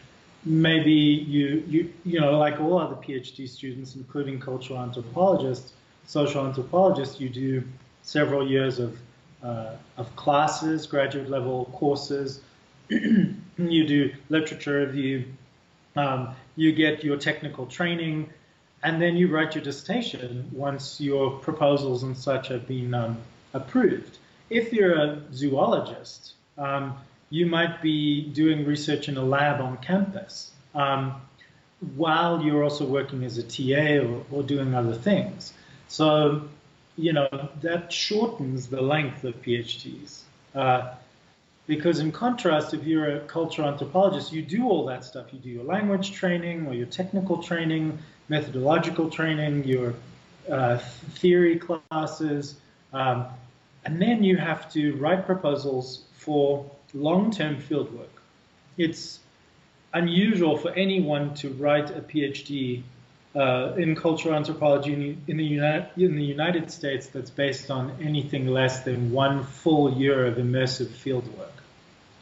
Maybe 0.45 0.93
you 0.93 1.65
you 1.67 1.93
you 2.05 2.21
know 2.21 2.39
like 2.39 2.61
all 2.61 2.79
other 2.79 2.97
PhD 2.97 3.49
students, 3.49 3.97
including 3.97 4.41
cultural 4.41 4.81
anthropologists, 4.81 5.73
social 6.07 6.47
anthropologists, 6.47 7.21
you 7.21 7.29
do 7.29 7.63
several 8.03 8.49
years 8.49 8.79
of 8.79 8.99
uh, 9.43 9.73
of 9.97 10.15
classes, 10.17 10.87
graduate 10.87 11.29
level 11.29 11.67
courses. 11.73 12.41
you 12.89 13.87
do 13.87 14.13
literature 14.29 14.81
review. 14.81 15.25
Um, 15.97 16.35
you 16.57 16.73
get 16.73 17.05
your 17.05 17.17
technical 17.17 17.67
training, 17.67 18.31
and 18.87 19.03
then 19.03 19.17
you 19.17 19.27
write 19.27 19.57
your 19.57 19.65
dissertation 19.65 20.49
once 20.53 21.01
your 21.01 21.33
proposals 21.41 22.05
and 22.05 22.17
such 22.17 22.47
have 22.47 22.69
been 22.69 22.95
um, 22.95 23.19
approved. 23.53 24.17
If 24.49 24.73
you're 24.73 24.95
a 24.95 25.23
zoologist, 25.33 26.35
um, 26.57 26.97
you 27.29 27.47
might 27.47 27.83
be 27.83 28.23
doing 28.23 28.65
research 28.65 29.09
in 29.09 29.17
a 29.17 29.25
lab 29.25 29.61
on 29.61 29.79
campus 29.79 30.53
um, 30.73 31.21
while 31.97 32.41
you're 32.41 32.63
also 32.63 32.87
working 32.87 33.25
as 33.25 33.39
a 33.39 33.43
TA 33.43 34.07
or, 34.07 34.25
or 34.31 34.45
doing 34.45 34.73
other 34.73 34.95
things. 34.95 35.53
So 35.89 36.49
you 36.97 37.13
know, 37.13 37.51
that 37.63 37.93
shortens 37.93 38.69
the 38.69 38.81
length 38.81 39.25
of 39.25 39.43
PhDs. 39.43 40.21
Uh, 40.55 40.95
because 41.67 41.99
in 41.99 42.13
contrast, 42.13 42.75
if 42.75 42.85
you're 42.85 43.17
a 43.17 43.21
cultural 43.21 43.69
anthropologist, 43.69 44.33
you 44.33 44.43
do 44.43 44.69
all 44.69 44.87
that 44.87 45.05
stuff. 45.05 45.33
You 45.33 45.39
do 45.39 45.49
your 45.49 45.65
language 45.65 46.13
training 46.13 46.67
or 46.67 46.75
your 46.75 46.87
technical 46.87 47.43
training, 47.43 47.99
methodological 48.29 49.11
training, 49.11 49.65
your 49.65 49.95
uh, 50.51 50.79
theory 50.79 51.59
classes, 51.59 52.55
um, 52.93 53.27
and 53.85 54.01
then 54.01 54.23
you 54.23 54.37
have 54.37 54.71
to 54.73 54.95
write 54.97 55.27
proposals 55.27 56.05
for 56.19 56.71
long-term 56.95 57.57
fieldwork. 57.63 58.09
It's 58.77 59.21
unusual 59.93 60.57
for 60.57 60.71
anyone 60.73 61.35
to 61.35 61.51
write 61.51 61.91
a 61.91 62.01
PhD 62.01 62.83
uh, 63.37 63.75
in 63.77 63.95
cultural 63.95 64.35
anthropology 64.35 65.19
in, 65.27 65.37
the 65.37 65.45
United, 65.45 65.91
in 65.97 66.17
the 66.17 66.25
United 66.25 66.71
States 66.71 67.09
that's 67.09 67.31
based 67.31 67.71
on 67.71 67.93
anything 68.01 68.47
less 68.47 68.81
than 68.85 69.13
one 69.13 69.45
full 69.45 69.93
year 69.93 70.27
of 70.27 70.37
immersive 70.37 70.87
fieldwork. 70.87 71.51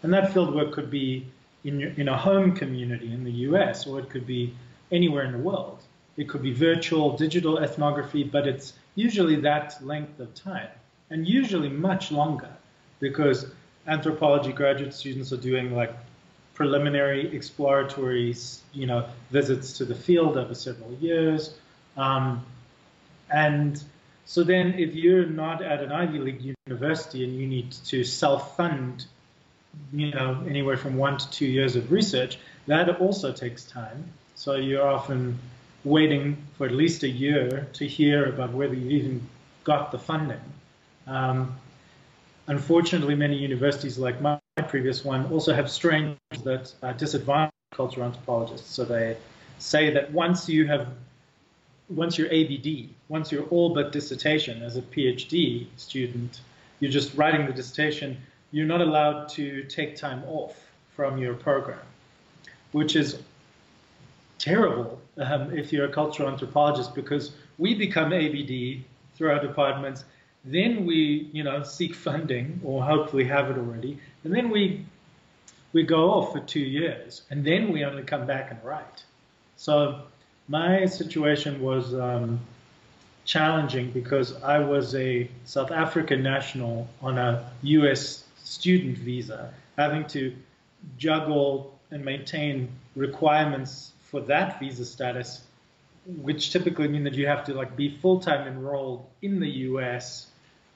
And 0.03 0.13
that 0.13 0.33
fieldwork 0.33 0.73
could 0.73 0.91
be 0.91 1.27
in, 1.63 1.79
your, 1.79 1.91
in 1.91 2.09
a 2.09 2.17
home 2.17 2.57
community 2.57 3.13
in 3.13 3.23
the 3.23 3.31
US, 3.49 3.87
or 3.87 4.01
it 4.01 4.11
could 4.11 4.27
be 4.27 4.55
anywhere 4.91 5.25
in 5.25 5.33
the 5.33 5.39
world. 5.39 5.79
It 6.17 6.29
could 6.29 6.43
be 6.43 6.53
virtual, 6.53 7.17
digital 7.17 7.59
ethnography, 7.59 8.25
but 8.25 8.49
it's 8.49 8.73
usually 8.97 9.37
that 9.37 9.85
length 9.85 10.19
of 10.19 10.35
time, 10.35 10.69
and 11.11 11.27
usually 11.27 11.69
much 11.69 12.11
longer, 12.11 12.51
because 12.99 13.47
anthropology 13.87 14.53
graduate 14.53 14.95
students 14.95 15.33
are 15.33 15.37
doing 15.37 15.75
like 15.75 15.95
preliminary 16.55 17.35
exploratory, 17.35 18.35
you 18.73 18.87
know, 18.87 19.07
visits 19.31 19.79
to 19.79 19.85
the 19.85 19.95
field 19.95 20.37
over 20.37 20.55
several 20.55 20.93
years. 20.95 21.55
Um, 21.97 22.45
and 23.31 23.83
so 24.25 24.43
then 24.45 24.75
if 24.75 24.95
you're 24.95 25.27
not 25.27 25.63
at 25.63 25.83
an 25.83 25.93
Ivy 25.93 26.19
League 26.19 26.55
university 26.67 27.25
and 27.25 27.35
you 27.35 27.47
need 27.47 27.73
to 27.73 28.05
self-fund, 28.05 29.07
you 29.93 30.13
know, 30.13 30.43
anywhere 30.49 30.77
from 30.77 30.97
one 30.97 31.19
to 31.19 31.31
two 31.31 31.47
years 31.47 31.77
of 31.77 31.91
research, 31.91 32.39
that 32.67 33.01
also 33.01 33.33
takes 33.33 33.65
time. 33.65 34.13
So 34.35 34.55
you're 34.55 34.87
often 34.87 35.39
waiting 35.85 36.39
for 36.57 36.67
at 36.67 36.73
least 36.73 37.03
a 37.03 37.09
year 37.09 37.69
to 37.75 37.87
hear 37.87 38.25
about 38.27 38.53
whether 38.53 38.75
you 38.75 38.91
even 38.91 39.29
got 39.65 39.93
the 39.93 39.99
funding. 39.99 40.41
Um, 41.07 41.57
unfortunately, 42.47 43.15
many 43.15 43.37
universities 43.37 43.99
like 43.99 44.21
my 44.21 44.39
previous 44.63 45.05
one 45.05 45.27
also 45.33 45.53
have 45.53 45.69
strains 45.69 46.17
that 46.45 46.73
uh, 46.83 46.93
disadvantage 46.93 47.51
cultural 47.73 48.07
anthropologists. 48.07 48.73
So 48.73 48.85
they 48.85 49.17
say 49.59 49.93
that 49.93 50.13
once 50.13 50.49
you 50.49 50.65
have, 50.67 50.87
once 51.89 52.17
you're 52.17 52.33
ABD, 52.33 52.91
once 53.09 53.33
you're 53.33 53.47
all 53.47 53.75
but 53.75 53.91
dissertation 53.91 54.63
as 54.63 54.77
a 54.77 54.83
PhD 54.83 55.67
student, 55.77 56.41
you're 56.79 56.93
just 56.93 57.15
writing 57.15 57.47
the 57.47 57.53
dissertation, 57.53 58.17
you're 58.53 58.67
not 58.67 58.81
allowed 58.81 59.29
to 59.31 59.65
take 59.65 59.97
time 59.97 60.23
off 60.29 60.57
from 60.95 61.19
your 61.19 61.35
program, 61.35 61.85
which 62.71 62.95
is 62.95 63.19
terrible 64.39 65.01
um, 65.19 65.57
if 65.57 65.73
you're 65.73 65.87
a 65.87 65.93
cultural 65.93 66.29
anthropologist 66.29 66.95
because 66.95 67.33
we 67.59 67.75
become 67.75 68.13
ABD 68.13 68.85
through 69.17 69.31
our 69.31 69.41
departments 69.41 70.05
then 70.45 70.85
we, 70.85 71.31
you 71.33 71.43
know, 71.43 71.63
seek 71.63 71.95
funding 71.95 72.61
or 72.63 72.85
hopefully 72.85 73.25
have 73.25 73.51
it 73.51 73.57
already, 73.57 73.99
and 74.25 74.35
then 74.35 74.51
we 74.51 74.85
we 75.73 75.83
go 75.83 76.11
off 76.11 76.33
for 76.33 76.41
two 76.41 76.61
years, 76.61 77.23
and 77.31 77.45
then 77.45 77.73
we 77.73 77.85
only 77.85 78.03
come 78.03 78.27
back 78.27 78.51
and 78.51 78.63
write. 78.63 79.05
So 79.57 80.03
my 80.47 80.85
situation 80.85 81.61
was 81.63 81.95
um, 81.95 82.41
challenging 83.25 83.91
because 83.91 84.41
I 84.43 84.59
was 84.59 84.95
a 84.95 85.29
South 85.47 85.73
African 85.73 86.23
national 86.23 86.89
on 87.01 87.19
a 87.19 87.51
U.S. 87.63 88.25
student 88.37 88.99
visa, 88.99 89.53
having 89.77 90.07
to 90.09 90.37
juggle 90.99 91.77
and 91.91 92.05
maintain 92.05 92.69
requirements 92.95 93.93
for 94.03 94.21
that 94.21 94.61
visa 94.61 94.85
status, 94.85 95.43
which 96.07 96.51
typically 96.53 96.87
mean 96.87 97.05
that 97.05 97.15
you 97.15 97.27
have 97.27 97.45
to 97.47 97.55
like 97.55 97.75
be 97.75 97.89
full-time 97.89 98.47
enrolled 98.47 99.07
in 99.23 99.41
the 99.41 99.49
U.S 99.49 100.29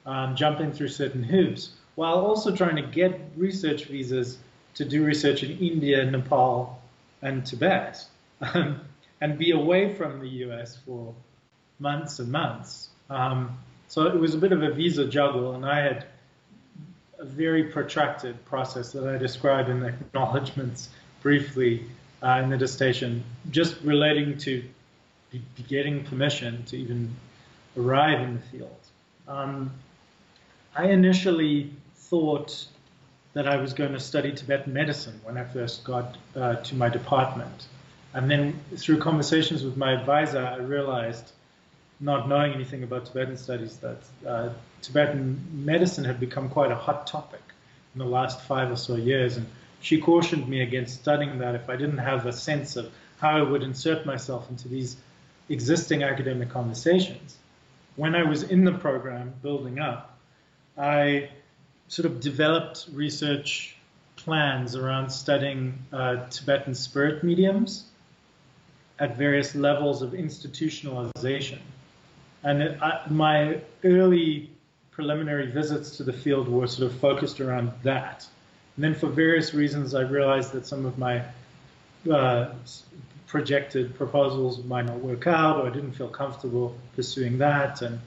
um, 0.08 0.34
jumping 0.34 0.72
through 0.72 0.88
certain 0.88 1.22
hoops, 1.22 1.70
while 1.94 2.14
also 2.14 2.56
trying 2.56 2.76
to 2.76 2.82
get 2.82 3.20
research 3.36 3.84
visas 3.84 4.38
to 4.74 4.84
do 4.84 5.04
research 5.04 5.42
in 5.42 5.58
India, 5.58 6.04
Nepal, 6.10 6.80
and 7.20 7.44
Tibet, 7.44 8.02
um, 8.40 8.80
and 9.20 9.38
be 9.38 9.50
away 9.50 9.94
from 9.94 10.20
the 10.20 10.28
US 10.46 10.76
for 10.76 11.14
months 11.78 12.20
and 12.20 12.32
months. 12.32 12.88
Um, 13.10 13.58
so 13.88 14.06
it 14.06 14.14
was 14.14 14.34
a 14.34 14.38
bit 14.38 14.52
of 14.52 14.62
a 14.62 14.72
visa 14.72 15.06
juggle, 15.06 15.54
and 15.54 15.66
I 15.66 15.80
had 15.80 16.06
a 17.18 17.24
very 17.24 17.64
protracted 17.64 18.42
process 18.46 18.92
that 18.92 19.06
I 19.06 19.18
describe 19.18 19.68
in 19.68 19.80
the 19.80 19.88
acknowledgments 19.88 20.88
briefly 21.20 21.84
uh, 22.22 22.40
in 22.42 22.48
the 22.48 22.56
dissertation, 22.56 23.24
just 23.50 23.78
relating 23.82 24.38
to 24.38 24.64
getting 25.68 26.04
permission 26.04 26.64
to 26.64 26.78
even 26.78 27.14
arrive 27.76 28.20
in 28.22 28.36
the 28.36 28.40
field. 28.40 28.80
Um, 29.26 29.70
I 30.78 30.84
initially 30.84 31.72
thought 31.96 32.64
that 33.32 33.48
I 33.48 33.56
was 33.56 33.72
going 33.72 33.94
to 33.94 33.98
study 34.00 34.30
Tibetan 34.30 34.72
medicine 34.72 35.20
when 35.24 35.36
I 35.36 35.42
first 35.42 35.82
got 35.82 36.16
uh, 36.36 36.54
to 36.54 36.74
my 36.76 36.88
department. 36.88 37.66
And 38.14 38.30
then 38.30 38.60
through 38.76 38.98
conversations 38.98 39.64
with 39.64 39.76
my 39.76 39.92
advisor, 39.92 40.38
I 40.38 40.58
realized 40.58 41.32
not 41.98 42.28
knowing 42.28 42.52
anything 42.52 42.84
about 42.84 43.06
Tibetan 43.06 43.36
studies, 43.36 43.78
that 43.78 43.98
uh, 44.24 44.50
Tibetan 44.80 45.44
medicine 45.52 46.04
had 46.04 46.20
become 46.20 46.48
quite 46.48 46.70
a 46.70 46.76
hot 46.76 47.08
topic 47.08 47.42
in 47.96 47.98
the 47.98 48.06
last 48.06 48.40
five 48.42 48.70
or 48.70 48.76
so 48.76 48.94
years. 48.94 49.36
And 49.36 49.48
she 49.80 50.00
cautioned 50.00 50.48
me 50.48 50.60
against 50.60 51.00
studying 51.00 51.40
that 51.40 51.56
if 51.56 51.68
I 51.68 51.74
didn't 51.74 51.98
have 51.98 52.24
a 52.26 52.32
sense 52.32 52.76
of 52.76 52.88
how 53.18 53.36
I 53.36 53.42
would 53.42 53.64
insert 53.64 54.06
myself 54.06 54.48
into 54.48 54.68
these 54.68 54.96
existing 55.48 56.04
academic 56.04 56.50
conversations. 56.50 57.36
When 57.96 58.14
I 58.14 58.22
was 58.22 58.44
in 58.44 58.64
the 58.64 58.74
program 58.74 59.34
building 59.42 59.80
up, 59.80 60.17
I 60.78 61.30
sort 61.88 62.06
of 62.06 62.20
developed 62.20 62.86
research 62.92 63.76
plans 64.16 64.76
around 64.76 65.10
studying 65.10 65.78
uh, 65.92 66.26
Tibetan 66.28 66.74
spirit 66.74 67.24
mediums 67.24 67.84
at 68.98 69.16
various 69.16 69.54
levels 69.54 70.02
of 70.02 70.10
institutionalization. 70.12 71.58
And 72.42 72.62
it, 72.62 72.82
I, 72.82 73.02
my 73.08 73.60
early 73.84 74.50
preliminary 74.90 75.50
visits 75.50 75.96
to 75.96 76.02
the 76.02 76.12
field 76.12 76.48
were 76.48 76.66
sort 76.66 76.90
of 76.90 76.98
focused 76.98 77.40
around 77.40 77.72
that. 77.82 78.26
And 78.76 78.84
then 78.84 78.94
for 78.94 79.08
various 79.08 79.54
reasons, 79.54 79.94
I 79.94 80.02
realized 80.02 80.52
that 80.52 80.66
some 80.66 80.84
of 80.86 80.98
my 80.98 81.22
uh, 82.10 82.50
projected 83.26 83.94
proposals 83.96 84.62
might 84.64 84.86
not 84.86 85.00
work 85.00 85.26
out, 85.26 85.58
or 85.58 85.68
I 85.68 85.70
didn't 85.70 85.92
feel 85.92 86.08
comfortable 86.08 86.76
pursuing 86.96 87.38
that. 87.38 87.82
And 87.82 88.00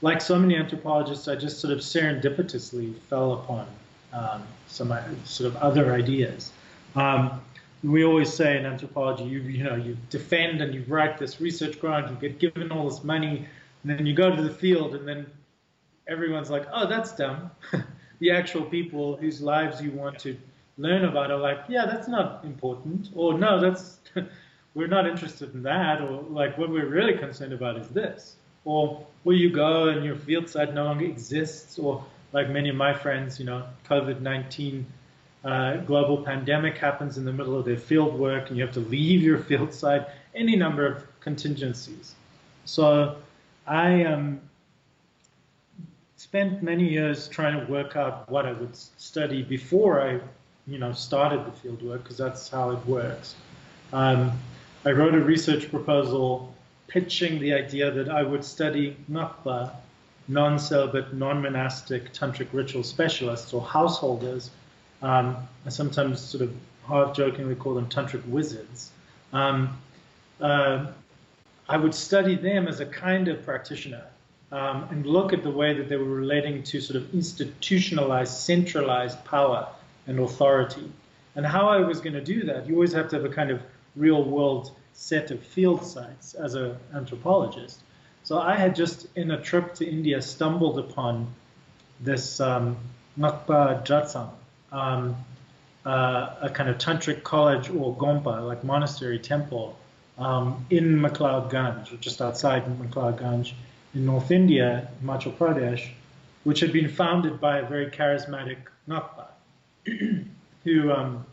like 0.00 0.20
so 0.20 0.38
many 0.38 0.56
anthropologists, 0.56 1.28
I 1.28 1.34
just 1.34 1.60
sort 1.60 1.72
of 1.72 1.80
serendipitously 1.80 2.96
fell 3.08 3.34
upon 3.34 3.66
um, 4.12 4.42
some 4.66 4.92
uh, 4.92 5.02
sort 5.24 5.48
of 5.48 5.56
other 5.56 5.92
ideas. 5.92 6.52
Um, 6.94 7.40
we 7.82 8.04
always 8.04 8.32
say 8.32 8.58
in 8.58 8.66
anthropology, 8.66 9.24
you 9.24 9.40
you 9.40 9.64
know 9.64 9.76
you 9.76 9.96
defend 10.10 10.62
and 10.62 10.74
you 10.74 10.84
write 10.88 11.18
this 11.18 11.40
research 11.40 11.80
grant, 11.80 12.10
you 12.10 12.16
get 12.16 12.38
given 12.38 12.72
all 12.72 12.88
this 12.88 13.04
money, 13.04 13.46
and 13.82 13.98
then 13.98 14.06
you 14.06 14.14
go 14.14 14.34
to 14.34 14.42
the 14.42 14.52
field, 14.52 14.94
and 14.94 15.06
then 15.06 15.26
everyone's 16.08 16.50
like, 16.50 16.66
oh, 16.72 16.88
that's 16.88 17.14
dumb. 17.14 17.50
the 18.18 18.30
actual 18.30 18.62
people 18.62 19.16
whose 19.16 19.40
lives 19.40 19.80
you 19.80 19.92
want 19.92 20.18
to 20.20 20.36
learn 20.76 21.04
about 21.04 21.30
are 21.30 21.38
like, 21.38 21.58
yeah, 21.68 21.86
that's 21.86 22.08
not 22.08 22.44
important, 22.44 23.10
or 23.14 23.38
no, 23.38 23.60
that's 23.60 23.98
we're 24.74 24.88
not 24.88 25.06
interested 25.06 25.54
in 25.54 25.62
that, 25.62 26.00
or 26.00 26.22
like 26.22 26.58
what 26.58 26.70
we're 26.70 26.88
really 26.88 27.16
concerned 27.16 27.52
about 27.52 27.76
is 27.76 27.88
this, 27.88 28.36
or 28.64 29.06
where 29.22 29.36
you 29.36 29.50
go 29.50 29.88
and 29.88 30.04
your 30.04 30.16
field 30.16 30.48
site 30.48 30.74
no 30.74 30.84
longer 30.84 31.04
exists, 31.04 31.78
or 31.78 32.04
like 32.32 32.48
many 32.50 32.68
of 32.68 32.76
my 32.76 32.92
friends, 32.92 33.38
you 33.38 33.46
know, 33.46 33.64
COVID-19 33.88 34.84
uh, 35.44 35.76
global 35.78 36.18
pandemic 36.18 36.76
happens 36.76 37.16
in 37.16 37.24
the 37.24 37.32
middle 37.32 37.58
of 37.58 37.64
their 37.64 37.76
field 37.76 38.18
work 38.18 38.48
and 38.48 38.58
you 38.58 38.64
have 38.64 38.74
to 38.74 38.80
leave 38.80 39.22
your 39.22 39.38
field 39.38 39.72
site, 39.72 40.06
any 40.34 40.56
number 40.56 40.86
of 40.86 41.06
contingencies. 41.20 42.14
So 42.64 43.16
I 43.66 44.04
um, 44.04 44.40
spent 46.16 46.62
many 46.62 46.88
years 46.88 47.28
trying 47.28 47.58
to 47.58 47.70
work 47.72 47.96
out 47.96 48.28
what 48.28 48.46
I 48.46 48.52
would 48.52 48.76
study 48.76 49.42
before 49.42 50.02
I, 50.02 50.20
you 50.66 50.78
know, 50.78 50.92
started 50.92 51.46
the 51.46 51.52
field 51.52 51.82
work 51.82 52.02
because 52.02 52.18
that's 52.18 52.48
how 52.48 52.70
it 52.70 52.86
works. 52.86 53.34
Um, 53.92 54.32
I 54.84 54.90
wrote 54.90 55.14
a 55.14 55.20
research 55.20 55.70
proposal 55.70 56.54
pitching 56.88 57.38
the 57.38 57.52
idea 57.52 57.90
that 57.90 58.08
I 58.08 58.22
would 58.22 58.44
study 58.44 58.96
Ngakpa, 59.10 59.70
non-celibate, 60.26 61.14
non-monastic 61.14 62.12
tantric 62.12 62.48
ritual 62.52 62.82
specialists 62.82 63.52
or 63.52 63.62
householders 63.62 64.50
um, 65.02 65.36
I 65.64 65.68
sometimes 65.68 66.20
sort 66.20 66.42
of 66.42 66.54
half 66.86 67.14
jokingly 67.14 67.54
call 67.54 67.74
them 67.74 67.88
tantric 67.88 68.26
wizards. 68.26 68.90
Um, 69.32 69.78
uh, 70.40 70.86
I 71.68 71.76
would 71.76 71.94
study 71.94 72.34
them 72.34 72.66
as 72.66 72.80
a 72.80 72.86
kind 72.86 73.28
of 73.28 73.44
practitioner 73.44 74.04
um, 74.50 74.88
and 74.90 75.04
look 75.06 75.32
at 75.32 75.42
the 75.42 75.50
way 75.50 75.74
that 75.74 75.88
they 75.88 75.96
were 75.96 76.04
relating 76.04 76.62
to 76.64 76.80
sort 76.80 76.96
of 76.96 77.12
institutionalized, 77.14 78.32
centralized 78.32 79.22
power 79.24 79.68
and 80.06 80.18
authority. 80.18 80.90
And 81.36 81.46
how 81.46 81.68
I 81.68 81.78
was 81.78 82.00
going 82.00 82.14
to 82.14 82.24
do 82.24 82.44
that, 82.44 82.66
you 82.66 82.74
always 82.74 82.92
have 82.92 83.08
to 83.10 83.16
have 83.16 83.24
a 83.24 83.28
kind 83.28 83.50
of 83.50 83.60
real 83.94 84.24
world 84.24 84.72
set 84.98 85.30
of 85.30 85.40
field 85.40 85.86
sites 85.86 86.34
as 86.34 86.54
an 86.54 86.76
anthropologist. 86.92 87.80
So 88.24 88.40
I 88.40 88.56
had 88.56 88.74
just, 88.74 89.06
in 89.14 89.30
a 89.30 89.40
trip 89.40 89.74
to 89.76 89.88
India, 89.88 90.20
stumbled 90.20 90.76
upon 90.76 91.32
this 92.00 92.40
um, 92.40 92.76
Ngakpa 93.16 93.86
Dratsang, 93.86 94.30
um, 94.72 95.16
uh, 95.86 96.34
a 96.42 96.50
kind 96.50 96.68
of 96.68 96.78
tantric 96.78 97.22
college 97.22 97.70
or 97.70 97.96
gompa, 97.96 98.44
like 98.44 98.64
monastery 98.64 99.20
temple, 99.20 99.78
um, 100.18 100.66
in 100.68 100.96
McLeod 100.96 101.92
or 101.92 101.96
just 101.98 102.20
outside 102.20 102.64
McLeod 102.64 103.20
Ganj 103.20 103.52
in 103.94 104.04
North 104.04 104.32
India, 104.32 104.90
Himachal 105.00 105.32
Pradesh, 105.32 105.88
which 106.42 106.58
had 106.58 106.72
been 106.72 106.88
founded 106.88 107.40
by 107.40 107.58
a 107.58 107.66
very 107.66 107.86
charismatic 107.86 108.58
Ngakpa, 108.88 109.28
who 110.64 110.90
um, 110.90 111.24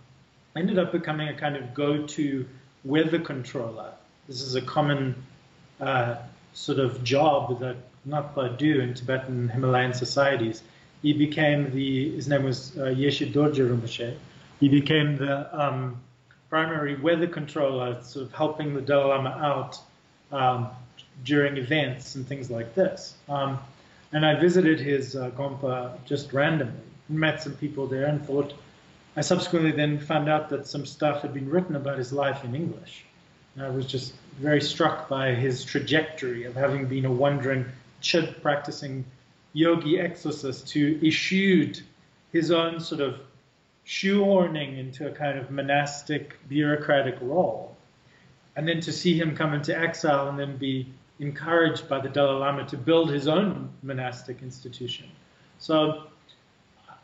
ended 0.55 0.77
up 0.77 0.91
becoming 0.91 1.29
a 1.29 1.33
kind 1.33 1.55
of 1.57 1.73
go-to 1.73 2.45
weather 2.85 3.19
controller. 3.19 3.91
This 4.27 4.41
is 4.41 4.55
a 4.55 4.61
common 4.61 5.15
uh, 5.81 6.15
sort 6.53 6.79
of 6.79 7.03
job 7.03 7.59
that 7.59 7.75
Ngakpa 8.07 8.57
do 8.57 8.79
in 8.79 8.93
Tibetan 8.93 9.49
Himalayan 9.49 9.93
societies 9.93 10.63
he 11.05 11.13
became 11.13 11.71
the, 11.71 12.15
his 12.15 12.27
name 12.27 12.43
was 12.43 12.75
uh, 12.79 12.85
Yeshe 12.85 13.31
Dorje 13.31 13.57
Rinpoche. 13.57 14.15
He 14.59 14.69
became 14.69 15.17
the 15.17 15.35
um, 15.55 16.01
primary 16.49 16.95
weather 16.95 17.27
controller, 17.27 18.01
sort 18.01 18.25
of 18.25 18.33
helping 18.33 18.73
the 18.73 18.81
Dalai 18.81 19.09
Lama 19.09 19.29
out 19.29 19.79
um, 20.31 20.69
during 21.23 21.57
events 21.57 22.15
and 22.15 22.27
things 22.27 22.49
like 22.49 22.73
this. 22.73 23.13
Um, 23.29 23.59
and 24.13 24.25
I 24.25 24.33
visited 24.39 24.79
his 24.79 25.15
uh, 25.15 25.29
Gompa 25.29 26.03
just 26.05 26.33
randomly, 26.33 26.73
met 27.07 27.43
some 27.43 27.53
people 27.53 27.85
there, 27.85 28.05
and 28.05 28.25
thought, 28.25 28.55
I 29.15 29.21
subsequently 29.21 29.71
then 29.71 29.99
found 29.99 30.27
out 30.27 30.49
that 30.49 30.67
some 30.67 30.85
stuff 30.85 31.21
had 31.21 31.33
been 31.33 31.49
written 31.49 31.75
about 31.75 31.97
his 31.97 32.11
life 32.11 32.43
in 32.43 32.53
English. 32.53 33.05
And 33.55 33.65
I 33.65 33.69
was 33.69 33.85
just 33.85 34.13
very 34.39 34.61
struck 34.61 35.07
by 35.07 35.33
his 35.33 35.63
trajectory 35.63 36.43
of 36.43 36.55
having 36.55 36.87
been 36.87 37.05
a 37.05 37.11
wandering 37.11 37.65
Chöd 38.01 38.41
practicing 38.41 39.05
yogi 39.53 39.99
exorcist 39.99 40.71
who 40.73 40.99
issued 41.01 41.81
his 42.33 42.51
own 42.51 42.81
sort 42.81 42.99
of 42.99 43.19
shoehorning 43.85 44.77
into 44.77 45.07
a 45.07 45.11
kind 45.11 45.39
of 45.39 45.49
monastic 45.49 46.37
bureaucratic 46.49 47.17
role. 47.21 47.77
And 48.57 48.67
then 48.67 48.81
to 48.81 48.91
see 48.91 49.17
him 49.17 49.35
come 49.35 49.53
into 49.53 49.77
exile 49.77 50.27
and 50.27 50.37
then 50.37 50.57
be 50.57 50.87
encouraged 51.19 51.87
by 51.87 52.01
the 52.01 52.09
Dalai 52.09 52.39
Lama 52.39 52.65
to 52.67 52.77
build 52.77 53.09
his 53.09 53.29
own 53.29 53.69
monastic 53.81 54.41
institution. 54.41 55.07
So 55.59 56.07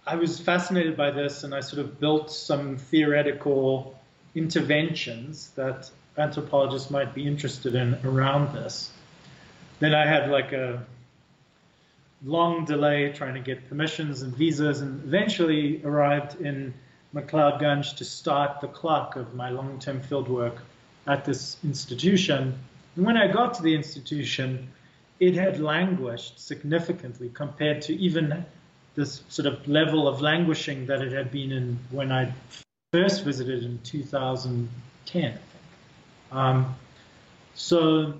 I 0.05 0.15
was 0.15 0.39
fascinated 0.39 0.97
by 0.97 1.11
this 1.11 1.43
and 1.43 1.53
I 1.53 1.59
sort 1.59 1.79
of 1.79 1.99
built 1.99 2.31
some 2.31 2.77
theoretical 2.77 3.99
interventions 4.33 5.51
that 5.51 5.89
anthropologists 6.17 6.89
might 6.89 7.13
be 7.13 7.27
interested 7.27 7.75
in 7.75 7.97
around 8.03 8.53
this. 8.53 8.91
Then 9.79 9.93
I 9.93 10.05
had 10.05 10.29
like 10.29 10.53
a 10.53 10.83
long 12.23 12.65
delay 12.65 13.11
trying 13.11 13.33
to 13.35 13.39
get 13.39 13.67
permissions 13.67 14.21
and 14.21 14.35
visas, 14.35 14.81
and 14.81 15.03
eventually 15.03 15.81
arrived 15.83 16.39
in 16.41 16.73
McLeod 17.15 17.61
Ganj 17.61 17.97
to 17.97 18.05
start 18.05 18.61
the 18.61 18.67
clock 18.67 19.15
of 19.15 19.33
my 19.33 19.49
long-term 19.49 20.01
field 20.01 20.27
work 20.29 20.57
at 21.07 21.25
this 21.25 21.57
institution. 21.63 22.57
And 22.95 23.05
when 23.05 23.17
I 23.17 23.31
got 23.31 23.55
to 23.55 23.63
the 23.63 23.73
institution, 23.73 24.69
it 25.19 25.35
had 25.35 25.59
languished 25.59 26.39
significantly 26.39 27.29
compared 27.33 27.81
to 27.83 27.95
even 27.95 28.45
this 28.95 29.23
sort 29.29 29.45
of 29.45 29.67
level 29.67 30.07
of 30.07 30.21
languishing 30.21 30.85
that 30.87 31.01
it 31.01 31.11
had 31.11 31.31
been 31.31 31.51
in 31.51 31.79
when 31.91 32.11
I 32.11 32.33
first 32.91 33.23
visited 33.23 33.63
in 33.63 33.79
2010, 33.83 35.25
I 35.25 35.35
think. 35.35 35.41
Um, 36.31 36.75
so 37.55 38.13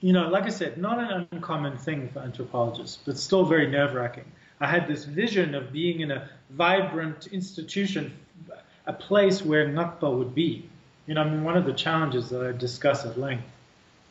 you 0.00 0.12
know, 0.12 0.28
like 0.28 0.44
I 0.44 0.50
said, 0.50 0.78
not 0.78 0.98
an 0.98 1.26
uncommon 1.32 1.78
thing 1.78 2.08
for 2.10 2.20
anthropologists, 2.20 2.98
but 3.04 3.18
still 3.18 3.44
very 3.44 3.66
nerve 3.66 3.94
wracking. 3.94 4.24
I 4.60 4.66
had 4.66 4.86
this 4.86 5.04
vision 5.04 5.54
of 5.54 5.72
being 5.72 6.00
in 6.00 6.10
a 6.10 6.28
vibrant 6.50 7.26
institution, 7.28 8.12
a 8.86 8.92
place 8.92 9.42
where 9.42 9.66
Ngakpa 9.66 10.16
would 10.16 10.34
be. 10.34 10.68
You 11.06 11.14
know, 11.14 11.22
I 11.22 11.30
mean, 11.30 11.44
one 11.44 11.56
of 11.56 11.64
the 11.64 11.72
challenges 11.72 12.28
that 12.30 12.44
I 12.44 12.52
discuss 12.52 13.04
at 13.04 13.18
length 13.18 13.48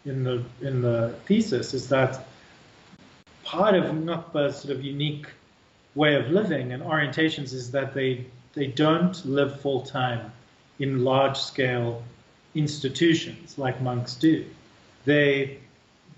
in 0.05 0.23
the 0.23 0.43
in 0.61 0.81
the 0.81 1.15
thesis 1.25 1.73
is 1.73 1.89
that 1.89 2.25
part 3.45 3.75
of 3.75 3.85
Ngakpa's 3.85 4.57
sort 4.57 4.75
of 4.75 4.83
unique 4.83 5.27
way 5.93 6.15
of 6.15 6.29
living 6.29 6.73
and 6.73 6.83
orientations 6.83 7.53
is 7.53 7.71
that 7.71 7.93
they 7.93 8.25
they 8.53 8.67
don't 8.67 9.25
live 9.25 9.61
full 9.61 9.81
time 9.81 10.31
in 10.79 11.03
large 11.03 11.37
scale 11.37 12.03
institutions 12.55 13.57
like 13.57 13.81
monks 13.81 14.15
do. 14.15 14.45
They 15.05 15.59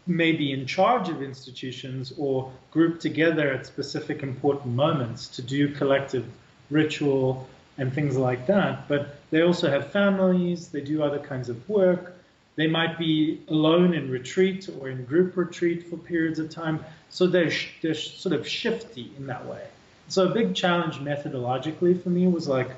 may 0.05 0.31
be 0.31 0.51
in 0.53 0.65
charge 0.65 1.09
of 1.09 1.21
institutions 1.21 2.13
or 2.17 2.51
group 2.71 2.99
together 2.99 3.51
at 3.51 3.65
specific 3.65 4.23
important 4.23 4.73
moments 4.73 5.27
to 5.29 5.41
do 5.41 5.73
collective 5.73 6.25
ritual 6.69 7.47
and 7.77 7.93
things 7.93 8.15
like 8.17 8.47
that. 8.47 8.87
But 8.87 9.17
they 9.31 9.41
also 9.41 9.69
have 9.69 9.91
families, 9.91 10.69
they 10.69 10.81
do 10.81 11.03
other 11.03 11.19
kinds 11.19 11.49
of 11.49 11.67
work, 11.67 12.16
they 12.57 12.67
might 12.67 12.97
be 12.97 13.39
alone 13.49 13.93
in 13.93 14.09
retreat 14.09 14.67
or 14.79 14.89
in 14.89 15.05
group 15.05 15.37
retreat 15.37 15.87
for 15.87 15.95
periods 15.95 16.39
of 16.39 16.49
time. 16.49 16.83
So 17.09 17.27
they're, 17.27 17.51
they're 17.81 17.93
sort 17.93 18.33
of 18.33 18.47
shifty 18.47 19.11
in 19.15 19.27
that 19.27 19.45
way. 19.45 19.61
So 20.09 20.27
a 20.27 20.33
big 20.33 20.55
challenge 20.55 20.95
methodologically 20.95 22.01
for 22.01 22.09
me 22.09 22.27
was 22.27 22.47
like, 22.47 22.69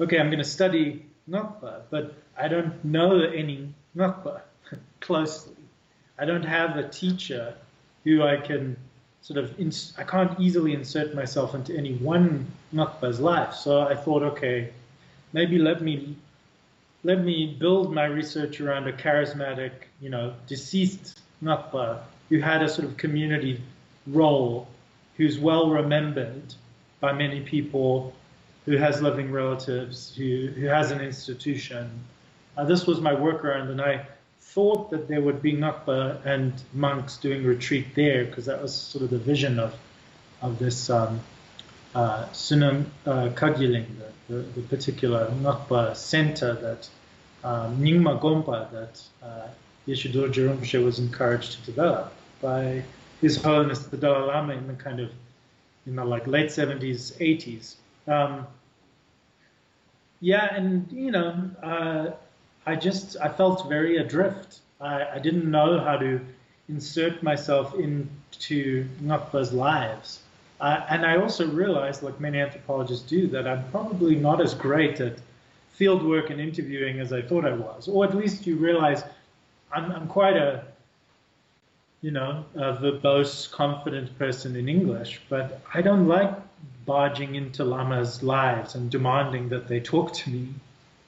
okay, 0.00 0.20
I'm 0.20 0.28
going 0.28 0.38
to 0.38 0.44
study 0.44 1.04
Ngakpa, 1.28 1.82
but 1.90 2.14
I 2.38 2.46
don't 2.46 2.82
know 2.84 3.20
any 3.20 3.74
Ngakpa 3.96 4.42
closely. 5.00 5.54
I 6.18 6.24
don't 6.24 6.44
have 6.44 6.76
a 6.76 6.88
teacher 6.88 7.54
who 8.04 8.22
I 8.22 8.36
can 8.36 8.76
sort 9.22 9.38
of, 9.38 9.58
ins- 9.58 9.92
I 9.98 10.04
can't 10.04 10.38
easily 10.38 10.72
insert 10.72 11.16
myself 11.16 11.52
into 11.56 11.76
any 11.76 11.94
one 11.94 12.46
Ngakpa's 12.72 13.18
life. 13.18 13.54
So 13.54 13.80
I 13.80 13.96
thought, 13.96 14.22
okay, 14.22 14.72
maybe 15.32 15.58
let 15.58 15.82
me 15.82 16.16
let 17.06 17.22
me 17.22 17.56
build 17.60 17.94
my 17.94 18.04
research 18.04 18.60
around 18.60 18.88
a 18.88 18.92
charismatic, 18.92 19.70
you 20.00 20.10
know, 20.10 20.34
deceased 20.48 21.20
Ngakpa 21.40 22.00
who 22.28 22.40
had 22.40 22.64
a 22.64 22.68
sort 22.68 22.88
of 22.88 22.96
community 22.96 23.62
role, 24.08 24.66
who's 25.16 25.38
well 25.38 25.70
remembered 25.70 26.52
by 26.98 27.12
many 27.12 27.42
people, 27.42 28.12
who 28.64 28.76
has 28.76 29.00
living 29.00 29.30
relatives, 29.30 30.16
who, 30.16 30.48
who 30.48 30.66
has 30.66 30.90
an 30.90 31.00
institution. 31.00 31.88
Uh, 32.56 32.64
this 32.64 32.88
was 32.88 33.00
my 33.00 33.14
workaround, 33.14 33.70
and 33.70 33.80
I 33.80 34.04
thought 34.40 34.90
that 34.90 35.06
there 35.06 35.20
would 35.20 35.40
be 35.40 35.52
Ngakpa 35.52 36.26
and 36.26 36.60
monks 36.72 37.18
doing 37.18 37.44
retreat 37.44 37.94
there, 37.94 38.24
because 38.24 38.46
that 38.46 38.60
was 38.60 38.74
sort 38.74 39.04
of 39.04 39.10
the 39.10 39.18
vision 39.18 39.60
of, 39.60 39.76
of 40.42 40.58
this 40.58 40.90
um, 40.90 41.20
uh, 41.96 42.26
Sunam 42.32 42.84
uh, 43.06 43.30
Kagyiling, 43.30 43.86
the, 44.28 44.34
the, 44.34 44.42
the, 44.42 44.60
particular 44.68 45.30
Ngakpa 45.40 45.96
center 45.96 46.52
that 46.52 46.88
um, 47.42 47.78
Nyingma 47.78 48.20
Gompa, 48.20 48.70
that 48.70 49.00
uh, 49.22 49.48
Yeshe 49.88 50.12
Dorje 50.12 50.46
Rinpoche 50.46 50.84
was 50.84 50.98
encouraged 50.98 51.52
to 51.52 51.62
develop 51.62 52.12
by 52.42 52.82
His 53.22 53.42
Holiness 53.42 53.78
the 53.86 53.96
Dalai 53.96 54.26
Lama 54.26 54.52
in 54.52 54.66
the 54.66 54.74
kind 54.74 55.00
of, 55.00 55.10
you 55.86 55.94
know, 55.94 56.04
like 56.04 56.26
late 56.26 56.48
70s, 56.50 57.16
80s. 57.16 57.76
Um, 58.12 58.46
yeah, 60.20 60.54
and 60.54 60.90
you 60.92 61.10
know, 61.10 61.50
uh, 61.62 62.10
I 62.66 62.76
just 62.76 63.16
I 63.22 63.28
felt 63.28 63.68
very 63.70 63.96
adrift. 63.96 64.60
I, 64.80 65.04
I, 65.14 65.18
didn't 65.18 65.50
know 65.50 65.80
how 65.80 65.96
to 65.96 66.20
insert 66.68 67.22
myself 67.22 67.74
into 67.74 68.86
Ngakpa's 69.02 69.52
lives. 69.52 70.20
Uh, 70.60 70.84
and 70.88 71.04
I 71.04 71.18
also 71.18 71.46
realized, 71.46 72.02
like 72.02 72.18
many 72.20 72.40
anthropologists 72.40 73.06
do, 73.06 73.26
that 73.28 73.46
I'm 73.46 73.68
probably 73.70 74.16
not 74.16 74.40
as 74.40 74.54
great 74.54 75.00
at 75.00 75.18
field 75.72 76.02
work 76.02 76.30
and 76.30 76.40
interviewing 76.40 77.00
as 77.00 77.12
I 77.12 77.20
thought 77.20 77.44
I 77.44 77.52
was. 77.52 77.88
Or 77.88 78.04
at 78.04 78.16
least 78.16 78.46
you 78.46 78.56
realize 78.56 79.04
I'm, 79.70 79.92
I'm 79.92 80.08
quite 80.08 80.36
a, 80.36 80.64
you 82.00 82.10
know, 82.10 82.44
a 82.54 82.72
verbose, 82.74 83.50
confident 83.50 84.16
person 84.18 84.56
in 84.56 84.68
English, 84.68 85.20
but 85.28 85.60
I 85.74 85.82
don't 85.82 86.08
like 86.08 86.32
barging 86.86 87.34
into 87.34 87.64
lamas' 87.64 88.22
lives 88.22 88.74
and 88.74 88.90
demanding 88.90 89.50
that 89.50 89.68
they 89.68 89.80
talk 89.80 90.14
to 90.14 90.30
me. 90.30 90.48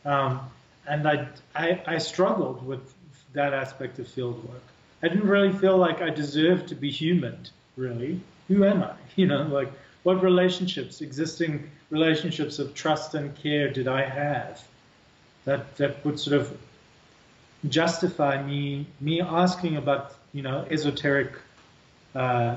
Um, 0.05 0.41
and 0.87 1.09
I, 1.09 1.29
I, 1.55 1.83
I 1.87 1.99
struggled 1.99 2.67
with 2.67 2.95
that 3.33 3.55
aspect 3.55 3.99
of 3.99 4.09
field 4.09 4.47
work. 4.49 4.63
I 5.03 5.09
didn't 5.09 5.29
really 5.29 5.53
feel 5.53 5.77
like 5.79 6.03
I 6.03 6.11
deserved 6.11 6.69
to 6.69 6.75
be 6.75 6.91
human, 6.91 7.47
really. 7.77 8.21
Who 8.49 8.65
am 8.65 8.83
I? 8.83 8.95
You 9.17 9.27
know, 9.27 9.43
like 9.43 9.73
what 10.05 10.23
relationships, 10.23 11.01
existing 11.01 11.69
relationships 11.91 12.61
of 12.61 12.73
trust 12.73 13.15
and 13.15 13.35
care 13.35 13.69
did 13.69 13.89
I 13.89 14.05
have 14.05 14.63
that, 15.45 15.77
that 15.79 16.05
would 16.05 16.21
sort 16.21 16.41
of 16.41 16.57
justify 17.69 18.41
me 18.41 18.87
me 19.01 19.21
asking 19.21 19.77
about 19.77 20.15
you 20.33 20.43
know 20.43 20.65
esoteric 20.71 21.33
uh, 22.15 22.57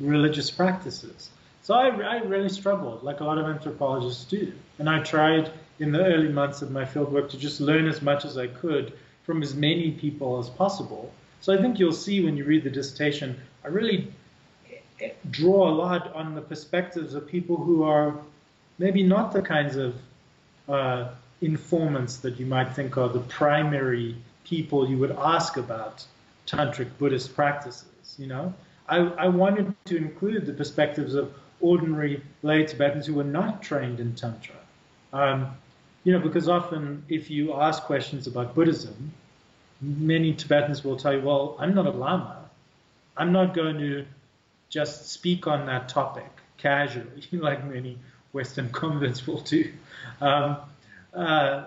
religious 0.00 0.50
practices. 0.50 1.30
So 1.62 1.74
I, 1.74 1.88
I 1.88 2.16
really 2.18 2.48
struggled, 2.48 3.02
like 3.02 3.20
a 3.20 3.24
lot 3.24 3.38
of 3.38 3.46
anthropologists 3.46 4.24
do, 4.24 4.52
and 4.78 4.88
I 4.88 5.02
tried 5.02 5.50
in 5.78 5.90
the 5.92 6.04
early 6.04 6.28
months 6.28 6.62
of 6.62 6.70
my 6.70 6.84
fieldwork 6.84 7.28
to 7.30 7.38
just 7.38 7.60
learn 7.60 7.86
as 7.86 8.02
much 8.02 8.24
as 8.24 8.38
I 8.38 8.46
could 8.46 8.92
from 9.24 9.42
as 9.42 9.54
many 9.54 9.90
people 9.90 10.38
as 10.38 10.48
possible. 10.48 11.12
So 11.40 11.52
I 11.52 11.60
think 11.60 11.78
you'll 11.78 11.92
see 11.92 12.24
when 12.24 12.36
you 12.36 12.44
read 12.44 12.62
the 12.64 12.70
dissertation, 12.70 13.40
I 13.64 13.68
really 13.68 14.12
draw 15.30 15.68
a 15.68 15.72
lot 15.72 16.14
on 16.14 16.34
the 16.34 16.40
perspectives 16.40 17.14
of 17.14 17.26
people 17.26 17.56
who 17.56 17.82
are 17.82 18.16
maybe 18.78 19.02
not 19.02 19.32
the 19.32 19.42
kinds 19.42 19.76
of 19.76 19.94
uh, 20.68 21.08
informants 21.40 22.18
that 22.18 22.38
you 22.40 22.46
might 22.46 22.74
think 22.74 22.96
are 22.96 23.08
the 23.08 23.20
primary 23.20 24.16
people 24.44 24.88
you 24.88 24.98
would 24.98 25.12
ask 25.12 25.56
about 25.56 26.04
tantric 26.46 26.88
Buddhist 26.98 27.34
practices. 27.34 28.16
You 28.18 28.26
know, 28.28 28.54
I, 28.88 28.98
I 28.98 29.28
wanted 29.28 29.74
to 29.86 29.96
include 29.96 30.46
the 30.46 30.52
perspectives 30.52 31.14
of 31.14 31.32
ordinary 31.60 32.22
lay 32.42 32.64
Tibetans 32.64 33.06
who 33.06 33.14
were 33.14 33.24
not 33.24 33.62
trained 33.62 34.00
in 34.00 34.14
tantra. 34.14 34.54
Um, 35.12 35.50
you 36.04 36.12
know, 36.12 36.20
because 36.20 36.48
often 36.48 37.02
if 37.08 37.30
you 37.30 37.54
ask 37.54 37.82
questions 37.82 38.26
about 38.26 38.54
Buddhism, 38.54 39.12
many 39.80 40.32
Tibetans 40.34 40.84
will 40.84 40.96
tell 40.96 41.12
you, 41.12 41.20
"Well, 41.20 41.56
I'm 41.58 41.74
not 41.74 41.86
a 41.86 41.90
lama. 41.90 42.44
I'm 43.16 43.32
not 43.32 43.54
going 43.54 43.78
to 43.78 44.06
just 44.68 45.10
speak 45.10 45.46
on 45.46 45.66
that 45.66 45.88
topic 45.88 46.30
casually, 46.58 47.22
like 47.32 47.64
many 47.64 47.98
Western 48.32 48.70
convents 48.70 49.26
will 49.26 49.40
do." 49.40 49.70
Um, 50.20 50.56
uh, 51.14 51.64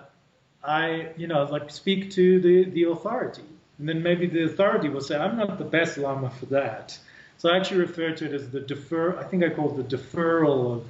I, 0.63 1.09
you 1.17 1.27
know, 1.27 1.43
like 1.45 1.69
speak 1.69 2.11
to 2.11 2.39
the, 2.39 2.65
the 2.65 2.83
authority. 2.83 3.43
And 3.77 3.87
then 3.87 4.03
maybe 4.03 4.27
the 4.27 4.43
authority 4.43 4.89
will 4.89 5.01
say, 5.01 5.17
I'm 5.17 5.37
not 5.37 5.57
the 5.57 5.65
best 5.65 5.97
Lama 5.97 6.29
for 6.29 6.47
that. 6.47 6.97
So 7.37 7.49
I 7.49 7.57
actually 7.57 7.81
refer 7.81 8.11
to 8.11 8.25
it 8.25 8.33
as 8.33 8.49
the 8.49 8.59
defer, 8.59 9.17
I 9.17 9.23
think 9.23 9.43
I 9.43 9.49
call 9.49 9.79
it 9.79 9.89
the 9.89 9.97
deferral 9.97 10.75
of, 10.75 10.85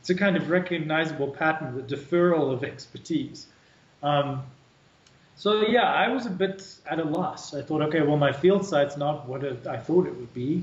it's 0.00 0.08
a 0.08 0.14
kind 0.14 0.36
of 0.36 0.48
recognizable 0.48 1.28
pattern, 1.28 1.76
the 1.76 1.82
deferral 1.82 2.52
of 2.52 2.64
expertise. 2.64 3.46
Um, 4.02 4.42
so 5.36 5.66
yeah, 5.66 5.92
I 5.92 6.08
was 6.08 6.24
a 6.24 6.30
bit 6.30 6.66
at 6.86 6.98
a 6.98 7.04
loss. 7.04 7.52
I 7.52 7.60
thought, 7.60 7.82
okay, 7.82 8.00
well, 8.00 8.16
my 8.16 8.32
field 8.32 8.64
site's 8.64 8.96
not 8.96 9.28
what 9.28 9.44
I 9.66 9.76
thought 9.76 10.06
it 10.06 10.16
would 10.16 10.32
be. 10.32 10.62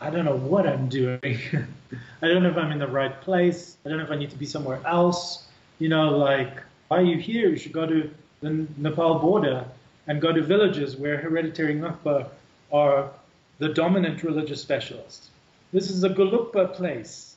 I 0.00 0.10
don't 0.10 0.24
know 0.24 0.36
what 0.36 0.66
I'm 0.66 0.88
doing. 0.88 1.18
I 2.22 2.28
don't 2.28 2.42
know 2.42 2.50
if 2.50 2.56
I'm 2.56 2.72
in 2.72 2.78
the 2.78 2.86
right 2.88 3.20
place. 3.20 3.76
I 3.84 3.88
don't 3.88 3.98
know 3.98 4.04
if 4.04 4.10
I 4.10 4.16
need 4.16 4.30
to 4.30 4.36
be 4.36 4.46
somewhere 4.46 4.80
else. 4.86 5.46
You 5.78 5.88
know, 5.88 6.16
like, 6.16 6.62
why 6.88 6.98
are 6.98 7.04
you 7.04 7.18
here? 7.18 7.48
You 7.48 7.56
should 7.56 7.72
go 7.72 7.86
to 7.86 8.10
the 8.40 8.66
Nepal 8.76 9.18
border 9.18 9.64
and 10.06 10.20
go 10.20 10.32
to 10.32 10.42
villages 10.42 10.96
where 10.96 11.18
hereditary 11.18 11.74
Ngakpa 11.74 12.28
are 12.72 13.10
the 13.58 13.68
dominant 13.68 14.22
religious 14.22 14.62
specialists. 14.62 15.30
This 15.72 15.90
is 15.90 16.04
a 16.04 16.08
Gelugpa 16.08 16.74
place, 16.74 17.36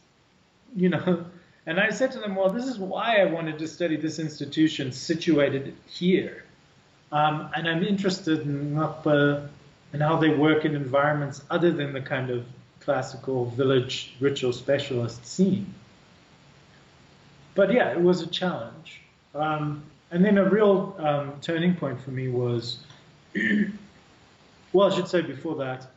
you 0.76 0.90
know. 0.90 1.26
And 1.68 1.80
I 1.80 1.92
said 1.92 2.12
to 2.14 2.20
them, 2.20 2.34
well, 2.34 2.50
this 2.50 2.66
is 2.66 2.80
why 2.80 3.18
I 3.18 3.26
wanted 3.26 3.60
to 3.60 3.68
study 3.68 3.96
this 3.96 4.18
institution 4.18 4.92
situated 4.92 5.76
here. 5.86 6.44
Um, 7.12 7.52
and 7.56 7.70
I'm 7.70 7.84
interested 7.84 8.42
in 8.42 8.74
Ngakpa 8.74 9.48
and 9.94 10.02
how 10.02 10.18
they 10.18 10.30
work 10.30 10.66
in 10.66 10.76
environments 10.76 11.44
other 11.50 11.72
than 11.72 11.94
the 11.94 12.02
kind 12.02 12.30
of 12.30 12.46
classical 12.80 13.46
village 13.46 14.14
ritual 14.20 14.54
specialist 14.54 15.26
scene 15.26 15.74
but 17.56 17.72
yeah, 17.72 17.92
it 17.92 18.00
was 18.00 18.22
a 18.22 18.28
challenge. 18.28 19.02
Um, 19.36 19.84
and 20.12 20.24
then 20.24 20.38
a 20.38 20.50
real 20.50 20.96
um, 21.00 21.34
turning 21.42 21.76
point 21.76 22.00
for 22.02 22.12
me 22.12 22.28
was, 22.28 22.80
well, 24.74 24.92
I 24.92 24.96
should 24.96 25.08
say 25.08 25.22
before 25.22 25.56
that, 25.56 25.88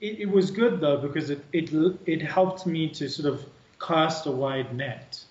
it, 0.00 0.20
it, 0.20 0.30
was 0.30 0.50
good 0.50 0.80
though 0.80 0.96
because 0.96 1.30
it, 1.30 1.44
it 1.52 1.70
it 2.06 2.20
helped 2.20 2.66
me 2.66 2.88
to 2.90 3.08
sort 3.08 3.32
of 3.32 3.44
cast 3.80 4.26
a 4.26 4.30
wide 4.30 4.74
net 4.74 5.22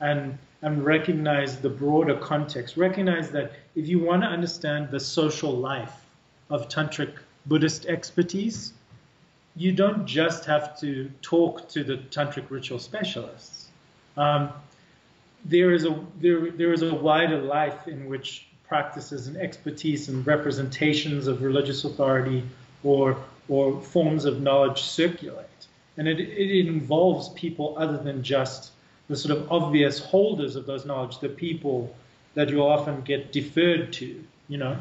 and 0.00 0.38
and 0.62 0.84
recognize 0.84 1.58
the 1.58 1.68
broader 1.68 2.16
context. 2.16 2.76
Recognize 2.76 3.30
that 3.30 3.52
if 3.74 3.88
you 3.88 3.98
want 3.98 4.22
to 4.22 4.28
understand 4.28 4.90
the 4.90 5.00
social 5.00 5.52
life 5.52 6.06
of 6.50 6.68
tantric 6.68 7.14
Buddhist 7.46 7.86
expertise, 7.86 8.72
you 9.56 9.72
don't 9.72 10.06
just 10.06 10.44
have 10.46 10.78
to 10.80 11.10
talk 11.20 11.68
to 11.70 11.84
the 11.84 11.96
tantric 11.96 12.50
ritual 12.50 12.78
specialists. 12.78 13.68
Um, 14.16 14.50
there 15.44 15.72
is 15.72 15.84
a 15.84 15.98
there 16.20 16.50
there 16.50 16.72
is 16.72 16.82
a 16.82 16.94
wider 16.94 17.38
life 17.38 17.88
in 17.88 18.06
which 18.06 18.46
practices 18.68 19.26
and 19.26 19.36
expertise 19.36 20.08
and 20.08 20.26
representations 20.26 21.26
of 21.26 21.42
religious 21.42 21.84
authority 21.84 22.44
or 22.84 23.16
or 23.48 23.80
forms 23.82 24.24
of 24.24 24.40
knowledge 24.40 24.80
circulate, 24.82 25.66
and 25.96 26.06
it, 26.06 26.20
it 26.20 26.66
involves 26.66 27.28
people 27.30 27.74
other 27.76 27.98
than 27.98 28.22
just 28.22 28.70
the 29.08 29.16
sort 29.16 29.36
of 29.36 29.50
obvious 29.50 29.98
holders 29.98 30.56
of 30.56 30.64
those 30.64 30.86
knowledge, 30.86 31.18
the 31.18 31.28
people 31.28 31.94
that 32.34 32.48
you 32.48 32.62
often 32.62 33.02
get 33.02 33.32
deferred 33.32 33.92
to, 33.92 34.24
you 34.48 34.56
know. 34.56 34.78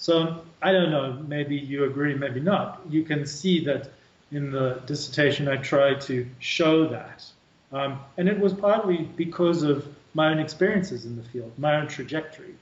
So 0.00 0.40
I 0.62 0.72
don't 0.72 0.90
know, 0.90 1.12
maybe 1.28 1.56
you 1.56 1.84
agree, 1.84 2.14
maybe 2.14 2.40
not. 2.40 2.80
You 2.88 3.02
can 3.02 3.26
see 3.26 3.62
that 3.66 3.90
in 4.32 4.50
the 4.50 4.80
dissertation 4.86 5.46
I 5.46 5.56
tried 5.56 6.00
to 6.02 6.26
show 6.38 6.88
that. 6.88 7.22
Um, 7.70 8.00
and 8.16 8.26
it 8.26 8.40
was 8.40 8.54
partly 8.54 9.02
because 9.16 9.62
of 9.62 9.86
my 10.14 10.30
own 10.30 10.38
experiences 10.38 11.04
in 11.04 11.16
the 11.16 11.22
field, 11.22 11.52
my 11.58 11.76
own 11.76 11.86
trajectory. 11.86 12.54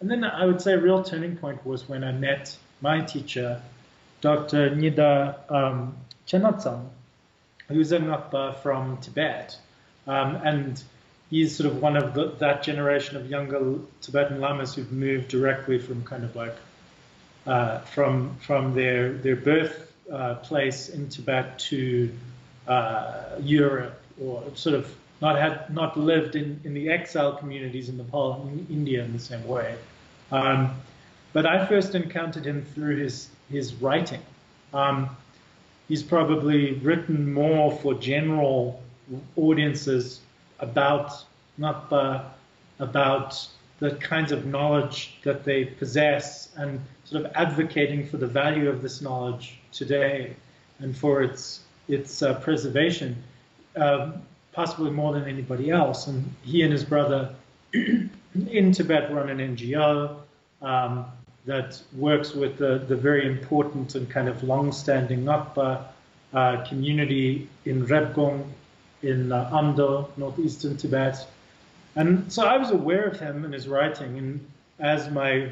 and 0.00 0.10
then 0.10 0.22
I 0.22 0.44
would 0.44 0.60
say 0.60 0.74
a 0.74 0.78
real 0.78 1.02
turning 1.02 1.36
point 1.36 1.64
was 1.64 1.88
when 1.88 2.04
I 2.04 2.12
met 2.12 2.54
my 2.82 3.00
teacher, 3.00 3.62
Dr. 4.20 4.70
Nida 4.70 5.50
um, 5.50 5.96
Chenagtsang, 6.26 6.88
who's 7.68 7.92
a 7.92 7.98
Ngakpa 8.00 8.58
from 8.58 8.98
Tibet. 8.98 9.56
Um, 10.06 10.36
and 10.44 10.82
he's 11.30 11.56
sort 11.56 11.70
of 11.70 11.80
one 11.80 11.96
of 11.96 12.12
the, 12.12 12.32
that 12.40 12.62
generation 12.62 13.16
of 13.16 13.30
younger 13.30 13.78
Tibetan 14.02 14.40
lamas 14.40 14.74
who've 14.74 14.92
moved 14.92 15.28
directly 15.28 15.78
from 15.78 16.04
kind 16.04 16.24
of 16.24 16.36
like 16.36 16.54
uh, 17.46 17.78
from 17.80 18.36
from 18.36 18.74
their 18.74 19.12
their 19.12 19.36
birth 19.36 19.92
uh, 20.12 20.34
place 20.36 20.88
in 20.88 21.08
Tibet 21.08 21.58
to 21.58 22.10
uh, 22.66 23.36
Europe, 23.40 24.00
or 24.20 24.44
sort 24.54 24.74
of 24.74 24.94
not 25.20 25.38
had 25.38 25.72
not 25.72 25.96
lived 25.96 26.36
in, 26.36 26.60
in 26.64 26.74
the 26.74 26.90
exile 26.90 27.32
communities 27.32 27.88
in 27.88 27.96
Nepal 27.96 28.42
and 28.42 28.68
India 28.70 29.04
in 29.04 29.12
the 29.12 29.18
same 29.18 29.46
way. 29.46 29.76
Um, 30.30 30.74
but 31.32 31.46
I 31.46 31.66
first 31.66 31.94
encountered 31.94 32.44
him 32.44 32.64
through 32.74 32.96
his 32.96 33.28
his 33.50 33.74
writing. 33.74 34.22
Um, 34.74 35.16
he's 35.88 36.02
probably 36.02 36.74
written 36.74 37.32
more 37.32 37.70
for 37.78 37.94
general 37.94 38.82
audiences 39.36 40.20
about 40.58 41.12
Ngakpa, 41.58 42.24
about 42.78 43.46
the 43.78 43.90
kinds 43.96 44.32
of 44.32 44.46
knowledge 44.46 45.18
that 45.24 45.44
they 45.44 45.64
possess, 45.64 46.48
and 46.56 46.80
sort 47.12 47.26
of 47.26 47.32
advocating 47.34 48.06
for 48.06 48.16
the 48.16 48.26
value 48.26 48.68
of 48.68 48.82
this 48.82 49.02
knowledge 49.02 49.58
today 49.70 50.34
and 50.78 50.96
for 50.96 51.22
its 51.22 51.60
its 51.88 52.22
uh, 52.22 52.34
preservation, 52.40 53.22
um, 53.76 54.22
possibly 54.52 54.90
more 54.90 55.12
than 55.12 55.28
anybody 55.28 55.70
else. 55.70 56.06
And 56.06 56.34
he 56.42 56.62
and 56.62 56.72
his 56.72 56.84
brother 56.84 57.34
in 57.72 58.72
Tibet 58.72 59.12
run 59.12 59.28
an 59.28 59.56
NGO 59.56 60.16
um, 60.62 61.06
that 61.44 61.80
works 61.96 62.34
with 62.34 62.56
the, 62.58 62.78
the 62.86 62.96
very 62.96 63.26
important 63.26 63.94
and 63.94 64.08
kind 64.08 64.28
of 64.28 64.42
long-standing 64.44 65.24
Ngakpa 65.24 65.84
uh, 66.32 66.64
community 66.64 67.48
in 67.64 67.84
Rebgong, 67.84 68.46
in 69.02 69.32
uh, 69.32 69.50
Amdo, 69.52 70.08
northeastern 70.16 70.76
Tibet. 70.76 71.26
And 71.96 72.32
so 72.32 72.46
I 72.46 72.56
was 72.56 72.70
aware 72.70 73.04
of 73.04 73.18
him 73.18 73.44
and 73.44 73.52
his 73.52 73.68
writing, 73.68 74.16
and 74.18 74.46
as 74.78 75.10
my 75.10 75.50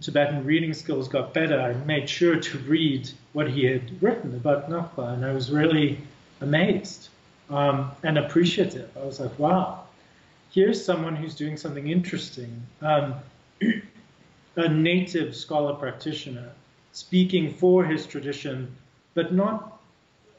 Tibetan 0.00 0.44
reading 0.44 0.72
skills 0.74 1.08
got 1.08 1.34
better, 1.34 1.60
I 1.60 1.72
made 1.84 2.08
sure 2.08 2.36
to 2.38 2.58
read 2.58 3.10
what 3.32 3.50
he 3.50 3.64
had 3.64 4.00
written 4.00 4.32
about 4.36 4.70
Ngakpa, 4.70 5.14
and 5.14 5.24
I 5.24 5.32
was 5.32 5.50
really 5.50 5.98
amazed 6.40 7.08
um, 7.50 7.90
and 8.04 8.16
appreciative. 8.16 8.96
I 8.96 9.04
was 9.04 9.18
like, 9.18 9.36
wow, 9.40 9.82
here's 10.52 10.84
someone 10.84 11.16
who's 11.16 11.34
doing 11.34 11.56
something 11.56 11.88
interesting. 11.88 12.62
Um, 12.80 13.14
a 14.56 14.68
native 14.68 15.34
scholar 15.34 15.74
practitioner 15.74 16.52
speaking 16.92 17.52
for 17.52 17.84
his 17.84 18.06
tradition, 18.06 18.76
but 19.14 19.34
not 19.34 19.80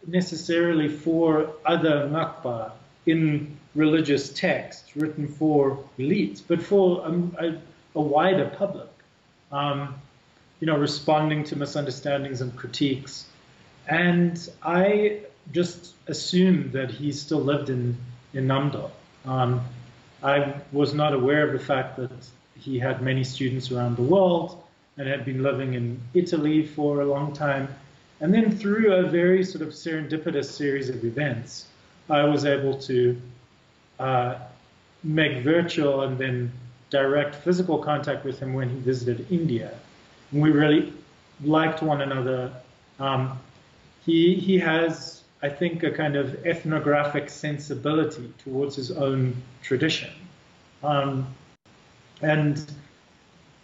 necessarily 0.07 0.87
for 0.87 1.51
other 1.65 2.07
Ngakpa 2.07 2.71
in 3.07 3.57
religious 3.75 4.31
texts 4.31 4.95
written 4.95 5.27
for 5.27 5.83
elites, 5.99 6.41
but 6.47 6.61
for 6.61 7.05
a, 7.05 7.45
a, 7.45 7.61
a 7.95 8.01
wider 8.01 8.49
public. 8.57 8.87
Um, 9.53 9.95
you 10.59 10.67
know, 10.67 10.77
responding 10.77 11.43
to 11.45 11.55
misunderstandings 11.57 12.41
and 12.41 12.55
critiques. 12.55 13.25
And 13.87 14.49
I 14.63 15.19
just 15.51 15.93
assumed 16.07 16.71
that 16.71 16.89
he 16.89 17.11
still 17.11 17.41
lived 17.41 17.69
in, 17.69 17.97
in 18.33 18.47
Amdo. 18.47 18.89
Um, 19.25 19.61
I 20.23 20.53
was 20.71 20.93
not 20.93 21.13
aware 21.13 21.45
of 21.45 21.51
the 21.51 21.65
fact 21.65 21.97
that 21.97 22.11
he 22.57 22.79
had 22.79 23.01
many 23.01 23.23
students 23.23 23.71
around 23.71 23.97
the 23.97 24.03
world 24.03 24.63
and 24.97 25.07
had 25.07 25.25
been 25.25 25.43
living 25.43 25.73
in 25.73 25.99
Italy 26.13 26.65
for 26.65 27.01
a 27.01 27.05
long 27.05 27.33
time. 27.33 27.67
And 28.21 28.33
then 28.33 28.55
through 28.55 28.93
a 28.93 29.03
very 29.03 29.43
sort 29.43 29.63
of 29.63 29.69
serendipitous 29.69 30.45
series 30.45 30.87
of 30.87 31.03
events, 31.03 31.67
I 32.09 32.23
was 32.23 32.45
able 32.45 32.77
to 32.79 33.21
uh, 33.99 34.35
make 35.03 35.43
virtual 35.43 36.03
and 36.03 36.17
then 36.17 36.51
direct 36.93 37.33
physical 37.33 37.79
contact 37.79 38.23
with 38.23 38.39
him 38.39 38.53
when 38.53 38.69
he 38.69 38.79
visited 38.79 39.25
India. 39.31 39.73
And 40.31 40.43
we 40.43 40.51
really 40.51 40.93
liked 41.43 41.81
one 41.81 42.01
another. 42.01 42.51
Um, 42.99 43.39
he, 44.05 44.35
he 44.35 44.59
has, 44.59 45.23
I 45.41 45.49
think, 45.49 45.81
a 45.81 45.89
kind 45.89 46.15
of 46.15 46.45
ethnographic 46.45 47.31
sensibility 47.31 48.31
towards 48.43 48.75
his 48.75 48.91
own 48.91 49.35
tradition. 49.63 50.11
Um, 50.83 51.33
and 52.21 52.71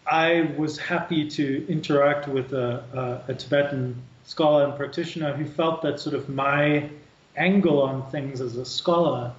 I 0.07 0.51
was 0.57 0.79
happy 0.79 1.29
to 1.29 1.67
interact 1.69 2.27
with 2.27 2.51
a, 2.53 2.83
a, 3.27 3.31
a, 3.31 3.35
Tibetan 3.35 3.95
scholar 4.23 4.63
and 4.65 4.75
practitioner 4.75 5.33
who 5.33 5.45
felt 5.45 5.83
that 5.83 5.99
sort 5.99 6.15
of 6.15 6.29
my 6.29 6.89
angle 7.37 7.79
on 7.83 8.09
things 8.09 8.41
as 8.41 8.55
a 8.55 8.65
scholar 8.65 9.31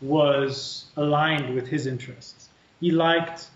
was 0.00 0.86
aligned 0.96 1.54
with 1.54 1.68
his 1.68 1.86
interests. 1.86 2.39
He 2.80 2.90
liked 2.90 3.48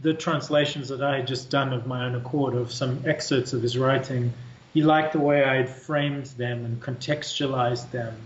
the 0.00 0.14
translations 0.14 0.88
that 0.88 1.02
I 1.02 1.16
had 1.16 1.26
just 1.26 1.50
done 1.50 1.72
of 1.72 1.86
my 1.86 2.06
own 2.06 2.14
accord 2.14 2.54
of 2.54 2.72
some 2.72 3.02
excerpts 3.04 3.52
of 3.52 3.62
his 3.62 3.76
writing. 3.76 4.32
He 4.72 4.82
liked 4.82 5.12
the 5.12 5.18
way 5.18 5.44
I 5.44 5.56
had 5.56 5.68
framed 5.68 6.26
them 6.26 6.64
and 6.64 6.80
contextualized 6.80 7.90
them, 7.90 8.16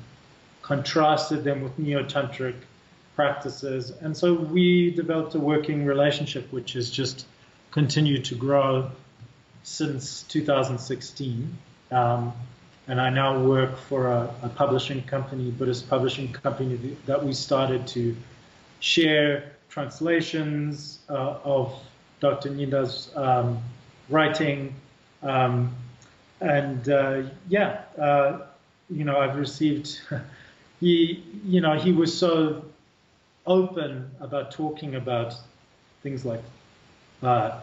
contrasted 0.63 1.43
them 1.45 1.63
with 1.63 1.79
neo-tantric 1.79 2.55
practices. 3.17 3.91
And 4.01 4.17
so 4.17 4.35
we 4.35 4.91
developed 4.91 5.35
a 5.35 5.41
working 5.41 5.85
relationship, 5.87 6.53
which 6.53 6.75
has 6.75 6.91
just 6.91 7.27
continued 7.71 8.25
to 8.27 8.35
grow 8.35 8.91
since 9.63 10.23
2016. 10.25 11.59
Um, 11.91 12.33
and 12.87 13.01
I 13.01 13.09
now 13.09 13.43
work 13.43 13.79
for 13.79 14.09
a, 14.09 14.35
a, 14.43 14.49
publishing 14.51 15.03
company, 15.05 15.51
Buddhist 15.51 15.89
publishing 15.89 16.33
company 16.33 16.97
that 17.07 17.25
we 17.25 17.33
started 17.33 17.87
to 17.89 18.15
share 18.81 19.54
translations 19.75 21.01
uh, 21.11 21.39
of 21.43 21.75
Dr. 22.21 22.51
Nida's 22.51 23.11
um, 23.17 23.61
writing. 24.09 24.73
Um, 25.21 25.75
and 26.41 26.89
uh, 26.89 27.23
yeah, 27.49 27.81
uh, 28.01 28.43
you 28.89 29.05
know, 29.05 29.19
I've 29.19 29.37
received, 29.37 30.01
he, 30.81 31.25
you 31.45 31.61
know, 31.61 31.77
he 31.77 31.91
was 31.91 32.17
so 32.17 32.65
open 33.47 34.09
about 34.21 34.53
talking 34.53 34.95
about 34.95 35.35
things 36.05 36.25
like 36.25 36.43
uh, 37.25 37.59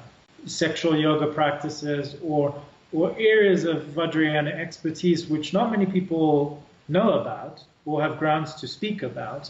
sexual 0.46 0.98
yoga 0.98 1.28
practices 1.28 2.18
or 2.22 2.62
or 2.94 3.16
areas 3.18 3.64
of 3.64 3.84
Vajrayana 3.84 4.52
expertise 4.52 5.28
which 5.28 5.54
not 5.54 5.72
many 5.72 5.86
people 5.86 6.62
know 6.90 7.14
about 7.22 7.64
or 7.86 8.02
have 8.02 8.20
grounds 8.20 8.54
to 8.56 8.68
speak 8.68 9.02
about. 9.02 9.50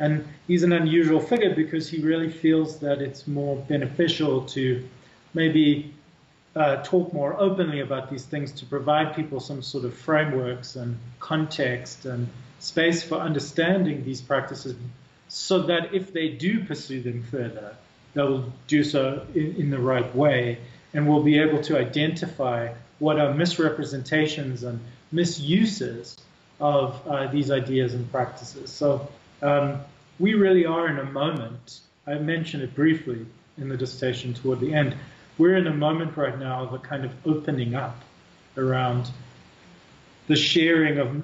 And 0.00 0.24
he's 0.46 0.62
an 0.62 0.72
unusual 0.72 1.20
figure 1.20 1.54
because 1.54 1.88
he 1.88 2.00
really 2.00 2.30
feels 2.30 2.78
that 2.78 3.02
it's 3.02 3.26
more 3.26 3.56
beneficial 3.56 4.44
to 4.46 4.86
maybe 5.34 5.92
uh, 6.54 6.82
talk 6.82 7.12
more 7.12 7.38
openly 7.38 7.80
about 7.80 8.10
these 8.10 8.24
things 8.24 8.52
to 8.52 8.66
provide 8.66 9.14
people 9.14 9.40
some 9.40 9.62
sort 9.62 9.84
of 9.84 9.94
frameworks 9.94 10.76
and 10.76 10.96
context 11.18 12.04
and 12.04 12.28
space 12.58 13.02
for 13.02 13.16
understanding 13.16 14.04
these 14.04 14.20
practices 14.20 14.76
so 15.28 15.62
that 15.62 15.94
if 15.94 16.12
they 16.12 16.28
do 16.28 16.64
pursue 16.64 17.02
them 17.02 17.22
further, 17.24 17.76
they'll 18.14 18.50
do 18.66 18.82
so 18.82 19.26
in, 19.34 19.54
in 19.56 19.70
the 19.70 19.78
right 19.78 20.14
way 20.14 20.58
and 20.94 21.08
we'll 21.08 21.22
be 21.22 21.38
able 21.38 21.62
to 21.62 21.78
identify 21.78 22.72
what 22.98 23.18
are 23.20 23.34
misrepresentations 23.34 24.64
and 24.64 24.80
misuses 25.12 26.16
of 26.60 27.00
uh, 27.06 27.26
these 27.28 27.50
ideas 27.50 27.94
and 27.94 28.10
practices. 28.10 28.70
So 28.70 29.08
um, 29.42 29.80
we 30.18 30.34
really 30.34 30.66
are 30.66 30.88
in 30.88 30.98
a 30.98 31.04
moment, 31.04 31.80
I 32.06 32.14
mentioned 32.14 32.62
it 32.62 32.74
briefly 32.74 33.26
in 33.58 33.68
the 33.68 33.76
dissertation 33.76 34.34
toward 34.34 34.60
the 34.60 34.74
end, 34.74 34.96
we're 35.36 35.56
in 35.56 35.66
a 35.66 35.74
moment 35.74 36.16
right 36.16 36.38
now 36.38 36.64
of 36.64 36.72
a 36.72 36.78
kind 36.78 37.04
of 37.04 37.12
opening 37.26 37.74
up 37.74 37.96
around 38.56 39.10
the 40.26 40.36
sharing 40.36 40.98
of 40.98 41.22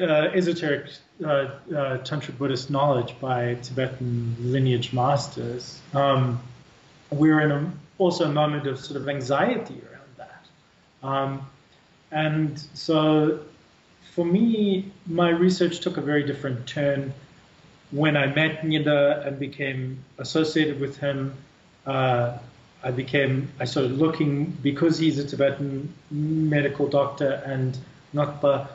uh, 0.00 0.30
esoteric 0.34 0.90
uh, 1.22 1.28
uh, 1.28 1.50
Tantric 1.98 2.36
Buddhist 2.36 2.70
knowledge 2.70 3.14
by 3.20 3.54
Tibetan 3.62 4.36
lineage 4.40 4.92
masters, 4.92 5.80
um, 5.94 6.40
we're 7.10 7.40
in 7.40 7.50
a, 7.52 7.72
also 7.98 8.24
a 8.24 8.32
moment 8.32 8.66
of 8.66 8.80
sort 8.80 9.00
of 9.00 9.08
anxiety 9.08 9.80
around 9.90 10.08
that. 10.16 11.06
Um, 11.06 11.50
and 12.10 12.58
so 12.74 13.40
for 14.14 14.24
me, 14.24 14.90
my 15.06 15.28
research 15.28 15.80
took 15.80 15.96
a 15.96 16.00
very 16.00 16.24
different 16.24 16.66
turn 16.66 17.12
when 17.94 18.16
I 18.16 18.26
met 18.26 18.62
Nida 18.62 19.24
and 19.24 19.38
became 19.38 20.04
associated 20.18 20.80
with 20.80 20.96
him. 20.96 21.34
Uh, 21.86 22.38
I 22.82 22.90
became, 22.90 23.48
I 23.58 23.64
started 23.64 23.92
looking, 23.92 24.46
because 24.62 24.98
he's 24.98 25.18
a 25.18 25.26
Tibetan 25.26 25.94
medical 26.10 26.86
doctor 26.86 27.42
and 27.46 27.78
Ngakpa, 28.14 28.68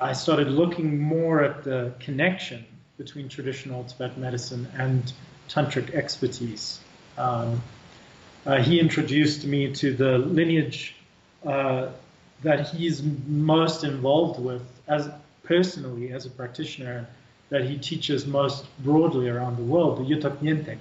I 0.00 0.12
started 0.12 0.48
looking 0.48 1.00
more 1.00 1.42
at 1.42 1.64
the 1.64 1.92
connection 1.98 2.64
between 2.98 3.28
traditional 3.28 3.82
Tibetan 3.84 4.20
medicine 4.20 4.68
and 4.78 5.12
tantric 5.48 5.94
expertise. 5.94 6.78
Um, 7.18 7.62
uh, 8.44 8.62
he 8.62 8.78
introduced 8.78 9.44
me 9.44 9.72
to 9.74 9.94
the 9.94 10.18
lineage 10.18 10.94
uh, 11.44 11.88
that 12.42 12.68
he's 12.68 13.02
most 13.02 13.84
involved 13.84 14.38
with 14.38 14.62
as 14.86 15.08
personally 15.42 16.12
as 16.12 16.26
a 16.26 16.30
practitioner 16.30 17.08
that 17.48 17.64
he 17.64 17.78
teaches 17.78 18.26
most 18.26 18.66
broadly 18.82 19.28
around 19.28 19.56
the 19.56 19.62
world, 19.62 19.98
the 19.98 20.02
Yuthok 20.02 20.38
Nyingtik, 20.38 20.78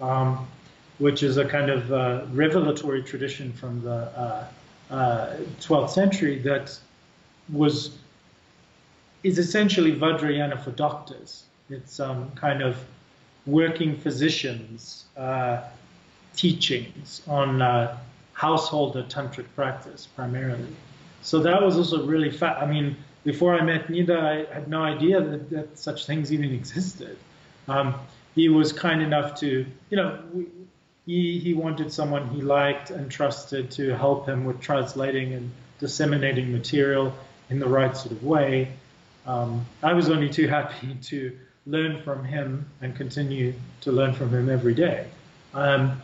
um, 0.00 0.46
which 0.98 1.22
is 1.22 1.36
a 1.36 1.44
kind 1.44 1.70
of 1.70 1.92
uh, 1.92 2.22
revelatory 2.32 3.02
tradition 3.02 3.52
from 3.52 3.80
the 3.82 4.08
12th 4.90 5.70
uh, 5.70 5.74
uh, 5.74 5.86
century 5.86 6.38
that 6.40 6.78
was 7.52 7.98
is 9.22 9.38
essentially 9.38 9.92
Vajrayana 9.92 10.62
for 10.62 10.70
doctors. 10.72 11.44
It's 11.68 11.98
um, 11.98 12.30
kind 12.36 12.62
of 12.62 12.76
working 13.46 13.96
physicians 13.96 15.06
uh, 15.16 15.62
teachings 16.36 17.22
on 17.26 17.62
uh, 17.62 17.96
household 18.34 18.94
tantric 19.08 19.46
practice 19.56 20.06
primarily. 20.06 20.68
So 21.22 21.40
that 21.40 21.60
was 21.60 21.76
also 21.76 22.06
really 22.06 22.30
fat. 22.30 22.58
I 22.58 22.66
mean, 22.66 22.96
before 23.26 23.58
I 23.58 23.62
met 23.62 23.88
Nida, 23.88 24.18
I 24.20 24.54
had 24.54 24.68
no 24.68 24.82
idea 24.84 25.20
that, 25.20 25.50
that 25.50 25.78
such 25.78 26.06
things 26.06 26.32
even 26.32 26.52
existed. 26.52 27.18
Um, 27.66 27.96
he 28.36 28.48
was 28.48 28.72
kind 28.72 29.02
enough 29.02 29.40
to, 29.40 29.66
you 29.90 29.96
know, 29.96 30.22
we, 30.32 30.46
he, 31.06 31.40
he 31.40 31.52
wanted 31.52 31.92
someone 31.92 32.28
he 32.28 32.40
liked 32.40 32.90
and 32.90 33.10
trusted 33.10 33.72
to 33.72 33.96
help 33.96 34.28
him 34.28 34.44
with 34.44 34.60
translating 34.60 35.34
and 35.34 35.50
disseminating 35.80 36.52
material 36.52 37.12
in 37.50 37.58
the 37.58 37.66
right 37.66 37.96
sort 37.96 38.12
of 38.12 38.22
way. 38.22 38.72
Um, 39.26 39.66
I 39.82 39.92
was 39.92 40.08
only 40.08 40.30
too 40.30 40.46
happy 40.46 40.94
to 41.02 41.36
learn 41.66 42.00
from 42.02 42.24
him 42.24 42.64
and 42.80 42.94
continue 42.94 43.54
to 43.80 43.90
learn 43.90 44.14
from 44.14 44.32
him 44.32 44.48
every 44.48 44.74
day. 44.74 45.08
Um, 45.52 46.00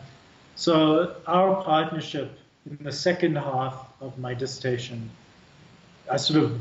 so 0.55 1.15
our 1.25 1.63
partnership 1.63 2.37
in 2.69 2.83
the 2.83 2.91
second 2.91 3.37
half 3.37 3.87
of 4.01 4.17
my 4.17 4.33
dissertation, 4.33 5.09
I 6.11 6.17
sort 6.17 6.43
of 6.43 6.59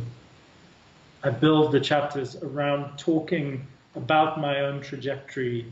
I 1.25 1.31
build 1.31 1.73
the 1.73 1.81
chapters 1.81 2.37
around 2.43 2.99
talking 2.99 3.67
about 3.95 4.41
my 4.41 4.61
own 4.61 4.81
trajectory, 4.81 5.67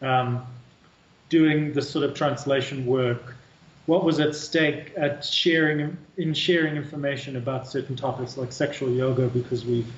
um, 0.00 0.46
doing 1.28 1.72
the 1.72 1.82
sort 1.82 2.04
of 2.04 2.14
translation 2.14 2.86
work, 2.86 3.34
what 3.86 4.04
was 4.04 4.20
at 4.20 4.34
stake 4.34 4.92
at 4.96 5.24
sharing 5.24 5.96
in 6.16 6.32
sharing 6.32 6.76
information 6.76 7.36
about 7.36 7.66
certain 7.66 7.96
topics 7.96 8.36
like 8.36 8.52
sexual 8.52 8.90
yoga, 8.90 9.26
because 9.28 9.64
we've 9.64 9.90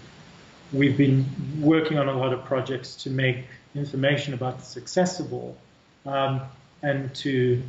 we've 0.73 0.97
been 0.97 1.27
working 1.61 1.99
on 1.99 2.09
a 2.09 2.17
lot 2.17 2.33
of 2.33 2.45
projects 2.45 2.97
to 2.97 3.11
make 3.11 3.45
information 3.75 4.35
about 4.35 4.59
this 4.59 4.77
accessible 4.77 5.57
um, 6.07 6.41
and 6.83 7.15
to 7.15 7.63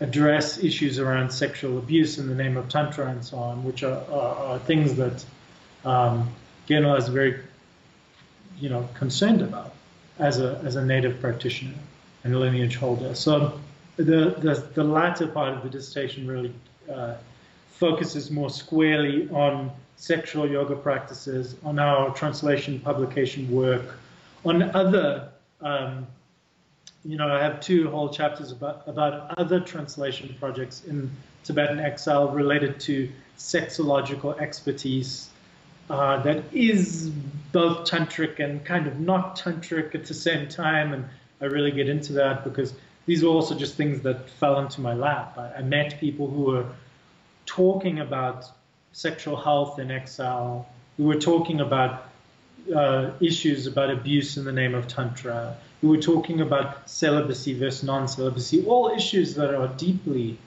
address 0.00 0.58
issues 0.58 0.98
around 0.98 1.30
sexual 1.30 1.78
abuse 1.78 2.18
in 2.18 2.28
the 2.28 2.34
name 2.34 2.56
of 2.56 2.68
tantra 2.68 3.06
and 3.06 3.24
so 3.24 3.36
on, 3.38 3.62
which 3.62 3.84
are, 3.84 4.02
are, 4.10 4.36
are 4.36 4.58
things 4.58 4.96
that 4.96 5.24
um, 5.84 6.28
Geno 6.66 6.94
is 6.94 7.08
very, 7.08 7.40
you 8.58 8.68
know, 8.68 8.88
concerned 8.94 9.42
about 9.42 9.74
as 10.18 10.38
a 10.38 10.60
as 10.64 10.76
a 10.76 10.84
native 10.84 11.20
practitioner 11.20 11.74
and 12.24 12.38
lineage 12.38 12.76
holder. 12.76 13.14
So 13.14 13.60
the 13.96 14.36
the, 14.38 14.68
the 14.74 14.84
latter 14.84 15.26
part 15.26 15.54
of 15.54 15.62
the 15.62 15.70
dissertation 15.70 16.26
really 16.26 16.52
uh, 16.92 17.14
focuses 17.70 18.30
more 18.30 18.50
squarely 18.50 19.28
on 19.30 19.70
sexual 19.96 20.48
yoga 20.48 20.74
practices, 20.74 21.56
on 21.64 21.78
our 21.78 22.14
translation 22.14 22.80
publication 22.80 23.50
work, 23.50 23.98
on 24.44 24.62
other. 24.74 25.28
Um, 25.60 26.06
you 27.04 27.16
know, 27.16 27.28
I 27.28 27.42
have 27.42 27.60
two 27.60 27.90
whole 27.90 28.08
chapters 28.08 28.52
about 28.52 28.86
about 28.86 29.36
other 29.36 29.58
translation 29.58 30.36
projects 30.38 30.84
in 30.84 31.10
Tibetan 31.42 31.80
exile 31.80 32.28
related 32.28 32.78
to 32.80 33.10
sexological 33.36 34.38
expertise 34.38 35.31
uh, 35.92 36.22
that 36.22 36.42
is 36.54 37.10
both 37.52 37.86
tantric 37.88 38.40
and 38.40 38.64
kind 38.64 38.86
of 38.86 38.98
not 38.98 39.38
tantric 39.38 39.94
at 39.94 40.06
the 40.06 40.14
same 40.14 40.48
time. 40.48 40.94
And 40.94 41.04
I 41.42 41.44
really 41.44 41.70
get 41.70 41.86
into 41.86 42.14
that 42.14 42.44
because 42.44 42.72
these 43.04 43.22
were 43.22 43.28
also 43.28 43.54
just 43.54 43.74
things 43.74 44.00
that 44.00 44.30
fell 44.30 44.58
into 44.58 44.80
my 44.80 44.94
lap. 44.94 45.36
I, 45.36 45.58
I 45.58 45.62
met 45.62 46.00
people 46.00 46.30
who 46.30 46.44
were 46.44 46.66
talking 47.44 48.00
about 48.00 48.46
sexual 48.92 49.36
health 49.36 49.78
in 49.78 49.90
exile, 49.90 50.66
who 50.96 51.04
were 51.04 51.20
talking 51.20 51.60
about 51.60 52.08
uh, 52.74 53.10
issues 53.20 53.66
about 53.66 53.90
abuse 53.90 54.38
in 54.38 54.46
the 54.46 54.52
name 54.52 54.74
of 54.74 54.88
Tantra, 54.88 55.58
who 55.82 55.88
were 55.88 56.00
talking 56.00 56.40
about 56.40 56.88
celibacy 56.88 57.52
versus 57.52 57.82
non 57.82 58.08
celibacy, 58.08 58.64
all 58.64 58.88
issues 58.88 59.34
that 59.34 59.54
are 59.54 59.68
deeply 59.68 60.38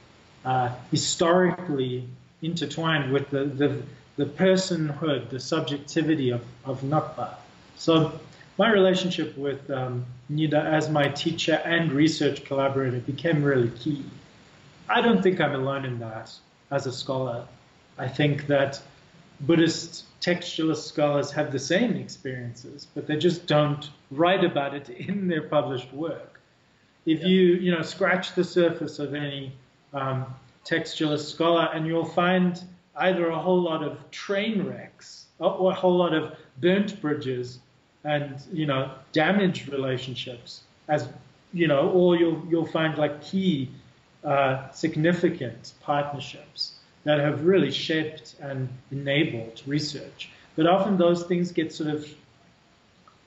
uh, 0.44 0.74
historically 0.90 2.08
intertwined 2.42 3.12
with 3.12 3.30
the, 3.30 3.46
the, 3.46 3.84
the 4.18 4.26
personhood, 4.26 5.30
the 5.30 5.40
subjectivity 5.40 6.30
of, 6.30 6.44
of 6.64 6.82
Ngakpa. 6.82 7.36
So 7.76 8.20
my 8.58 8.72
relationship 8.72 9.38
with 9.38 9.70
um, 9.70 10.06
Nida 10.32 10.64
as 10.64 10.90
my 10.90 11.10
teacher 11.10 11.62
and 11.66 11.92
research 11.92 12.46
collaborator 12.46 13.00
became 13.00 13.44
really 13.44 13.70
key. 13.72 14.06
I 14.88 15.02
don't 15.02 15.22
think 15.22 15.42
I'm 15.42 15.56
alone 15.56 15.86
in 15.86 16.00
that 16.00 16.32
as 16.72 16.86
a 16.86 16.92
scholar. 16.92 17.46
I 17.98 18.08
think 18.08 18.48
that 18.48 18.82
Buddhist 19.42 20.06
textualist 20.22 20.88
scholars 20.88 21.32
have 21.32 21.52
the 21.52 21.60
same 21.60 21.96
experiences, 21.96 22.88
but 22.96 23.08
they 23.08 23.18
just 23.18 23.46
don't 23.48 23.90
write 24.12 24.44
about 24.44 24.74
it 24.74 24.90
in 25.10 25.28
their 25.28 25.42
published 25.42 25.92
work. 25.94 26.40
If 27.06 27.22
yeah. 27.22 27.28
you, 27.28 27.42
you 27.56 27.72
know, 27.72 27.82
scratch 27.82 28.34
the 28.36 28.44
surface 28.44 29.00
of 29.00 29.14
any 29.14 29.52
um, 29.94 30.26
textualist 30.66 31.32
scholar, 31.32 31.70
and 31.74 31.86
you'll 31.86 32.06
find 32.06 32.62
either 32.98 33.30
a 33.30 33.40
whole 33.40 33.62
lot 33.62 33.84
of 33.84 34.00
train 34.12 34.64
wrecks 34.64 35.26
or 35.40 35.72
a 35.72 35.76
whole 35.76 35.98
lot 35.98 36.14
of 36.14 36.36
burnt 36.62 37.02
bridges 37.02 37.60
and 38.04 38.42
you 38.54 38.66
know 38.66 38.92
damaged 39.12 39.68
relationships 39.70 40.62
as 40.88 41.10
you 41.54 41.68
know 41.68 41.90
or 41.90 42.16
you'll 42.16 42.46
you'll 42.50 42.66
find 42.66 42.98
like 42.98 43.22
key 43.22 43.70
uh, 44.24 44.70
significant 44.72 45.74
partnerships 45.82 46.76
that 47.04 47.20
have 47.20 47.46
really 47.46 47.72
shaped 47.72 48.36
and 48.42 48.68
enabled 48.92 49.62
research. 49.66 50.30
But 50.56 50.66
often 50.66 50.98
those 50.98 51.24
things 51.24 51.52
get 51.52 51.72
sort 51.72 51.90
of 51.92 52.10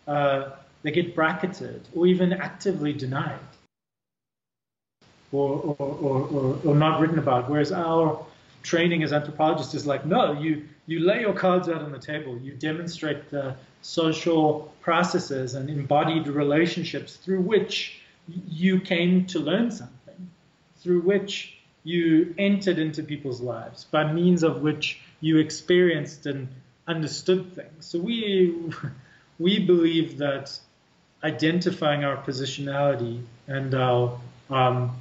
uh, 0.07 0.51
they 0.83 0.91
get 0.91 1.15
bracketed 1.15 1.87
or 1.95 2.07
even 2.07 2.33
actively 2.33 2.93
denied 2.93 3.39
or, 5.33 5.77
or, 5.79 5.87
or, 5.87 6.59
or, 6.65 6.75
not 6.75 7.01
written 7.01 7.19
about. 7.19 7.51
Whereas 7.51 7.71
our 7.71 8.25
training 8.69 9.03
as 9.03 9.13
anthropologists 9.13 9.75
is 9.75 9.87
like, 9.87 10.05
no, 10.05 10.33
you, 10.33 10.69
you 10.87 11.01
lay 11.01 11.21
your 11.21 11.33
cards 11.33 11.69
out 11.69 11.81
on 11.81 11.91
the 11.91 11.99
table, 11.99 12.39
you 12.39 12.53
demonstrate 12.53 13.31
the 13.31 13.57
social 13.81 14.73
processes 14.81 15.55
and 15.55 15.71
embodied 15.71 16.29
relationships 16.29 17.17
through 17.17 17.41
which 17.41 18.01
you 18.51 18.79
came 18.79 19.25
to 19.27 19.39
learn 19.39 19.71
something, 19.71 20.31
through 20.81 21.01
which 21.01 21.59
you 21.83 22.35
entered 22.37 22.79
into 22.79 23.03
people's 23.03 23.41
lives, 23.41 23.85
by 23.85 24.13
means 24.13 24.43
of 24.43 24.61
which 24.61 25.01
you 25.21 25.39
experienced 25.39 26.27
and 26.27 26.47
understood 26.87 27.55
things. 27.55 27.87
So 27.87 27.99
we, 27.99 28.55
we 29.39 29.65
believe 29.65 30.19
that 30.19 30.59
identifying 31.25 32.05
our 32.05 32.17
positionality 32.19 33.23
and 33.47 33.75
our 33.75 34.21
um, 34.51 34.97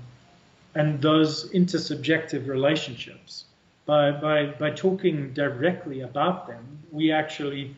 and 0.77 1.01
those 1.01 1.49
intersubjective 1.51 2.47
relationships. 2.47 3.45
By, 3.87 4.11
by, 4.11 4.45
by 4.47 4.69
talking 4.71 5.33
directly 5.33 6.01
about 6.01 6.45
them, 6.45 6.83
we 6.91 7.11
actually 7.11 7.75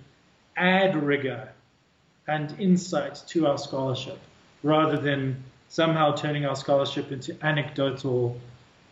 add 0.58 1.02
rigor 1.02 1.50
and 2.28 2.54
insight 2.60 3.24
to 3.28 3.48
our 3.48 3.58
scholarship 3.58 4.20
rather 4.64 4.98
than 4.98 5.44
somehow 5.70 6.16
turning 6.16 6.46
our 6.46 6.56
scholarship 6.56 7.12
into 7.12 7.38
anecdotal 7.42 8.40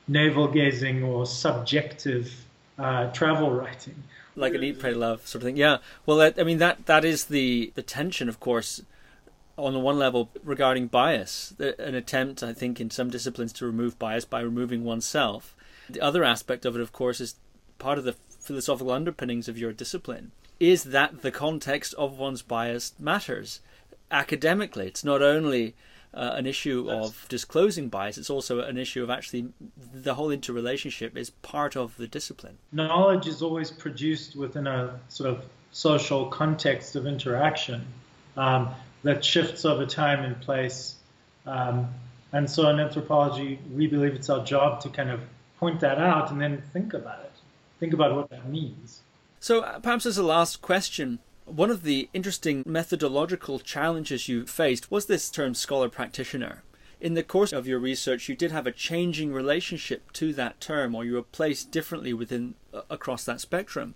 navel 0.08 0.48
gazing 0.48 1.04
or 1.04 1.26
subjective 1.26 2.34
uh, 2.78 3.12
travel 3.12 3.52
writing. 3.52 3.96
Like 4.36 4.54
an 4.54 4.64
eat, 4.64 4.80
pray, 4.80 4.94
love 4.94 5.28
sort 5.28 5.42
of 5.42 5.48
thing. 5.48 5.58
Yeah. 5.58 5.78
Well, 6.06 6.22
I 6.22 6.44
mean 6.44 6.60
that 6.60 6.86
that 6.86 7.04
is 7.04 7.26
the 7.26 7.72
the 7.74 7.82
tension, 7.82 8.30
of 8.30 8.40
course, 8.40 8.84
on 9.58 9.74
the 9.74 9.80
one 9.80 9.98
level 9.98 10.30
regarding 10.44 10.88
bias, 10.88 11.56
an 11.60 11.96
attempt, 11.96 12.44
I 12.44 12.54
think, 12.54 12.80
in 12.80 12.92
some 12.92 13.10
disciplines 13.10 13.52
to 13.54 13.66
remove 13.66 13.98
bias 13.98 14.26
by 14.26 14.42
removing 14.42 14.84
oneself. 14.84 15.56
The 15.90 16.02
other 16.02 16.24
aspect 16.24 16.66
of 16.66 16.76
it, 16.76 16.82
of 16.82 16.92
course, 16.92 17.20
is 17.22 17.36
part 17.80 17.98
of 17.98 18.04
the 18.04 18.14
philosophical 18.40 18.92
underpinnings 18.92 19.48
of 19.48 19.58
your 19.58 19.74
discipline 19.74 20.32
is 20.60 20.86
that 20.86 21.22
the 21.22 21.32
context 21.32 21.94
of 21.96 22.18
one's 22.18 22.42
bias 22.42 22.94
matters. 23.00 23.60
Academically, 24.10 24.88
it's 24.88 25.04
not 25.04 25.22
only 25.22 25.76
uh, 26.14 26.32
an 26.34 26.48
issue 26.48 26.90
of 26.90 27.28
disclosing 27.30 27.90
bias, 27.90 28.18
it's 28.18 28.30
also 28.30 28.62
an 28.62 28.78
issue 28.78 29.04
of 29.04 29.10
actually 29.10 29.50
the 29.94 30.16
whole 30.16 30.32
interrelationship 30.32 31.16
is 31.16 31.30
part 31.30 31.76
of 31.76 31.96
the 31.98 32.08
discipline. 32.08 32.58
Knowledge 32.72 33.28
is 33.28 33.42
always 33.42 33.70
produced 33.70 34.36
within 34.36 34.66
a 34.66 35.00
sort 35.10 35.30
of 35.30 35.46
social 35.72 36.26
context 36.28 36.96
of 36.96 37.06
interaction. 37.06 37.86
Um, 38.36 38.70
that 39.04 39.24
shifts 39.24 39.64
over 39.64 39.86
time 39.86 40.24
and 40.24 40.40
place. 40.42 40.96
Um, 41.46 41.88
And 42.34 42.50
so 42.50 42.70
in 42.70 42.80
anthropology, 42.80 43.58
we 43.74 43.88
believe 43.88 44.14
it's 44.14 44.30
our 44.30 44.44
job 44.44 44.82
to 44.82 44.90
kind 44.90 45.10
of 45.10 45.22
point 45.60 45.80
that 45.80 46.00
out 46.00 46.32
and 46.32 46.40
then 46.40 46.62
think 46.74 46.94
about 46.94 47.20
it. 47.20 47.32
Think 47.80 47.94
about 47.94 48.16
what 48.16 48.30
that 48.30 48.48
means. 48.48 49.02
So 49.40 49.62
uh, 49.62 49.80
perhaps 49.80 50.06
as 50.06 50.18
a 50.18 50.24
last 50.24 50.62
question, 50.62 51.20
one 51.46 51.72
of 51.72 51.84
the 51.84 52.10
interesting 52.14 52.64
methodological 52.66 53.60
challenges 53.60 54.28
you 54.28 54.46
faced 54.46 54.92
was 54.92 55.06
this 55.06 55.30
term 55.30 55.54
scholar 55.54 55.90
practitioner. 55.90 56.64
In 57.00 57.14
the 57.14 57.24
course 57.24 57.54
of 57.54 57.68
your 57.68 57.80
research, 57.80 58.28
you 58.28 58.36
did 58.36 58.52
have 58.52 58.66
a 58.66 58.72
changing 58.72 59.32
relationship 59.32 60.12
to 60.14 60.34
that 60.34 60.60
term, 60.60 60.96
or 60.96 61.06
you 61.06 61.14
were 61.14 61.22
placed 61.22 61.72
differently 61.72 62.12
within 62.12 62.56
uh, 62.74 62.82
across 62.90 63.24
that 63.26 63.40
spectrum. 63.40 63.94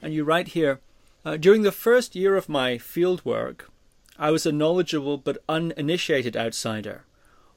And 0.00 0.12
you 0.12 0.24
write 0.24 0.48
here, 0.48 0.80
uh, 1.24 1.36
during 1.36 1.62
the 1.62 1.70
first 1.70 2.16
year 2.16 2.36
of 2.36 2.48
my 2.48 2.78
field 2.78 3.24
work, 3.24 3.70
I 4.18 4.30
was 4.30 4.44
a 4.44 4.52
knowledgeable 4.52 5.18
but 5.18 5.42
uninitiated 5.48 6.36
outsider, 6.36 7.04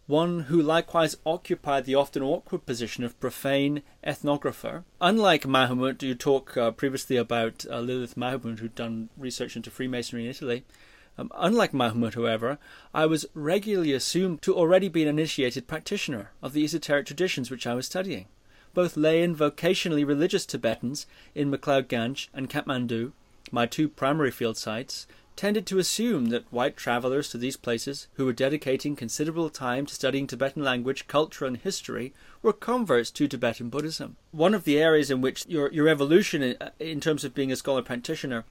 one 0.07 0.41
who 0.41 0.61
likewise 0.61 1.18
occupied 1.26 1.86
the 1.86 1.95
often 1.95 2.22
awkward 2.22 2.65
position 2.65 3.03
of 3.03 3.19
profane 3.19 3.82
ethnographer. 4.06 4.84
Unlike 5.02 5.48
Mahmud, 5.48 6.03
you 6.03 6.14
talk 6.14 6.56
uh, 6.56 6.72
previously 6.72 7.18
about 7.18 7.65
uh, 7.69 7.80
Lilith 7.80 8.15
Mahmud, 8.15 8.60
who'd 8.60 8.76
done 8.76 9.10
research 9.18 9.56
into 9.56 9.72
Freemasonry 9.72 10.26
in 10.26 10.30
Italy. 10.30 10.64
Um, 11.18 11.32
unlike 11.36 11.73
Mahmud, 11.73 12.15
however, 12.15 12.60
I 12.94 13.06
was 13.06 13.26
regularly 13.34 13.94
assumed 13.94 14.41
to 14.44 14.56
already 14.56 14.90
be 14.90 15.02
an 15.02 15.10
initiated 15.10 15.68
practitioner 15.68 16.32
of 16.44 16.53
the 16.53 16.64
esoteric 16.64 17.07
traditions 17.07 17.49
which 17.49 17.65
I 17.65 17.73
was 17.73 17.86
studying. 17.86 18.26
Both 18.73 18.98
lay 18.98 19.23
and 19.23 19.36
vocationally 19.36 20.06
religious 20.06 20.45
Tibetans 20.45 21.07
in 21.34 21.49
McLeod 21.49 21.88
Ganj 21.88 22.27
and 22.34 22.49
Kathmandu, 22.49 23.14
my 23.52 23.65
two 23.65 23.88
primary 23.88 24.32
field 24.32 24.57
sites, 24.57 25.07
tended 25.36 25.66
to 25.66 25.80
assume 25.80 26.28
that 26.28 26.52
white 26.52 26.78
travelers 26.78 27.30
to 27.30 27.38
these 27.38 27.57
places, 27.57 28.07
who 28.14 28.26
were 28.26 28.34
dedicating 28.34 28.95
considerable 28.95 29.49
time 29.49 29.86
to 29.86 29.94
studying 29.94 30.28
Tibetan 30.28 30.64
language, 30.64 31.07
culture, 31.07 31.45
and 31.45 31.57
history, 31.57 32.14
were 32.41 32.53
converts 32.53 33.12
to 33.12 33.28
Tibetan 33.28 33.70
Buddhism. 33.70 34.16
One 34.32 34.53
of 34.53 34.64
the 34.64 34.80
areas 34.80 35.12
in 35.12 35.22
which 35.22 35.45
your, 35.48 35.72
your 35.72 35.90
evolution 35.90 36.41
in, 36.41 36.57
uh, 36.62 36.70
in 36.80 37.02
terms 37.02 37.24
of 37.24 37.36
being 37.36 37.52
a 37.52 37.56
scholar 37.56 37.82
practitioner 37.82 38.45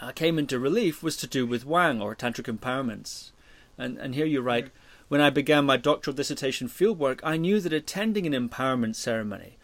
uh, 0.00 0.12
came 0.12 0.38
into 0.38 0.58
relief 0.58 1.02
was 1.02 1.16
to 1.16 1.26
do 1.26 1.46
with 1.46 1.66
Wang, 1.66 2.00
or 2.00 2.14
Tantric 2.14 2.46
empowerments. 2.46 3.30
And, 3.76 3.98
and 3.98 4.14
here 4.14 4.26
you 4.26 4.40
write, 4.40 4.70
when 5.08 5.20
I 5.20 5.30
began 5.30 5.64
my 5.64 5.76
doctoral 5.76 6.14
dissertation 6.14 6.68
fieldwork, 6.68 7.20
I 7.24 7.36
knew 7.36 7.60
that 7.60 7.72
attending 7.72 8.26
an 8.26 8.48
empowerment 8.48 8.94
ceremony 8.94 9.56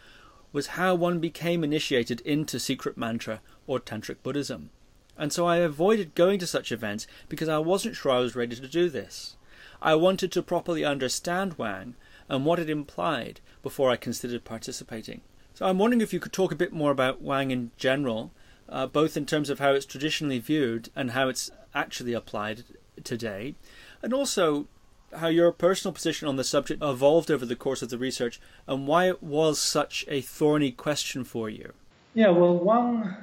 was 0.53 0.69
how 0.69 0.95
one 0.95 1.19
became 1.19 1.63
initiated 1.63 2.21
into 2.23 2.59
secret 2.59 2.97
mantra 2.97 3.41
or 3.67 3.79
Tantric 3.79 4.17
Buddhism 4.23 4.71
and 5.17 5.33
so 5.33 5.47
I 5.47 5.57
avoided 5.59 6.15
going 6.15 6.39
to 6.41 6.47
such 6.47 6.73
events 6.73 7.07
because 7.29 7.49
I 7.49 7.59
wasn't 7.59 7.97
sure 7.97 8.13
I 8.13 8.19
was 8.19 8.37
ready 8.37 8.57
to 8.57 8.69
do 8.69 8.89
this. 8.89 9.37
I 9.81 9.95
wanted 9.95 10.33
to 10.33 10.43
properly 10.43 10.85
understand 10.85 11.59
Wang 11.59 11.95
and 12.29 12.45
what 12.45 12.59
it 12.59 12.71
implied 12.71 13.41
before 13.63 13.91
I 13.91 13.97
considered 13.97 14.45
participating. 14.45 15.21
So 15.53 15.67
I'm 15.67 15.79
wondering 15.79 16.01
if 16.01 16.13
you 16.13 16.21
could 16.21 16.33
talk 16.33 16.53
a 16.53 16.57
bit 16.57 16.73
more 16.73 16.91
about 16.91 17.23
Wang 17.23 17.51
in 17.51 17.71
general, 17.77 18.33
uh, 18.69 18.87
both 18.87 19.17
in 19.17 19.27
terms 19.27 19.51
of 19.51 19.59
how 19.59 19.73
it's 19.73 19.87
traditionally 19.87 20.39
viewed 20.39 20.91
and 20.97 21.13
how 21.13 21.29
it's 21.29 21.51
actually 21.75 22.13
applied 22.13 22.65
today, 23.05 23.55
and 24.03 24.13
also 24.13 24.67
how 25.19 25.29
your 25.29 25.53
personal 25.53 25.93
position 25.93 26.27
on 26.27 26.37
the 26.37 26.45
subject 26.45 26.83
evolved 26.83 27.31
over 27.31 27.47
the 27.47 27.55
course 27.55 27.83
of 27.83 27.91
the 27.91 27.99
research 27.99 28.41
and 28.67 28.89
why 28.89 29.07
it 29.07 29.23
was 29.23 29.61
such 29.61 30.05
a 30.09 30.21
thorny 30.21 30.73
question 30.73 31.23
for 31.25 31.49
you. 31.49 31.73
Yeah, 32.15 32.31
well, 32.31 32.57
Wang 32.57 33.17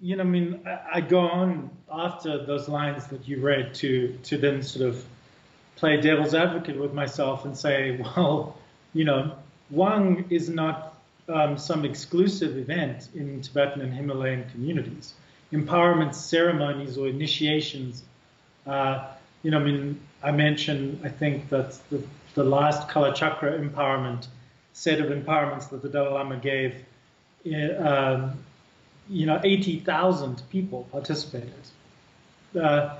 you 0.00 0.16
know, 0.16 0.22
I 0.22 0.26
mean, 0.26 0.66
I, 0.92 1.00
go 1.00 1.20
on 1.20 1.70
after 1.92 2.44
those 2.44 2.68
lines 2.68 3.06
that 3.08 3.28
you 3.28 3.40
read 3.40 3.74
to 3.74 4.18
to 4.24 4.38
then 4.38 4.62
sort 4.62 4.88
of 4.88 5.04
play 5.76 6.00
devil's 6.00 6.34
advocate 6.34 6.78
with 6.78 6.92
myself 6.92 7.44
and 7.44 7.56
say, 7.56 7.98
well, 8.16 8.58
you 8.94 9.04
know, 9.04 9.34
Wang 9.70 10.26
is 10.30 10.48
not 10.48 10.94
um, 11.28 11.58
some 11.58 11.84
exclusive 11.84 12.56
event 12.56 13.08
in 13.14 13.40
Tibetan 13.40 13.82
and 13.82 13.92
Himalayan 13.92 14.48
communities. 14.50 15.14
Empowerment 15.52 16.14
ceremonies 16.14 16.96
or 16.96 17.08
initiations, 17.08 18.02
uh, 18.66 19.06
you 19.42 19.50
know, 19.50 19.58
I 19.58 19.64
mean, 19.64 20.00
I 20.22 20.30
mentioned, 20.32 21.00
I 21.04 21.08
think 21.08 21.48
that 21.48 21.78
the, 21.90 22.02
the 22.34 22.44
last 22.44 22.88
Kalachakra 22.88 23.58
empowerment 23.58 24.26
set 24.72 25.00
of 25.00 25.06
empowerments 25.06 25.70
that 25.70 25.82
the 25.82 25.88
Dalai 25.88 26.12
Lama 26.12 26.36
gave 26.36 26.84
um, 27.78 28.38
you 29.10 29.26
know, 29.26 29.40
80,000 29.42 30.42
people 30.50 30.86
participated. 30.92 31.52
Uh, 32.58 32.96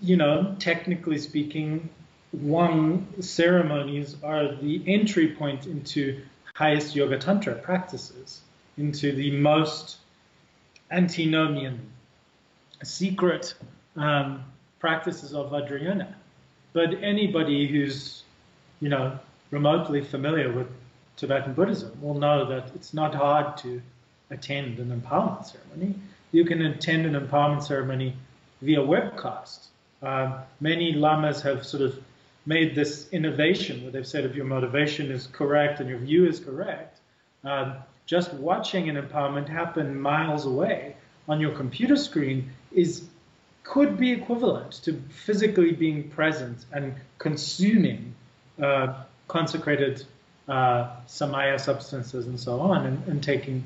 you 0.00 0.16
know, 0.16 0.54
technically 0.60 1.18
speaking, 1.18 1.90
Wang 2.32 3.06
ceremonies 3.20 4.16
are 4.22 4.54
the 4.54 4.82
entry 4.86 5.34
point 5.34 5.66
into 5.66 6.20
highest 6.54 6.94
yoga 6.94 7.18
tantra 7.18 7.54
practices, 7.54 8.40
into 8.76 9.12
the 9.12 9.32
most 9.32 9.96
antinomian, 10.90 11.80
secret 12.84 13.54
um, 13.96 14.44
practices 14.78 15.34
of 15.34 15.50
Vajrayana. 15.50 16.14
But 16.72 17.02
anybody 17.02 17.66
who's, 17.66 18.22
you 18.80 18.88
know, 18.88 19.18
remotely 19.50 20.00
familiar 20.02 20.52
with 20.52 20.68
Tibetan 21.16 21.54
Buddhism 21.54 22.00
will 22.00 22.14
know 22.14 22.48
that 22.50 22.70
it's 22.76 22.94
not 22.94 23.14
hard 23.14 23.56
to 23.58 23.82
attend 24.30 24.78
an 24.78 25.00
empowerment 25.00 25.46
ceremony. 25.46 25.94
You 26.32 26.44
can 26.44 26.62
attend 26.62 27.06
an 27.06 27.14
empowerment 27.14 27.62
ceremony 27.62 28.14
via 28.62 28.78
webcast. 28.78 29.66
Um, 30.02 30.34
many 30.60 30.92
lamas 30.92 31.42
have 31.42 31.66
sort 31.66 31.82
of 31.82 31.98
made 32.46 32.74
this 32.74 33.08
innovation 33.10 33.82
where 33.82 33.90
they've 33.90 34.06
said 34.06 34.24
if 34.24 34.34
your 34.34 34.44
motivation 34.44 35.10
is 35.10 35.26
correct 35.26 35.80
and 35.80 35.88
your 35.88 35.98
view 35.98 36.26
is 36.26 36.40
correct, 36.40 36.98
um, 37.44 37.74
just 38.06 38.32
watching 38.34 38.88
an 38.88 38.96
empowerment 38.96 39.48
happen 39.48 40.00
miles 40.00 40.46
away 40.46 40.96
on 41.28 41.40
your 41.40 41.52
computer 41.52 41.96
screen 41.96 42.50
is 42.72 43.04
could 43.64 43.98
be 43.98 44.12
equivalent 44.12 44.72
to 44.72 44.94
physically 45.10 45.72
being 45.72 46.08
present 46.08 46.64
and 46.72 46.94
consuming 47.18 48.14
uh, 48.62 48.94
consecrated 49.28 50.02
uh, 50.48 50.88
samaya 51.06 51.60
substances 51.60 52.26
and 52.26 52.40
so 52.40 52.60
on 52.60 52.86
and, 52.86 53.06
and 53.08 53.22
taking 53.22 53.62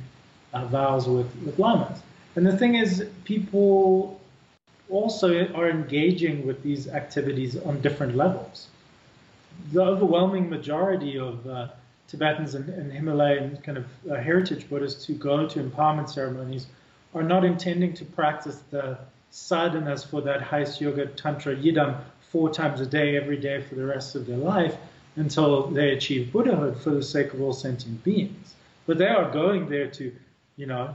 uh, 0.53 0.65
vows 0.67 1.09
with, 1.09 1.35
with 1.45 1.59
lamas. 1.59 2.01
And 2.37 2.47
the 2.47 2.57
thing 2.57 2.75
is, 2.75 3.07
people 3.25 4.21
also 4.89 5.47
are 5.55 5.69
engaging 5.69 6.47
with 6.47 6.63
these 6.63 6.89
activities 6.89 7.57
on 7.59 7.81
different 7.81 8.17
levels. 8.17 8.69
The 9.73 9.83
overwhelming 9.83 10.49
majority 10.51 11.19
of 11.19 11.47
uh, 11.47 11.69
Tibetans 12.09 12.55
and, 12.55 12.69
and, 12.69 12.93
Himalayan 12.93 13.57
kind 13.59 13.79
of 13.79 13.87
uh, 14.11 14.17
heritage 14.17 14.69
Buddhists 14.69 15.07
who 15.07 15.15
go 15.15 15.49
to 15.49 15.63
empowerment 15.63 16.11
ceremonies 16.11 16.67
are 17.15 17.23
not 17.23 17.45
intending 17.45 17.95
to 17.95 18.05
practice 18.05 18.61
the 18.71 18.99
sadhanas 19.33 20.07
for 20.07 20.21
that 20.23 20.43
highest 20.43 20.81
yoga 20.81 21.07
tantra 21.07 21.55
yidam 21.57 21.99
four 22.31 22.51
times 22.51 22.81
a 22.81 22.87
day, 22.87 23.17
every 23.17 23.37
day 23.37 23.63
for 23.63 23.75
the 23.75 23.85
rest 23.85 24.15
of 24.15 24.27
their 24.27 24.37
life 24.37 24.77
until 25.17 25.69
they 25.69 25.91
achieve 25.91 26.33
Buddhahood 26.33 26.79
for 26.81 26.91
the 26.91 27.03
sake 27.03 27.33
of 27.35 27.41
all 27.41 27.53
sentient 27.53 28.03
beings. 28.05 28.55
But 28.87 28.99
they 28.99 29.09
are 29.09 29.31
going 29.31 29.69
there 29.69 29.89
to 29.89 30.13
you 30.57 30.67
know, 30.67 30.95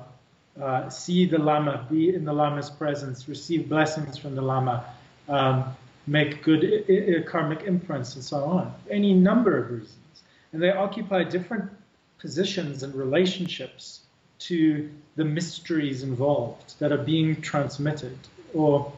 uh, 0.61 0.89
see 0.89 1.25
the 1.25 1.37
Lama, 1.37 1.85
be 1.89 2.13
in 2.13 2.25
the 2.25 2.33
Lama's 2.33 2.69
presence, 2.69 3.27
receive 3.27 3.69
blessings 3.69 4.17
from 4.17 4.35
the 4.35 4.41
Lama, 4.41 4.85
um, 5.29 5.75
make 6.07 6.43
good 6.43 6.63
I- 6.63 7.17
I- 7.17 7.21
karmic 7.23 7.63
imprints, 7.63 8.15
and 8.15 8.23
so 8.23 8.43
on. 8.43 8.73
Any 8.89 9.13
number 9.13 9.57
of 9.57 9.69
reasons. 9.71 10.23
And 10.53 10.61
they 10.61 10.71
occupy 10.71 11.23
different 11.25 11.69
positions 12.17 12.83
and 12.83 12.95
relationships 12.95 14.01
to 14.39 14.89
the 15.15 15.25
mysteries 15.25 16.03
involved 16.03 16.79
that 16.79 16.91
are 16.91 17.03
being 17.03 17.41
transmitted 17.41 18.17
or, 18.53 18.91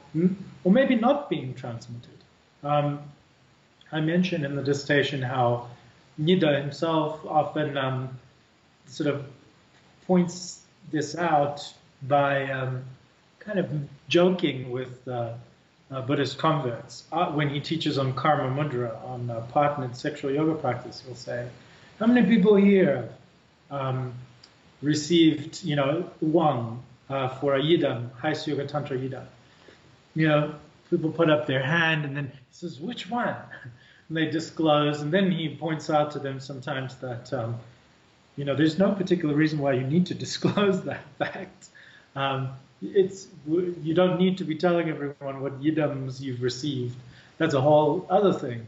or 0.63 0.71
maybe 0.71 0.95
not 0.95 1.29
being 1.29 1.53
transmitted. 1.53 2.17
Um, 2.63 2.99
I 3.91 4.01
mentioned 4.01 4.45
in 4.45 4.55
the 4.55 4.61
dissertation 4.61 5.21
how 5.21 5.67
Nida 6.21 6.61
himself 6.61 7.25
often 7.25 7.77
um, 7.77 8.19
sort 8.85 9.13
of 9.13 9.25
points 10.09 10.61
this 10.91 11.15
out 11.15 11.71
by 12.01 12.49
um, 12.49 12.83
kind 13.37 13.59
of 13.59 13.69
joking 14.07 14.71
with 14.71 15.07
uh, 15.07 15.33
uh, 15.91 16.01
Buddhist 16.01 16.39
converts. 16.39 17.03
Uh, 17.11 17.27
when 17.27 17.47
he 17.47 17.59
teaches 17.59 17.99
on 17.99 18.13
karma 18.13 18.49
mudra, 18.49 18.91
on 19.05 19.29
uh, 19.29 19.41
partnered 19.51 19.95
sexual 19.95 20.31
yoga 20.31 20.55
practice, 20.55 21.03
he'll 21.05 21.13
say, 21.13 21.47
"How 21.99 22.07
many 22.07 22.25
people 22.25 22.55
here 22.55 23.07
um, 23.69 24.13
received, 24.81 25.63
you 25.63 25.75
know, 25.75 26.09
Wang 26.21 26.81
uh, 27.07 27.27
for 27.27 27.53
a 27.55 27.61
yidam, 27.61 28.11
highest 28.13 28.47
yoga 28.47 28.65
tantra 28.65 28.97
yidam?" 28.97 29.25
You 30.15 30.27
know, 30.27 30.55
people 30.89 31.11
put 31.11 31.29
up 31.29 31.45
their 31.45 31.61
hand, 31.61 32.03
and 32.03 32.17
then 32.17 32.31
he 32.33 32.39
says, 32.49 32.79
"Which 32.79 33.09
one?" 33.11 33.35
And 34.07 34.17
they 34.17 34.25
disclose, 34.25 35.03
and 35.03 35.13
then 35.13 35.31
he 35.31 35.55
points 35.55 35.87
out 35.87 36.09
to 36.13 36.19
them 36.19 36.39
sometimes 36.39 36.95
that. 36.95 37.31
Um, 37.31 37.59
you 38.39 38.45
know, 38.45 38.55
there's 38.55 38.79
no 38.79 38.93
particular 38.93 39.35
reason 39.35 39.59
why 39.59 39.73
you 39.73 39.83
need 39.83 40.05
to 40.05 40.13
disclose 40.25 40.81
that 40.83 41.03
fact. 41.17 41.67
Um, 42.15 42.51
it's 42.81 43.27
you 43.45 43.93
don't 43.93 44.17
need 44.17 44.37
to 44.37 44.45
be 44.45 44.55
telling 44.55 44.89
everyone 44.89 45.41
what 45.41 45.61
yidams 45.61 46.21
you've 46.21 46.41
received. 46.41 46.95
That's 47.37 47.53
a 47.53 47.59
whole 47.59 48.07
other 48.09 48.31
thing. 48.31 48.65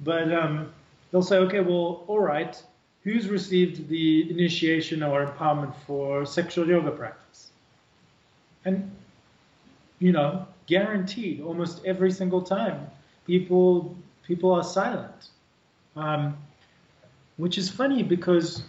but 0.00 0.32
um, 0.32 0.72
they'll 1.10 1.22
say, 1.22 1.36
okay, 1.36 1.60
well, 1.60 2.04
all 2.06 2.20
right, 2.20 2.60
who's 3.04 3.28
received 3.28 3.88
the 3.90 4.30
initiation 4.30 5.02
or 5.02 5.26
empowerment 5.26 5.74
for 5.86 6.24
sexual 6.24 6.66
yoga 6.66 6.90
practice? 6.90 7.50
And, 8.64 8.90
you 9.98 10.12
know, 10.12 10.46
guaranteed 10.66 11.42
almost 11.42 11.84
every 11.84 12.10
single 12.10 12.40
time, 12.40 12.86
people 13.26 13.94
people 14.26 14.50
are 14.52 14.64
silent. 14.64 15.28
Um, 15.94 16.38
which 17.36 17.58
is 17.58 17.68
funny 17.68 18.02
because 18.02 18.62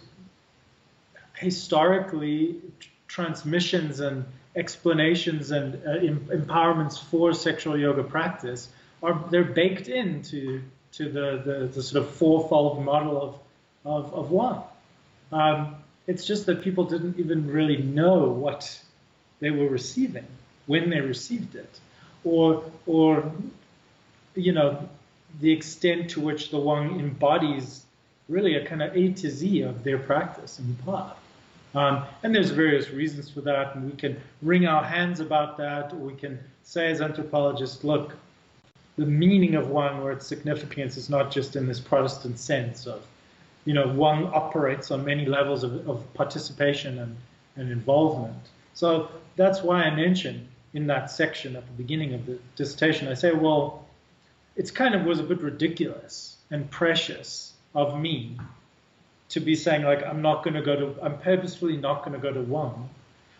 historically, 1.36 2.56
transmissions 3.08 4.00
and 4.00 4.24
explanations 4.54 5.50
and 5.50 5.74
uh, 5.86 5.90
em 5.90 6.20
empowerments 6.30 7.02
for 7.02 7.32
sexual 7.32 7.78
yoga 7.78 8.02
practice 8.02 8.68
are 9.02 9.24
they're 9.30 9.44
baked 9.44 9.88
into 9.88 10.62
to 10.92 11.08
the, 11.08 11.42
the, 11.44 11.70
the 11.74 11.82
sort 11.82 12.04
of 12.04 12.10
fourfold 12.10 12.84
model 12.84 13.20
of 13.20 13.38
of, 13.84 14.14
of 14.14 14.30
Wang. 14.30 14.62
Um, 15.32 15.76
it's 16.06 16.24
just 16.24 16.46
that 16.46 16.62
people 16.62 16.84
didn't 16.84 17.18
even 17.18 17.50
really 17.50 17.78
know 17.78 18.28
what 18.28 18.80
they 19.40 19.50
were 19.50 19.68
receiving 19.68 20.26
when 20.66 20.90
they 20.90 21.00
received 21.00 21.54
it, 21.54 21.80
or 22.24 22.64
or 22.86 23.32
you 24.34 24.52
know 24.52 24.88
the 25.40 25.52
extent 25.52 26.10
to 26.10 26.20
which 26.20 26.50
the 26.50 26.58
Wang 26.58 27.00
embodies 27.00 27.84
really 28.28 28.54
a 28.56 28.64
kind 28.66 28.82
of 28.82 28.96
A 28.96 29.12
to 29.12 29.30
Z 29.30 29.62
of 29.62 29.82
their 29.84 29.98
practice 29.98 30.58
and 30.58 30.84
path. 30.84 31.16
Um, 31.74 32.04
and 32.22 32.34
there's 32.34 32.50
various 32.50 32.90
reasons 32.90 33.30
for 33.30 33.40
that, 33.42 33.74
and 33.74 33.90
we 33.90 33.96
can 33.96 34.20
wring 34.42 34.66
our 34.66 34.84
hands 34.84 35.20
about 35.20 35.56
that, 35.56 35.92
or 35.92 35.96
we 35.96 36.14
can 36.14 36.38
say 36.62 36.90
as 36.90 37.00
anthropologists, 37.00 37.82
look, 37.82 38.14
the 38.96 39.06
meaning 39.06 39.54
of 39.54 39.70
Wang 39.70 40.00
or 40.00 40.12
its 40.12 40.26
significance 40.26 40.96
is 40.96 41.08
not 41.08 41.30
just 41.30 41.56
in 41.56 41.66
this 41.66 41.80
Protestant 41.80 42.38
sense 42.38 42.86
of, 42.86 43.06
you 43.64 43.72
know, 43.72 43.88
Wang 43.88 44.26
operates 44.26 44.90
on 44.90 45.04
many 45.04 45.24
levels 45.24 45.64
of, 45.64 45.88
of 45.88 46.12
participation 46.12 46.98
and, 46.98 47.16
and 47.56 47.72
involvement. 47.72 48.50
So 48.74 49.08
that's 49.36 49.62
why 49.62 49.82
I 49.84 49.94
mentioned 49.94 50.46
in 50.74 50.86
that 50.88 51.10
section 51.10 51.56
at 51.56 51.66
the 51.66 51.72
beginning 51.72 52.12
of 52.12 52.26
the 52.26 52.38
dissertation, 52.56 53.08
I 53.08 53.14
say, 53.14 53.32
well, 53.32 53.86
it's 54.56 54.70
kind 54.70 54.94
of 54.94 55.04
was 55.04 55.20
a 55.20 55.22
bit 55.22 55.40
ridiculous 55.40 56.36
and 56.50 56.70
precious 56.70 57.52
of 57.74 57.98
me 57.98 58.36
to 59.32 59.40
be 59.40 59.56
saying 59.56 59.82
like 59.82 60.04
I'm 60.04 60.20
not 60.20 60.44
going 60.44 60.54
to 60.54 60.62
go 60.62 60.76
to 60.76 61.02
I'm 61.02 61.18
purposefully 61.18 61.76
not 61.76 62.04
going 62.04 62.12
to 62.12 62.18
go 62.18 62.32
to 62.32 62.42
Wang 62.42 62.88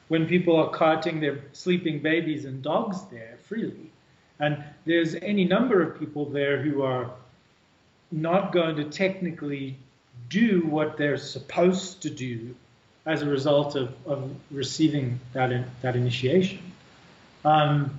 when 0.08 0.26
people 0.26 0.56
are 0.56 0.70
carting 0.70 1.20
their 1.20 1.40
sleeping 1.52 2.00
babies 2.00 2.44
and 2.44 2.62
dogs 2.62 3.02
there 3.10 3.38
freely 3.44 3.90
and 4.40 4.64
there's 4.86 5.14
any 5.16 5.44
number 5.44 5.82
of 5.82 5.98
people 5.98 6.24
there 6.24 6.62
who 6.62 6.82
are 6.82 7.10
not 8.10 8.52
going 8.52 8.76
to 8.76 8.84
technically 8.84 9.76
do 10.28 10.64
what 10.66 10.96
they're 10.96 11.18
supposed 11.18 12.02
to 12.02 12.10
do 12.10 12.54
as 13.04 13.22
a 13.22 13.26
result 13.26 13.74
of, 13.76 13.94
of 14.06 14.30
receiving 14.50 15.18
that 15.32 15.50
in, 15.50 15.64
that 15.82 15.96
initiation. 15.96 16.60
Um, 17.44 17.98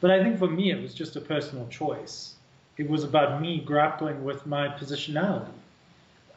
but 0.00 0.10
I 0.10 0.22
think 0.22 0.38
for 0.38 0.48
me 0.48 0.70
it 0.70 0.80
was 0.80 0.94
just 0.94 1.16
a 1.16 1.20
personal 1.20 1.66
choice. 1.68 2.34
It 2.76 2.88
was 2.88 3.04
about 3.04 3.40
me 3.40 3.60
grappling 3.60 4.24
with 4.24 4.46
my 4.46 4.68
positionality 4.68 5.50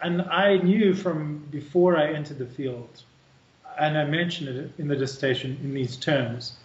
and 0.01 0.23
I 0.23 0.57
knew 0.57 0.93
from 0.93 1.45
before 1.51 1.97
I 1.97 2.13
entered 2.13 2.39
the 2.39 2.45
field, 2.45 3.03
and 3.79 3.97
I 3.97 4.05
mentioned 4.05 4.49
it 4.49 4.71
in 4.77 4.87
the 4.87 4.95
dissertation 4.95 5.57
in 5.63 5.73
these 5.73 5.95
terms, 5.97 6.57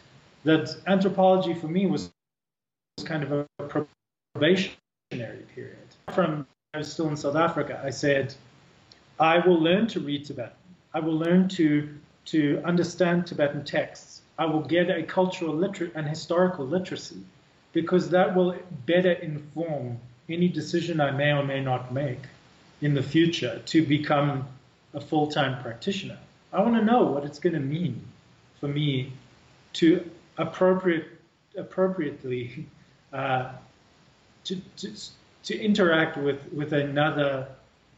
that 0.44 0.74
anthropology 0.86 1.54
for 1.54 1.68
me 1.68 1.86
was 1.86 2.10
kind 3.04 3.22
of 3.22 3.32
a 3.32 3.46
probationary 4.34 5.44
period. 5.54 5.76
From 6.14 6.46
I 6.74 6.78
was 6.78 6.92
still 6.92 7.08
in 7.08 7.16
South 7.16 7.36
Africa, 7.36 7.80
I 7.84 7.90
said, 7.90 8.34
I 9.20 9.38
will 9.38 9.60
learn 9.60 9.86
to 9.88 10.00
read 10.00 10.24
Tibetan. 10.24 10.52
I 10.94 11.00
will 11.00 11.16
learn 11.16 11.48
to 11.50 11.88
to 12.26 12.60
understand 12.64 13.26
Tibetan 13.26 13.64
texts. 13.64 14.22
I 14.38 14.46
will 14.46 14.62
get 14.62 14.90
a 14.90 15.02
cultural 15.02 15.54
liter- 15.54 15.92
and 15.94 16.08
historical 16.08 16.66
literacy 16.66 17.20
because 17.72 18.10
that 18.10 18.34
will 18.34 18.56
better 18.84 19.12
inform 19.12 19.98
any 20.28 20.48
decision 20.48 21.00
I 21.00 21.12
may 21.12 21.32
or 21.32 21.44
may 21.44 21.60
not 21.60 21.92
make 21.92 22.18
in 22.80 22.94
the 22.94 23.02
future 23.02 23.60
to 23.66 23.84
become 23.86 24.46
a 24.94 25.00
full-time 25.00 25.62
practitioner. 25.62 26.18
I 26.52 26.60
want 26.60 26.74
to 26.76 26.84
know 26.84 27.04
what 27.04 27.24
it's 27.24 27.38
going 27.38 27.54
to 27.54 27.60
mean 27.60 28.02
for 28.60 28.68
me 28.68 29.12
to 29.74 30.08
appropriate, 30.38 31.06
appropriately 31.56 32.66
uh, 33.12 33.52
to, 34.44 34.56
to, 34.76 34.92
to, 35.44 35.58
interact 35.58 36.16
with, 36.16 36.50
with 36.52 36.72
another 36.72 37.48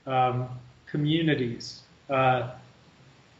um, 0.06 0.48
community's 0.86 1.82
uh, 2.10 2.50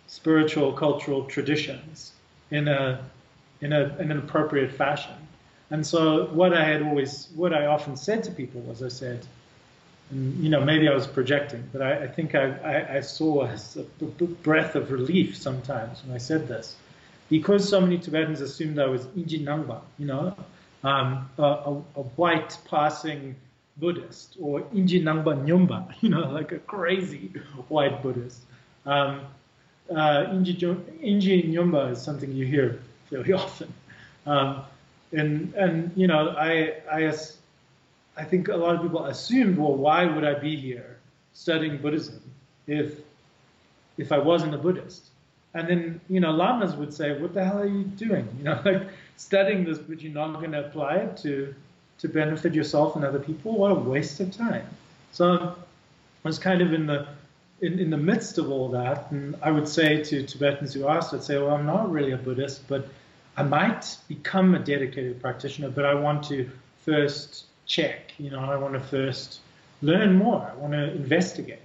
spiritual, 0.07 0.73
cultural 0.73 1.25
traditions 1.25 2.13
in, 2.51 2.69
a, 2.69 3.05
in, 3.61 3.73
a, 3.73 3.97
in 3.99 4.11
an 4.11 4.19
appropriate 4.19 4.73
fashion. 4.73 5.15
And 5.71 5.87
so 5.87 6.27
what 6.27 6.55
I 6.55 6.65
had 6.65 6.83
always, 6.83 7.29
what 7.35 7.53
I 7.53 7.67
often 7.67 7.97
said 7.97 8.25
to 8.25 8.31
people 8.31 8.61
was 8.63 8.83
I 8.83 8.89
said, 8.89 9.27
and, 10.11 10.43
you 10.43 10.49
know, 10.49 10.65
maybe 10.65 10.89
I 10.89 10.95
was 10.95 11.07
projecting, 11.07 11.69
but 11.73 11.83
I, 11.83 12.05
I 12.05 12.09
think 12.09 12.35
I, 12.35 12.51
I, 12.65 12.97
I 12.97 13.01
saw 13.01 13.43
a, 13.43 13.59
a, 13.81 14.25
breath 14.43 14.75
of 14.75 14.91
relief 14.91 15.37
sometimes 15.37 16.03
when 16.05 16.15
I 16.15 16.19
said 16.19 16.49
this, 16.49 16.77
because 17.29 17.69
so 17.69 17.81
many 17.81 17.99
Tibetans 17.99 18.41
assumed 18.41 18.79
I 18.79 18.87
was 18.87 19.05
Inji 19.09 19.45
Nangba, 19.45 19.81
you 19.99 20.07
know, 20.07 20.35
um, 20.83 21.29
a, 21.39 21.43
a, 21.43 21.83
a, 21.97 22.03
white 22.17 22.57
passing 22.71 23.37
Buddhist, 23.77 24.37
or 24.41 24.61
Inji 24.75 25.03
Nangba 25.03 25.45
Nyumba, 25.45 25.95
you 26.01 26.09
know, 26.09 26.31
like 26.31 26.53
a 26.53 26.59
crazy 26.59 27.33
white 27.69 28.03
Buddhist. 28.03 28.41
Um, 28.87 29.21
uh, 29.91 30.27
Inji, 30.31 30.57
Inji 31.03 31.51
Nyumba 31.51 31.93
is 31.93 32.01
something 32.01 32.33
you 32.33 32.47
hear 32.47 32.81
very 33.11 33.33
often. 33.45 33.73
Um, 34.27 34.63
and, 35.13 35.55
and, 35.55 35.93
you 35.97 36.07
know, 36.07 36.31
I, 36.31 36.75
I, 36.91 37.13
I 38.19 38.25
think 38.25 38.49
a 38.49 38.57
lot 38.57 38.75
of 38.75 38.83
people 38.83 39.05
assumed, 39.05 39.59
well, 39.59 39.75
why 39.75 40.05
would 40.05 40.25
I 40.25 40.35
be 40.35 40.57
here 40.57 40.99
studying 41.33 41.79
Buddhism 41.79 42.21
if 42.67 43.01
if 43.97 44.13
I 44.13 44.19
wasn't 44.19 44.55
a 44.55 44.59
Buddhist? 44.59 45.05
And 45.55 45.69
then, 45.69 46.01
you 46.09 46.21
know, 46.21 46.31
lamas 46.31 46.75
would 46.77 46.93
say, 46.93 47.19
what 47.19 47.33
the 47.33 47.45
hell 47.45 47.61
are 47.61 47.67
you 47.67 47.85
doing? 47.85 48.29
You 48.39 48.45
know, 48.45 48.61
like 48.65 48.89
studying 49.17 49.65
this, 49.65 49.79
but 49.79 50.03
you're 50.03 50.13
not 50.13 50.35
going 50.35 50.53
to 50.53 50.67
apply 50.67 50.97
it 50.97 51.17
to 51.19 51.55
to 51.99 52.09
benefit 52.09 52.55
yourself 52.55 52.97
and 52.97 53.05
other 53.05 53.19
people. 53.19 53.57
What 53.59 53.73
a 53.73 53.75
waste 53.75 54.21
of 54.21 54.31
time. 54.31 54.67
So 55.13 55.57
I 56.25 56.29
was 56.29 56.39
kind 56.39 56.61
of 56.61 56.73
in 56.73 56.87
the 56.87 57.07
in, 57.61 57.79
in 57.79 57.91
the 57.91 57.97
midst 57.97 58.39
of 58.39 58.51
all 58.51 58.69
that, 58.71 59.11
and 59.11 59.37
I 59.43 59.51
would 59.51 59.69
say 59.69 60.03
to 60.05 60.23
Tibetans 60.25 60.75
who 60.75 60.89
asked, 60.89 61.13
I'd 61.15 61.25
say, 61.25 61.39
well, 61.39 61.51
I'm 61.51 61.67
not 61.67 61.91
really 61.91 62.13
a 62.13 62.17
Buddhist, 62.17 62.69
but 62.69 62.89
I 63.37 63.43
might 63.43 63.97
become 64.07 64.55
a 64.55 64.59
dedicated 64.59 65.21
practitioner, 65.21 65.71
but 65.71 65.85
I 65.85 65.95
want 65.95 66.25
to 66.29 66.49
first 66.85 67.47
check. 67.69 68.13
You 68.19 68.31
know, 68.31 68.41
I 68.41 68.57
want 68.57 68.75
to 68.75 68.81
first 68.81 69.41
learn 69.83 70.17
more. 70.17 70.51
I 70.51 70.57
want 70.57 70.73
to 70.73 70.91
investigate. 70.93 71.61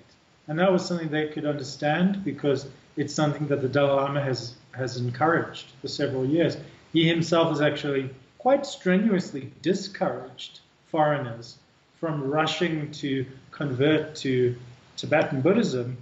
And 0.47 0.59
that 0.59 0.71
was 0.71 0.85
something 0.85 1.09
they 1.09 1.30
could 1.30 1.45
understand 1.45 2.23
because 2.23 2.67
it's 2.97 3.13
something 3.13 3.47
that 3.47 3.61
the 3.61 3.69
Dalai 3.69 4.03
Lama 4.03 4.21
has, 4.21 4.53
has 4.73 4.97
encouraged 4.97 5.67
for 5.81 5.88
several 5.88 6.25
years. 6.25 6.57
He 6.91 7.07
himself 7.07 7.49
has 7.49 7.61
actually 7.61 8.09
quite 8.38 8.65
strenuously 8.65 9.51
discouraged 9.61 10.59
foreigners 10.91 11.57
from 11.99 12.30
rushing 12.30 12.91
to 12.91 13.25
convert 13.51 14.15
to 14.15 14.55
Tibetan 14.97 15.41
Buddhism 15.41 15.97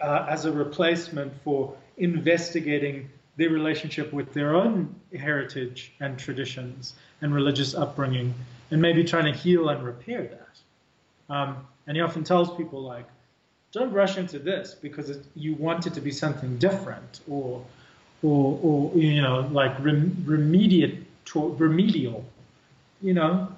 uh, 0.00 0.26
as 0.28 0.44
a 0.44 0.52
replacement 0.52 1.32
for 1.42 1.76
investigating 1.96 3.10
their 3.36 3.50
relationship 3.50 4.12
with 4.12 4.32
their 4.32 4.54
own 4.54 4.94
heritage 5.18 5.92
and 6.00 6.18
traditions 6.18 6.94
and 7.20 7.34
religious 7.34 7.74
upbringing 7.74 8.32
and 8.70 8.80
maybe 8.80 9.04
trying 9.04 9.32
to 9.32 9.38
heal 9.38 9.68
and 9.68 9.82
repair 9.84 10.22
that. 10.22 11.34
Um, 11.34 11.66
and 11.86 11.96
he 11.96 12.02
often 12.02 12.24
tells 12.24 12.54
people 12.56 12.82
like, 12.82 13.06
don't 13.72 13.92
rush 13.92 14.18
into 14.18 14.38
this 14.38 14.74
because 14.74 15.10
it, 15.10 15.24
you 15.34 15.54
want 15.54 15.86
it 15.86 15.94
to 15.94 16.00
be 16.00 16.12
something 16.12 16.58
different 16.58 17.20
or, 17.28 17.64
or, 18.22 18.58
or 18.62 18.96
you 18.96 19.20
know, 19.20 19.48
like 19.52 19.78
rem, 19.80 20.24
remediate, 20.26 21.02
remedial. 21.34 22.24
You 23.02 23.14
know, 23.14 23.48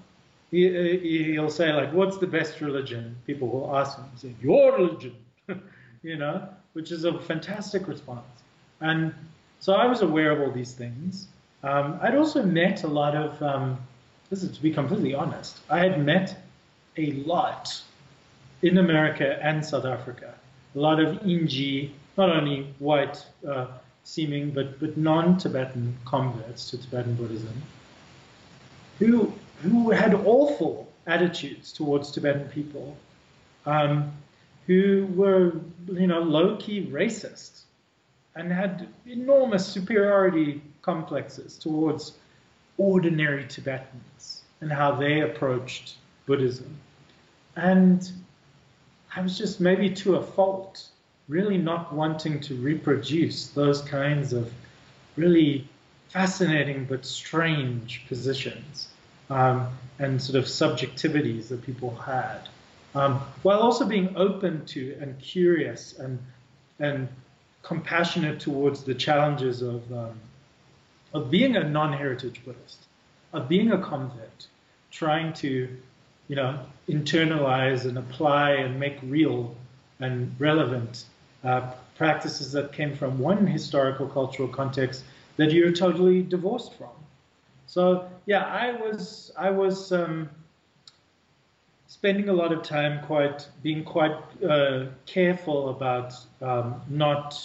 he, 0.50 1.32
he'll 1.32 1.50
say 1.50 1.72
like, 1.72 1.92
what's 1.92 2.16
the 2.18 2.26
best 2.26 2.60
religion? 2.60 3.16
People 3.26 3.48
will 3.48 3.76
ask 3.76 3.98
him, 3.98 4.06
say, 4.16 4.34
your 4.40 4.72
religion, 4.72 5.14
you 6.02 6.16
know, 6.16 6.48
which 6.72 6.92
is 6.92 7.04
a 7.04 7.18
fantastic 7.18 7.86
response. 7.86 8.24
And 8.80 9.14
so 9.60 9.74
I 9.74 9.86
was 9.86 10.02
aware 10.02 10.30
of 10.30 10.40
all 10.40 10.50
these 10.52 10.72
things. 10.72 11.28
Um, 11.62 11.98
I'd 12.02 12.14
also 12.14 12.42
met 12.42 12.84
a 12.84 12.88
lot 12.88 13.14
of 13.14 13.42
um, 13.42 13.78
this 14.31 14.43
is 14.43 14.57
to 14.57 14.62
be 14.62 14.70
completely 14.70 15.15
honest, 15.15 15.59
I 15.70 15.78
had 15.78 16.05
met 16.05 16.36
a 16.97 17.12
lot 17.12 17.81
in 18.62 18.78
America 18.78 19.39
and 19.43 19.65
South 19.65 19.85
Africa. 19.85 20.35
A 20.74 20.78
lot 20.78 21.01
of 21.01 21.20
Inji, 21.20 21.90
not 22.16 22.31
only 22.31 22.74
white 22.78 23.24
uh, 23.47 23.66
seeming, 24.05 24.51
but, 24.51 24.78
but 24.81 24.97
non-Tibetan 24.97 25.97
converts 26.05 26.70
to 26.70 26.78
Tibetan 26.78 27.15
Buddhism, 27.15 27.62
who, 28.98 29.32
who 29.62 29.90
had 29.90 30.15
awful 30.15 30.93
attitudes 31.07 31.73
towards 31.73 32.11
Tibetan 32.11 32.48
people 32.48 32.97
um, 33.66 34.12
who 34.66 35.07
were, 35.15 35.53
you 35.93 36.07
know, 36.07 36.20
low 36.20 36.57
key 36.57 36.86
racist 36.86 37.62
and 38.35 38.53
had 38.53 38.89
enormous 39.07 39.66
superiority 39.66 40.62
complexes 40.82 41.57
towards 41.59 42.12
ordinary 42.78 43.47
Tibetans 43.47 44.43
and 44.61 44.73
how 44.73 44.94
they 44.94 45.20
approached 45.20 45.94
Buddhism. 46.27 46.77
And 47.55 48.09
I 49.15 49.20
was 49.23 49.39
just 49.39 49.61
maybe 49.61 49.90
to 49.90 50.16
a 50.16 50.23
fault, 50.23 50.86
really 51.28 51.59
not 51.59 51.93
wanting 51.93 52.40
to 52.40 52.55
reproduce 52.55 53.48
those 53.48 53.81
kinds 53.82 54.32
of 54.32 54.53
really 55.16 55.66
fascinating 56.09 56.85
but 56.85 57.05
strange 57.05 58.05
positions 58.09 58.89
um, 59.31 59.69
and 59.98 60.20
sort 60.23 60.36
of 60.36 60.44
subjectivities 60.44 61.48
that 61.48 61.65
people 61.65 61.94
had, 61.97 62.40
um, 62.94 63.20
while 63.43 63.61
also 63.61 63.86
being 63.86 64.16
open 64.16 64.65
to 64.66 64.97
and 65.01 65.19
curious 65.19 65.98
and 65.98 66.19
and 66.78 67.09
compassionate 67.62 68.39
towards 68.39 68.85
the 68.85 68.94
challenges 68.94 69.62
of 69.62 69.90
um, 69.93 70.20
of 71.16 71.30
being 71.30 71.56
a 71.56 71.64
non-heritage 71.64 72.43
Buddhist, 72.44 72.84
of 73.32 73.48
being 73.48 73.72
a 73.72 73.78
convert, 73.78 74.47
trying 74.90 75.32
to, 75.32 75.68
you 76.28 76.36
know, 76.36 76.60
internalize 76.88 77.86
and 77.86 77.97
apply 77.97 78.51
and 78.51 78.78
make 78.78 78.98
real 79.02 79.56
and 79.98 80.34
relevant 80.38 81.05
uh, 81.43 81.72
practices 81.97 82.52
that 82.52 82.72
came 82.72 82.94
from 82.94 83.18
one 83.18 83.47
historical 83.47 84.06
cultural 84.06 84.48
context 84.48 85.05
that 85.36 85.52
you're 85.52 85.72
totally 85.72 86.22
divorced 86.22 86.74
from. 86.74 86.90
So 87.66 88.09
yeah, 88.26 88.44
I 88.44 88.72
was 88.72 89.32
I 89.38 89.51
was 89.51 89.93
um, 89.93 90.28
spending 91.88 92.28
a 92.28 92.32
lot 92.32 92.52
of 92.52 92.62
time 92.62 93.05
quite 93.06 93.48
being 93.62 93.84
quite 93.84 94.16
uh, 94.44 94.86
careful 95.06 95.70
about 95.70 96.14
um, 96.43 96.80
not 96.90 97.43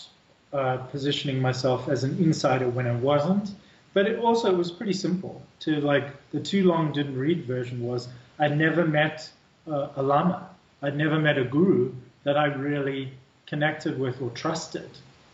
uh, 0.53 0.77
positioning 0.77 1.41
myself 1.41 1.89
as 1.89 2.03
an 2.03 2.17
insider 2.17 2.69
when 2.69 2.87
I 2.87 2.95
wasn't. 2.95 3.51
But 3.93 4.07
it 4.07 4.19
also 4.19 4.55
was 4.55 4.71
pretty 4.71 4.93
simple. 4.93 5.41
To 5.61 5.81
like 5.81 6.07
the 6.31 6.39
too 6.39 6.63
long 6.65 6.91
didn't 6.91 7.17
read 7.17 7.45
version 7.45 7.81
was 7.83 8.07
I 8.39 8.47
never 8.47 8.85
met 8.85 9.29
uh, 9.67 9.89
a 9.95 10.01
lama. 10.01 10.49
I'd 10.81 10.97
never 10.97 11.19
met 11.19 11.37
a 11.37 11.43
guru 11.43 11.93
that 12.23 12.37
I 12.37 12.45
really 12.45 13.11
connected 13.45 13.99
with 13.99 14.21
or 14.21 14.29
trusted, 14.31 14.89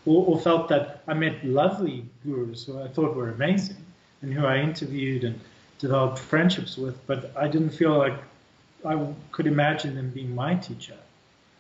or, 0.05 0.25
or 0.25 0.39
felt 0.39 0.67
that 0.69 1.03
I 1.07 1.13
met 1.13 1.45
lovely 1.45 2.05
gurus 2.25 2.65
who 2.65 2.81
I 2.81 2.87
thought 2.87 3.15
were 3.15 3.29
amazing 3.29 3.77
and 4.21 4.33
who 4.33 4.45
I 4.45 4.57
interviewed 4.57 5.23
and 5.23 5.39
developed 5.79 6.19
friendships 6.19 6.77
with, 6.77 7.05
but 7.05 7.31
I 7.37 7.47
didn't 7.47 7.69
feel 7.69 7.97
like 7.97 8.15
I 8.85 9.13
could 9.31 9.47
imagine 9.47 9.95
them 9.95 10.09
being 10.09 10.33
my 10.33 10.55
teacher. 10.55 10.97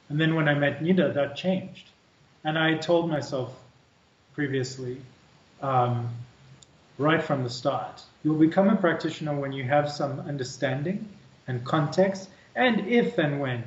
And 0.09 0.19
then 0.19 0.35
when 0.35 0.47
I 0.47 0.53
met 0.53 0.81
Nida, 0.81 1.13
that 1.13 1.35
changed. 1.35 1.89
And 2.43 2.57
I 2.57 2.75
told 2.75 3.09
myself 3.09 3.53
previously, 4.33 4.97
um, 5.61 6.09
right 6.97 7.21
from 7.21 7.43
the 7.43 7.49
start, 7.49 8.01
you'll 8.23 8.39
become 8.39 8.69
a 8.69 8.75
practitioner 8.75 9.35
when 9.35 9.51
you 9.51 9.63
have 9.63 9.91
some 9.91 10.19
understanding 10.21 11.07
and 11.47 11.63
context, 11.65 12.29
and 12.55 12.87
if 12.87 13.17
and 13.17 13.39
when 13.39 13.63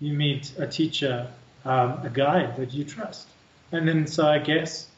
you 0.00 0.12
meet 0.12 0.52
a 0.58 0.66
teacher, 0.66 1.28
um, 1.64 2.04
a 2.04 2.10
guide 2.12 2.56
that 2.56 2.72
you 2.72 2.84
trust. 2.84 3.28
And 3.70 3.86
then, 3.86 4.06
so 4.06 4.26
I 4.26 4.38
guess 4.38 4.88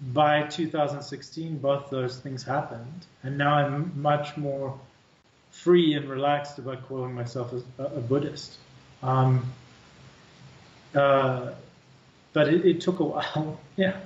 by 0.00 0.42
2016, 0.42 1.58
both 1.58 1.90
those 1.90 2.18
things 2.18 2.42
happened, 2.42 3.06
and 3.22 3.36
now 3.36 3.54
I'm 3.54 4.00
much 4.00 4.36
more 4.36 4.78
free 5.50 5.94
and 5.94 6.08
relaxed 6.08 6.58
about 6.58 6.86
calling 6.86 7.14
myself 7.14 7.52
a, 7.78 7.82
a 7.82 8.00
Buddhist. 8.00 8.56
Um, 9.02 9.52
uh, 10.94 11.52
but 12.36 12.48
it, 12.48 12.66
it, 12.66 12.80
took 12.82 13.00
a 13.00 13.04
while. 13.04 13.58
yeah. 13.76 13.96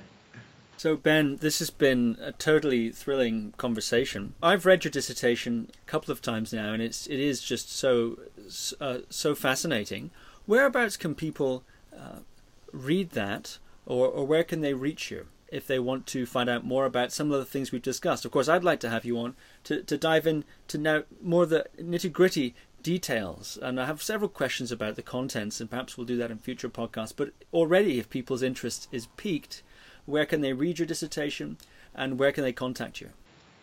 So, 0.77 0.95
Ben, 0.95 1.35
this 1.41 1.59
has 1.59 1.69
been 1.69 2.15
a 2.21 2.31
totally 2.31 2.89
thrilling 2.89 3.53
conversation. 3.57 4.35
I've 4.41 4.65
read 4.65 4.85
your 4.85 4.91
dissertation 4.91 5.69
a 5.85 5.85
couple 5.85 6.13
of 6.13 6.21
times 6.21 6.53
now, 6.53 6.71
and 6.71 6.81
it's 6.81 7.07
it 7.07 7.19
is 7.19 7.41
just 7.41 7.69
so 7.75 8.19
uh, 8.79 8.99
so 9.09 9.35
fascinating. 9.35 10.11
Whereabouts 10.45 10.95
can 10.95 11.13
people 11.13 11.63
uh, 11.93 12.19
read 12.71 13.09
that, 13.09 13.57
or, 13.85 14.07
or 14.07 14.25
where 14.25 14.45
can 14.45 14.61
they 14.61 14.73
reach 14.73 15.11
you? 15.11 15.27
if 15.51 15.67
they 15.67 15.79
want 15.79 16.07
to 16.07 16.25
find 16.25 16.49
out 16.49 16.63
more 16.63 16.85
about 16.85 17.11
some 17.11 17.29
of 17.29 17.37
the 17.37 17.43
things 17.43 17.73
we've 17.73 17.81
discussed. 17.81 18.23
Of 18.23 18.31
course, 18.31 18.47
I'd 18.47 18.63
like 18.63 18.79
to 18.79 18.89
have 18.89 19.03
you 19.03 19.19
on 19.19 19.35
to, 19.65 19.83
to 19.83 19.97
dive 19.97 20.25
in 20.25 20.45
to 20.69 20.77
now 20.77 21.03
more 21.21 21.45
the 21.45 21.65
nitty 21.77 22.09
gritty 22.09 22.55
details. 22.83 23.57
And 23.61 23.79
I 23.79 23.85
have 23.85 24.01
several 24.01 24.29
questions 24.29 24.71
about 24.71 24.95
the 24.95 25.01
contents, 25.01 25.59
and 25.59 25.69
perhaps 25.69 25.97
we'll 25.97 26.05
do 26.05 26.17
that 26.17 26.31
in 26.31 26.37
future 26.37 26.69
podcasts. 26.69 27.13
But 27.15 27.31
already, 27.53 27.99
if 27.99 28.09
people's 28.09 28.43
interest 28.43 28.87
is 28.91 29.07
piqued, 29.17 29.63
where 30.05 30.25
can 30.25 30.41
they 30.41 30.53
read 30.53 30.79
your 30.79 30.85
dissertation 30.85 31.57
and 31.95 32.17
where 32.17 32.31
can 32.31 32.43
they 32.43 32.53
contact 32.53 33.01
you? 33.01 33.09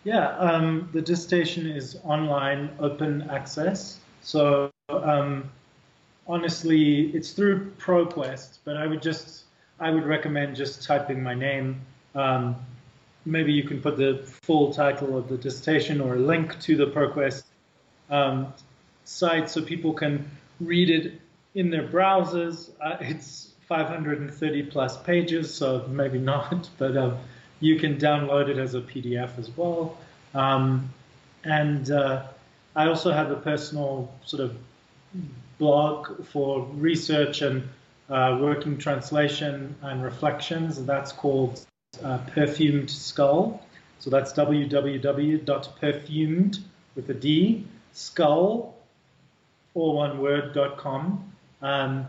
Yeah, 0.04 0.36
um, 0.38 0.88
the 0.92 1.02
dissertation 1.02 1.66
is 1.66 1.98
online, 2.04 2.70
open 2.78 3.22
access. 3.30 3.98
So 4.22 4.70
um, 4.88 5.50
honestly, 6.26 7.10
it's 7.10 7.32
through 7.32 7.72
ProQuest, 7.78 8.58
but 8.64 8.76
I 8.76 8.86
would 8.86 9.02
just 9.02 9.44
I 9.80 9.90
would 9.90 10.04
recommend 10.04 10.56
just 10.56 10.82
typing 10.82 11.22
my 11.22 11.34
name. 11.34 11.80
Um, 12.14 12.56
maybe 13.24 13.52
you 13.52 13.62
can 13.62 13.80
put 13.80 13.96
the 13.96 14.22
full 14.42 14.72
title 14.72 15.16
of 15.16 15.28
the 15.28 15.36
dissertation 15.36 16.00
or 16.00 16.14
a 16.14 16.18
link 16.18 16.58
to 16.60 16.76
the 16.76 16.86
ProQuest 16.86 17.44
um, 18.10 18.52
site 19.08 19.48
so 19.48 19.62
people 19.62 19.94
can 19.94 20.30
read 20.60 20.90
it 20.90 21.20
in 21.54 21.70
their 21.70 21.88
browsers. 21.88 22.68
Uh, 22.80 22.96
it's 23.00 23.54
530 23.66 24.64
plus 24.64 25.00
pages, 25.02 25.52
so 25.52 25.86
maybe 25.88 26.18
not, 26.18 26.68
but 26.78 26.96
uh, 26.96 27.16
you 27.60 27.78
can 27.78 27.96
download 27.96 28.48
it 28.48 28.58
as 28.58 28.74
a 28.74 28.80
PDF 28.80 29.38
as 29.38 29.50
well. 29.56 29.96
Um, 30.34 30.92
and 31.44 31.88
uh, 31.90 32.26
I 32.76 32.86
also 32.86 33.12
have 33.12 33.30
a 33.30 33.36
personal 33.36 34.12
sort 34.24 34.42
of 34.42 34.56
blog 35.58 36.26
for 36.26 36.66
research 36.74 37.40
and 37.42 37.68
uh, 38.10 38.38
working 38.40 38.78
translation 38.78 39.76
and 39.82 40.02
reflections. 40.02 40.82
That's 40.84 41.12
called 41.12 41.64
uh, 42.02 42.18
Perfumed 42.34 42.90
Skull. 42.90 43.62
So 44.00 44.10
that's 44.10 44.32
www.perfumed 44.32 46.58
with 46.94 47.10
a 47.10 47.14
D 47.14 47.66
skull 47.92 48.77
all 49.74 49.94
one. 49.94 50.18
Um, 51.60 52.06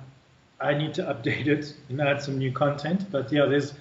I 0.62 0.74
need 0.74 0.94
to 0.96 1.04
update 1.04 1.48
it 1.48 1.74
and 1.90 2.02
add 2.02 2.22
some 2.22 2.38
new 2.38 2.52
content, 2.52 3.06
but 3.12 3.32
yeah, 3.32 3.46
there's 3.46 3.74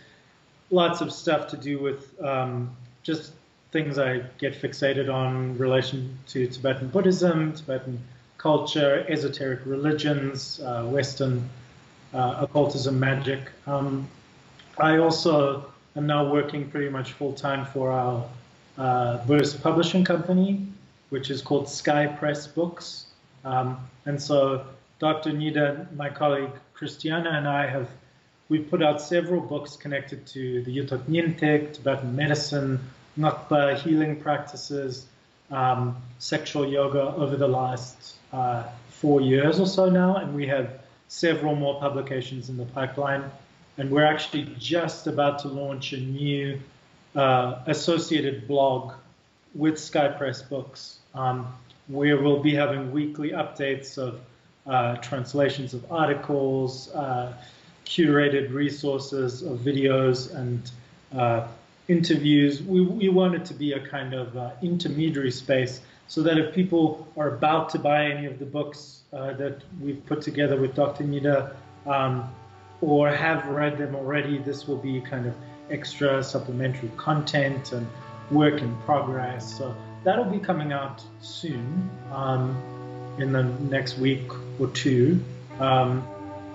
lots 0.71 1.01
of 1.01 1.13
stuff 1.13 1.49
to 1.49 1.57
do 1.57 1.79
with 1.79 2.21
um, 2.23 2.71
just 3.03 3.33
things 3.71 3.99
I 3.99 4.23
get 4.39 4.55
fixated 4.61 5.13
on 5.13 5.59
relation 5.59 6.19
to 6.29 6.47
Tibetan 6.47 6.89
Buddhism, 6.89 7.53
Tibetan 7.53 8.01
culture, 8.39 9.05
esoteric 9.09 9.61
religions, 9.67 10.61
uh, 10.61 10.85
Western 10.85 11.49
uh, 12.15 12.47
occultism, 12.49 12.99
magic. 12.99 13.51
Um, 13.67 14.09
I 14.79 14.99
also 14.99 15.67
am 15.97 16.07
now 16.07 16.33
working 16.33 16.71
pretty 16.71 16.89
much 16.89 17.13
full 17.13 17.33
time 17.33 17.67
for 17.67 17.91
our 17.91 18.25
uh, 18.79 19.27
Buddhist 19.27 19.63
publishing 19.63 20.05
company, 20.05 20.67
which 21.11 21.31
is 21.31 21.43
called 21.43 21.69
Sky 21.69 22.07
Press 22.07 22.47
Books. 22.47 23.08
Um, 23.45 23.79
and 24.07 24.21
so 24.21 24.67
Dr. 24.99 25.31
Nida, 25.31 25.95
my 25.95 26.11
colleague 26.11 26.53
Christiana, 26.75 27.31
and 27.31 27.49
I 27.49 27.67
have 27.67 27.89
we 28.49 28.59
put 28.59 28.83
out 28.83 29.01
several 29.01 29.41
books 29.41 29.77
connected 29.77 30.27
to 30.29 30.63
the 30.63 30.75
Yuthok 30.75 31.03
Nyingtik, 31.03 31.75
Tibetan 31.75 32.17
medicine, 32.17 32.81
Ngakpa 33.19 33.79
healing 33.81 34.17
practices, 34.17 35.07
um, 35.51 35.97
sexual 36.19 36.67
yoga 36.67 37.15
over 37.15 37.37
the 37.37 37.49
last 37.49 38.15
uh, 38.33 38.65
four 38.89 39.21
years 39.21 39.61
or 39.61 39.67
so 39.67 39.89
now, 39.91 40.17
and 40.17 40.35
we 40.35 40.47
have 40.47 40.81
several 41.09 41.55
more 41.55 41.79
publications 41.81 42.49
in 42.49 42.57
the 42.57 42.65
pipeline. 42.67 43.25
And 43.77 43.91
we're 43.91 44.05
actually 44.05 44.55
just 44.59 45.07
about 45.07 45.41
to 45.41 45.49
launch 45.49 45.93
a 45.93 45.99
new 45.99 46.61
uh, 47.15 47.61
associated 47.67 48.49
blog 48.49 48.93
with 49.55 49.79
Sky 49.79 50.09
Press 50.09 50.43
Books, 50.43 50.99
um, 51.15 51.53
where 51.89 52.21
we'll 52.21 52.43
be 52.43 52.55
having 52.55 52.93
weekly 52.93 53.31
updates 53.31 53.99
of 53.99 54.21
uh, 54.67 54.97
translations 54.97 55.75
of 55.75 55.91
articles, 55.91 56.91
uh, 56.95 57.33
curated 57.87 58.53
resources 58.53 59.43
of 59.43 59.59
videos 59.61 60.35
and 60.35 60.71
uh, 61.17 61.47
interviews. 61.89 62.63
We, 62.63 62.83
we 62.83 63.09
want 63.09 63.35
it 63.35 63.47
to 63.47 63.55
be 63.55 63.73
a 63.73 63.81
kind 63.81 64.13
of 64.13 64.37
uh, 64.37 64.51
intermediary 64.63 65.31
space 65.31 65.81
so 66.07 66.23
that 66.23 66.39
if 66.39 66.55
people 66.55 67.09
are 67.17 67.29
about 67.29 67.71
to 67.71 67.79
buy 67.79 68.05
any 68.07 68.27
of 68.27 68.39
the 68.39 68.45
books 68.45 69.01
uh, 69.13 69.33
that 69.35 69.63
we've 69.81 70.05
put 70.07 70.21
together 70.23 70.61
with 70.61 70.75
Dr. 70.75 71.05
Nida 71.05 71.55
um, 71.87 72.31
or 72.83 73.09
have 73.09 73.47
read 73.47 73.79
them 73.79 73.95
already, 73.95 74.39
this 74.39 74.69
will 74.69 74.77
be 74.77 75.01
kind 75.01 75.27
of 75.27 75.35
extra 75.71 76.23
supplementary 76.23 76.91
content 76.97 77.73
and 77.73 77.87
work 78.31 78.61
in 78.61 78.75
progress. 78.83 79.57
So 79.57 79.75
that'll 80.09 80.25
be 80.25 80.39
coming 80.39 80.73
out 80.73 81.03
soon. 81.21 81.91
Um, 82.13 82.57
in 83.19 83.33
the 83.33 83.43
next 83.43 83.99
week 83.99 84.31
or 84.59 84.69
two. 84.69 85.23
Um, 85.59 86.07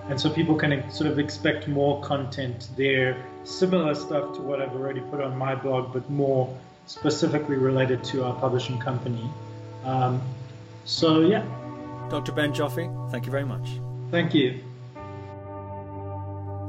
and 0.09 0.19
so 0.19 0.29
people 0.29 0.55
can 0.55 0.91
sort 0.91 1.09
of 1.09 1.19
expect 1.19 1.67
more 1.67 2.01
content 2.01 2.69
there, 2.75 3.23
similar 3.43 3.95
stuff 3.95 4.35
to 4.35 4.41
what 4.41 4.61
I've 4.61 4.73
already 4.73 5.01
put 5.01 5.21
on 5.21 5.37
my 5.37 5.55
blog, 5.55 5.93
but 5.93 6.09
more 6.09 6.57
specifically 6.87 7.55
related 7.55 8.03
to 8.05 8.25
our 8.25 8.35
publishing 8.35 8.79
company. 8.79 9.29
Um, 9.85 10.21
so, 10.85 11.21
yeah. 11.21 11.45
Dr. 12.09 12.33
Ben 12.33 12.53
Joffe, 12.53 13.11
thank 13.11 13.25
you 13.25 13.31
very 13.31 13.45
much. 13.45 13.69
Thank 14.11 14.33
you. 14.33 14.59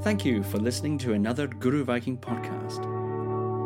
Thank 0.02 0.24
you 0.24 0.42
for 0.44 0.58
listening 0.58 0.98
to 0.98 1.14
another 1.14 1.46
Guru 1.46 1.82
Viking 1.84 2.18
podcast. 2.18 3.03